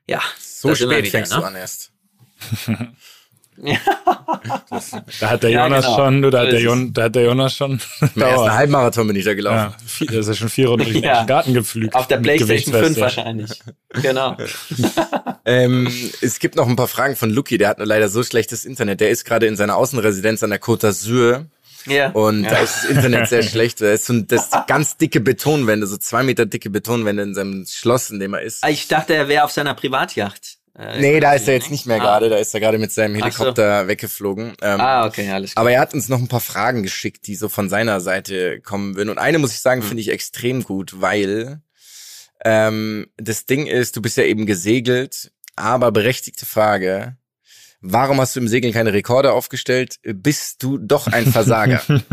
Ja. 0.07 0.21
So 0.39 0.73
spät 0.73 0.89
wieder, 0.89 1.11
fängst 1.11 1.33
ne? 1.33 1.39
du 1.39 1.43
an 1.43 1.55
erst. 1.55 1.91
Ja. 3.61 3.77
da 5.19 5.30
hat 5.30 5.44
der 5.44 5.49
ja, 5.49 5.65
Jonas 5.65 5.86
genau. 5.86 5.98
schon, 5.98 6.22
du, 6.22 6.30
da 6.30 6.40
hat 6.41 6.52
der, 6.52 6.61
Jon, 6.61 6.94
da 6.94 7.03
hat 7.03 7.15
der 7.15 7.23
Jonas 7.23 7.53
schon. 7.53 7.81
Im 8.15 8.22
ersten 8.22 8.53
Halbmarathon 8.53 9.07
bin 9.07 9.15
ich 9.15 9.26
da 9.26 9.34
gelaufen. 9.34 9.76
Ja, 9.99 10.06
da 10.06 10.19
ist 10.19 10.27
ja 10.27 10.34
schon 10.34 10.49
vier 10.49 10.69
Runden 10.69 10.86
durch 10.86 11.02
den 11.02 11.03
Garten 11.27 11.53
gepflügt. 11.53 11.94
Auf 11.95 12.07
der 12.07 12.18
Playstation 12.18 12.73
5 12.73 12.99
wahrscheinlich. 12.99 13.52
Genau. 14.02 14.38
ähm, 15.45 15.91
es 16.22 16.40
gibt 16.40 16.56
noch 16.56 16.68
ein 16.68 16.76
paar 16.76 16.88
Fragen 16.88 17.15
von 17.15 17.30
Luki, 17.31 17.57
der 17.57 17.69
hat 17.69 17.80
nur 17.80 17.88
leider 17.88 18.07
so 18.07 18.23
schlechtes 18.23 18.65
Internet. 18.65 19.02
Der 19.02 19.10
ist 19.10 19.26
gerade 19.26 19.45
in 19.48 19.56
seiner 19.56 19.76
Außenresidenz 19.76 20.41
an 20.44 20.52
der 20.52 20.61
Côte 20.61 20.88
d'Azur. 20.88 21.45
Ja. 21.86 22.10
Und 22.11 22.44
ja. 22.44 22.52
da 22.52 22.57
ist 22.57 22.84
das 22.84 22.86
Internet 22.86 23.27
sehr 23.30 23.44
schlecht. 23.44 23.81
Da 23.81 23.91
ist 23.91 24.06
so 24.06 24.19
das 24.22 24.52
ganz 24.68 24.98
dicke 24.98 25.19
Betonwände, 25.19 25.88
so 25.88 25.98
zwei 25.98 26.23
Meter 26.23 26.45
dicke 26.45 26.69
Betonwände 26.69 27.23
in 27.23 27.34
seinem 27.34 27.65
Schloss, 27.68 28.10
in 28.10 28.19
dem 28.19 28.34
er 28.34 28.41
ist. 28.41 28.64
Ah, 28.64 28.69
ich 28.69 28.88
dachte, 28.88 29.15
er 29.15 29.27
wäre 29.27 29.44
auf 29.44 29.52
seiner 29.52 29.73
Privatjacht. 29.73 30.59
Äh, 30.80 31.01
nee, 31.01 31.19
da 31.19 31.34
ist 31.34 31.47
er 31.47 31.56
jetzt 31.56 31.72
nicht 31.72 31.85
mehr 31.85 31.97
ah. 31.97 31.99
gerade. 31.99 32.30
Da 32.30 32.38
ist 32.38 32.53
er 32.53 32.61
gerade 32.61 32.77
mit 32.77 32.91
seinem 32.91 33.15
Helikopter 33.15 33.81
so. 33.81 33.88
weggeflogen. 33.89 34.53
Ähm, 34.61 34.80
ah, 34.80 35.06
okay, 35.06 35.30
alles 35.30 35.51
klar. 35.51 35.61
Aber 35.61 35.72
er 35.72 35.81
hat 35.81 35.93
uns 35.93 36.07
noch 36.07 36.19
ein 36.19 36.30
paar 36.30 36.39
Fragen 36.39 36.84
geschickt, 36.84 37.27
die 37.27 37.35
so 37.35 37.49
von 37.49 37.69
seiner 37.69 37.99
Seite 37.99 38.61
kommen 38.61 38.95
würden. 38.95 39.10
Und 39.10 39.18
eine 39.18 39.39
muss 39.39 39.51
ich 39.51 39.60
sagen, 39.60 39.81
mhm. 39.81 39.88
finde 39.88 40.01
ich 40.01 40.10
extrem 40.10 40.64
gut, 40.64 41.01
weil 41.01 41.61
ähm, 42.45 43.07
das 43.18 43.45
Ding 43.45 43.68
ist, 43.68 43.97
du 43.97 44.01
bist 44.01 44.15
ja 44.15 44.23
eben 44.23 44.45
gesegelt, 44.45 45.31
aber 45.57 45.91
berechtigte 45.91 46.45
Frage. 46.45 47.18
Warum 47.81 48.19
hast 48.19 48.35
du 48.35 48.39
im 48.39 48.47
Segeln 48.47 48.73
keine 48.73 48.93
Rekorde 48.93 49.34
aufgestellt? 49.34 49.99
Bist 50.03 50.64
du 50.64 50.77
doch 50.77 51.07
ein 51.07 51.26
Versager? 51.26 51.81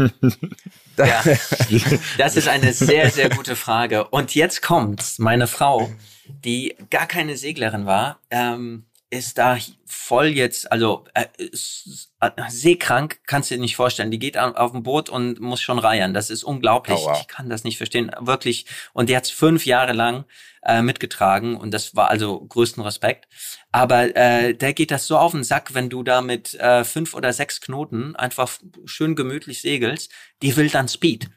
ja, 0.97 1.25
das 2.19 2.37
ist 2.37 2.49
eine 2.49 2.73
sehr, 2.73 3.11
sehr 3.11 3.31
gute 3.31 3.55
Frage. 3.57 4.09
Und 4.09 4.35
jetzt 4.35 4.63
kommt's. 4.63 5.19
Meine 5.19 5.47
Frau 5.47 5.91
die 6.29 6.77
gar 6.91 7.07
keine 7.07 7.37
Seglerin 7.37 7.87
war, 7.87 8.21
ähm, 8.31 8.87
ist 9.09 9.39
da 9.39 9.57
voll 9.85 10.27
jetzt, 10.27 10.71
also 10.73 11.05
äh, 11.15 11.27
äh, 11.39 12.31
seekrank, 12.49 13.21
kannst 13.27 13.51
du 13.51 13.55
dir 13.55 13.61
nicht 13.61 13.77
vorstellen. 13.77 14.11
Die 14.11 14.19
geht 14.19 14.37
auf, 14.37 14.73
dem 14.73 14.83
Boot 14.83 15.09
und 15.09 15.41
muss 15.41 15.61
schon 15.61 15.79
reiern. 15.79 16.13
Das 16.13 16.29
ist 16.29 16.43
unglaublich. 16.43 16.99
Oh, 17.01 17.07
wow. 17.07 17.19
Ich 17.21 17.29
kann 17.29 17.49
das 17.49 17.63
nicht 17.63 17.77
verstehen. 17.77 18.11
Wirklich. 18.19 18.67
Und 18.93 19.09
die 19.09 19.17
hat's 19.17 19.31
fünf 19.31 19.65
Jahre 19.65 19.93
lang 19.93 20.25
äh, 20.65 20.83
mitgetragen 20.83 21.57
und 21.57 21.73
das 21.73 21.95
war 21.95 22.11
also 22.11 22.41
größten 22.41 22.83
Respekt. 22.83 23.29
Aber 23.71 24.17
äh, 24.17 24.55
der 24.55 24.73
geht 24.73 24.91
das 24.91 25.07
so 25.07 25.19
auf 25.19 25.33
den 25.33 25.45
Sack, 25.45 25.75
wenn 25.75 25.89
du 25.89 26.03
da 26.03 26.21
mit 26.21 26.55
äh, 26.55 26.83
fünf 26.83 27.15
oder 27.15 27.33
sechs 27.33 27.61
Knoten 27.61 28.17
einfach 28.17 28.59
schön 28.87 29.15
gemütlich 29.15 29.61
segelst. 29.61 30.11
Die 30.43 30.57
will 30.57 30.69
dann 30.69 30.89
Speed. 30.89 31.31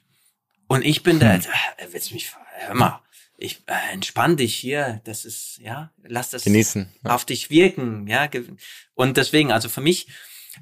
Und 0.68 0.84
ich 0.84 1.04
bin 1.04 1.14
hm. 1.14 1.20
da, 1.20 1.36
äh, 1.36 1.88
willst 1.92 2.12
mich, 2.14 2.32
hör 2.66 2.76
mal 2.76 3.02
ich 3.40 3.64
äh, 3.68 3.94
entspann 3.94 4.38
dich 4.38 4.56
hier, 4.56 5.02
das 5.06 5.26
ist, 5.26 5.60
ja, 5.60 5.92
lass 6.04 6.30
das 6.30 6.44
genießen, 6.44 6.94
ja. 7.04 7.12
auf 7.16 7.26
dich 7.26 7.50
wirken, 7.50 8.08
ja. 8.08 8.30
Und 8.94 9.18
deswegen, 9.18 9.52
also 9.52 9.70
für 9.70 9.82
mich, 9.82 10.08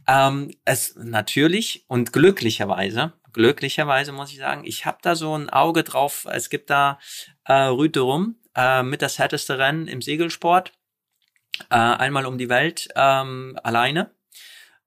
ähm, 0.08 0.52
es 0.66 0.95
natürlich 0.95 1.86
und 1.88 2.14
glücklicherweise, 2.14 3.14
glücklicherweise 3.34 4.12
muss 4.12 4.32
ich 4.32 4.38
sagen, 4.38 4.64
ich 4.66 4.86
habe 4.86 4.99
da 5.02 5.16
so 5.16 5.36
ein 5.36 5.49
Auge 5.49 5.84
drauf, 5.84 6.28
es 6.30 6.49
gibt 6.49 6.70
da 6.70 6.99
äh, 7.45 7.54
Rüte 7.54 8.02
rum, 8.02 8.36
äh, 8.56 8.84
mit 8.84 9.02
das 9.02 9.18
härteste 9.20 9.58
Rennen 9.58 9.88
im 9.88 10.02
Segelsport. 10.02 10.74
Äh, 11.70 11.76
einmal 11.76 12.28
um 12.28 12.38
die 12.38 12.49
Welt 12.49 12.90
ähm, 12.95 13.58
alleine. 13.64 14.12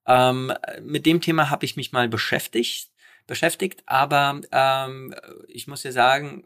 Ähm, 0.07 0.53
mit 0.81 1.05
dem 1.05 1.21
Thema 1.21 1.49
habe 1.49 1.65
ich 1.65 1.75
mich 1.75 1.91
mal 1.91 2.07
beschäftigt 2.07 2.90
beschäftigt, 3.31 3.81
aber 3.85 4.41
ähm, 4.51 5.15
ich 5.47 5.65
muss 5.65 5.83
dir 5.83 5.93
sagen, 5.93 6.43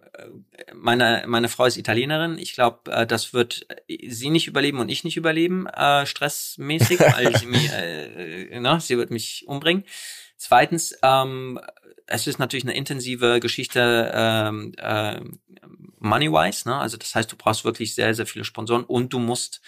meine, 0.71 1.23
meine 1.25 1.49
Frau 1.49 1.65
ist 1.65 1.77
Italienerin. 1.77 2.37
Ich 2.37 2.53
glaube, 2.53 2.91
äh, 2.91 3.07
das 3.07 3.33
wird 3.33 3.65
sie 3.87 4.29
nicht 4.29 4.45
überleben 4.45 4.77
und 4.77 4.89
ich 4.89 5.03
nicht 5.03 5.17
überleben, 5.17 5.65
äh, 5.65 6.05
stressmäßig, 6.05 6.99
weil 7.15 7.35
sie, 7.35 7.47
mich, 7.47 7.71
äh, 7.73 8.59
ne, 8.59 8.79
sie 8.79 8.99
wird 8.99 9.09
mich 9.09 9.45
umbringen. 9.47 9.83
Zweitens, 10.37 10.95
ähm, 11.01 11.59
es 12.05 12.27
ist 12.27 12.37
natürlich 12.37 12.65
eine 12.65 12.75
intensive 12.75 13.39
Geschichte 13.39 14.11
ähm, 14.13 14.73
äh, 14.77 15.21
money-wise, 15.97 16.69
ne? 16.69 16.75
also 16.77 16.97
das 16.97 17.15
heißt, 17.15 17.31
du 17.31 17.35
brauchst 17.35 17.65
wirklich 17.65 17.95
sehr, 17.95 18.13
sehr 18.13 18.27
viele 18.27 18.45
Sponsoren 18.45 18.83
und 18.83 19.11
du 19.11 19.17
musst 19.17 19.59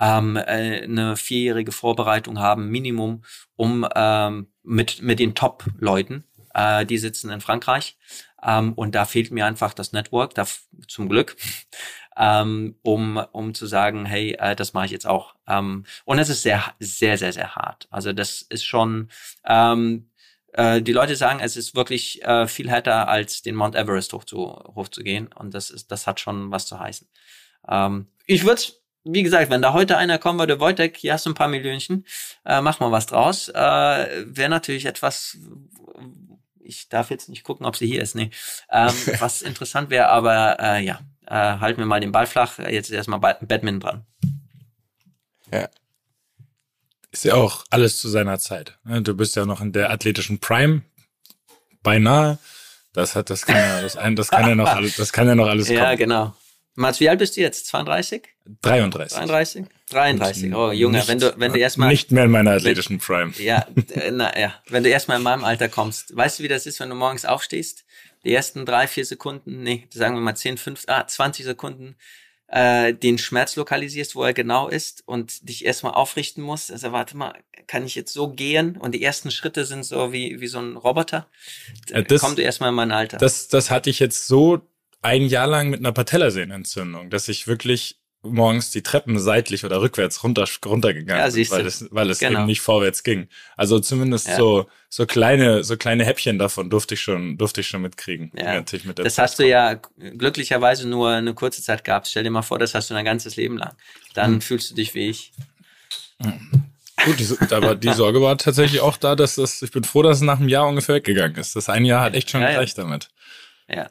ähm, 0.00 0.34
äh, 0.34 0.82
eine 0.82 1.14
vierjährige 1.14 1.70
Vorbereitung 1.70 2.40
haben, 2.40 2.68
Minimum, 2.68 3.22
um 3.54 3.86
ähm, 3.94 4.48
mit, 4.64 5.02
mit 5.02 5.20
den 5.20 5.36
Top-Leuten 5.36 6.24
äh, 6.54 6.86
die 6.86 6.98
sitzen 6.98 7.30
in 7.30 7.40
Frankreich. 7.40 7.96
Ähm, 8.42 8.74
und 8.74 8.94
da 8.94 9.04
fehlt 9.04 9.30
mir 9.30 9.46
einfach 9.46 9.74
das 9.74 9.92
Network, 9.92 10.34
da, 10.34 10.46
zum 10.88 11.08
Glück, 11.08 11.36
ähm, 12.16 12.76
um, 12.82 13.16
um 13.32 13.54
zu 13.54 13.66
sagen, 13.66 14.04
hey, 14.04 14.32
äh, 14.38 14.54
das 14.54 14.72
mache 14.74 14.86
ich 14.86 14.92
jetzt 14.92 15.06
auch. 15.06 15.34
Ähm, 15.48 15.84
und 16.04 16.18
es 16.18 16.28
ist 16.28 16.42
sehr, 16.42 16.62
sehr, 16.78 17.18
sehr, 17.18 17.32
sehr 17.32 17.54
hart. 17.54 17.88
Also 17.90 18.12
das 18.12 18.42
ist 18.42 18.64
schon, 18.64 19.08
ähm, 19.46 20.10
äh, 20.52 20.82
die 20.82 20.92
Leute 20.92 21.16
sagen, 21.16 21.40
es 21.40 21.56
ist 21.56 21.74
wirklich 21.74 22.22
äh, 22.22 22.46
viel 22.46 22.70
härter, 22.70 23.08
als 23.08 23.42
den 23.42 23.54
Mount 23.54 23.74
Everest 23.74 24.12
hoch 24.12 24.24
zu, 24.24 24.46
hochzugehen. 24.74 25.28
Und 25.32 25.54
das 25.54 25.70
ist, 25.70 25.90
das 25.90 26.06
hat 26.06 26.20
schon 26.20 26.50
was 26.50 26.66
zu 26.66 26.78
heißen. 26.78 27.08
Ähm, 27.68 28.08
ich 28.26 28.44
würde 28.44 28.62
wie 29.04 29.22
gesagt, 29.22 29.50
wenn 29.50 29.60
da 29.62 29.74
heute 29.74 29.98
einer 29.98 30.18
kommen 30.18 30.38
würde, 30.38 30.60
Wojtek, 30.60 30.96
hier 30.96 31.12
hast 31.12 31.26
du 31.26 31.30
ein 31.30 31.34
paar 31.34 31.48
Millionchen, 31.48 32.06
äh, 32.46 32.62
mach 32.62 32.80
mal 32.80 32.90
was 32.90 33.06
draus, 33.06 33.48
äh, 33.48 33.52
wäre 33.54 34.48
natürlich 34.48 34.86
etwas, 34.86 35.36
ich 36.64 36.88
darf 36.88 37.10
jetzt 37.10 37.28
nicht 37.28 37.44
gucken, 37.44 37.66
ob 37.66 37.76
sie 37.76 37.86
hier 37.86 38.02
ist. 38.02 38.14
Nee. 38.14 38.30
Ähm, 38.70 38.92
was 39.18 39.42
interessant 39.42 39.90
wäre, 39.90 40.08
aber 40.08 40.58
äh, 40.60 40.84
ja, 40.84 41.00
äh, 41.26 41.58
halten 41.60 41.78
wir 41.78 41.86
mal 41.86 42.00
den 42.00 42.12
Ball 42.12 42.26
flach. 42.26 42.58
Jetzt 42.58 42.90
erstmal 42.90 43.20
Badminton 43.20 43.80
dran. 43.80 44.06
Ja. 45.52 45.68
Ist 47.12 47.24
ja 47.24 47.34
auch 47.34 47.64
alles 47.70 48.00
zu 48.00 48.08
seiner 48.08 48.38
Zeit. 48.38 48.78
Ne? 48.84 49.02
Du 49.02 49.14
bist 49.14 49.36
ja 49.36 49.46
noch 49.46 49.60
in 49.60 49.72
der 49.72 49.90
athletischen 49.90 50.40
Prime. 50.40 50.82
Beinahe. 51.82 52.38
Das 52.92 53.14
hat, 53.14 53.28
das 53.28 53.44
kann 53.44 53.56
ja, 53.56 53.82
das, 53.82 53.96
ein, 53.96 54.16
das 54.16 54.30
kann 54.30 54.48
ja 54.48 54.54
noch 54.54 54.68
alles, 54.74 54.96
das 54.96 55.12
kann 55.12 55.26
ja 55.26 55.34
noch 55.34 55.48
alles 55.48 55.66
kommen. 55.66 55.78
Ja, 55.78 55.94
genau. 55.94 56.34
Mats, 56.76 56.98
wie 56.98 57.08
alt 57.08 57.20
bist 57.20 57.36
du 57.36 57.40
jetzt? 57.40 57.66
32? 57.66 58.22
33. 58.62 59.16
33? 59.16 59.66
33. 59.90 60.54
Oh, 60.54 60.72
Junge, 60.72 60.98
nicht, 60.98 61.08
wenn 61.08 61.20
du, 61.20 61.32
wenn 61.38 61.52
du 61.52 61.58
erstmal. 61.58 61.88
Nicht 61.88 62.10
mehr 62.10 62.24
in 62.24 62.30
meiner 62.30 62.52
athletischen 62.52 62.98
Prime. 62.98 63.32
Ja, 63.38 63.66
na, 64.10 64.38
ja. 64.38 64.54
Wenn 64.68 64.82
du 64.82 64.90
erstmal 64.90 65.18
in 65.18 65.22
meinem 65.22 65.44
Alter 65.44 65.68
kommst. 65.68 66.16
Weißt 66.16 66.38
du, 66.38 66.42
wie 66.42 66.48
das 66.48 66.66
ist, 66.66 66.80
wenn 66.80 66.88
du 66.88 66.96
morgens 66.96 67.24
aufstehst? 67.24 67.84
Die 68.24 68.34
ersten 68.34 68.66
drei, 68.66 68.88
vier 68.88 69.04
Sekunden, 69.04 69.62
nee, 69.62 69.86
sagen 69.90 70.14
wir 70.14 70.20
mal 70.20 70.34
10, 70.34 70.56
5, 70.56 70.84
ah, 70.86 71.06
20 71.06 71.44
Sekunden, 71.44 71.96
äh, 72.48 72.94
den 72.94 73.18
Schmerz 73.18 73.54
lokalisierst, 73.56 74.16
wo 74.16 74.24
er 74.24 74.32
genau 74.32 74.68
ist 74.68 75.02
und 75.06 75.48
dich 75.48 75.64
erstmal 75.64 75.92
aufrichten 75.92 76.42
musst. 76.42 76.72
Also 76.72 76.90
warte 76.92 77.16
mal, 77.16 77.34
kann 77.66 77.84
ich 77.84 77.94
jetzt 77.94 78.12
so 78.12 78.28
gehen? 78.28 78.76
Und 78.76 78.92
die 78.92 79.02
ersten 79.02 79.30
Schritte 79.30 79.64
sind 79.64 79.84
so 79.84 80.12
wie, 80.12 80.40
wie 80.40 80.46
so 80.46 80.58
ein 80.58 80.76
Roboter. 80.76 81.28
Ja, 81.88 82.02
das, 82.02 82.20
Kommt 82.20 82.38
erstmal 82.38 82.70
in 82.70 82.74
mein 82.74 82.92
Alter. 82.92 83.18
Das, 83.18 83.48
das 83.48 83.70
hatte 83.70 83.90
ich 83.90 83.98
jetzt 83.98 84.26
so 84.26 84.66
ein 85.04 85.26
Jahr 85.26 85.46
lang 85.46 85.70
mit 85.70 85.80
einer 85.80 85.92
Patellasehnenentzündung, 85.92 87.10
dass 87.10 87.28
ich 87.28 87.46
wirklich 87.46 88.00
morgens 88.22 88.70
die 88.70 88.82
Treppen 88.82 89.18
seitlich 89.18 89.66
oder 89.66 89.82
rückwärts 89.82 90.24
runter, 90.24 90.46
runtergegangen 90.64 91.22
ja, 91.22 91.30
bin, 91.30 91.50
weil 91.50 91.66
es, 91.66 91.86
weil 91.90 92.08
es 92.08 92.20
genau. 92.20 92.38
eben 92.38 92.46
nicht 92.46 92.62
vorwärts 92.62 93.02
ging. 93.02 93.28
Also 93.54 93.80
zumindest 93.80 94.28
ja. 94.28 94.36
so, 94.36 94.66
so 94.88 95.04
kleine, 95.04 95.62
so 95.62 95.76
kleine 95.76 96.06
Häppchen 96.06 96.38
davon 96.38 96.70
durfte 96.70 96.94
ich 96.94 97.02
schon, 97.02 97.36
durfte 97.36 97.60
ich 97.60 97.68
schon 97.68 97.82
mitkriegen. 97.82 98.32
Ja. 98.34 98.54
Mit 98.54 98.98
das 98.98 99.18
hast 99.18 99.38
du 99.38 99.46
ja 99.46 99.74
glücklicherweise 99.74 100.88
nur 100.88 101.10
eine 101.10 101.34
kurze 101.34 101.62
Zeit 101.62 101.84
gehabt. 101.84 102.08
Stell 102.08 102.24
dir 102.24 102.30
mal 102.30 102.42
vor, 102.42 102.58
das 102.58 102.74
hast 102.74 102.88
du 102.88 102.94
dein 102.94 103.04
ganzes 103.04 103.36
Leben 103.36 103.58
lang. 103.58 103.74
Dann 104.14 104.32
hm. 104.32 104.40
fühlst 104.40 104.70
du 104.70 104.74
dich 104.74 104.94
wie 104.94 105.10
ich. 105.10 105.32
Hm. 106.22 106.64
Gut, 107.04 107.20
die, 107.20 107.54
aber 107.54 107.74
die 107.74 107.92
Sorge 107.92 108.22
war 108.22 108.38
tatsächlich 108.38 108.80
auch 108.80 108.96
da, 108.96 109.16
dass 109.16 109.34
das, 109.34 109.60
ich 109.60 109.70
bin 109.70 109.84
froh, 109.84 110.02
dass 110.02 110.18
es 110.18 110.22
nach 110.22 110.38
einem 110.38 110.48
Jahr 110.48 110.66
ungefähr 110.66 110.94
weggegangen 110.94 111.36
ist. 111.36 111.56
Das 111.56 111.68
ein 111.68 111.84
Jahr 111.84 112.02
hat 112.02 112.14
echt 112.14 112.30
schon 112.30 112.40
ja, 112.40 112.52
gereicht 112.52 112.78
damit. 112.78 113.10
Ja, 113.68 113.90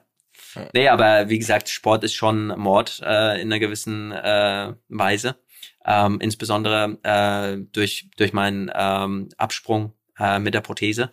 Nee, 0.74 0.88
aber 0.88 1.30
wie 1.30 1.40
gesagt, 1.40 1.70
Sport 1.70 2.04
ist 2.04 2.14
schon 2.14 2.48
Mord 2.48 3.02
äh, 3.04 3.42
in 3.42 3.52
einer 3.52 3.60
gewissen 3.60 4.12
äh, 4.12 4.74
Weise. 4.90 5.36
Ähm, 5.86 6.20
insbesondere 6.22 6.98
äh, 7.04 7.58
durch, 7.72 8.10
durch 8.18 8.34
meinen 8.34 8.72
ähm, 8.74 9.30
Absprung 9.38 9.94
äh, 10.18 10.40
mit 10.40 10.54
der 10.54 10.62
Prothese. 10.62 11.12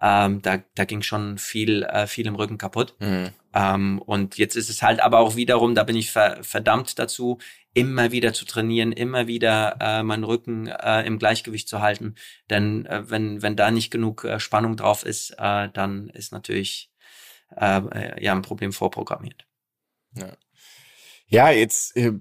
Ähm, 0.00 0.42
da, 0.42 0.62
da 0.74 0.84
ging 0.84 1.02
schon 1.02 1.38
viel, 1.38 1.84
äh, 1.84 2.06
viel 2.06 2.26
im 2.26 2.34
Rücken 2.34 2.58
kaputt. 2.58 2.94
Mhm. 3.00 3.30
Ähm, 3.54 4.02
und 4.02 4.38
jetzt 4.38 4.56
ist 4.56 4.70
es 4.70 4.82
halt 4.82 5.00
aber 5.00 5.18
auch 5.20 5.36
wiederum, 5.36 5.74
da 5.74 5.84
bin 5.84 5.96
ich 5.96 6.10
ver 6.10 6.38
verdammt 6.42 6.98
dazu, 6.98 7.38
immer 7.74 8.12
wieder 8.12 8.32
zu 8.32 8.44
trainieren, 8.44 8.92
immer 8.92 9.26
wieder 9.26 9.76
äh, 9.80 10.02
meinen 10.02 10.24
Rücken 10.24 10.66
äh, 10.66 11.02
im 11.02 11.18
Gleichgewicht 11.18 11.68
zu 11.68 11.80
halten. 11.80 12.14
Denn 12.50 12.86
äh, 12.86 13.08
wenn, 13.08 13.42
wenn 13.42 13.56
da 13.56 13.70
nicht 13.70 13.90
genug 13.90 14.24
äh, 14.24 14.40
Spannung 14.40 14.76
drauf 14.76 15.04
ist, 15.04 15.34
äh, 15.38 15.68
dann 15.72 16.08
ist 16.10 16.32
natürlich 16.32 16.91
äh, 17.56 18.22
ja 18.22 18.32
ein 18.32 18.42
Problem 18.42 18.72
vorprogrammiert. 18.72 19.46
Ja, 20.14 20.32
ja 21.26 21.50
jetzt 21.50 21.96
äh, 21.96 22.12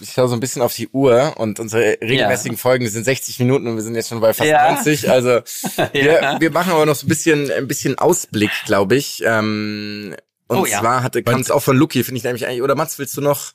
ich 0.00 0.12
schaue 0.12 0.28
so 0.28 0.34
ein 0.34 0.40
bisschen 0.40 0.62
auf 0.62 0.74
die 0.74 0.88
Uhr 0.88 1.34
und 1.38 1.60
unsere 1.60 1.98
regelmäßigen 2.00 2.56
ja. 2.56 2.60
Folgen 2.60 2.88
sind 2.88 3.04
60 3.04 3.38
Minuten 3.40 3.66
und 3.66 3.76
wir 3.76 3.82
sind 3.82 3.94
jetzt 3.94 4.08
schon 4.08 4.20
bei 4.20 4.32
fast 4.32 4.48
ja. 4.48 4.72
90. 4.72 5.10
Also 5.10 5.30
ja. 5.76 5.92
wir, 5.92 6.36
wir 6.38 6.50
machen 6.50 6.72
aber 6.72 6.86
noch 6.86 6.94
so 6.94 7.06
ein 7.06 7.08
bisschen 7.08 7.50
ein 7.50 7.68
bisschen 7.68 7.98
Ausblick, 7.98 8.50
glaube 8.64 8.96
ich. 8.96 9.22
Ähm, 9.24 10.14
und 10.46 10.58
oh, 10.58 10.66
zwar 10.66 11.02
hatte 11.02 11.22
kam 11.22 11.40
es 11.40 11.50
auch 11.50 11.62
von 11.62 11.76
Lucky, 11.76 12.04
finde 12.04 12.18
ich 12.18 12.24
nämlich 12.24 12.46
eigentlich. 12.46 12.62
Oder 12.62 12.74
Mats, 12.74 12.98
willst 12.98 13.16
du 13.16 13.20
noch? 13.20 13.52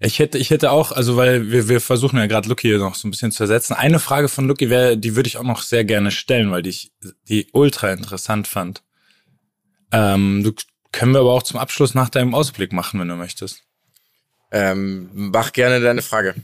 Ich 0.00 0.18
hätte, 0.18 0.38
ich 0.38 0.50
hätte 0.50 0.72
auch, 0.72 0.92
also 0.92 1.16
weil 1.16 1.50
wir, 1.50 1.68
wir 1.68 1.80
versuchen 1.80 2.18
ja 2.18 2.26
gerade 2.26 2.48
Lucky 2.48 2.76
noch 2.76 2.94
so 2.94 3.08
ein 3.08 3.10
bisschen 3.10 3.32
zu 3.32 3.44
ersetzen. 3.44 3.74
Eine 3.74 4.00
Frage 4.00 4.28
von 4.28 4.46
Lucky 4.46 4.68
wäre, 4.68 4.98
die 4.98 5.16
würde 5.16 5.28
ich 5.28 5.38
auch 5.38 5.44
noch 5.44 5.62
sehr 5.62 5.84
gerne 5.84 6.10
stellen, 6.10 6.50
weil 6.50 6.62
die 6.62 6.70
ich 6.70 6.92
die 7.28 7.48
ultra 7.52 7.92
interessant 7.92 8.46
fand. 8.48 8.82
Ähm, 9.92 10.42
du 10.42 10.52
können 10.94 11.12
wir 11.12 11.20
aber 11.20 11.32
auch 11.32 11.42
zum 11.42 11.58
Abschluss 11.58 11.94
nach 11.94 12.08
deinem 12.08 12.34
Ausblick 12.34 12.72
machen, 12.72 13.00
wenn 13.00 13.08
du 13.08 13.16
möchtest. 13.16 13.62
Ähm, 14.52 15.10
mach 15.12 15.52
gerne 15.52 15.80
deine 15.80 16.02
Frage. 16.02 16.36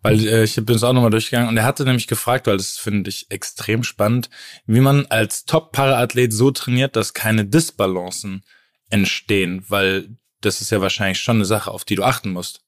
Weil 0.00 0.26
äh, 0.26 0.44
ich 0.44 0.56
bin 0.56 0.74
es 0.74 0.82
auch 0.82 0.94
nochmal 0.94 1.10
durchgegangen 1.10 1.48
und 1.48 1.56
er 1.58 1.64
hatte 1.64 1.84
nämlich 1.84 2.06
gefragt, 2.06 2.46
weil 2.46 2.56
das 2.56 2.78
finde 2.78 3.10
ich 3.10 3.30
extrem 3.30 3.84
spannend, 3.84 4.30
wie 4.66 4.80
man 4.80 5.06
als 5.06 5.44
Top-Paraathlet 5.44 6.32
so 6.32 6.50
trainiert, 6.50 6.96
dass 6.96 7.12
keine 7.12 7.44
Disbalancen 7.44 8.44
entstehen, 8.88 9.64
weil 9.68 10.08
das 10.40 10.62
ist 10.62 10.70
ja 10.70 10.80
wahrscheinlich 10.80 11.20
schon 11.20 11.36
eine 11.36 11.44
Sache, 11.44 11.70
auf 11.70 11.84
die 11.84 11.94
du 11.94 12.04
achten 12.04 12.30
musst. 12.30 12.62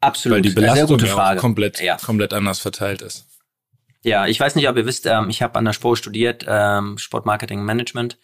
Absolut. 0.00 0.36
Weil 0.36 0.42
die 0.42 0.50
Belastung 0.50 0.98
ja 0.98 1.36
komplett, 1.36 1.80
ja. 1.80 1.96
komplett 1.96 2.32
anders 2.32 2.60
verteilt 2.60 3.02
ist. 3.02 3.27
Ja, 4.04 4.26
ich 4.26 4.38
weiß 4.38 4.54
nicht, 4.54 4.68
ob 4.68 4.76
ihr 4.76 4.86
wisst, 4.86 5.06
ähm, 5.06 5.28
ich 5.28 5.42
habe 5.42 5.58
an 5.58 5.64
der 5.64 5.74
SPO 5.74 5.96
studiert, 5.96 6.44
ähm, 6.46 6.98
Sportmarketing 6.98 7.64
Management, 7.64 8.18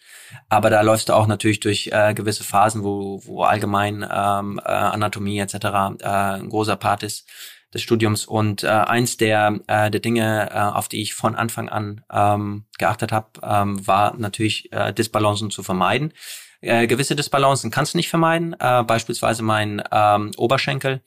aber 0.47 0.69
da 0.69 0.81
läufst 0.81 1.09
du 1.09 1.13
auch 1.13 1.27
natürlich 1.27 1.59
durch 1.59 1.89
äh, 1.91 2.13
gewisse 2.13 2.45
Phasen, 2.45 2.83
wo, 2.83 3.21
wo 3.25 3.43
allgemein 3.43 4.07
ähm, 4.09 4.59
äh, 4.63 4.69
Anatomie 4.69 5.39
etc. 5.39 5.55
Äh, 5.55 6.07
ein 6.07 6.49
großer 6.49 6.77
Part 6.77 7.03
ist 7.03 7.27
des 7.73 7.81
Studiums. 7.81 8.25
Und 8.25 8.63
äh, 8.63 8.67
eins 8.67 9.17
der, 9.17 9.59
äh, 9.67 9.91
der 9.91 9.99
Dinge, 9.99 10.49
äh, 10.49 10.57
auf 10.57 10.87
die 10.87 11.01
ich 11.01 11.13
von 11.13 11.35
Anfang 11.35 11.67
an 11.67 12.05
ähm, 12.09 12.65
geachtet 12.79 13.11
habe, 13.11 13.27
ähm, 13.43 13.85
war 13.85 14.15
natürlich 14.15 14.71
äh, 14.71 14.93
Disbalancen 14.93 15.51
zu 15.51 15.61
vermeiden. 15.61 16.13
Äh, 16.61 16.87
gewisse 16.87 17.17
Disbalancen 17.17 17.69
kannst 17.69 17.93
du 17.93 17.97
nicht 17.97 18.09
vermeiden, 18.09 18.55
äh, 18.59 18.83
beispielsweise 18.83 19.43
mein 19.43 19.83
ähm, 19.91 20.31
Oberschenkel, 20.37 21.01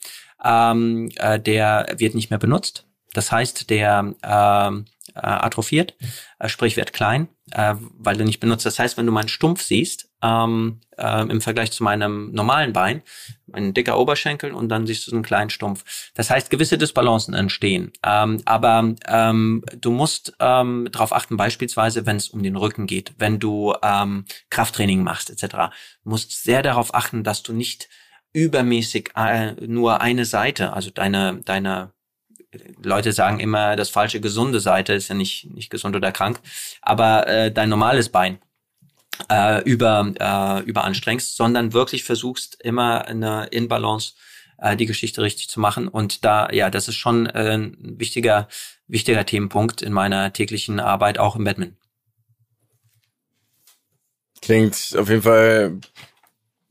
ähm, 0.44 1.08
äh, 1.16 1.40
der 1.40 1.94
wird 1.96 2.14
nicht 2.14 2.28
mehr 2.30 2.38
benutzt 2.38 2.84
das 3.14 3.32
heißt, 3.32 3.70
der 3.70 4.14
ähm, 4.22 4.84
äh, 5.14 5.20
atrophiert, 5.20 5.94
äh, 6.38 6.48
sprich 6.48 6.76
wird 6.76 6.92
klein, 6.92 7.28
äh, 7.52 7.74
weil 7.78 8.16
du 8.16 8.24
nicht 8.24 8.40
benutzt. 8.40 8.66
Das 8.66 8.78
heißt, 8.78 8.96
wenn 8.96 9.06
du 9.06 9.12
meinen 9.12 9.28
Stumpf 9.28 9.62
siehst, 9.62 10.08
ähm, 10.22 10.80
äh, 10.96 11.22
im 11.22 11.40
Vergleich 11.40 11.70
zu 11.70 11.82
meinem 11.84 12.32
normalen 12.32 12.72
Bein, 12.72 13.02
ein 13.52 13.72
dicker 13.72 13.98
Oberschenkel 13.98 14.52
und 14.52 14.68
dann 14.68 14.86
siehst 14.86 15.06
du 15.06 15.12
einen 15.12 15.22
kleinen 15.22 15.50
Stumpf. 15.50 15.84
Das 16.14 16.30
heißt, 16.30 16.50
gewisse 16.50 16.78
Disbalancen 16.78 17.34
entstehen. 17.34 17.92
Ähm, 18.04 18.42
aber 18.44 18.94
ähm, 19.06 19.64
du 19.80 19.90
musst 19.90 20.34
ähm, 20.40 20.88
darauf 20.92 21.12
achten, 21.12 21.36
beispielsweise, 21.36 22.06
wenn 22.06 22.16
es 22.16 22.28
um 22.28 22.42
den 22.42 22.56
Rücken 22.56 22.86
geht, 22.86 23.14
wenn 23.18 23.38
du 23.38 23.74
ähm, 23.82 24.24
Krafttraining 24.50 25.02
machst 25.02 25.30
etc. 25.30 25.72
Du 26.04 26.10
musst 26.10 26.42
sehr 26.42 26.62
darauf 26.62 26.94
achten, 26.94 27.24
dass 27.24 27.42
du 27.42 27.52
nicht 27.52 27.88
übermäßig 28.32 29.10
äh, 29.16 29.52
nur 29.66 30.00
eine 30.00 30.24
Seite, 30.26 30.74
also 30.74 30.90
deine 30.90 31.40
deine 31.44 31.92
Leute 32.82 33.12
sagen 33.12 33.40
immer, 33.40 33.76
das 33.76 33.90
falsche 33.90 34.20
gesunde 34.20 34.60
Seite 34.60 34.94
ist 34.94 35.08
ja 35.08 35.14
nicht, 35.14 35.50
nicht 35.50 35.70
gesund 35.70 35.94
oder 35.96 36.12
krank, 36.12 36.40
aber 36.80 37.26
äh, 37.26 37.52
dein 37.52 37.68
normales 37.68 38.08
Bein 38.08 38.38
äh, 39.30 39.62
über, 39.64 40.12
äh, 40.18 40.64
überanstrengst, 40.64 41.36
sondern 41.36 41.72
wirklich 41.72 42.04
versuchst 42.04 42.62
immer 42.62 43.06
eine 43.06 43.46
in 43.46 43.68
Balance 43.68 44.14
äh, 44.58 44.76
die 44.76 44.86
Geschichte 44.86 45.22
richtig 45.22 45.48
zu 45.48 45.60
machen. 45.60 45.88
Und 45.88 46.24
da, 46.24 46.50
ja, 46.50 46.70
das 46.70 46.88
ist 46.88 46.96
schon 46.96 47.26
äh, 47.26 47.54
ein 47.54 47.76
wichtiger, 47.98 48.48
wichtiger 48.86 49.24
Themenpunkt 49.26 49.82
in 49.82 49.92
meiner 49.92 50.32
täglichen 50.32 50.80
Arbeit, 50.80 51.18
auch 51.18 51.36
im 51.36 51.44
Badminton. 51.44 51.76
Klingt 54.40 54.94
auf 54.96 55.08
jeden 55.08 55.22
Fall, 55.22 55.80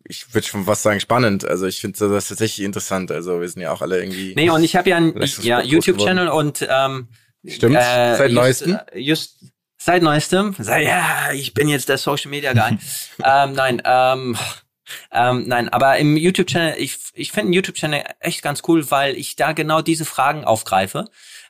ich 0.10 0.34
würde 0.34 0.48
schon 0.48 0.66
fast 0.66 0.84
sagen, 0.84 1.00
spannend. 1.00 1.46
Also 1.46 1.66
ich 1.66 1.82
finde 1.82 2.10
das 2.10 2.30
tatsächlich 2.30 2.66
interessant. 2.66 3.12
Also 3.12 3.42
wir 3.42 3.50
sind 3.50 3.62
ja 3.62 3.72
auch 3.72 3.82
alle 3.82 4.00
irgendwie. 4.00 4.34
Nee, 4.36 4.50
und 4.50 4.64
ich 4.64 4.76
habe 4.76 4.90
ja 4.90 4.98
einen 4.98 5.14
ja, 5.42 5.62
YouTube-Channel 5.62 6.30
und 6.30 6.66
ähm, 6.70 7.08
Stimmt, 7.46 7.76
äh, 7.76 8.16
seit 8.16 8.32
neuestem. 8.32 8.80
Just, 8.94 9.42
just 9.42 9.54
seit 9.78 10.02
neuestem. 10.02 10.56
Seit, 10.58 10.86
ja, 10.86 11.32
ich 11.34 11.54
bin 11.54 11.68
jetzt 11.68 11.90
der 11.90 11.98
Social 11.98 12.30
Media 12.30 12.54
Guy. 12.54 12.78
ähm, 13.24 13.54
nein, 13.54 13.82
ähm, 13.86 14.38
ähm, 15.12 15.48
nein, 15.48 15.70
aber 15.70 15.98
im 15.98 16.16
YouTube-Channel, 16.16 16.76
ich, 16.78 16.98
ich 17.14 17.32
finde 17.32 17.50
den 17.50 17.54
YouTube-Channel 17.54 18.04
echt 18.20 18.42
ganz 18.42 18.64
cool, 18.68 18.90
weil 18.90 19.16
ich 19.16 19.36
da 19.36 19.52
genau 19.52 19.82
diese 19.82 20.06
Fragen 20.06 20.46
aufgreife. 20.46 21.06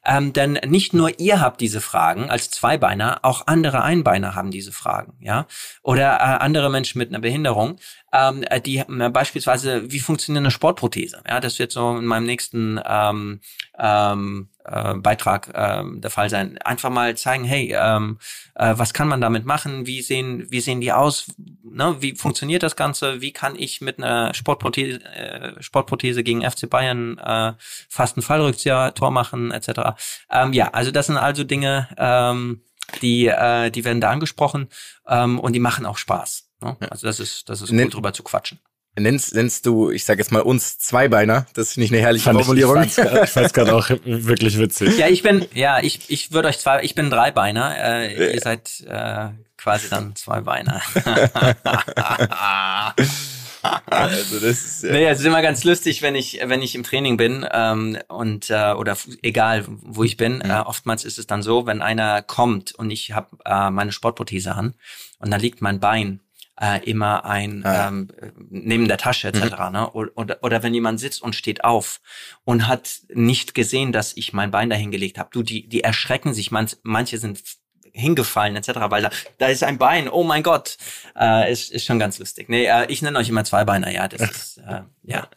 Ähm, 0.08 0.32
denn 0.32 0.54
nicht 0.66 0.94
nur 0.94 1.20
ihr 1.20 1.42
habt 1.42 1.60
diese 1.60 1.82
Fragen 1.82 2.30
als 2.30 2.50
Zweibeiner, 2.50 3.20
auch 3.24 3.46
andere 3.46 3.82
Einbeiner 3.82 4.36
haben 4.36 4.52
diese 4.52 4.72
Fragen, 4.72 5.18
ja. 5.20 5.48
Oder 5.84 6.16
äh, 6.16 6.44
andere 6.44 6.70
Menschen 6.70 6.98
mit 6.98 7.10
einer 7.10 7.20
Behinderung, 7.20 7.78
ähm, 8.14 8.46
die 8.66 8.78
äh, 8.78 9.10
beispielsweise, 9.10 9.92
wie 9.92 10.00
funktioniert 10.00 10.42
eine 10.42 10.52
Sportprothese? 10.52 11.22
Ja, 11.28 11.42
das 11.42 11.60
wird 11.60 11.74
so 11.74 11.98
in 11.98 12.06
meinem 12.06 12.26
nächsten 12.26 12.80
ähm, 12.86 13.42
ähm, 13.78 14.50
äh, 14.68 14.94
Beitrag 14.96 15.50
äh, 15.54 15.84
der 16.00 16.10
Fall 16.10 16.30
sein. 16.30 16.58
Einfach 16.60 16.90
mal 16.90 17.16
zeigen, 17.18 17.44
hey, 17.44 17.76
ähm, 17.78 18.20
äh, 18.56 18.74
was 18.78 18.94
kann 18.94 19.08
man 19.08 19.22
damit 19.22 19.46
machen? 19.46 19.88
Wie 19.88 20.02
sehen, 20.02 20.46
wie 20.50 20.60
sehen 20.60 20.82
die 20.82 20.92
aus? 20.92 21.28
Ne? 21.64 21.98
Wie 22.00 22.16
funktioniert 22.16 22.64
das 22.64 22.76
Ganze? 22.76 23.22
Wie 23.22 23.32
kann 23.32 23.56
ich 23.56 23.82
mit 23.82 23.98
einer 23.98 24.34
Sportprothese, 24.34 25.04
äh, 25.06 25.62
Sportprothese 25.62 26.24
gegen 26.24 26.42
FC 26.42 26.70
Bayern 26.70 27.18
äh, 27.18 27.54
fast 27.90 28.18
ein 28.18 28.22
Fallrückzieher, 28.22 28.94
Tor 28.94 29.12
machen, 29.12 29.52
etc. 29.52 29.98
Ähm, 30.30 30.54
ja, 30.54 30.70
also 30.70 30.92
das 30.92 31.08
sind 31.08 31.18
also 31.18 31.44
Dinge, 31.44 31.88
ähm, 31.98 32.62
die, 33.02 33.28
äh, 33.28 33.70
die 33.70 33.86
werden 33.86 34.02
da 34.02 34.10
angesprochen 34.12 34.70
ähm, 35.08 35.40
und 35.40 35.54
die 35.54 35.60
machen 35.60 35.86
auch 35.86 35.98
Spaß. 35.98 36.50
Ne? 36.62 36.78
Also 36.90 37.08
das 37.08 37.20
ist, 37.20 37.50
das 37.50 37.62
ist 37.62 37.72
gut 37.72 37.94
drüber 37.94 38.14
zu 38.14 38.24
quatschen. 38.24 38.60
Nennst, 39.00 39.36
nennst 39.36 39.68
du, 39.68 39.92
ich 39.92 40.06
sag 40.06 40.18
jetzt 40.18 40.32
mal 40.32 40.42
uns 40.42 40.80
Zweibeiner, 40.80 41.46
das 41.54 41.74
finde 41.74 41.86
ich 41.86 41.92
eine 41.92 42.02
herrliche 42.02 42.26
Fand 42.26 42.40
Formulierung. 42.40 42.82
Ich, 42.82 42.98
ich 42.98 43.30
fand's 43.30 43.54
gerade 43.54 43.76
auch 43.76 43.92
wirklich 44.04 44.58
witzig. 44.58 44.98
Ja, 44.98 45.08
ich 45.08 45.22
bin, 45.22 45.46
ja, 45.54 45.80
ich, 45.82 46.00
ich 46.08 46.32
würde 46.32 46.48
euch 46.48 46.58
zwei, 46.58 46.82
ich 46.82 46.96
bin 46.96 47.12
Dreibeiner, 47.12 47.78
äh, 47.78 48.14
äh. 48.14 48.34
ihr 48.34 48.42
seid 48.42 48.84
äh, 48.88 49.28
quasi 49.56 49.90
dann 49.90 50.16
Zweibeiner. 50.16 50.82
also 53.86 54.40
das 54.40 54.66
ist 54.66 54.84
ja. 54.84 54.94
Naja, 54.94 55.12
es 55.12 55.20
ist 55.20 55.26
immer 55.26 55.44
ganz 55.44 55.64
lustig, 55.64 56.02
wenn 56.02 56.16
ich 56.16 56.40
wenn 56.44 56.64
ich 56.64 56.74
im 56.74 56.84
Training 56.84 57.18
bin 57.18 57.46
ähm, 57.52 58.00
und 58.08 58.50
äh, 58.50 58.72
oder 58.72 58.98
egal 59.22 59.64
wo 59.68 60.04
ich 60.04 60.18
bin. 60.18 60.38
Mhm. 60.38 60.50
Äh, 60.50 60.62
oftmals 60.62 61.06
ist 61.06 61.20
es 61.20 61.28
dann 61.28 61.44
so, 61.44 61.68
wenn 61.68 61.84
einer 61.84 62.24
kommt 62.24 62.74
und 62.74 62.90
ich 62.90 63.12
habe 63.12 63.38
äh, 63.46 63.70
meine 63.70 63.92
Sportprothese 63.92 64.56
an 64.56 64.74
und 65.20 65.32
da 65.32 65.38
liegt 65.38 65.62
mein 65.62 65.80
Bein 65.80 66.22
äh, 66.60 66.84
immer 66.90 67.26
ein 67.26 67.66
ah. 67.66 67.88
ähm, 67.88 68.10
neben 68.50 68.88
der 68.88 68.98
Tasche 68.98 69.28
etc. 69.28 69.42
Mhm. 69.42 69.72
Ne? 69.72 69.92
Oder, 69.92 70.38
oder 70.42 70.64
wenn 70.64 70.74
jemand 70.74 71.00
sitzt 71.00 71.22
und 71.22 71.36
steht 71.36 71.64
auf 71.64 72.02
und 72.44 72.68
hat 72.68 73.02
nicht 73.10 73.54
gesehen, 73.54 73.92
dass 73.92 74.16
ich 74.16 74.34
mein 74.34 74.52
Bein 74.52 74.70
dahin 74.70 74.92
gelegt 74.92 75.18
habe. 75.18 75.30
Du, 75.32 75.44
die, 75.44 75.68
die 75.68 75.82
erschrecken 75.82 76.34
sich. 76.34 76.52
Man, 76.52 76.68
manche 76.84 77.18
sind 77.18 77.42
hingefallen 77.94 78.56
etc., 78.56 78.80
weil 78.90 79.04
da, 79.04 79.10
da 79.38 79.48
ist 79.48 79.64
ein 79.64 79.78
Bein. 79.78 80.10
Oh 80.10 80.24
mein 80.24 80.44
Gott, 80.44 80.78
äh, 81.20 81.52
ist, 81.52 81.72
ist 81.72 81.86
schon 81.86 82.00
ganz 82.00 82.20
lustig. 82.20 82.48
Nee, 82.50 82.66
äh, 82.66 82.86
ich 82.90 83.02
nenne 83.02 83.18
euch 83.18 83.30
immer 83.30 83.44
Zweibeiner. 83.44 83.92
Ja, 83.92 84.08
das 84.08 84.22
ist 84.22 84.58
äh, 84.58 84.82
ja. 85.04 85.28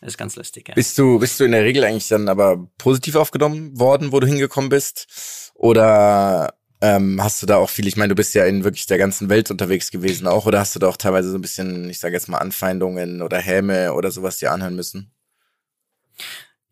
Das 0.00 0.12
ist 0.12 0.18
ganz 0.18 0.36
lustig. 0.36 0.68
Ja. 0.68 0.74
Bist 0.74 0.98
du 0.98 1.18
bist 1.18 1.40
du 1.40 1.44
in 1.44 1.52
der 1.52 1.64
Regel 1.64 1.82
eigentlich 1.82 2.08
dann 2.08 2.28
aber 2.28 2.68
positiv 2.76 3.16
aufgenommen 3.16 3.78
worden, 3.78 4.12
wo 4.12 4.20
du 4.20 4.26
hingekommen 4.26 4.68
bist? 4.68 5.52
Oder 5.54 6.54
ähm, 6.84 7.22
hast 7.22 7.42
du 7.42 7.46
da 7.46 7.56
auch 7.56 7.70
viel, 7.70 7.86
ich 7.86 7.96
meine, 7.96 8.10
du 8.10 8.14
bist 8.14 8.34
ja 8.34 8.44
in 8.44 8.62
wirklich 8.62 8.86
der 8.86 8.98
ganzen 8.98 9.30
Welt 9.30 9.50
unterwegs 9.50 9.90
gewesen 9.90 10.26
auch, 10.26 10.44
oder 10.44 10.60
hast 10.60 10.74
du 10.74 10.78
da 10.78 10.88
auch 10.88 10.98
teilweise 10.98 11.30
so 11.30 11.38
ein 11.38 11.40
bisschen, 11.40 11.88
ich 11.88 11.98
sage 11.98 12.14
jetzt 12.14 12.28
mal, 12.28 12.38
Anfeindungen 12.38 13.22
oder 13.22 13.38
Häme 13.38 13.94
oder 13.94 14.10
sowas 14.10 14.36
dir 14.36 14.52
anhören 14.52 14.76
müssen? 14.76 15.10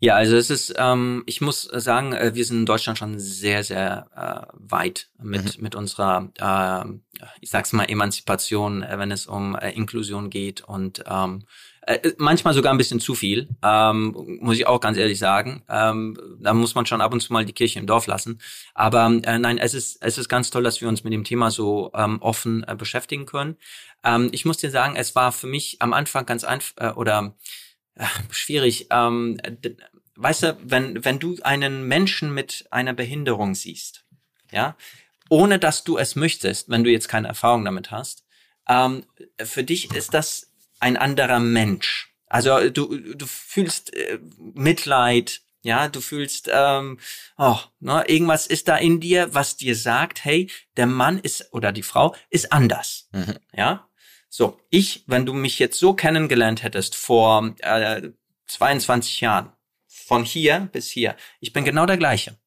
Ja, 0.00 0.16
also 0.16 0.36
es 0.36 0.50
ist, 0.50 0.74
ähm, 0.76 1.22
ich 1.26 1.40
muss 1.40 1.62
sagen, 1.62 2.12
äh, 2.12 2.34
wir 2.34 2.44
sind 2.44 2.58
in 2.58 2.66
Deutschland 2.66 2.98
schon 2.98 3.18
sehr, 3.18 3.64
sehr 3.64 4.08
äh, 4.14 4.52
weit 4.52 5.08
mit, 5.18 5.56
mhm. 5.56 5.62
mit 5.62 5.74
unserer, 5.74 6.28
äh, 6.38 7.24
ich 7.40 7.48
sag's 7.48 7.72
mal, 7.72 7.84
Emanzipation, 7.84 8.82
äh, 8.82 8.98
wenn 8.98 9.12
es 9.12 9.26
um 9.26 9.56
äh, 9.56 9.70
Inklusion 9.70 10.28
geht 10.28 10.60
und 10.60 11.04
ähm, 11.06 11.44
äh, 11.84 12.12
manchmal 12.16 12.54
sogar 12.54 12.72
ein 12.72 12.78
bisschen 12.78 13.00
zu 13.00 13.14
viel, 13.14 13.48
ähm, 13.62 14.38
muss 14.40 14.56
ich 14.56 14.66
auch 14.66 14.80
ganz 14.80 14.96
ehrlich 14.96 15.18
sagen. 15.18 15.64
Ähm, 15.68 16.16
da 16.40 16.54
muss 16.54 16.74
man 16.76 16.86
schon 16.86 17.00
ab 17.00 17.12
und 17.12 17.20
zu 17.20 17.32
mal 17.32 17.44
die 17.44 17.52
Kirche 17.52 17.80
im 17.80 17.86
Dorf 17.86 18.06
lassen. 18.06 18.40
Aber 18.72 19.06
äh, 19.06 19.38
nein, 19.38 19.58
es 19.58 19.74
ist, 19.74 19.98
es 20.00 20.16
ist 20.16 20.28
ganz 20.28 20.50
toll, 20.50 20.62
dass 20.62 20.80
wir 20.80 20.88
uns 20.88 21.02
mit 21.02 21.12
dem 21.12 21.24
Thema 21.24 21.50
so 21.50 21.90
ähm, 21.94 22.22
offen 22.22 22.64
äh, 22.68 22.76
beschäftigen 22.76 23.26
können. 23.26 23.56
Ähm, 24.04 24.28
ich 24.30 24.44
muss 24.44 24.58
dir 24.58 24.70
sagen, 24.70 24.94
es 24.94 25.16
war 25.16 25.32
für 25.32 25.48
mich 25.48 25.78
am 25.80 25.92
Anfang 25.92 26.24
ganz 26.24 26.44
einfach 26.44 26.72
äh, 26.76 26.92
oder 26.92 27.34
äh, 27.96 28.06
schwierig. 28.30 28.86
Ähm, 28.90 29.38
weißt 30.14 30.42
du, 30.44 30.58
wenn, 30.62 31.04
wenn 31.04 31.18
du 31.18 31.36
einen 31.42 31.88
Menschen 31.88 32.32
mit 32.32 32.64
einer 32.70 32.92
Behinderung 32.92 33.56
siehst, 33.56 34.04
ja, 34.52 34.76
ohne 35.28 35.58
dass 35.58 35.82
du 35.82 35.98
es 35.98 36.14
möchtest, 36.14 36.68
wenn 36.68 36.84
du 36.84 36.90
jetzt 36.90 37.08
keine 37.08 37.26
Erfahrung 37.26 37.64
damit 37.64 37.90
hast, 37.90 38.24
ähm, 38.68 39.04
für 39.42 39.64
dich 39.64 39.92
ist 39.92 40.14
das 40.14 40.51
ein 40.82 40.96
anderer 40.96 41.38
Mensch. 41.38 42.12
Also 42.26 42.70
du, 42.70 42.96
du 43.14 43.26
fühlst 43.26 43.94
äh, 43.94 44.18
Mitleid, 44.54 45.42
ja, 45.62 45.88
du 45.88 46.00
fühlst, 46.00 46.50
ähm, 46.52 46.98
oh, 47.38 47.58
ne, 47.78 48.04
irgendwas 48.08 48.46
ist 48.46 48.68
da 48.68 48.76
in 48.76 49.00
dir, 49.00 49.32
was 49.32 49.56
dir 49.56 49.76
sagt, 49.76 50.24
hey, 50.24 50.50
der 50.76 50.86
Mann 50.86 51.18
ist 51.18 51.52
oder 51.52 51.72
die 51.72 51.84
Frau 51.84 52.14
ist 52.30 52.52
anders, 52.52 53.08
mhm. 53.12 53.36
ja. 53.52 53.88
So, 54.28 54.58
ich, 54.70 55.04
wenn 55.06 55.26
du 55.26 55.34
mich 55.34 55.58
jetzt 55.58 55.78
so 55.78 55.92
kennengelernt 55.92 56.62
hättest 56.62 56.96
vor 56.96 57.54
äh, 57.58 58.10
22 58.46 59.20
Jahren, 59.20 59.52
von 59.86 60.24
hier 60.24 60.70
bis 60.72 60.90
hier, 60.90 61.16
ich 61.40 61.52
bin 61.52 61.64
genau 61.64 61.84
der 61.84 61.98
gleiche. 61.98 62.38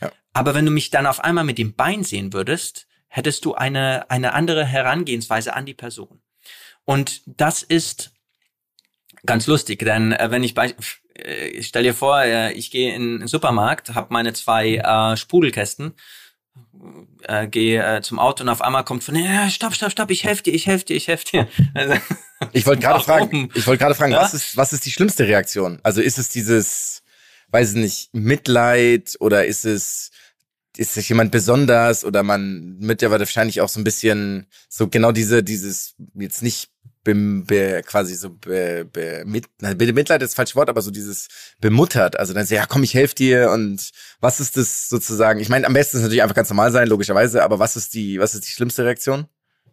Ja. 0.00 0.12
Aber 0.32 0.54
wenn 0.54 0.64
du 0.64 0.70
mich 0.70 0.90
dann 0.90 1.06
auf 1.06 1.20
einmal 1.20 1.44
mit 1.44 1.58
dem 1.58 1.74
Bein 1.74 2.04
sehen 2.04 2.32
würdest, 2.32 2.86
hättest 3.08 3.44
du 3.44 3.54
eine, 3.54 4.08
eine 4.10 4.32
andere 4.32 4.64
Herangehensweise 4.64 5.54
an 5.54 5.66
die 5.66 5.74
Person. 5.74 6.21
Und 6.84 7.22
das 7.26 7.62
ist 7.62 8.12
ganz 9.24 9.46
lustig, 9.46 9.80
denn 9.80 10.12
äh, 10.12 10.30
wenn 10.30 10.42
ich 10.42 10.54
bei 10.54 10.74
äh, 11.16 11.48
ich 11.48 11.68
stell 11.68 11.82
dir 11.82 11.94
vor, 11.94 12.22
äh, 12.22 12.52
ich 12.52 12.70
gehe 12.70 12.94
in 12.94 13.20
den 13.20 13.28
Supermarkt, 13.28 13.94
habe 13.94 14.08
meine 14.10 14.32
zwei 14.32 14.76
äh, 14.76 15.16
Sprudelkästen, 15.16 15.94
äh, 17.22 17.46
gehe 17.46 17.82
äh, 17.82 18.02
zum 18.02 18.18
Auto 18.18 18.42
und 18.42 18.48
auf 18.48 18.62
einmal 18.62 18.84
kommt 18.84 19.04
von, 19.04 19.14
ja, 19.14 19.48
stopp, 19.48 19.74
stopp, 19.74 19.92
stopp, 19.92 20.10
ich 20.10 20.24
helfe 20.24 20.42
dir, 20.42 20.54
ich 20.54 20.66
helfe 20.66 20.84
dir, 20.84 20.96
ich 20.96 21.08
helfe 21.08 21.24
dir. 21.30 21.48
Also, 21.74 21.94
ich 22.52 22.66
wollte 22.66 22.82
gerade 22.82 23.04
fragen, 23.04 23.50
ich 23.54 23.66
wollte 23.68 23.78
gerade 23.78 23.94
fragen, 23.94 24.12
ja? 24.12 24.20
was 24.20 24.34
ist 24.34 24.56
was 24.56 24.72
ist 24.72 24.84
die 24.84 24.90
schlimmste 24.90 25.28
Reaktion? 25.28 25.78
Also 25.84 26.00
ist 26.00 26.18
es 26.18 26.28
dieses, 26.28 27.04
weiß 27.50 27.70
ich 27.70 27.76
nicht, 27.76 28.14
Mitleid 28.14 29.16
oder 29.20 29.46
ist 29.46 29.64
es 29.64 30.10
ist 30.76 30.96
es 30.96 31.08
jemand 31.08 31.30
besonders 31.30 32.04
oder 32.04 32.22
man 32.22 32.76
mit 32.78 33.02
ja 33.02 33.10
wahrscheinlich 33.10 33.60
auch 33.60 33.68
so 33.68 33.80
ein 33.80 33.84
bisschen 33.84 34.46
so 34.68 34.88
genau 34.88 35.12
diese 35.12 35.42
dieses 35.42 35.94
jetzt 36.14 36.42
nicht 36.42 36.70
be, 37.04 37.14
be, 37.14 37.82
quasi 37.84 38.14
so 38.14 38.30
be, 38.30 38.84
be, 38.90 39.24
mit, 39.26 39.46
na, 39.60 39.74
Mitleid 39.74 40.22
ist 40.22 40.30
das 40.30 40.34
falsche 40.34 40.54
Wort, 40.54 40.68
aber 40.68 40.82
so 40.82 40.90
dieses 40.90 41.28
bemuttert. 41.60 42.18
Also 42.18 42.32
dann 42.32 42.46
so, 42.46 42.54
ja 42.54 42.66
komm, 42.66 42.82
ich 42.82 42.94
helfe 42.94 43.14
dir 43.14 43.50
und 43.50 43.90
was 44.20 44.40
ist 44.40 44.56
das 44.56 44.88
sozusagen? 44.88 45.40
Ich 45.40 45.48
meine, 45.48 45.66
am 45.66 45.72
besten 45.72 45.96
ist 45.96 46.02
natürlich 46.02 46.22
einfach 46.22 46.36
ganz 46.36 46.50
normal 46.50 46.72
sein, 46.72 46.88
logischerweise, 46.88 47.42
aber 47.42 47.58
was 47.58 47.76
ist 47.76 47.94
die, 47.94 48.18
was 48.18 48.34
ist 48.34 48.46
die 48.46 48.52
schlimmste 48.52 48.84
Reaktion? 48.84 49.26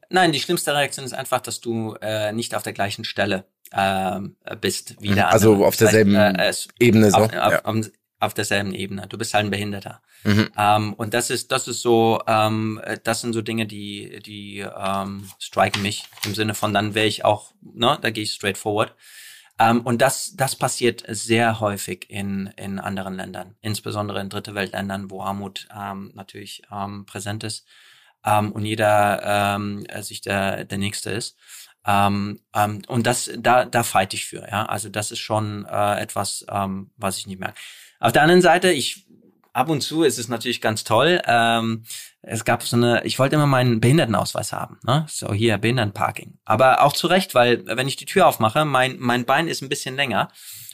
Nein, 0.10 0.32
die 0.32 0.40
schlimmste 0.40 0.74
Reaktion 0.74 1.06
ist 1.06 1.14
einfach, 1.14 1.40
dass 1.40 1.62
du 1.62 1.96
äh, 2.02 2.32
nicht 2.32 2.56
auf 2.56 2.64
der 2.64 2.74
gleichen 2.74 3.06
Stelle 3.06 3.46
äh, 3.72 4.20
bist 4.60 4.96
wie 5.00 5.14
der 5.14 5.30
Also 5.30 5.52
andere. 5.54 5.68
auf 5.68 5.76
derselben 5.76 6.16
äh, 6.16 6.52
Ebene 6.80 7.12
so. 7.12 7.18
Auf, 7.18 7.32
ja. 7.32 7.64
auf, 7.64 7.90
auf 8.20 8.34
derselben 8.34 8.74
Ebene. 8.74 9.08
Du 9.08 9.18
bist 9.18 9.34
halt 9.34 9.46
ein 9.46 9.52
Behinderter. 9.52 10.02
Mhm. 10.24 10.50
Ähm, 10.58 10.94
und 10.94 11.14
das 11.14 11.30
ist, 11.30 11.52
das 11.52 11.68
ist 11.68 11.82
so, 11.82 12.22
ähm, 12.28 12.82
das 13.04 13.22
sind 13.22 13.34
so 13.34 13.42
Dinge, 13.42 13.66
die, 13.66 14.20
die 14.26 14.60
ähm, 14.60 15.30
striken 15.40 15.82
mich 15.82 16.04
im 16.26 16.36
Sinne 16.36 16.54
von, 16.54 16.74
dann 16.74 16.94
wäre 16.94 17.08
ich 17.08 17.24
auch, 17.24 17.54
ne, 17.62 17.98
da 18.02 18.10
gehe 18.10 18.24
ich 18.24 18.34
straight 18.34 18.58
forward. 18.58 18.96
Ähm, 19.58 19.82
und 19.82 20.02
das, 20.02 20.36
das 20.36 20.56
passiert 20.56 21.04
sehr 21.08 21.60
häufig 21.60 22.10
in, 22.10 22.48
in 22.56 22.80
anderen 22.80 23.16
Ländern, 23.16 23.56
insbesondere 23.62 24.20
in 24.22 24.30
dritte 24.30 24.56
Weltländern, 24.56 25.10
wo 25.10 25.22
Armut 25.22 25.68
ähm, 25.76 26.12
natürlich 26.16 26.64
ähm, 26.72 27.06
präsent 27.06 27.44
ist 27.44 27.66
ähm, 28.26 28.52
und 28.52 28.66
jeder 28.66 29.56
ähm, 29.56 29.86
sich 30.02 30.22
der, 30.22 30.66
der 30.66 30.78
Nächste 30.78 31.12
ist. 31.12 31.38
Ähm, 31.86 32.42
ähm, 32.54 32.82
und 32.88 33.08
das, 33.08 33.32
da, 33.38 33.66
da 33.66 33.84
fight 33.84 34.14
ich 34.14 34.26
für, 34.26 34.48
ja. 34.50 34.66
Also 34.66 34.90
das 34.90 35.12
ist 35.12 35.20
schon 35.20 35.66
äh, 35.66 36.00
etwas, 36.00 36.46
ähm, 36.50 36.92
was 36.98 37.18
ich 37.18 37.28
nicht 37.28 37.40
merke. 37.40 37.60
Auf 38.00 38.12
der 38.12 38.22
anderen 38.22 38.42
Seite, 38.42 38.72
ich 38.72 39.06
ab 39.54 39.70
und 39.70 39.82
zu 39.82 40.04
ist 40.04 40.18
es 40.18 40.28
natürlich 40.28 40.62
ganz 40.62 40.84
toll, 40.84 41.22
ähm, 41.26 41.84
es 42.22 42.46
gab 42.46 42.64
so 42.64 42.76
eine, 42.76 43.04
ich 43.06 43.20
wollte 43.20 43.36
immer 43.36 43.48
meinen 43.48 43.80
Behindertenausweis 43.80 44.52
haben, 44.54 44.80
ne? 44.84 45.06
So 45.10 45.34
hier 45.34 45.58
Behindertenparking. 45.58 46.38
Aber 46.46 46.82
auch 46.82 46.94
zu 46.94 47.08
Recht, 47.08 47.34
weil 47.36 47.66
wenn 47.66 47.88
ich 47.88 47.96
die 47.96 48.06
Tür 48.06 48.28
aufmache, 48.28 48.66
mein 48.66 48.98
mein 49.00 49.26
Bein 49.26 49.48
ist 49.48 49.62
ein 49.62 49.70
bisschen 49.70 49.96
länger 49.96 50.30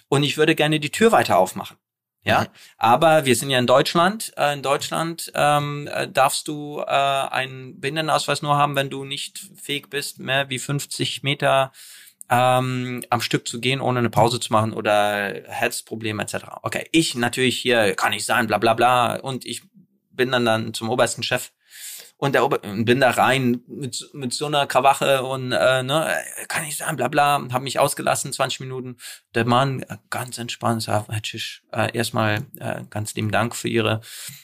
und 0.07 0.23
ich 0.23 0.37
würde 0.37 0.55
gerne 0.55 0.79
die 0.79 0.91
Tür 0.91 1.11
weiter 1.11 1.37
aufmachen. 1.37 1.77
Ja, 2.23 2.41
mhm. 2.41 2.47
aber 2.77 3.25
wir 3.25 3.35
sind 3.35 3.51
ja 3.51 3.59
in 3.59 3.67
Deutschland. 3.67 4.33
Äh, 4.35 4.53
in 4.53 4.63
Deutschland 4.63 5.31
ähm, 5.35 5.87
äh, 5.91 6.07
darfst 6.07 6.47
du 6.47 6.79
äh, 6.79 6.83
einen 6.89 7.79
Behindertenausweis 7.79 8.41
nur 8.41 8.57
haben, 8.57 8.75
wenn 8.75 8.89
du 8.89 9.05
nicht 9.05 9.47
fähig 9.61 9.91
bist, 9.91 10.17
mehr 10.19 10.49
wie 10.49 10.57
50 10.57 11.21
Meter 11.21 11.71
ähm, 12.29 13.03
am 13.09 13.21
Stück 13.21 13.47
zu 13.47 13.59
gehen, 13.59 13.81
ohne 13.81 13.99
eine 13.99 14.09
Pause 14.09 14.39
zu 14.39 14.51
machen 14.51 14.73
oder 14.73 15.33
Herzprobleme 15.45 16.23
etc. 16.23 16.45
Okay, 16.63 16.87
ich 16.91 17.15
natürlich 17.15 17.57
hier 17.57 17.95
kann 17.95 18.13
ich 18.13 18.25
sein, 18.25 18.47
bla 18.47 18.57
bla 18.57 18.73
bla. 18.73 19.15
Und 19.17 19.45
ich 19.45 19.63
bin 20.11 20.31
dann, 20.31 20.45
dann 20.45 20.73
zum 20.73 20.89
obersten 20.89 21.23
Chef 21.23 21.51
und 22.17 22.33
der 22.33 22.45
Ober 22.45 22.59
bin 22.59 23.01
da 23.01 23.11
rein 23.11 23.61
mit, 23.67 24.09
mit 24.13 24.33
so 24.33 24.45
einer 24.45 24.67
Krawache 24.67 25.23
und 25.23 25.51
äh, 25.51 25.83
ne, 25.83 26.15
kann 26.47 26.63
ich 26.63 26.77
sagen, 26.77 26.95
bla 26.95 27.09
bla, 27.09 27.45
habe 27.51 27.63
mich 27.63 27.77
ausgelassen, 27.77 28.31
20 28.31 28.61
Minuten. 28.61 28.97
Der 29.33 29.45
Mann 29.45 29.81
äh, 29.83 29.97
ganz 30.09 30.37
entspannt, 30.37 30.81
sagt, 30.83 31.09
Herr 31.09 31.87
äh, 31.87 31.95
erstmal 31.95 32.45
äh, 32.57 32.83
ganz 32.89 33.13
lieben 33.15 33.31
Dank 33.31 33.53
für 33.53 33.67
Ihre 33.67 33.99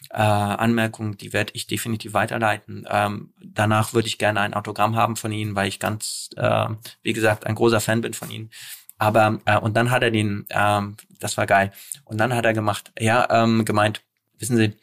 äh, 0.10 0.18
Anmerkung, 0.18 1.18
die 1.18 1.32
werde 1.32 1.54
ich 1.56 1.66
definitiv 1.66 2.14
weiterleiten. 2.14 2.86
Ähm, 2.90 3.34
danach 3.54 3.94
würde 3.94 4.08
ich 4.08 4.18
gerne 4.18 4.42
ein 4.42 4.54
Autogramm 4.54 4.96
haben 4.96 5.16
von 5.16 5.32
Ihnen, 5.32 5.56
weil 5.56 5.68
ich 5.68 5.80
ganz, 5.80 6.30
äh, 6.38 6.68
wie 7.04 7.14
gesagt, 7.14 7.46
ein 7.46 7.56
großer 7.56 7.80
Fan 7.80 8.02
bin 8.02 8.14
von 8.14 8.30
Ihnen. 8.30 8.50
Aber 8.98 9.40
äh, 9.46 9.58
und 9.58 9.76
dann 9.76 9.92
hat 9.92 10.04
er 10.04 10.12
den, 10.12 10.46
ähm, 10.50 10.98
das 11.20 11.38
war 11.38 11.48
geil. 11.48 11.72
Und 12.06 12.18
dann 12.18 12.36
hat 12.36 12.46
er 12.46 12.54
gemacht, 12.54 12.92
ja, 13.00 13.28
ähm, 13.30 13.66
gemeint, 13.66 14.02
wissen 14.38 14.58
Sie, 14.58 14.74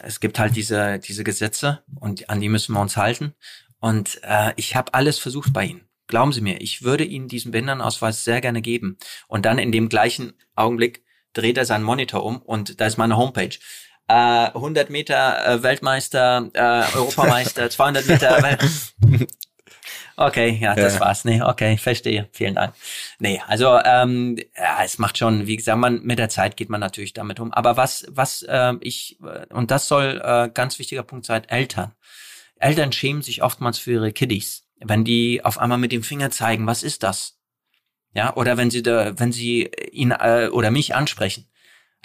es 0.00 0.20
gibt 0.20 0.38
halt 0.38 0.56
diese, 0.56 0.98
diese 0.98 1.24
Gesetze 1.24 1.82
und 1.98 2.28
an 2.30 2.40
die 2.40 2.48
müssen 2.48 2.74
wir 2.74 2.80
uns 2.80 2.96
halten. 2.96 3.34
Und 3.80 4.20
äh, 4.22 4.52
ich 4.56 4.76
habe 4.76 4.94
alles 4.94 5.18
versucht 5.18 5.52
bei 5.52 5.64
Ihnen. 5.64 5.88
Glauben 6.06 6.32
Sie 6.32 6.40
mir, 6.40 6.60
ich 6.60 6.82
würde 6.82 7.04
Ihnen 7.04 7.28
diesen 7.28 7.52
Behindertenausweis 7.52 8.24
sehr 8.24 8.40
gerne 8.40 8.62
geben. 8.62 8.98
Und 9.26 9.46
dann 9.46 9.58
in 9.58 9.72
dem 9.72 9.88
gleichen 9.88 10.34
Augenblick 10.54 11.04
dreht 11.32 11.58
er 11.58 11.64
seinen 11.64 11.84
Monitor 11.84 12.24
um 12.24 12.40
und 12.40 12.80
da 12.80 12.86
ist 12.86 12.96
meine 12.96 13.16
Homepage. 13.16 13.58
Äh, 14.08 14.14
100 14.14 14.90
Meter 14.90 15.46
äh, 15.46 15.62
Weltmeister, 15.62 16.50
äh, 16.52 16.96
Europameister, 16.96 17.70
200 17.70 18.06
Meter 18.06 18.42
Welt 18.42 18.60
Okay, 20.16 20.58
ja, 20.60 20.74
das 20.76 20.94
ja. 20.94 21.00
war's. 21.00 21.24
Nee, 21.24 21.42
okay, 21.42 21.76
verstehe. 21.76 22.28
Vielen 22.32 22.54
Dank. 22.54 22.74
Nee, 23.18 23.42
also 23.48 23.78
ähm, 23.84 24.38
ja, 24.56 24.84
es 24.84 24.98
macht 24.98 25.18
schon, 25.18 25.46
wie 25.46 25.56
gesagt, 25.56 25.78
man 25.78 26.02
mit 26.02 26.18
der 26.20 26.28
Zeit 26.28 26.56
geht 26.56 26.70
man 26.70 26.80
natürlich 26.80 27.14
damit 27.14 27.40
um. 27.40 27.52
Aber 27.52 27.76
was, 27.76 28.06
was 28.08 28.42
äh, 28.42 28.74
ich 28.80 29.18
und 29.50 29.70
das 29.72 29.88
soll 29.88 30.20
äh, 30.24 30.48
ganz 30.54 30.78
wichtiger 30.78 31.02
Punkt 31.02 31.26
sein: 31.26 31.44
Eltern. 31.48 31.92
Eltern 32.56 32.92
schämen 32.92 33.22
sich 33.22 33.42
oftmals 33.42 33.78
für 33.78 33.92
ihre 33.92 34.12
Kiddies, 34.12 34.64
wenn 34.80 35.04
die 35.04 35.44
auf 35.44 35.58
einmal 35.58 35.78
mit 35.78 35.90
dem 35.90 36.04
Finger 36.04 36.30
zeigen, 36.30 36.66
was 36.66 36.84
ist 36.84 37.02
das? 37.02 37.36
Ja, 38.12 38.36
oder 38.36 38.56
wenn 38.56 38.70
sie 38.70 38.82
da, 38.82 39.18
wenn 39.18 39.32
sie 39.32 39.70
ihn 39.90 40.12
äh, 40.12 40.48
oder 40.52 40.70
mich 40.70 40.94
ansprechen. 40.94 41.50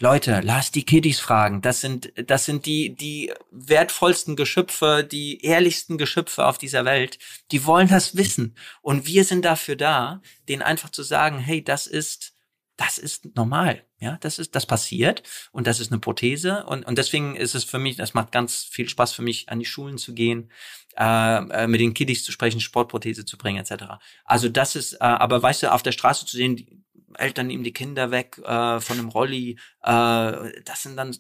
Leute, 0.02 0.40
lasst 0.42 0.76
die 0.76 0.86
Kiddies 0.86 1.20
fragen. 1.20 1.62
Das 1.62 1.82
sind, 1.82 2.14
das 2.16 2.46
sind 2.46 2.66
die, 2.66 2.96
die 2.96 3.34
wertvollsten 3.52 4.38
Geschöpfe, 4.38 5.08
die 5.10 5.44
ehrlichsten 5.44 5.98
Geschöpfe 5.98 6.46
auf 6.46 6.58
dieser 6.58 6.86
Welt. 6.86 7.20
Die 7.52 7.66
wollen 7.66 7.90
das 7.90 8.16
wissen. 8.16 8.56
Und 8.82 9.06
wir 9.08 9.26
sind 9.26 9.44
dafür 9.44 9.76
da, 9.76 10.22
denen 10.48 10.62
einfach 10.62 10.90
zu 10.90 11.04
sagen, 11.04 11.40
hey, 11.40 11.62
das 11.62 11.86
ist, 11.86 12.34
das 12.78 12.98
ist 12.98 13.36
normal. 13.36 13.84
Ja, 14.00 14.18
das 14.22 14.40
ist, 14.40 14.56
das 14.56 14.66
passiert. 14.66 15.22
Und 15.52 15.68
das 15.68 15.82
ist 15.82 15.92
eine 15.92 16.00
Prothese. 16.00 16.66
Und, 16.66 16.86
und 16.86 16.98
deswegen 16.98 17.36
ist 17.36 17.54
es 17.54 17.66
für 17.66 17.80
mich, 17.80 17.98
das 17.98 18.14
macht 18.14 18.32
ganz 18.32 18.64
viel 18.64 18.88
Spaß 18.88 19.12
für 19.12 19.22
mich, 19.22 19.50
an 19.50 19.60
die 19.60 19.66
Schulen 19.66 19.98
zu 19.98 20.14
gehen, 20.14 20.50
äh, 20.96 21.64
äh 21.64 21.68
mit 21.68 21.82
den 21.82 21.94
Kiddies 21.94 22.24
zu 22.24 22.32
sprechen, 22.32 22.62
Sportprothese 22.62 23.26
zu 23.26 23.38
bringen, 23.38 23.58
etc. 23.58 23.84
Also 24.24 24.48
das 24.48 24.78
ist, 24.78 24.94
äh, 24.94 24.98
aber 25.00 25.44
weißt 25.44 25.64
du, 25.64 25.74
auf 25.74 25.84
der 25.84 25.92
Straße 25.92 26.26
zu 26.26 26.38
sehen, 26.38 26.79
Eltern 27.16 27.48
nehmen 27.48 27.64
die 27.64 27.74
Kinder 27.74 28.12
weg 28.12 28.38
äh, 28.40 28.80
von 28.80 28.98
dem 28.98 29.10
Rolli. 29.10 29.60
Äh, 29.82 30.62
das 30.64 30.84
sind 30.84 30.98
dann, 30.98 31.16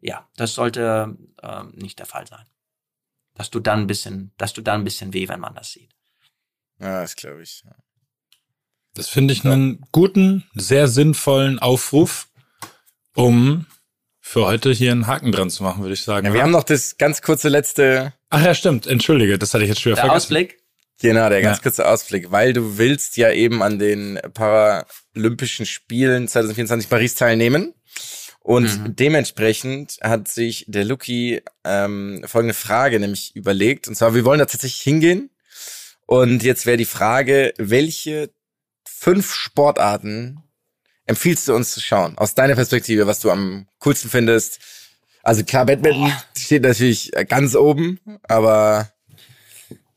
ja, 0.00 0.28
das 0.36 0.54
sollte 0.54 1.16
äh, 1.42 1.62
nicht 1.72 1.98
der 1.98 2.06
Fall 2.06 2.26
sein. 2.26 2.46
Dass 3.34 3.50
du 3.50 3.60
dann 3.60 3.80
ein 3.80 3.86
bisschen, 3.86 4.32
dass 4.36 4.52
du 4.52 4.62
dann 4.62 4.80
ein 4.80 4.84
bisschen 4.84 5.12
weh, 5.12 5.28
wenn 5.28 5.40
man 5.40 5.54
das 5.54 5.72
sieht. 5.72 5.90
Ja, 6.78 7.02
das 7.02 7.16
glaube 7.16 7.42
ich. 7.42 7.64
Das 8.94 9.08
finde 9.08 9.34
ich 9.34 9.44
einen 9.44 9.84
guten, 9.90 10.44
sehr 10.54 10.86
sinnvollen 10.86 11.58
Aufruf, 11.58 12.28
um 13.14 13.66
für 14.20 14.46
heute 14.46 14.72
hier 14.72 14.92
einen 14.92 15.06
Haken 15.06 15.32
dran 15.32 15.50
zu 15.50 15.62
machen, 15.62 15.82
würde 15.82 15.94
ich 15.94 16.02
sagen. 16.02 16.26
Ja, 16.26 16.32
wir 16.32 16.42
haben 16.42 16.50
noch 16.50 16.64
das 16.64 16.96
ganz 16.96 17.20
kurze 17.20 17.48
letzte. 17.48 18.14
Ach 18.30 18.42
ja, 18.42 18.54
stimmt. 18.54 18.86
Entschuldige, 18.86 19.38
das 19.38 19.52
hatte 19.52 19.64
ich 19.64 19.68
jetzt 19.68 19.80
schon 19.80 19.90
wieder 19.92 20.02
der 20.02 20.10
vergessen. 20.10 20.26
Ausblick. 20.26 20.63
Genau, 21.00 21.28
der 21.28 21.42
ganz 21.42 21.58
ja. 21.58 21.62
kurze 21.62 21.88
Ausblick, 21.88 22.30
weil 22.30 22.52
du 22.52 22.78
willst 22.78 23.16
ja 23.16 23.30
eben 23.32 23.62
an 23.62 23.78
den 23.78 24.20
Paralympischen 24.32 25.66
Spielen 25.66 26.28
2024 26.28 26.88
Paris 26.88 27.14
teilnehmen. 27.14 27.74
Und 28.40 28.78
mhm. 28.78 28.96
dementsprechend 28.96 29.98
hat 30.02 30.28
sich 30.28 30.66
der 30.68 30.84
Luki 30.84 31.42
ähm, 31.64 32.22
folgende 32.26 32.54
Frage 32.54 33.00
nämlich 33.00 33.34
überlegt. 33.34 33.88
Und 33.88 33.94
zwar, 33.94 34.14
wir 34.14 34.24
wollen 34.24 34.38
da 34.38 34.44
tatsächlich 34.44 34.82
hingehen. 34.82 35.30
Und 36.06 36.42
jetzt 36.42 36.66
wäre 36.66 36.76
die 36.76 36.84
Frage, 36.84 37.54
welche 37.56 38.30
fünf 38.84 39.34
Sportarten 39.34 40.42
empfiehlst 41.06 41.48
du 41.48 41.54
uns 41.54 41.72
zu 41.72 41.80
schauen? 41.80 42.18
Aus 42.18 42.34
deiner 42.34 42.54
Perspektive, 42.54 43.06
was 43.06 43.20
du 43.20 43.30
am 43.30 43.66
coolsten 43.78 44.10
findest. 44.10 44.60
Also 45.22 45.42
klar, 45.42 45.64
Badminton 45.64 46.12
oh. 46.14 46.38
steht 46.38 46.62
natürlich 46.62 47.12
ganz 47.28 47.54
oben, 47.54 47.98
aber 48.24 48.92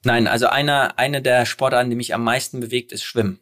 Nein, 0.08 0.28
also 0.30 0.48
einer, 0.48 0.98
eine 0.98 1.22
der 1.22 1.46
Sportarten, 1.46 1.90
die 1.90 1.98
mich 1.98 2.14
am 2.14 2.24
meisten 2.24 2.62
bewegt, 2.62 2.94
ist 2.94 3.04
Schwimmen. 3.04 3.42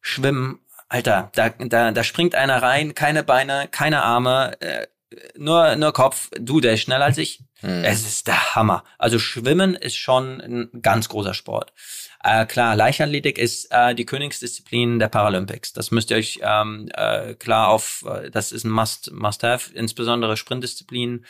Schwimmen, 0.00 0.58
Alter, 0.88 1.30
da, 1.36 1.50
da, 1.50 1.92
da 1.92 2.02
springt 2.02 2.34
einer 2.34 2.60
rein, 2.60 2.96
keine 2.96 3.22
Beine, 3.22 3.68
keine 3.70 4.02
Arme, 4.02 4.60
äh, 4.60 4.88
nur, 5.36 5.76
nur 5.76 5.92
Kopf. 5.92 6.28
Du, 6.40 6.60
der 6.60 6.74
ist 6.74 6.80
schneller 6.80 7.04
als 7.04 7.18
ich. 7.18 7.44
Hm. 7.60 7.84
Es 7.84 8.04
ist 8.04 8.26
der 8.26 8.56
Hammer. 8.56 8.82
Also 8.98 9.20
Schwimmen 9.20 9.76
ist 9.76 9.96
schon 9.96 10.40
ein 10.40 10.82
ganz 10.82 11.08
großer 11.08 11.34
Sport. 11.34 11.72
Äh, 12.24 12.46
klar, 12.46 12.74
Leichtathletik 12.74 13.38
ist 13.38 13.68
äh, 13.70 13.94
die 13.94 14.06
Königsdisziplin 14.06 14.98
der 14.98 15.08
Paralympics. 15.08 15.72
Das 15.72 15.92
müsst 15.92 16.10
ihr 16.10 16.16
euch 16.16 16.40
ähm, 16.42 16.88
äh, 16.94 17.34
klar 17.34 17.68
auf, 17.68 18.04
äh, 18.08 18.28
das 18.32 18.50
ist 18.50 18.64
ein 18.64 18.70
Must, 18.70 19.12
Must-Have, 19.12 19.72
insbesondere 19.72 20.36
Sprintdisziplinen. 20.36 21.24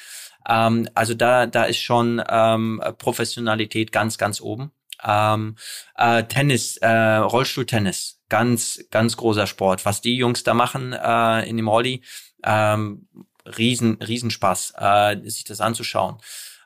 Ähm, 0.48 0.89
also 0.94 1.14
da, 1.14 1.47
da 1.47 1.64
ist 1.64 1.78
schon 1.78 2.23
ähm, 2.28 2.82
Professionalität 2.98 3.93
ganz, 3.93 4.18
ganz 4.18 4.40
oben. 4.40 4.73
Ähm, 5.05 5.56
äh, 5.97 6.24
Tennis, 6.24 6.78
äh, 6.78 6.89
Rollstuhltennis, 6.89 8.20
ganz, 8.28 8.85
ganz 8.90 9.16
großer 9.16 9.47
Sport. 9.47 9.85
Was 9.85 10.01
die 10.01 10.16
Jungs 10.16 10.43
da 10.43 10.55
machen 10.55 10.93
äh, 10.93 11.48
in 11.48 11.56
dem 11.56 11.68
Rolli, 11.68 12.02
ähm, 12.44 13.09
riesen, 13.59 13.97
Riesenspaß, 13.97 14.74
äh, 14.78 15.16
sich 15.28 15.44
das 15.44 15.60
anzuschauen. 15.60 16.16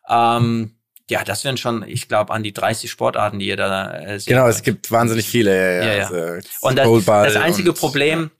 Ähm, 0.08 0.76
ja, 1.10 1.24
das 1.24 1.44
wären 1.44 1.56
schon, 1.56 1.84
ich 1.86 2.08
glaube, 2.08 2.32
an 2.32 2.44
die 2.44 2.52
30 2.52 2.88
Sportarten, 2.88 3.40
die 3.40 3.46
ihr 3.46 3.56
da 3.56 3.98
äh, 3.98 4.20
Genau, 4.24 4.46
es 4.46 4.62
gibt 4.62 4.90
wahnsinnig 4.92 5.26
viele. 5.26 5.78
Ja, 5.78 5.84
ja. 5.84 5.94
ja. 5.96 6.04
Also, 6.06 6.40
und 6.60 6.76
das, 6.76 7.04
das 7.04 7.36
einzige 7.36 7.70
und, 7.70 7.78
Problem, 7.78 8.30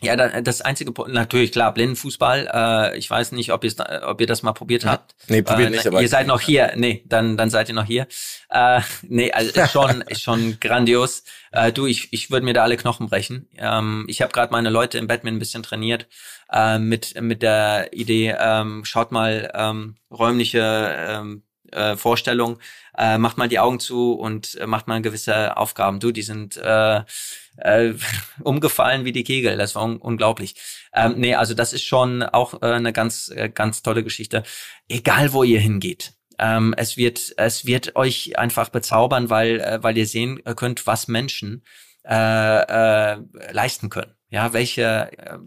ja, 0.00 0.14
das 0.16 0.60
einzige, 0.60 0.92
natürlich 1.08 1.50
klar, 1.50 1.74
Blindenfußball. 1.74 2.48
Äh, 2.52 2.98
ich 2.98 3.10
weiß 3.10 3.32
nicht, 3.32 3.52
ob, 3.52 3.64
ob 4.02 4.20
ihr 4.20 4.26
das 4.26 4.42
mal 4.42 4.52
probiert 4.52 4.84
habt. 4.84 5.16
Nee, 5.26 5.42
probiert 5.42 5.68
äh, 5.68 5.70
nicht. 5.72 5.86
Aber 5.86 6.00
ihr 6.00 6.08
seid 6.08 6.28
noch 6.28 6.40
hier. 6.40 6.72
Nee, 6.76 7.02
dann, 7.06 7.36
dann 7.36 7.50
seid 7.50 7.68
ihr 7.68 7.74
noch 7.74 7.84
hier. 7.84 8.06
Äh, 8.48 8.80
nee, 9.02 9.32
also 9.32 9.50
ist 9.50 9.72
schon, 9.72 10.00
ist 10.08 10.22
schon 10.22 10.60
grandios. 10.60 11.24
Äh, 11.50 11.72
du, 11.72 11.86
ich, 11.86 12.12
ich 12.12 12.30
würde 12.30 12.44
mir 12.44 12.54
da 12.54 12.62
alle 12.62 12.76
Knochen 12.76 13.08
brechen. 13.08 13.48
Ähm, 13.56 14.04
ich 14.08 14.22
habe 14.22 14.32
gerade 14.32 14.52
meine 14.52 14.70
Leute 14.70 14.98
im 14.98 15.08
Batman 15.08 15.34
ein 15.34 15.40
bisschen 15.40 15.64
trainiert 15.64 16.06
äh, 16.52 16.78
mit 16.78 17.20
mit 17.20 17.42
der 17.42 17.92
Idee. 17.92 18.36
Ähm, 18.38 18.84
schaut 18.84 19.10
mal 19.10 19.50
ähm, 19.54 19.96
räumliche 20.10 20.94
ähm, 20.96 21.42
äh, 21.72 21.96
Vorstellung, 21.96 22.58
äh, 22.96 23.18
macht 23.18 23.38
mal 23.38 23.48
die 23.48 23.58
Augen 23.58 23.80
zu 23.80 24.12
und 24.12 24.54
äh, 24.56 24.66
macht 24.66 24.88
mal 24.88 25.02
gewisse 25.02 25.56
Aufgaben. 25.56 26.00
Du, 26.00 26.10
die 26.10 26.22
sind 26.22 26.56
äh, 26.56 27.02
äh, 27.56 27.94
umgefallen 28.42 29.04
wie 29.04 29.12
die 29.12 29.24
Kegel. 29.24 29.56
Das 29.56 29.74
war 29.74 29.84
un 29.84 29.96
unglaublich. 29.98 30.54
Ähm, 30.92 31.14
nee, 31.16 31.34
also 31.34 31.54
das 31.54 31.72
ist 31.72 31.84
schon 31.84 32.22
auch 32.22 32.62
äh, 32.62 32.66
eine 32.66 32.92
ganz, 32.92 33.30
äh, 33.34 33.48
ganz 33.48 33.82
tolle 33.82 34.02
Geschichte. 34.02 34.42
Egal 34.88 35.32
wo 35.32 35.42
ihr 35.44 35.60
hingeht. 35.60 36.14
Ähm, 36.38 36.74
es 36.76 36.96
wird, 36.96 37.34
es 37.36 37.66
wird 37.66 37.96
euch 37.96 38.38
einfach 38.38 38.68
bezaubern, 38.68 39.28
weil, 39.28 39.60
äh, 39.60 39.82
weil 39.82 39.98
ihr 39.98 40.06
sehen 40.06 40.42
könnt, 40.56 40.86
was 40.86 41.08
Menschen 41.08 41.64
äh, 42.08 43.14
äh, 43.14 43.18
leisten 43.50 43.90
können. 43.90 44.14
Ja, 44.30 44.52
welche, 44.52 45.10
äh, 45.18 45.38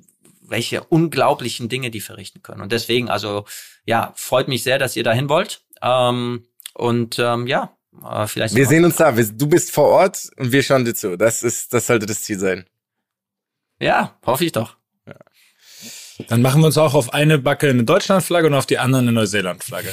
welche 0.42 0.84
unglaublichen 0.84 1.70
Dinge 1.70 1.92
die 1.92 2.02
verrichten 2.02 2.42
können. 2.42 2.62
Und 2.62 2.72
deswegen, 2.72 3.10
also 3.10 3.46
ja, 3.86 4.14
freut 4.16 4.48
mich 4.48 4.64
sehr, 4.64 4.80
dass 4.80 4.96
ihr 4.96 5.04
dahin 5.04 5.30
wollt. 5.30 5.64
Ähm, 5.82 6.46
und 6.74 7.20
ähm, 7.20 7.48
ja, 7.48 7.76
äh, 8.04 8.28
vielleicht. 8.28 8.56
Wir 8.56 8.66
sehen 8.66 8.86
uns 8.86 8.96
da. 8.98 9.12
Du 9.12 9.48
bist 9.48 9.72
vor 9.72 9.90
Ort 9.90 10.30
und 10.38 10.52
wir 10.52 10.64
schauen 10.64 10.86
dir 10.86 10.94
zu. 10.94 11.18
Das 11.18 11.44
ist, 11.44 11.74
das 11.74 11.88
sollte 11.88 12.06
das 12.06 12.22
Ziel 12.22 12.40
sein. 12.40 12.66
Ja, 13.80 14.16
hoffe 14.26 14.46
ich 14.46 14.52
doch. 14.52 14.78
Ja. 15.08 15.16
Dann 16.28 16.42
machen 16.42 16.62
wir 16.62 16.68
uns 16.68 16.78
auch 16.78 16.94
auf 16.94 17.14
eine 17.14 17.40
Backe 17.40 17.70
eine 17.70 17.84
Deutschlandflagge 17.84 18.48
und 18.48 18.54
auf 18.54 18.66
die 18.66 18.78
andere 18.78 19.02
eine 19.02 19.12
Neuseelandflagge. 19.12 19.92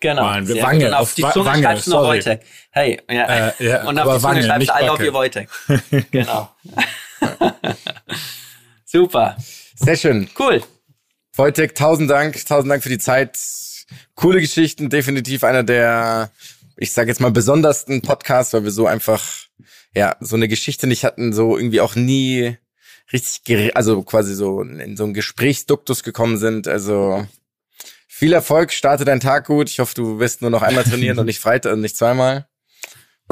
Genau. 0.00 0.22
malen. 0.22 0.48
Wir 0.48 0.62
Wange. 0.62 0.86
Und 0.88 0.94
auf 0.94 1.00
auf 1.00 1.14
die 1.14 1.22
Zunge 1.22 1.46
Wange, 1.46 1.62
schreibst 1.62 1.86
du 1.86 1.90
noch 1.90 2.02
sorry. 2.02 2.18
Wojtek. 2.18 2.40
Hey, 2.70 3.00
ja. 3.10 3.48
Äh, 3.48 3.52
ja, 3.58 3.84
Und 3.88 3.98
auf 3.98 4.04
die 4.04 4.20
Zunge 4.20 4.22
Wange, 4.22 4.42
schreibst 4.42 4.68
du 4.68 4.74
I 4.74 4.86
love 4.86 5.04
you, 5.04 5.12
Wojtek. 5.12 5.48
genau. 6.10 6.50
Super. 8.84 9.36
Sehr 9.74 9.96
schön. 9.96 10.28
Cool. 10.38 10.62
Wojtek, 11.34 11.74
tausend 11.74 12.10
Dank, 12.10 12.44
tausend 12.46 12.70
Dank 12.70 12.82
für 12.82 12.88
die 12.88 12.98
Zeit. 12.98 13.38
Coole 14.14 14.40
Geschichten, 14.40 14.90
definitiv 14.90 15.44
einer 15.44 15.62
der, 15.62 16.30
ich 16.76 16.92
sage 16.92 17.08
jetzt 17.08 17.20
mal, 17.20 17.30
besondersten 17.30 18.02
Podcasts, 18.02 18.52
weil 18.52 18.64
wir 18.64 18.70
so 18.70 18.86
einfach, 18.86 19.22
ja, 19.94 20.16
so 20.20 20.36
eine 20.36 20.48
Geschichte 20.48 20.86
nicht 20.86 21.04
hatten, 21.04 21.32
so 21.32 21.56
irgendwie 21.56 21.80
auch 21.80 21.94
nie 21.94 22.56
richtig, 23.12 23.76
also 23.76 24.02
quasi 24.02 24.34
so 24.34 24.62
in 24.62 24.96
so 24.96 25.04
einen 25.04 25.14
Gesprächsduktus 25.14 26.02
gekommen 26.02 26.38
sind. 26.38 26.68
Also 26.68 27.26
viel 28.06 28.32
Erfolg, 28.32 28.72
starte 28.72 29.04
deinen 29.04 29.20
Tag 29.20 29.46
gut. 29.46 29.68
Ich 29.68 29.78
hoffe, 29.78 29.94
du 29.94 30.18
wirst 30.18 30.42
nur 30.42 30.50
noch 30.50 30.62
einmal 30.62 30.84
trainieren 30.84 31.18
und 31.18 31.26
nicht 31.26 31.40
Freitag 31.40 31.74
und 31.74 31.80
nicht 31.80 31.96
zweimal. 31.96 32.48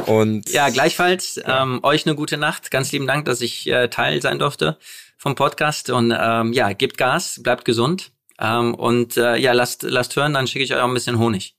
Und 0.07 0.51
Ja, 0.51 0.69
gleichfalls. 0.71 1.41
Ähm, 1.45 1.81
euch 1.83 2.07
eine 2.07 2.17
gute 2.17 2.37
Nacht. 2.37 2.71
Ganz 2.71 2.93
lieben 2.93 3.07
Dank, 3.07 3.25
dass 3.27 3.41
ich 3.41 3.67
äh, 3.69 3.89
Teil 3.89 4.21
sein 4.21 4.39
durfte 4.39 4.79
vom 5.17 5.35
Podcast. 5.35 5.91
Und 5.91 6.15
ähm, 6.17 6.53
ja, 6.53 6.73
gebt 6.73 6.99
Gas, 6.99 7.41
bleibt 7.43 7.65
gesund. 7.65 8.13
Ähm, 8.45 8.75
und 8.75 9.17
äh, 9.17 9.37
ja, 9.37 9.53
lasst, 9.53 9.85
lasst 9.85 10.15
hören, 10.17 10.35
dann 10.35 10.47
schicke 10.47 10.65
ich 10.65 10.75
euch 10.75 10.81
auch 10.81 10.89
ein 10.89 10.95
bisschen 10.95 11.19
Honig. 11.19 11.57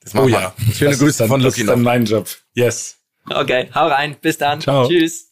das 0.00 0.14
machen 0.14 0.24
Oh 0.26 0.28
wir. 0.28 0.40
ja. 0.40 0.54
Schöne 0.72 0.90
Das 0.92 0.98
Grüße 1.00 1.10
ist 1.10 1.20
dann, 1.20 1.28
von 1.28 1.40
Das 1.42 1.52
Lucky 1.52 1.60
ist 1.62 1.66
noch. 1.66 1.74
dann 1.74 1.82
mein 1.82 2.04
Job. 2.04 2.28
Yes. 2.54 2.98
Okay, 3.28 3.68
hau 3.74 3.86
rein. 3.88 4.16
Bis 4.20 4.38
dann. 4.38 4.60
Ciao. 4.60 4.88
Tschüss. 4.88 5.31